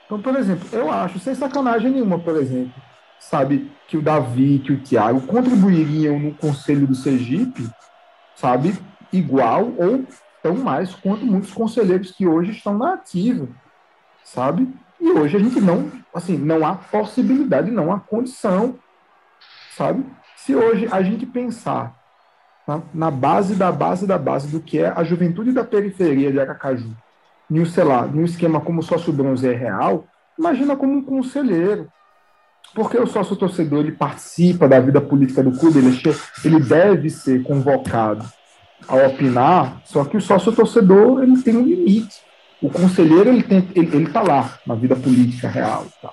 Então, 0.05 0.21
por 0.21 0.35
exemplo, 0.35 0.69
eu 0.71 0.91
acho, 0.91 1.17
sem 1.17 1.33
sacanagem 1.33 1.89
nenhuma, 1.89 2.19
por 2.19 2.35
exemplo, 2.35 2.73
sabe, 3.19 3.71
que 3.87 3.97
o 3.97 4.03
Davi, 4.03 4.59
que 4.59 4.71
o 4.71 4.79
Tiago 4.79 5.21
contribuiriam 5.21 6.19
no 6.19 6.35
conselho 6.35 6.85
do 6.85 6.93
Sergipe, 6.93 7.67
sabe, 8.35 8.77
igual 9.11 9.73
ou 9.79 10.05
tão 10.43 10.53
mais 10.53 10.93
quanto 10.93 11.25
muitos 11.25 11.51
conselheiros 11.51 12.11
que 12.11 12.27
hoje 12.27 12.51
estão 12.51 12.77
na 12.77 12.93
ativa, 12.93 13.47
sabe? 14.23 14.71
E 15.01 15.09
hoje 15.09 15.35
a 15.35 15.39
gente 15.39 15.59
não, 15.59 15.91
assim, 16.13 16.37
não 16.37 16.63
há 16.63 16.75
possibilidade, 16.75 17.71
não 17.71 17.91
há 17.91 17.99
condição, 17.99 18.77
sabe? 19.75 20.05
Se 20.35 20.55
hoje 20.55 20.87
a 20.91 21.01
gente 21.01 21.25
pensar 21.25 21.95
tá, 22.67 22.79
na 22.93 23.09
base 23.09 23.55
da 23.55 23.71
base 23.71 24.05
da 24.05 24.19
base 24.19 24.51
do 24.51 24.59
que 24.59 24.77
é 24.77 24.89
a 24.89 25.03
juventude 25.03 25.51
da 25.51 25.63
periferia 25.63 26.31
de 26.31 26.39
Aracaju, 26.39 26.95
em, 27.49 27.65
sei 27.65 27.83
lá, 27.83 28.05
num 28.05 28.25
esquema 28.25 28.61
como 28.61 28.79
o 28.79 28.83
sócio 28.83 29.13
bronze 29.13 29.47
é 29.47 29.53
real, 29.53 30.05
imagina 30.37 30.75
como 30.75 30.93
um 30.93 31.03
conselheiro. 31.03 31.87
Porque 32.73 32.97
o 32.97 33.05
sócio 33.05 33.35
torcedor 33.35 33.81
ele 33.81 33.91
participa 33.91 34.67
da 34.67 34.79
vida 34.79 34.99
política 34.99 35.43
do 35.43 35.51
clube, 35.57 35.79
ele, 35.79 36.01
ele 36.43 36.59
deve 36.59 37.09
ser 37.09 37.43
convocado 37.43 38.25
a 38.87 38.95
opinar, 38.95 39.81
só 39.85 40.03
que 40.03 40.17
o 40.17 40.21
sócio 40.21 40.51
torcedor 40.51 41.21
ele 41.21 41.41
tem 41.41 41.55
um 41.55 41.63
limite. 41.63 42.21
O 42.61 42.69
conselheiro 42.69 43.29
ele 43.29 43.43
tem, 43.43 43.67
ele, 43.75 43.95
ele 43.95 44.09
tá 44.09 44.21
lá 44.21 44.57
na 44.65 44.73
vida 44.73 44.95
política 44.95 45.49
real, 45.49 45.85
tá? 46.01 46.11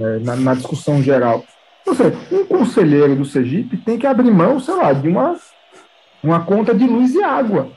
É, 0.00 0.18
na, 0.20 0.34
na, 0.36 0.54
discussão 0.54 1.02
geral. 1.02 1.44
Ou 1.86 1.94
seja, 1.94 2.16
um 2.30 2.46
conselheiro 2.46 3.14
do 3.14 3.24
Sergipe 3.24 3.76
tem 3.76 3.98
que 3.98 4.06
abrir 4.06 4.30
mão, 4.30 4.58
sei 4.58 4.74
lá, 4.74 4.92
de 4.92 5.06
uma, 5.06 5.36
uma 6.22 6.40
conta 6.44 6.74
de 6.74 6.86
luz 6.86 7.14
e 7.14 7.22
água 7.22 7.70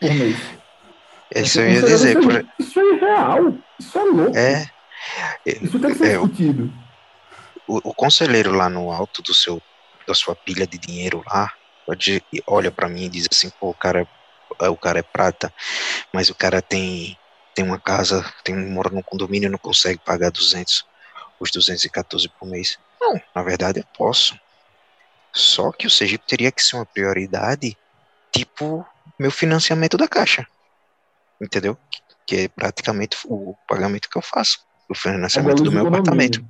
por 0.00 0.14
mês. 0.14 0.57
Isso 1.42 1.60
eu 1.60 1.70
ia 1.70 1.82
dizer. 1.82 2.20
Por... 2.20 2.46
Isso 2.58 2.80
é 2.80 2.94
irreal. 2.94 3.54
Isso 3.78 3.98
é 3.98 4.04
louco. 4.04 4.36
É. 4.36 4.70
Isso 5.46 5.78
tem 5.78 5.90
que 5.92 5.98
ser 5.98 6.06
é, 6.06 6.10
discutido. 6.12 6.72
O, 7.66 7.90
o, 7.90 7.94
conselheiro 7.94 8.52
lá 8.52 8.68
no 8.68 8.90
alto 8.90 9.22
do 9.22 9.34
seu, 9.34 9.62
da 10.06 10.14
sua 10.14 10.34
pilha 10.34 10.66
de 10.66 10.78
dinheiro 10.78 11.22
lá, 11.26 11.52
pode, 11.86 12.22
olha 12.46 12.70
para 12.70 12.88
mim 12.88 13.04
e 13.04 13.08
diz 13.08 13.28
assim, 13.30 13.50
pô, 13.50 13.70
o 13.70 13.74
cara, 13.74 14.06
o 14.58 14.76
cara 14.76 14.98
é 14.98 15.02
prata, 15.02 15.52
mas 16.12 16.30
o 16.30 16.34
cara 16.34 16.60
tem, 16.62 17.16
tem 17.54 17.64
uma 17.64 17.78
casa, 17.78 18.24
tem, 18.42 18.56
mora 18.56 18.90
num 18.90 19.02
condomínio 19.02 19.48
e 19.48 19.50
não 19.50 19.58
consegue 19.58 19.98
pagar 19.98 20.30
200, 20.30 20.84
os 21.38 21.50
214 21.50 22.28
por 22.28 22.48
mês. 22.48 22.78
Não, 23.00 23.20
na 23.34 23.42
verdade 23.42 23.80
eu 23.80 23.84
posso. 23.96 24.38
Só 25.32 25.70
que 25.70 25.86
o 25.86 25.90
Sergipe 25.90 26.26
teria 26.26 26.50
que 26.50 26.62
ser 26.62 26.76
uma 26.76 26.86
prioridade, 26.86 27.76
tipo 28.32 28.84
meu 29.18 29.30
financiamento 29.30 29.96
da 29.96 30.08
Caixa 30.08 30.46
entendeu? 31.40 31.78
que 32.28 32.36
é 32.36 32.48
praticamente 32.48 33.16
o 33.24 33.54
pagamento 33.66 34.10
que 34.10 34.18
eu 34.18 34.22
faço, 34.22 34.58
o 34.86 34.92
É 34.92 34.96
financiamento 34.96 35.62
do 35.62 35.72
meu 35.72 35.86
apartamento. 35.86 36.44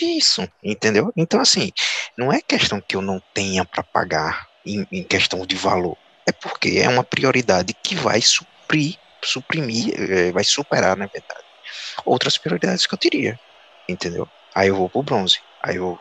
Isso, 0.00 0.48
entendeu? 0.62 1.12
Então, 1.16 1.40
assim, 1.40 1.72
não 2.16 2.32
é 2.32 2.40
questão 2.40 2.80
que 2.80 2.94
eu 2.94 3.02
não 3.02 3.20
tenha 3.34 3.64
para 3.64 3.82
pagar 3.82 4.46
em, 4.64 4.86
em 4.92 5.02
questão 5.02 5.44
de 5.44 5.56
valor. 5.56 5.96
É 6.24 6.30
porque 6.30 6.78
é 6.78 6.88
uma 6.88 7.02
prioridade 7.02 7.74
que 7.82 7.96
vai 7.96 8.20
suprir, 8.20 8.96
suprimir, 9.24 9.92
eh, 9.98 10.32
vai 10.32 10.44
superar, 10.44 10.96
na 10.96 11.06
verdade, 11.06 11.44
outras 12.04 12.38
prioridades 12.38 12.86
que 12.86 12.94
eu 12.94 12.98
teria. 12.98 13.38
Entendeu? 13.88 14.28
Aí 14.54 14.68
eu 14.68 14.76
vou 14.76 14.88
pro 14.88 15.02
bronze, 15.02 15.40
aí 15.62 15.76
eu 15.76 15.98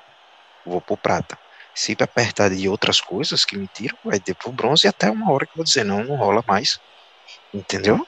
vou 0.63 0.81
pro 0.81 0.97
prata. 0.97 1.37
Se 1.73 1.95
apertar 1.99 2.49
de 2.51 2.69
outras 2.69 3.01
coisas 3.01 3.45
que 3.45 3.57
me 3.57 3.67
tiram, 3.67 3.97
vai 4.03 4.19
ter 4.19 4.35
pro 4.35 4.51
bronze 4.51 4.87
até 4.87 5.09
uma 5.09 5.31
hora 5.31 5.45
que 5.45 5.53
eu 5.53 5.57
vou 5.57 5.65
dizer, 5.65 5.83
não, 5.83 6.03
não 6.03 6.15
rola 6.15 6.43
mais. 6.47 6.79
Entendeu? 7.55 8.05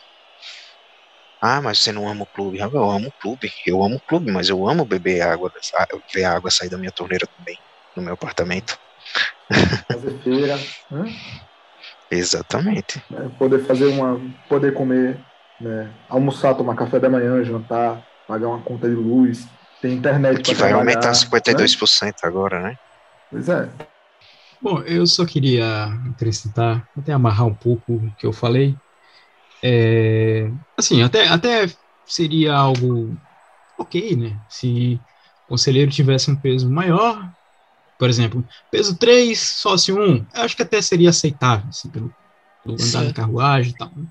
Ah, 1.42 1.62
mas 1.62 1.80
você 1.80 1.92
não 1.92 2.08
ama 2.08 2.24
o 2.24 2.28
clube. 2.28 2.62
Ah, 2.62 2.70
Eu 2.72 2.90
amo 2.90 3.08
o 3.08 3.14
clube. 3.14 3.50
Eu 3.66 3.84
amo 3.84 3.96
o 3.96 4.02
clube, 4.02 4.32
mas 4.32 4.50
eu 4.50 4.68
amo 4.68 4.86
beber 4.86 5.22
água, 5.22 5.52
ver 6.14 6.24
a 6.24 6.34
água 6.34 6.52
sair 6.52 6.70
da 6.70 6.78
minha 6.78 6.92
torneira 6.92 7.28
também, 7.38 7.56
no 7.96 8.04
meu 8.04 8.14
apartamento. 8.14 8.78
Fazer 9.92 10.22
feira, 10.24 10.58
né? 10.92 11.04
Exatamente. 12.12 13.02
né? 13.10 13.30
Poder 13.38 13.60
fazer 13.60 13.86
uma. 13.86 14.20
Poder 14.50 14.74
comer, 14.74 15.24
né? 15.60 15.94
Almoçar, 16.10 16.56
tomar 16.56 16.76
café 16.76 17.00
da 17.00 17.10
manhã, 17.10 17.44
jantar, 17.44 18.04
pagar 18.28 18.48
uma 18.48 18.62
conta 18.62 18.90
de 18.90 18.96
luz, 18.96 19.46
ter 19.82 19.94
internet 19.94 20.42
Que 20.42 20.56
vai 20.56 20.72
aumentar 20.72 21.08
né? 21.10 21.14
52% 21.14 22.14
agora, 22.24 22.62
né? 22.62 22.76
Pois 23.30 23.48
é. 23.48 23.70
Bom, 24.60 24.82
eu 24.82 25.06
só 25.06 25.26
queria 25.26 25.86
acrescentar, 26.12 26.84
até 26.98 27.14
amarrar 27.14 27.46
um 27.46 27.56
pouco 27.56 27.94
o 27.94 28.16
que 28.16 28.26
eu 28.26 28.34
falei. 28.34 28.76
É, 29.64 30.52
assim, 30.78 31.02
até, 31.02 31.28
até 31.28 31.66
seria 32.06 32.56
algo 32.56 33.20
ok, 33.78 34.16
né? 34.18 34.42
Se 34.50 35.04
o 35.48 35.52
conselheiro 35.52 35.92
tivesse 35.92 36.32
um 36.32 36.40
peso 36.40 36.70
maior, 36.72 37.32
por 37.98 38.10
exemplo, 38.10 38.46
peso 38.72 38.98
3, 38.98 39.40
sócio 39.40 39.98
1, 40.00 40.28
eu 40.36 40.42
acho 40.44 40.56
que 40.56 40.64
até 40.64 40.82
seria 40.82 41.10
aceitável, 41.12 41.70
assim, 41.70 41.92
pelo, 41.92 42.16
pelo 42.64 42.82
andar 42.84 43.06
da 43.06 43.14
carruagem 43.14 43.74
e 43.74 43.78
tal. 43.78 43.94
né? 43.96 44.08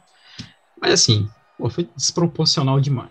Mas 0.80 0.92
assim, 0.94 1.32
pô, 1.56 1.70
foi 1.70 1.88
desproporcional 1.96 2.80
demais. 2.80 3.10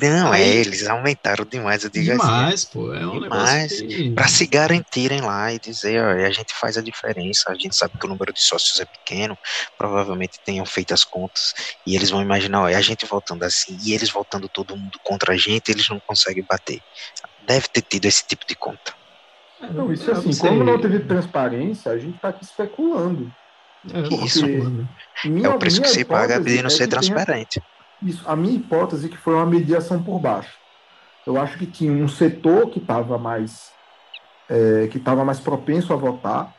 Não, 0.00 0.32
é, 0.32 0.42
Aí- 0.42 0.56
eles 0.58 0.86
aumentaram 0.86 1.44
demais, 1.44 1.84
eu 1.84 1.90
digo 1.90 2.10
assim. 2.12 2.20
Demais, 2.20 2.64
pô, 2.64 2.94
é 2.94 3.06
um 3.06 3.20
Demais. 3.20 3.70
negócio 3.80 3.88
que... 3.88 4.10
Para 4.12 4.28
se 4.28 4.46
garantirem 4.46 5.20
lá 5.20 5.52
e 5.52 5.58
dizer, 5.58 6.00
ó, 6.02 6.10
a 6.26 6.30
gente 6.30 6.54
faz 6.54 6.76
a 6.76 6.82
diferença, 6.82 7.50
a 7.50 7.54
gente 7.54 7.74
sabe 7.74 7.94
que 7.98 8.06
o 8.06 8.08
número 8.08 8.32
de 8.32 8.40
sócios 8.40 8.80
é 8.80 8.84
pequeno, 8.84 9.36
provavelmente 9.76 10.40
tenham 10.44 10.64
feito 10.64 10.94
as 10.94 11.04
contas, 11.04 11.52
e 11.86 11.94
eles 11.96 12.10
vão 12.10 12.22
imaginar, 12.22 12.62
ó, 12.62 12.68
é 12.68 12.74
a 12.74 12.80
gente 12.80 13.06
voltando 13.06 13.42
assim, 13.42 13.76
e 13.82 13.92
eles 13.92 14.10
voltando 14.10 14.48
todo 14.48 14.76
mundo 14.76 14.98
contra 15.02 15.34
a 15.34 15.36
gente, 15.36 15.70
eles 15.70 15.88
não 15.88 16.00
conseguem 16.00 16.44
bater. 16.48 16.80
Deve 17.46 17.68
ter 17.68 17.82
tido 17.82 18.06
esse 18.06 18.26
tipo 18.26 18.46
de 18.46 18.54
conta. 18.54 18.94
Não, 19.72 19.92
isso 19.92 20.10
Eu 20.10 20.16
assim, 20.18 20.36
como 20.36 20.62
não 20.64 20.80
teve 20.80 21.00
transparência, 21.00 21.90
a 21.92 21.98
gente 21.98 22.16
está 22.16 22.28
aqui 22.28 22.44
especulando. 22.44 23.30
É, 23.92 24.24
Isso. 24.24 24.46
né? 24.46 24.86
Minha- 25.24 25.48
É 25.48 25.50
o 25.50 25.58
preço 25.58 25.82
que 25.82 25.88
se 25.88 26.04
paga 26.04 26.40
de 26.40 26.58
não 26.58 26.66
é 26.66 26.70
ser 26.70 26.86
transparente. 26.86 27.62
Isso, 28.02 28.22
a 28.26 28.36
minha 28.36 28.54
hipótese 28.54 29.06
é 29.06 29.08
que 29.08 29.16
foi 29.16 29.34
uma 29.34 29.46
mediação 29.46 30.02
por 30.02 30.18
baixo. 30.18 30.52
Eu 31.26 31.40
acho 31.40 31.58
que 31.58 31.66
tinha 31.66 31.92
um 31.92 32.08
setor 32.08 32.68
que 32.70 32.78
estava 32.78 33.18
mais 33.18 33.72
é, 34.48 34.88
que 34.88 34.98
estava 34.98 35.24
mais 35.24 35.40
propenso 35.40 35.92
a 35.92 35.96
votar, 35.96 36.52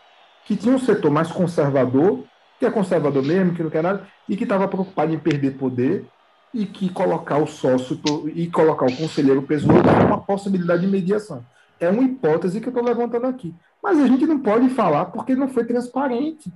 que 0.45 0.55
tinha 0.55 0.73
um 0.73 0.79
setor 0.79 1.11
mais 1.11 1.31
conservador, 1.31 2.23
que 2.59 2.65
é 2.65 2.71
conservador 2.71 3.23
mesmo, 3.23 3.53
que 3.53 3.61
não 3.61 3.69
quer 3.69 3.83
nada, 3.83 4.07
e 4.27 4.35
que 4.35 4.43
estava 4.43 4.67
preocupado 4.67 5.13
em 5.13 5.19
perder 5.19 5.51
poder 5.57 6.05
e 6.53 6.65
que 6.65 6.89
colocar 6.89 7.37
o 7.37 7.45
sócio 7.45 7.99
e 8.33 8.47
colocar 8.47 8.85
o 8.85 8.95
conselheiro 8.95 9.41
outro 9.41 9.89
era 9.89 10.05
uma 10.05 10.21
possibilidade 10.21 10.81
de 10.81 10.87
mediação. 10.87 11.45
É 11.79 11.89
uma 11.89 12.01
hipótese 12.03 12.59
que 12.61 12.67
eu 12.67 12.71
estou 12.71 12.83
levantando 12.83 13.27
aqui. 13.27 13.53
Mas 13.83 13.99
a 13.99 14.07
gente 14.07 14.25
não 14.25 14.39
pode 14.39 14.69
falar 14.69 15.05
porque 15.05 15.35
não 15.35 15.49
foi 15.49 15.65
transparente. 15.65 16.51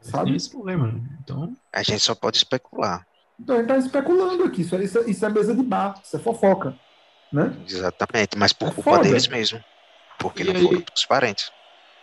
Sabe? 0.00 0.34
esse 0.34 0.50
problema, 0.50 0.86
né? 0.92 1.00
Então, 1.22 1.54
A 1.72 1.82
gente 1.82 2.00
só 2.00 2.14
pode 2.14 2.36
especular. 2.38 3.06
Então 3.38 3.56
a 3.56 3.58
gente 3.60 3.70
está 3.70 3.86
especulando 3.86 4.44
aqui. 4.44 4.62
Isso 4.62 4.74
é, 4.76 4.84
isso, 4.84 4.98
é, 4.98 5.10
isso 5.10 5.24
é 5.24 5.28
mesa 5.28 5.54
de 5.54 5.62
bar, 5.62 5.94
isso 6.04 6.16
é 6.16 6.18
fofoca. 6.20 6.74
Né? 7.32 7.54
Exatamente, 7.68 8.36
mas 8.36 8.52
por 8.52 8.68
É 8.68 8.70
culpa 8.72 8.90
foda. 8.90 9.02
deles 9.04 9.28
mesmo. 9.28 9.62
Porque 10.18 10.42
E 10.42 10.46
não 10.46 10.56
aí- 10.56 10.62
foram 10.62 10.80
transparentes. 10.82 11.50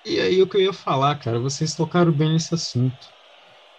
E 0.06 0.20
aí 0.22 0.42
o 0.42 0.48
que 0.48 0.58
eu 0.58 0.62
ia 0.62 0.74
falar, 0.74 1.16
cara, 1.20 1.38
vocês 1.40 1.76
tocaram 1.76 2.12
bem 2.12 2.32
nesse 2.34 2.54
assunto. 2.56 2.96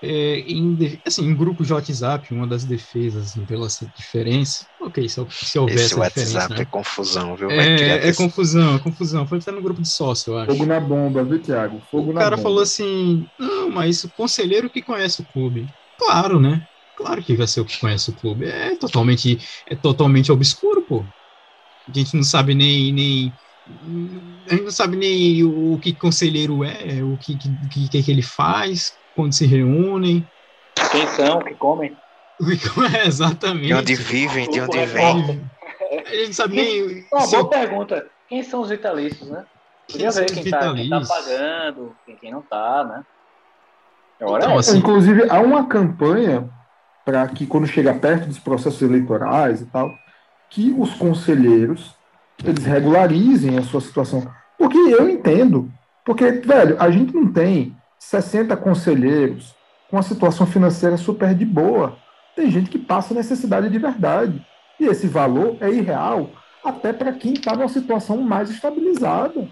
É, 0.00 0.40
em, 0.40 0.76
assim, 1.06 1.24
em 1.24 1.36
grupo 1.36 1.64
de 1.64 1.72
WhatsApp, 1.72 2.32
uma 2.32 2.46
das 2.46 2.64
defesas 2.64 3.30
assim, 3.30 3.44
pela 3.44 3.66
diferença, 3.94 4.66
ok, 4.80 5.08
se, 5.08 5.16
se 5.30 5.58
houver 5.58 5.84
Esse 5.84 5.94
WhatsApp 5.98 6.62
é 6.62 6.64
né? 6.64 6.66
confusão, 6.66 7.36
viu? 7.36 7.52
Vai 7.52 7.66
É, 7.66 8.08
é 8.08 8.12
confusão, 8.12 8.76
é 8.76 8.78
confusão. 8.80 9.26
Foi 9.26 9.38
até 9.38 9.50
no 9.52 9.62
grupo 9.62 9.82
de 9.82 9.88
sócio, 9.88 10.32
eu 10.32 10.38
acho. 10.38 10.50
Fogo 10.50 10.66
na 10.66 10.80
bomba, 10.80 11.24
viu, 11.24 11.40
Tiago? 11.40 11.80
Fogo 11.80 12.12
O 12.12 12.12
na 12.12 12.24
cara 12.24 12.36
bomba. 12.36 12.42
falou 12.42 12.62
assim: 12.62 13.28
não, 13.38 13.70
mas 13.70 14.04
o 14.04 14.12
conselheiro 14.12 14.70
que 14.70 14.82
conhece 14.82 15.20
o 15.22 15.26
clube. 15.26 15.66
Claro, 15.96 16.40
né? 16.40 16.64
Claro 16.94 17.22
que 17.22 17.36
vai 17.36 17.46
ser 17.46 17.60
o 17.60 17.64
que 17.64 17.78
conhece 17.78 18.10
o 18.10 18.14
clube. 18.16 18.46
É 18.46 18.76
totalmente, 18.76 19.38
é 19.66 19.76
totalmente 19.76 20.30
obscuro, 20.32 20.84
pô. 20.86 21.10
A 21.88 21.98
gente 21.98 22.16
não 22.16 22.22
sabe 22.24 22.54
nem, 22.54 22.92
nem. 22.92 23.34
A 24.46 24.54
gente 24.54 24.64
não 24.64 24.70
sabe 24.70 24.96
nem 24.96 25.44
o 25.44 25.78
que 25.78 25.94
conselheiro 25.96 26.64
é, 26.64 27.02
o 27.04 27.16
que, 27.18 27.36
que, 27.36 27.88
que, 27.88 28.02
que 28.02 28.10
ele 28.10 28.22
faz, 28.22 28.92
quando 29.18 29.32
se 29.32 29.46
reúnem. 29.46 30.24
Quem 30.92 31.06
são, 31.08 31.40
que 31.40 31.54
comem. 31.56 31.96
É, 32.94 33.02
exatamente. 33.06 33.66
De 33.66 33.74
onde 33.74 33.94
vivem, 33.96 34.48
de 34.48 34.60
onde 34.60 34.78
vêm. 34.86 35.40
A 36.06 36.14
gente 36.14 36.26
não 36.28 36.32
sabe 36.32 36.54
nem. 36.56 37.04
Uma 37.12 37.26
boa 37.26 37.42
o- 37.42 37.48
pergunta. 37.48 38.06
Quem 38.28 38.42
são 38.44 38.60
os 38.60 38.68
vitalícios, 38.70 39.28
né? 39.28 39.44
quem 39.88 39.94
Podia 39.96 40.12
são 40.12 40.22
ver 40.22 40.32
quem 40.34 40.50
tá, 40.50 40.58
quem 40.58 40.88
tá 40.88 40.98
vitalícios. 41.00 41.08
pagando, 41.08 41.96
quem, 42.06 42.16
quem 42.16 42.30
não 42.30 42.42
tá, 42.42 42.84
né? 42.84 43.04
Agora 44.20 44.44
Então, 44.44 44.56
é. 44.56 44.58
assim, 44.60 44.78
Inclusive, 44.78 45.28
há 45.30 45.40
uma 45.40 45.66
campanha 45.66 46.48
para 47.04 47.26
que, 47.28 47.44
quando 47.46 47.66
chega 47.66 47.92
perto 47.94 48.26
dos 48.26 48.38
processos 48.38 48.82
eleitorais 48.82 49.62
e 49.62 49.66
tal, 49.66 49.90
que 50.50 50.72
os 50.78 50.94
conselheiros 50.94 51.96
eles 52.44 52.64
regularizem 52.64 53.58
a 53.58 53.62
sua 53.62 53.80
situação. 53.80 54.30
Porque 54.56 54.78
eu 54.78 55.08
entendo. 55.08 55.68
Porque, 56.04 56.30
velho, 56.30 56.76
a 56.80 56.90
gente 56.90 57.12
não 57.14 57.32
tem 57.32 57.76
60 57.98 58.56
conselheiros 58.56 59.54
com 59.90 59.96
uma 59.96 60.02
situação 60.02 60.46
financeira 60.46 60.96
super 60.96 61.34
de 61.34 61.44
boa. 61.44 61.96
Tem 62.36 62.50
gente 62.50 62.70
que 62.70 62.78
passa 62.78 63.14
necessidade 63.14 63.68
de 63.68 63.78
verdade. 63.78 64.44
E 64.78 64.86
esse 64.86 65.06
valor 65.08 65.56
é 65.60 65.70
irreal 65.70 66.30
até 66.64 66.92
para 66.92 67.12
quem 67.12 67.32
está 67.32 67.54
numa 67.54 67.68
situação 67.68 68.18
mais 68.18 68.50
estabilizada. 68.50 69.40
O 69.40 69.48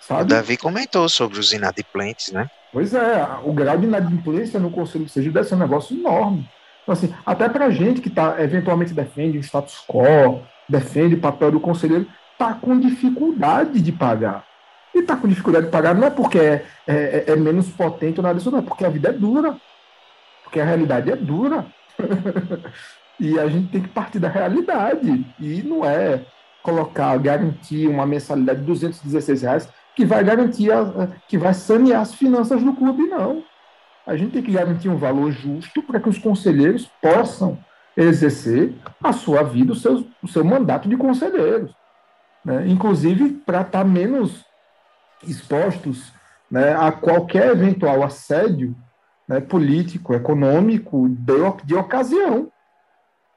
Sabe? 0.00 0.28
Davi 0.28 0.56
comentou 0.56 1.08
sobre 1.08 1.38
os 1.38 1.52
inadimplentes, 1.52 2.32
né? 2.32 2.50
Pois 2.72 2.92
é, 2.94 3.26
o 3.44 3.52
grau 3.52 3.78
de 3.78 3.86
inadimplência 3.86 4.60
no 4.60 4.70
Conselho 4.70 5.06
de 5.06 5.10
Sergipe 5.10 5.34
deve 5.34 5.48
ser 5.48 5.54
um 5.54 5.58
negócio 5.58 5.96
enorme. 5.96 6.48
Então, 6.82 6.92
assim, 6.92 7.12
até 7.24 7.48
para 7.48 7.66
a 7.66 7.70
gente 7.70 8.00
que 8.00 8.10
tá, 8.10 8.36
eventualmente 8.38 8.92
defende 8.92 9.38
o 9.38 9.40
status 9.40 9.82
quo, 9.88 10.42
defende 10.68 11.14
o 11.14 11.20
papel 11.20 11.50
do 11.50 11.60
conselheiro, 11.60 12.06
está 12.32 12.54
com 12.54 12.78
dificuldade 12.78 13.80
de 13.80 13.90
pagar. 13.90 14.44
E 14.96 15.00
está 15.00 15.16
com 15.16 15.28
dificuldade 15.28 15.66
de 15.66 15.72
pagar 15.72 15.94
não 15.94 16.06
é 16.06 16.10
porque 16.10 16.38
é, 16.38 16.64
é- 16.86 17.24
é 17.28 17.36
menos 17.36 17.68
potente 17.70 18.18
ou 18.18 18.22
nada 18.24 18.38
disso, 18.38 18.50
não, 18.50 18.60
é 18.60 18.62
porque 18.62 18.84
a 18.84 18.88
vida 18.88 19.10
é 19.10 19.12
dura. 19.12 19.56
Porque 20.44 20.60
a 20.60 20.64
realidade 20.64 21.10
é 21.10 21.16
dura. 21.16 21.66
e 23.20 23.38
a 23.38 23.48
gente 23.48 23.70
tem 23.70 23.82
que 23.82 23.88
partir 23.88 24.18
da 24.18 24.28
realidade. 24.28 25.26
E 25.40 25.62
não 25.62 25.84
é 25.84 26.24
colocar, 26.62 27.16
garantir 27.18 27.88
uma 27.88 28.06
mensalidade 28.06 28.60
de 28.60 28.66
216 28.66 29.42
reais 29.42 29.68
que 29.94 30.04
vai 30.04 30.24
garantir, 30.24 30.72
a- 30.72 31.08
que 31.28 31.38
vai 31.38 31.54
sanear 31.54 32.02
as 32.02 32.14
finanças 32.14 32.62
do 32.62 32.74
clube, 32.74 33.04
não. 33.06 33.42
A 34.06 34.16
gente 34.16 34.32
tem 34.32 34.42
que 34.42 34.52
garantir 34.52 34.88
um 34.88 34.96
valor 34.98 35.32
justo 35.32 35.82
para 35.82 36.00
que 36.00 36.08
os 36.08 36.18
conselheiros 36.18 36.90
possam 37.02 37.58
exercer 37.96 38.74
a 39.02 39.12
sua 39.12 39.42
vida, 39.42 39.72
o 39.72 39.76
seu, 39.76 40.06
o 40.22 40.28
seu 40.28 40.44
mandato 40.44 40.88
de 40.88 40.96
conselheiros. 40.96 41.72
né? 42.44 42.66
Inclusive, 42.68 43.30
para 43.46 43.62
estar 43.62 43.84
menos 43.84 44.45
expostos 45.22 46.12
né, 46.50 46.74
a 46.74 46.92
qualquer 46.92 47.48
eventual 47.48 48.02
assédio 48.02 48.76
né, 49.28 49.40
político, 49.40 50.14
econômico, 50.14 51.08
de, 51.08 51.34
de 51.64 51.74
ocasião. 51.74 52.50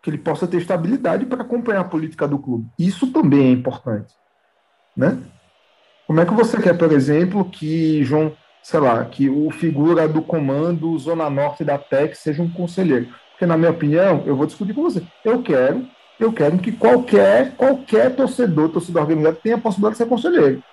Que 0.01 0.09
ele 0.09 0.17
possa 0.17 0.47
ter 0.47 0.57
estabilidade 0.57 1.25
para 1.25 1.41
acompanhar 1.41 1.81
a 1.81 1.85
política 1.85 2.27
do 2.27 2.39
clube. 2.39 2.69
Isso 2.77 3.11
também 3.11 3.47
é 3.47 3.51
importante. 3.51 4.13
Né? 4.95 5.17
Como 6.07 6.19
é 6.21 6.25
que 6.25 6.33
você 6.33 6.61
quer, 6.61 6.77
por 6.77 6.91
exemplo, 6.91 7.45
que 7.45 8.03
João, 8.03 8.33
sei 8.63 8.79
lá, 8.79 9.03
que 9.05 9.29
o 9.29 9.51
figura 9.51 10.07
do 10.07 10.21
comando 10.21 10.97
Zona 10.97 11.29
Norte 11.29 11.63
da 11.63 11.77
TEC 11.77 12.15
seja 12.15 12.41
um 12.41 12.49
conselheiro? 12.49 13.09
Porque, 13.31 13.45
na 13.45 13.57
minha 13.57 13.71
opinião, 13.71 14.23
eu 14.25 14.35
vou 14.35 14.45
discutir 14.45 14.73
com 14.73 14.83
você. 14.83 15.03
Eu 15.23 15.41
quero, 15.43 15.85
eu 16.19 16.33
quero 16.33 16.57
que 16.57 16.71
qualquer, 16.71 17.55
qualquer 17.55 18.15
torcedor, 18.15 18.69
torcedor 18.69 19.03
organizado, 19.03 19.37
tenha 19.41 19.55
a 19.55 19.59
possibilidade 19.59 19.95
de 19.95 20.03
ser 20.03 20.09
conselheiro. 20.09 20.63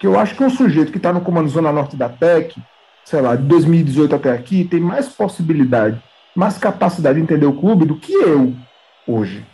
Que 0.00 0.06
eu 0.06 0.18
acho 0.18 0.34
que 0.34 0.42
um 0.42 0.50
sujeito 0.50 0.90
que 0.90 0.98
está 0.98 1.12
no 1.12 1.20
comando 1.20 1.48
Zona 1.48 1.70
Norte 1.70 1.96
da 1.96 2.08
TEC, 2.08 2.56
sei 3.04 3.20
lá, 3.20 3.36
de 3.36 3.44
2018 3.44 4.16
até 4.16 4.32
aqui, 4.32 4.64
tem 4.64 4.80
mais 4.80 5.08
possibilidade 5.08 6.02
mais 6.34 6.58
capacidade 6.58 7.16
de 7.16 7.22
entender 7.22 7.46
o 7.46 7.52
clube 7.52 7.84
do 7.84 7.96
que 7.96 8.12
eu 8.12 8.54
hoje. 9.06 9.44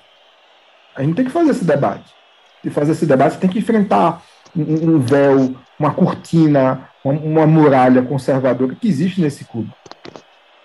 A 0.94 1.02
gente 1.02 1.16
tem 1.16 1.24
que 1.24 1.30
fazer 1.30 1.50
esse 1.50 1.64
debate. 1.64 2.14
E 2.64 2.70
fazer 2.70 2.92
esse 2.92 3.06
debate 3.06 3.38
tem 3.38 3.50
que 3.50 3.58
enfrentar 3.58 4.22
um, 4.56 4.94
um 4.94 5.00
véu, 5.00 5.54
uma 5.78 5.92
cortina, 5.92 6.88
uma, 7.04 7.14
uma, 7.14 7.46
muralha 7.46 8.02
conservadora 8.02 8.74
que 8.74 8.88
existe 8.88 9.20
nesse 9.20 9.44
clube. 9.44 9.70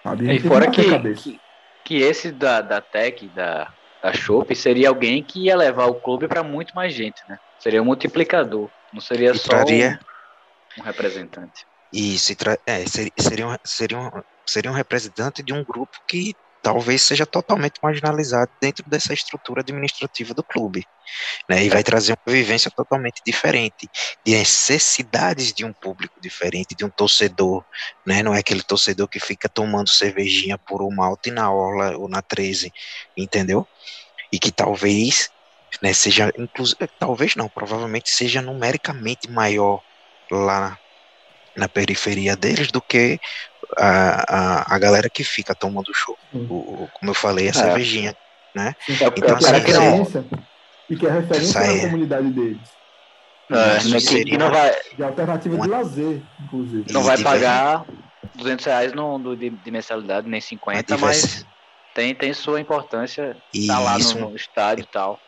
Sabe? 0.04 0.34
E 0.34 0.40
fora 0.40 0.70
que, 0.70 1.14
que, 1.14 1.40
que, 1.84 2.02
esse 2.02 2.32
da, 2.32 2.62
da 2.62 2.82
Tech, 2.82 3.28
da, 3.36 3.68
da 4.02 4.14
Chopp, 4.14 4.56
seria 4.56 4.90
alguém 4.90 5.22
que 5.22 5.46
ia 5.46 5.56
levar 5.56 5.88
o 5.88 5.96
clube 5.96 6.28
para 6.28 6.44
muito 6.44 6.74
mais 6.74 6.94
gente, 6.94 7.22
né? 7.30 7.38
Seria 7.60 7.82
um 7.82 7.86
multiplicador, 7.86 8.70
não 8.94 9.02
seria 9.02 9.34
só 9.34 9.50
traria... 9.50 10.00
um, 10.78 10.82
um, 10.82 10.84
representante. 10.84 11.66
Isso, 11.92 12.34
é, 12.66 12.86
seria, 13.18 13.48
um, 13.48 13.56
seria, 13.64 13.98
um, 13.98 14.10
seria 14.46 14.72
um 14.72 14.74
representante 14.74 15.44
de 15.44 15.54
um 15.54 15.64
grupo 15.64 16.00
que 16.08 16.36
talvez 16.62 17.02
seja 17.02 17.26
totalmente 17.26 17.80
marginalizado 17.82 18.52
dentro 18.62 18.88
dessa 18.88 19.14
estrutura 19.14 19.62
administrativa 19.62 20.34
do 20.34 20.44
clube, 20.44 20.86
né? 21.50 21.64
E 21.64 21.70
vai 21.70 21.84
trazer 21.84 22.14
uma 22.14 22.34
vivência 22.34 22.70
totalmente 22.70 23.22
diferente, 23.26 23.90
de 24.24 24.34
necessidades 24.34 25.52
de 25.54 25.66
um 25.66 25.74
público 25.74 26.22
diferente, 26.22 26.76
de 26.76 26.86
um 26.86 26.90
torcedor, 26.90 27.66
né? 28.06 28.22
Não 28.22 28.34
é 28.34 28.40
aquele 28.40 28.62
torcedor 28.62 29.08
que 29.08 29.20
fica 29.20 29.50
tomando 29.50 29.90
cervejinha 29.90 30.58
por 30.58 30.82
uma 30.82 31.06
alta 31.06 31.32
na 31.32 31.52
orla 31.52 31.98
ou 31.98 32.08
na 32.08 32.22
13, 32.22 32.72
entendeu? 33.18 33.68
E 34.32 34.38
que 34.38 34.52
talvez, 34.52 35.30
né, 35.82 35.94
seja 35.94 36.32
inclusive, 36.38 36.88
talvez 37.00 37.36
não, 37.36 37.48
provavelmente 37.48 38.10
seja 38.10 38.42
numericamente 38.42 39.30
maior 39.30 39.82
lá 40.30 40.78
na 41.56 41.68
periferia 41.68 42.36
deles 42.36 42.72
do 42.72 42.82
que 42.82 43.20
a, 43.78 44.24
a, 44.28 44.76
a 44.76 44.80
galera 44.80 45.10
que 45.10 45.24
fica 45.24 45.54
tomando 45.54 45.94
show. 45.94 46.18
O, 46.34 46.88
como 46.94 47.12
eu 47.12 47.16
falei, 47.16 47.48
a 47.48 47.50
é. 47.50 47.54
cervejinha, 47.54 48.16
né? 48.56 48.76
É, 48.90 48.94
então, 48.94 49.36
assim, 49.36 49.64
que 49.64 49.72
referência, 49.72 50.26
e 50.90 50.96
que 50.96 51.08
é 51.08 51.12
referência 51.12 51.60
na 51.60 51.74
é... 51.74 51.80
comunidade 51.82 52.30
deles. 52.30 52.82
É, 53.50 54.24
que, 54.24 54.38
não 54.38 54.50
vai, 54.50 54.74
de 54.96 55.04
alternativa 55.04 55.56
uma... 55.56 55.66
de 55.66 55.72
lazer, 55.72 56.22
inclusive. 56.40 56.86
Não 56.94 57.04
vai 57.04 57.22
pagar 57.22 57.86
200 58.36 58.66
reais 58.66 58.94
no, 58.94 59.18
no 59.18 59.36
de, 59.36 59.50
de, 59.50 59.72
mensalidade, 59.72 60.28
nem 60.28 60.40
50, 60.40 60.98
mas 60.98 61.46
tem, 61.94 62.16
tem 62.16 62.34
sua 62.34 62.60
importância 62.60 63.36
estar 63.54 63.76
tá 63.76 63.80
lá 63.80 63.98
no, 63.98 64.30
no, 64.30 64.36
estádio 64.36 64.84
e 64.84 64.88
tal. 64.88 65.20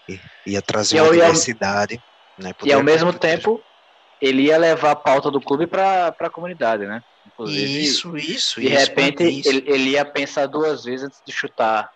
Ia 0.45 0.61
trazer 0.61 0.97
e 0.97 1.01
uma 1.01 1.11
diversidade. 1.11 2.01
Né, 2.37 2.51
e 2.63 2.73
ao 2.73 2.81
mesmo 2.81 3.13
tempo, 3.13 3.61
ele 4.21 4.43
ia 4.43 4.57
levar 4.57 4.91
a 4.91 4.95
pauta 4.95 5.29
do 5.29 5.39
clube 5.39 5.67
para 5.67 6.15
a 6.17 6.29
comunidade, 6.29 6.85
né? 6.85 7.03
Inclusive, 7.27 7.83
isso, 7.83 8.17
isso. 8.17 8.61
De 8.61 8.67
isso, 8.67 8.77
repente, 8.77 9.23
isso. 9.23 9.49
Ele, 9.49 9.63
ele 9.67 9.89
ia 9.91 10.05
pensar 10.05 10.47
duas 10.47 10.83
vezes 10.83 11.05
antes 11.05 11.21
de 11.25 11.31
chutar 11.31 11.91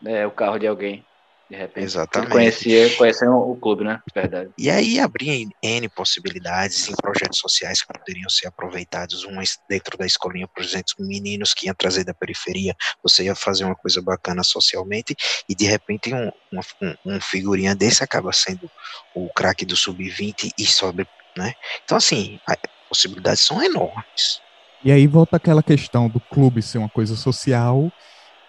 né, 0.00 0.26
o 0.26 0.30
carro 0.30 0.58
de 0.58 0.66
alguém. 0.66 1.04
De 1.52 1.58
repente. 1.58 1.84
Exatamente. 1.84 2.28
Ele 2.28 2.32
conhecia, 2.32 2.96
conhecia 2.96 3.30
o 3.30 3.54
clube, 3.56 3.84
né? 3.84 4.00
Verdade. 4.14 4.48
E 4.56 4.70
aí 4.70 4.98
abria 4.98 5.46
N 5.62 5.88
possibilidades 5.90 6.88
em 6.88 6.94
projetos 6.96 7.40
sociais 7.40 7.82
que 7.82 7.92
poderiam 7.92 8.30
ser 8.30 8.46
aproveitados. 8.46 9.26
Um 9.26 9.36
dentro 9.68 9.98
da 9.98 10.06
escolinha, 10.06 10.48
por 10.48 10.64
exemplo, 10.64 10.94
meninos 11.00 11.52
que 11.52 11.66
iam 11.66 11.74
trazer 11.74 12.04
da 12.04 12.14
periferia, 12.14 12.74
você 13.02 13.24
ia 13.24 13.34
fazer 13.34 13.64
uma 13.64 13.74
coisa 13.74 14.00
bacana 14.00 14.42
socialmente, 14.42 15.14
e 15.46 15.54
de 15.54 15.66
repente 15.66 16.14
um, 16.14 16.32
um, 16.54 16.94
um 17.04 17.20
figurinha 17.20 17.74
desse 17.74 18.02
acaba 18.02 18.32
sendo 18.32 18.70
o 19.14 19.28
craque 19.28 19.66
do 19.66 19.76
sub-20 19.76 20.52
e 20.56 20.66
sobe, 20.66 21.06
né? 21.36 21.52
Então, 21.84 21.98
assim, 21.98 22.40
possibilidades 22.88 23.42
são 23.42 23.62
enormes. 23.62 24.40
E 24.82 24.90
aí 24.90 25.06
volta 25.06 25.36
aquela 25.36 25.62
questão 25.62 26.08
do 26.08 26.18
clube 26.18 26.62
ser 26.62 26.78
uma 26.78 26.88
coisa 26.88 27.14
social 27.14 27.92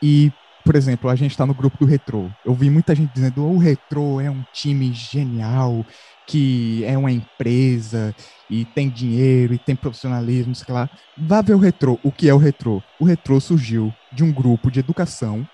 e, 0.01 0.31
por 0.63 0.75
exemplo, 0.75 1.09
a 1.09 1.15
gente 1.15 1.31
está 1.31 1.45
no 1.45 1.53
grupo 1.53 1.77
do 1.77 1.85
Retrô. 1.85 2.29
Eu 2.45 2.53
vi 2.53 2.69
muita 2.69 2.95
gente 2.95 3.13
dizendo 3.13 3.45
o 3.45 3.57
Retrô 3.57 4.21
é 4.21 4.29
um 4.29 4.43
time 4.53 4.93
genial, 4.93 5.85
que 6.25 6.83
é 6.85 6.97
uma 6.97 7.11
empresa 7.11 8.15
e 8.49 8.63
tem 8.65 8.89
dinheiro 8.89 9.53
e 9.53 9.57
tem 9.57 9.75
profissionalismo, 9.75 10.55
sei 10.55 10.73
lá. 10.73 10.89
Vá 11.17 11.41
ver 11.41 11.53
o 11.53 11.59
Retrô. 11.59 11.99
O 12.03 12.11
que 12.11 12.29
é 12.29 12.33
o 12.33 12.37
Retrô? 12.37 12.81
O 12.99 13.05
Retrô 13.05 13.39
surgiu 13.39 13.93
de 14.11 14.23
um 14.23 14.31
grupo 14.31 14.71
de 14.71 14.79
educação 14.79 15.45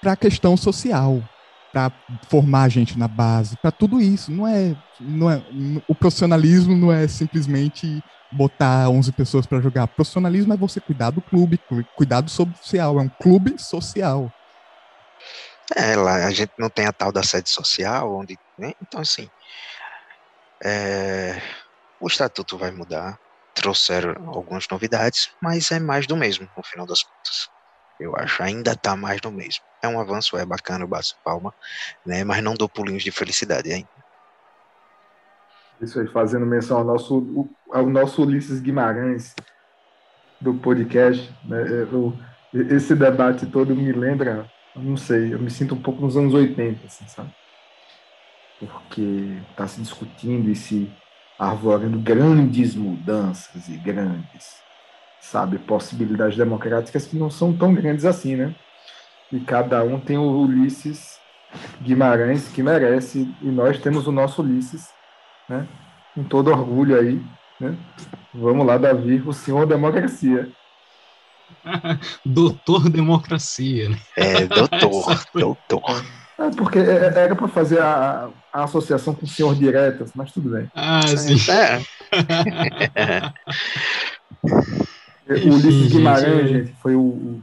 para 0.00 0.12
a 0.12 0.16
questão 0.16 0.56
social, 0.56 1.22
para 1.72 1.92
formar 2.28 2.64
a 2.64 2.68
gente 2.68 2.98
na 2.98 3.08
base, 3.08 3.56
para 3.56 3.70
tudo 3.70 4.00
isso. 4.00 4.32
Não 4.32 4.46
é, 4.46 4.76
não 5.00 5.30
é, 5.30 5.42
o 5.88 5.94
profissionalismo 5.94 6.76
não 6.76 6.92
é 6.92 7.06
simplesmente 7.06 8.02
botar 8.34 8.88
11 8.88 9.12
pessoas 9.12 9.46
para 9.46 9.60
jogar. 9.60 9.86
Profissionalismo 9.86 10.52
é 10.52 10.56
você 10.56 10.80
cuidar 10.80 11.10
do 11.10 11.20
clube, 11.20 11.60
cuidar 11.96 12.20
do 12.20 12.30
social, 12.30 12.98
é 12.98 13.02
um 13.02 13.08
clube 13.08 13.58
social. 13.58 14.32
É, 15.74 15.96
lá 15.96 16.26
a 16.26 16.30
gente 16.30 16.52
não 16.58 16.68
tem 16.68 16.86
a 16.86 16.92
tal 16.92 17.10
da 17.10 17.22
sede 17.22 17.48
social, 17.48 18.14
onde. 18.14 18.38
Né? 18.58 18.72
Então, 18.82 19.00
assim. 19.00 19.28
É, 20.62 21.40
o 22.00 22.06
estatuto 22.06 22.56
vai 22.56 22.70
mudar, 22.70 23.18
trouxeram 23.54 24.28
algumas 24.28 24.66
novidades, 24.68 25.30
mas 25.40 25.70
é 25.70 25.78
mais 25.78 26.06
do 26.06 26.16
mesmo, 26.16 26.48
no 26.56 26.62
final 26.62 26.86
das 26.86 27.02
contas. 27.02 27.48
Eu 27.98 28.16
acho, 28.16 28.42
ainda 28.42 28.72
está 28.72 28.96
mais 28.96 29.20
do 29.20 29.30
mesmo. 29.30 29.62
É 29.82 29.88
um 29.88 30.00
avanço, 30.00 30.36
é 30.36 30.44
bacana, 30.44 30.84
eu 30.84 30.88
bato 30.88 31.16
palma, 31.24 31.54
né? 32.04 32.24
Mas 32.24 32.42
não 32.42 32.54
dou 32.54 32.68
pulinhos 32.68 33.04
de 33.04 33.10
felicidade 33.10 33.72
ainda. 33.72 33.88
Isso 35.84 36.00
aí, 36.00 36.06
fazendo 36.06 36.46
menção 36.46 36.78
ao 36.78 36.84
nosso, 36.84 37.48
ao 37.70 37.86
nosso 37.86 38.22
Ulisses 38.22 38.60
Guimarães 38.60 39.34
do 40.40 40.54
podcast. 40.54 41.32
Né? 41.44 41.62
Eu, 41.90 42.12
esse 42.52 42.94
debate 42.94 43.46
todo 43.46 43.74
me 43.74 43.92
lembra, 43.92 44.50
não 44.76 44.96
sei, 44.96 45.34
eu 45.34 45.38
me 45.38 45.50
sinto 45.50 45.74
um 45.74 45.80
pouco 45.80 46.00
nos 46.00 46.16
anos 46.16 46.34
80, 46.34 46.86
assim, 46.86 47.06
sabe? 47.06 47.30
Porque 48.58 49.38
está 49.50 49.66
se 49.66 49.80
discutindo 49.80 50.48
e 50.50 50.54
se 50.54 50.90
arvorando 51.38 51.98
grandes 51.98 52.74
mudanças 52.76 53.68
e 53.68 53.76
grandes, 53.76 54.62
sabe, 55.20 55.58
possibilidades 55.58 56.36
democráticas 56.36 57.06
que 57.06 57.16
não 57.16 57.28
são 57.28 57.52
tão 57.52 57.74
grandes 57.74 58.04
assim, 58.04 58.36
né? 58.36 58.54
E 59.32 59.40
cada 59.40 59.82
um 59.82 59.98
tem 59.98 60.16
o 60.16 60.42
Ulisses 60.42 61.18
Guimarães 61.82 62.48
que 62.48 62.62
merece, 62.62 63.34
e 63.42 63.46
nós 63.46 63.78
temos 63.80 64.06
o 64.06 64.12
nosso 64.12 64.42
Ulisses 64.42 64.93
né? 65.48 65.66
Com 66.14 66.24
todo 66.24 66.50
orgulho 66.50 66.98
aí, 66.98 67.20
né? 67.60 67.76
Vamos 68.32 68.66
lá, 68.66 68.78
Davi, 68.78 69.22
o 69.26 69.32
senhor 69.32 69.66
democracia. 69.66 70.48
doutor 72.24 72.88
democracia. 72.88 73.90
Né? 73.90 73.98
É, 74.16 74.46
doutor, 74.46 75.24
doutor. 75.34 76.04
É 76.38 76.50
porque 76.50 76.78
é, 76.78 76.82
é, 76.82 77.18
era 77.18 77.36
para 77.36 77.48
fazer 77.48 77.80
a, 77.80 78.28
a, 78.52 78.64
associação 78.64 79.14
com 79.14 79.24
o 79.24 79.28
senhor 79.28 79.54
diretas, 79.54 80.10
mas 80.14 80.32
tudo 80.32 80.50
bem. 80.50 80.68
Ah, 80.74 81.06
sim. 81.06 81.36
É. 81.50 81.80
o 85.28 85.54
Ulisses 85.54 85.92
Guimarães, 85.92 86.50
gente, 86.50 86.72
foi 86.82 86.96
o, 86.96 87.40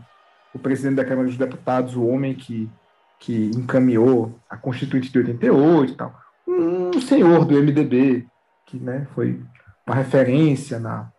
o 0.54 0.60
presidente 0.60 0.96
da 0.96 1.06
Câmara 1.06 1.28
dos 1.28 1.38
Deputados, 1.38 1.96
o 1.96 2.06
homem 2.06 2.36
que, 2.36 2.70
que 3.18 3.50
encaminhou 3.56 4.38
a 4.50 4.58
Constituinte 4.58 5.10
de 5.10 5.20
88 5.20 5.94
e 5.94 5.96
tal 5.96 6.21
um 6.48 7.00
senhor 7.02 7.46
do 7.46 7.56
MDB, 7.56 8.28
que 8.66 8.78
né, 8.78 9.08
foi 9.14 9.42
uma 9.86 9.96
referência 9.96 10.80
na, 10.80 11.12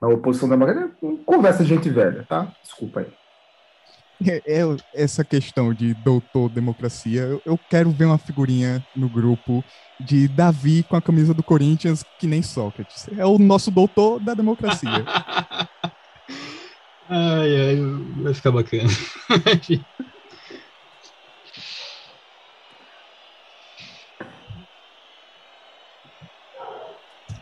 na 0.00 0.08
oposição 0.08 0.48
democrática. 0.48 0.96
Conversa 1.24 1.62
de 1.62 1.68
gente 1.68 1.88
velha, 1.88 2.24
tá? 2.28 2.52
Desculpa 2.62 3.00
aí. 3.00 3.12
É, 4.24 4.42
é, 4.46 4.62
essa 4.94 5.22
questão 5.22 5.74
de 5.74 5.92
doutor 5.92 6.48
democracia, 6.48 7.20
eu, 7.22 7.42
eu, 7.44 7.60
quero 7.68 7.90
ver 7.90 8.06
uma 8.06 8.16
figurinha 8.16 8.82
no 8.94 9.10
grupo 9.10 9.62
de 10.00 10.26
Davi 10.26 10.82
com 10.84 10.96
a 10.96 11.02
camisa 11.02 11.34
do 11.34 11.42
Corinthians, 11.42 12.02
que 12.18 12.26
nem 12.26 12.40
Sócrates. 12.40 13.08
É 13.16 13.26
o 13.26 13.38
nosso 13.38 13.70
doutor 13.70 14.18
da 14.18 14.32
democracia. 14.32 14.88
ai, 17.10 17.56
ai, 17.56 17.76
vai 18.22 18.32
ficar 18.32 18.52
bacana. 18.52 18.88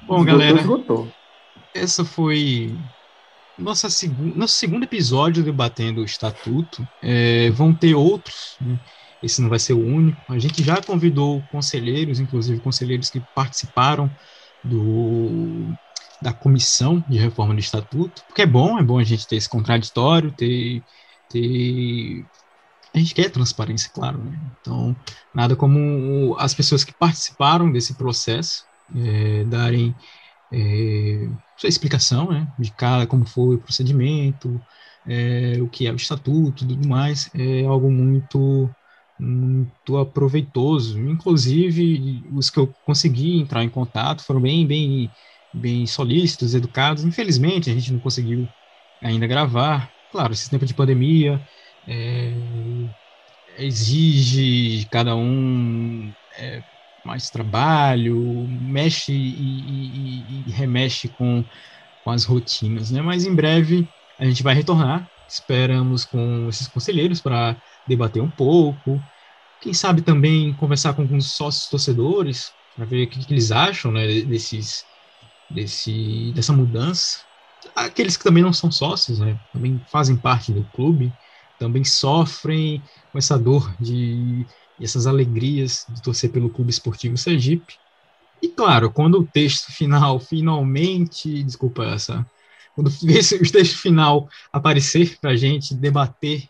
Bom, 0.07 0.19
esgotou, 0.19 0.25
galera, 0.25 0.61
esgotou. 0.61 1.09
essa 1.75 2.05
foi 2.05 2.77
nossa 3.59 3.89
segu 3.89 4.37
nosso 4.37 4.55
segundo 4.55 4.85
episódio 4.85 5.43
debatendo 5.43 6.01
o 6.01 6.05
estatuto. 6.05 6.87
É, 7.03 7.51
vão 7.51 7.75
ter 7.75 7.95
outros, 7.95 8.57
né? 8.61 8.79
esse 9.23 9.41
não 9.41 9.49
vai 9.49 9.59
ser 9.59 9.73
o 9.73 9.81
único. 9.81 10.21
A 10.29 10.39
gente 10.39 10.63
já 10.63 10.81
convidou 10.83 11.43
conselheiros, 11.51 12.21
inclusive 12.21 12.61
conselheiros 12.61 13.09
que 13.09 13.21
participaram 13.35 14.11
do, 14.63 15.73
da 16.21 16.33
comissão 16.33 17.03
de 17.09 17.19
reforma 17.19 17.55
do 17.55 17.61
estatuto, 17.61 18.23
porque 18.27 18.43
é 18.43 18.47
bom, 18.47 18.79
é 18.79 18.83
bom 18.83 18.99
a 18.99 19.05
gente 19.05 19.27
ter 19.27 19.37
esse 19.37 19.49
contraditório, 19.49 20.33
ter, 20.33 20.83
ter 21.31 22.25
a 22.95 22.99
gente 22.99 23.15
quer 23.15 23.31
transparência, 23.31 23.91
claro, 23.93 24.23
né? 24.23 24.39
Então, 24.61 24.95
nada 25.35 25.57
como 25.57 26.37
as 26.39 26.55
pessoas 26.55 26.85
que 26.85 26.93
participaram 26.93 27.73
desse 27.73 27.95
processo 27.95 28.65
é, 28.95 29.45
darem 29.45 29.97
é, 30.53 31.29
sua 31.57 31.69
explicação, 31.69 32.31
né, 32.31 32.49
de 32.59 32.73
cada, 32.75 33.07
como 33.07 33.27
foi 33.27 33.57
o 33.57 33.63
procedimento, 33.63 34.65
é, 35.07 35.61
o 35.63 35.69
que 35.69 35.87
é 35.87 35.93
o 35.93 35.97
estatuto 35.97 36.67
tudo 36.67 36.89
mais, 36.89 37.31
é 37.35 37.65
algo 37.65 37.91
muito 37.91 38.75
muito 39.19 39.97
aproveitoso. 39.99 40.99
Inclusive, 41.01 42.29
os 42.33 42.51
que 42.51 42.59
eu 42.59 42.75
consegui 42.83 43.39
entrar 43.41 43.63
em 43.65 43.71
contato 43.71 44.25
foram 44.25 44.41
bem, 44.41 44.67
bem, 44.67 45.13
bem 45.53 45.87
solícitos, 45.87 46.55
educados. 46.55 47.05
Infelizmente, 47.05 47.71
a 47.71 47.75
gente 47.75 47.93
não 47.93 48.01
conseguiu 48.01 48.53
ainda 49.03 49.27
gravar. 49.27 49.93
Claro, 50.11 50.33
esse 50.33 50.51
tempo 50.51 50.67
de 50.67 50.75
pandemia 50.75 51.45
é, 51.87 52.35
exige 53.59 54.87
cada 54.91 55.17
um 55.17 56.13
é, 56.37 56.65
mais 57.05 57.29
trabalho, 57.31 58.47
mexe 58.49 59.13
e, 59.13 59.17
e, 59.17 60.45
e, 60.49 60.51
remexe 60.51 61.09
com, 61.09 61.45
com 62.03 62.11
as 62.11 62.25
rotinas, 62.25 62.91
né? 62.91 63.03
Mas 63.03 63.25
em 63.25 63.35
breve 63.35 63.87
a 64.19 64.25
gente 64.25 64.43
vai 64.43 64.55
retornar. 64.55 65.09
Esperamos 65.29 66.05
com 66.05 66.49
esses 66.49 66.69
conselheiros 66.69 67.21
para 67.21 67.57
debater 67.87 68.23
um 68.23 68.31
pouco. 68.31 69.01
Quem 69.61 69.75
sabe 69.75 70.03
também 70.03 70.53
conversar 70.55 70.95
com 70.95 71.03
alguns 71.03 71.33
sócios 71.33 71.69
torcedores 71.69 72.53
para 72.77 72.85
ver 72.85 73.05
o 73.05 73.11
que, 73.11 73.25
que, 73.25 73.33
eles 73.33 73.51
acham 73.53 73.93
né, 73.93 74.07
desses, 74.23 74.85
desse, 75.51 76.33
dessa 76.35 76.53
mudança. 76.53 77.21
Aqueles 77.75 78.17
que 78.17 78.25
também 78.25 78.43
não 78.43 78.53
são 78.53 78.71
sócios, 78.71 79.19
né, 79.19 79.39
também 79.53 79.81
fazem 79.91 80.17
parte 80.17 80.53
do 80.53 80.65
clube, 80.65 81.13
também 81.59 81.85
sofrem 81.85 82.83
com 83.11 83.19
essa 83.19 83.39
dor 83.39 83.75
de 83.81 84.47
essas 84.81 85.07
alegrias 85.07 85.87
de 85.89 86.03
torcer 86.03 86.31
pelo 86.31 86.51
Clube 86.51 86.71
Esportivo 86.71 87.17
Sergipe. 87.17 87.75
E 88.43 88.49
claro, 88.49 88.91
quando 88.91 89.21
o 89.21 89.27
texto 89.27 89.73
final 89.73 90.21
finalmente, 90.21 91.43
desculpa 91.43 91.85
essa, 91.85 92.27
quando 92.75 92.89
o 92.91 93.53
texto 93.53 93.79
final 93.79 94.29
aparecer 94.53 95.19
para 95.21 95.31
a 95.31 95.37
gente 95.37 95.75
debater 95.75 96.49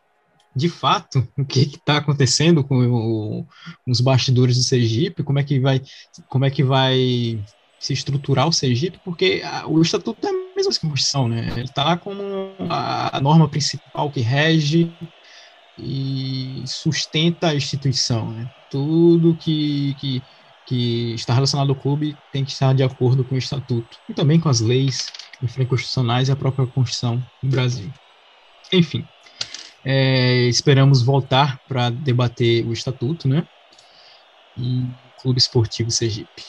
de 0.56 0.68
fato 0.68 1.26
o 1.36 1.44
que 1.44 1.60
está 1.60 1.96
acontecendo 1.96 2.62
com, 2.62 2.78
o, 2.78 3.46
com, 3.84 3.90
os 3.90 4.00
bastidores 4.00 4.56
do 4.56 4.62
Sergipe, 4.62 5.22
como 5.22 5.38
é 5.38 5.42
que 5.42 5.58
vai, 5.58 5.82
como 6.28 6.44
é 6.44 6.50
que 6.50 6.62
vai 6.62 7.42
se 7.78 7.92
estruturar 7.92 8.48
o 8.48 8.52
Sergipe, 8.52 9.00
porque 9.04 9.42
a, 9.44 9.66
o 9.66 9.82
estatuto 9.82 10.26
é 10.26 10.30
a 10.30 10.32
mesma 10.56 10.72
Constituição, 10.72 11.28
né? 11.28 11.48
Ele 11.52 11.64
está 11.64 11.84
lá 11.84 11.96
como 11.96 12.22
a, 12.70 13.16
a 13.16 13.20
norma 13.20 13.48
principal 13.48 14.10
que 14.10 14.20
rege 14.20 14.90
e 15.76 16.64
sustenta 16.66 17.48
a 17.48 17.54
instituição, 17.54 18.30
né? 18.30 18.48
Tudo 18.70 19.36
que, 19.36 19.94
que, 19.94 20.22
que 20.66 21.14
está 21.14 21.34
relacionado 21.34 21.70
ao 21.70 21.76
clube 21.76 22.16
tem 22.32 22.44
que 22.44 22.52
estar 22.52 22.74
de 22.74 22.82
acordo 22.82 23.24
com 23.24 23.34
o 23.34 23.38
estatuto 23.38 23.98
e 24.08 24.14
também 24.14 24.40
com 24.40 24.48
as 24.48 24.60
leis 24.60 25.06
infraconstitucionais 25.42 26.28
e 26.28 26.32
a 26.32 26.36
própria 26.36 26.66
Constituição 26.66 27.22
do 27.42 27.48
Brasil. 27.48 27.92
Enfim, 28.72 29.04
é, 29.84 30.48
esperamos 30.48 31.02
voltar 31.02 31.60
para 31.68 31.90
debater 31.90 32.66
o 32.66 32.72
estatuto, 32.72 33.28
né? 33.28 33.46
E 34.56 34.88
Clube 35.20 35.38
Esportivo 35.38 35.90
Sergipe. 35.90 36.42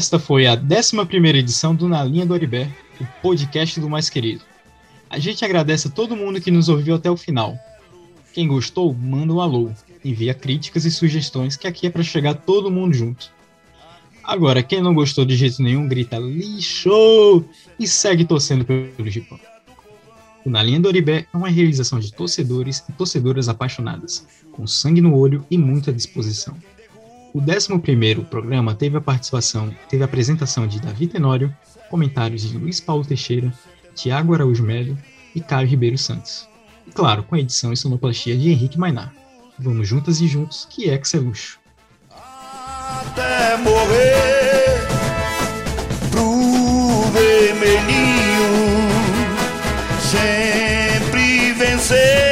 Esta 0.00 0.18
foi 0.18 0.46
a 0.46 0.54
11 0.54 0.96
edição 1.36 1.74
do 1.74 1.86
Na 1.86 2.02
Linha 2.02 2.24
do 2.24 2.32
Oribé, 2.32 2.74
o 2.98 3.04
podcast 3.20 3.78
do 3.78 3.90
Mais 3.90 4.08
Querido. 4.08 4.42
A 5.10 5.18
gente 5.18 5.44
agradece 5.44 5.88
a 5.88 5.90
todo 5.90 6.16
mundo 6.16 6.40
que 6.40 6.50
nos 6.50 6.70
ouviu 6.70 6.94
até 6.94 7.10
o 7.10 7.18
final. 7.18 7.54
Quem 8.32 8.48
gostou, 8.48 8.94
manda 8.94 9.34
um 9.34 9.42
alô, 9.42 9.70
envia 10.02 10.32
críticas 10.32 10.86
e 10.86 10.90
sugestões, 10.90 11.54
que 11.54 11.68
aqui 11.68 11.86
é 11.86 11.90
para 11.90 12.02
chegar 12.02 12.32
todo 12.32 12.70
mundo 12.70 12.94
junto. 12.94 13.30
Agora, 14.24 14.62
quem 14.62 14.80
não 14.80 14.94
gostou 14.94 15.26
de 15.26 15.36
jeito 15.36 15.62
nenhum, 15.62 15.86
grita 15.86 16.16
lixo 16.16 17.44
e 17.78 17.86
segue 17.86 18.24
torcendo 18.24 18.64
pelo 18.64 19.10
Gipão. 19.10 19.38
O 20.46 20.48
Na 20.48 20.62
Linha 20.62 20.80
do 20.80 20.88
Oribé 20.88 21.26
é 21.30 21.36
uma 21.36 21.50
realização 21.50 22.00
de 22.00 22.10
torcedores 22.10 22.82
e 22.88 22.92
torcedoras 22.92 23.50
apaixonadas, 23.50 24.26
com 24.50 24.66
sangue 24.66 25.02
no 25.02 25.14
olho 25.14 25.44
e 25.50 25.58
muita 25.58 25.92
disposição. 25.92 26.56
O 27.32 27.38
11 27.40 28.24
programa 28.28 28.74
teve 28.74 28.96
a 28.96 29.00
participação, 29.00 29.72
teve 29.88 30.02
a 30.02 30.06
apresentação 30.06 30.66
de 30.66 30.80
Davi 30.80 31.06
Tenório, 31.06 31.54
comentários 31.88 32.42
de 32.42 32.58
Luiz 32.58 32.80
Paulo 32.80 33.04
Teixeira, 33.04 33.52
Tiago 33.94 34.34
Araújo 34.34 34.64
Melo 34.64 34.98
e 35.34 35.40
Caio 35.40 35.68
Ribeiro 35.68 35.96
Santos. 35.96 36.48
E 36.86 36.90
claro, 36.90 37.22
com 37.22 37.36
a 37.36 37.38
edição 37.38 37.72
e 37.72 37.76
sonoplastia 37.76 38.36
de 38.36 38.50
Henrique 38.50 38.78
Mainar. 38.78 39.14
Vamos 39.56 39.86
juntas 39.86 40.20
e 40.20 40.26
juntos, 40.26 40.66
que 40.68 40.90
é 40.90 40.98
que 40.98 41.16
é 41.16 41.20
luxo. 41.20 41.60
Até 42.10 43.56
morrer 43.58 44.88
pro 46.10 47.02
vermelhinho 47.12 48.50
sempre 50.00 51.52
vencer 51.52 52.29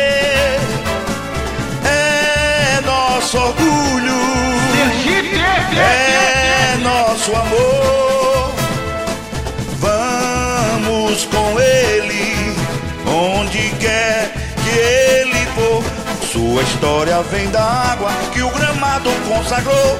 Sua 16.59 16.65
história 16.65 17.23
vem 17.23 17.49
da 17.51 17.63
água 17.63 18.11
que 18.33 18.43
o 18.43 18.51
gramado 18.51 19.09
consagrou. 19.29 19.97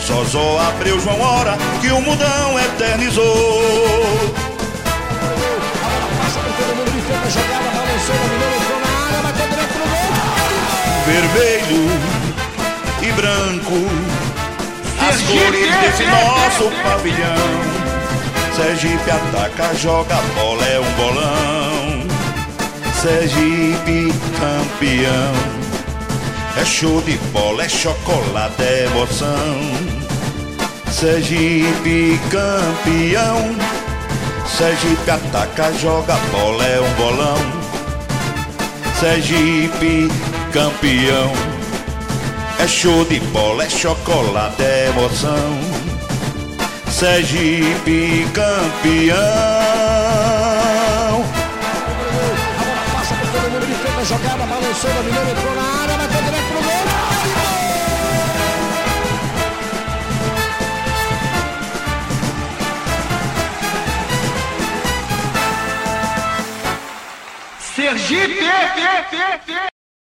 Só 0.00 0.58
abriu 0.58 0.98
João 0.98 1.20
Hora 1.20 1.56
que 1.80 1.86
o 1.86 2.00
mudão 2.00 2.58
eternizou. 2.58 3.62
Vermelho 11.06 11.90
e 13.02 13.12
branco 13.12 13.76
as 15.08 15.22
cores 15.22 15.76
desse 15.76 16.06
nosso 16.06 16.72
pavilhão. 16.82 17.36
Sergipe 18.56 19.10
ataca, 19.12 19.76
joga 19.76 20.16
bola, 20.34 20.66
é 20.66 20.80
um 20.80 20.92
bolão. 20.94 22.02
Sergipe 23.00 24.12
campeão. 24.40 25.69
É 26.60 26.64
show 26.66 27.00
de 27.00 27.16
bola, 27.32 27.64
é 27.64 27.68
chocolate, 27.70 28.62
é 28.62 28.84
emoção. 28.84 29.60
Sergipe 30.92 32.20
campeão. 32.28 33.56
Sergipe 34.46 35.10
ataca, 35.10 35.72
joga 35.72 36.16
bola, 36.30 36.62
é 36.62 36.78
um 36.78 36.92
bolão. 36.96 37.38
Sergipe 39.00 40.10
campeão. 40.52 41.32
É 42.58 42.68
show 42.68 43.06
de 43.06 43.20
bola, 43.20 43.64
é 43.64 43.70
chocolate, 43.70 44.62
é 44.62 44.88
emoção. 44.90 45.58
Sergipe 46.90 48.28
campeão. 48.34 49.16
A 52.58 52.64
bola 52.64 52.84
passa 52.92 53.14
por 53.14 53.28
todo 53.28 53.50
mundo 53.50 53.80
a 54.00 54.04
jogada, 54.04 54.46
balançou, 54.46 54.90
dominou, 54.94 55.22
entrou 55.30 55.54
na 55.54 55.62
área, 55.62 55.79
Sergipe! 67.96 69.70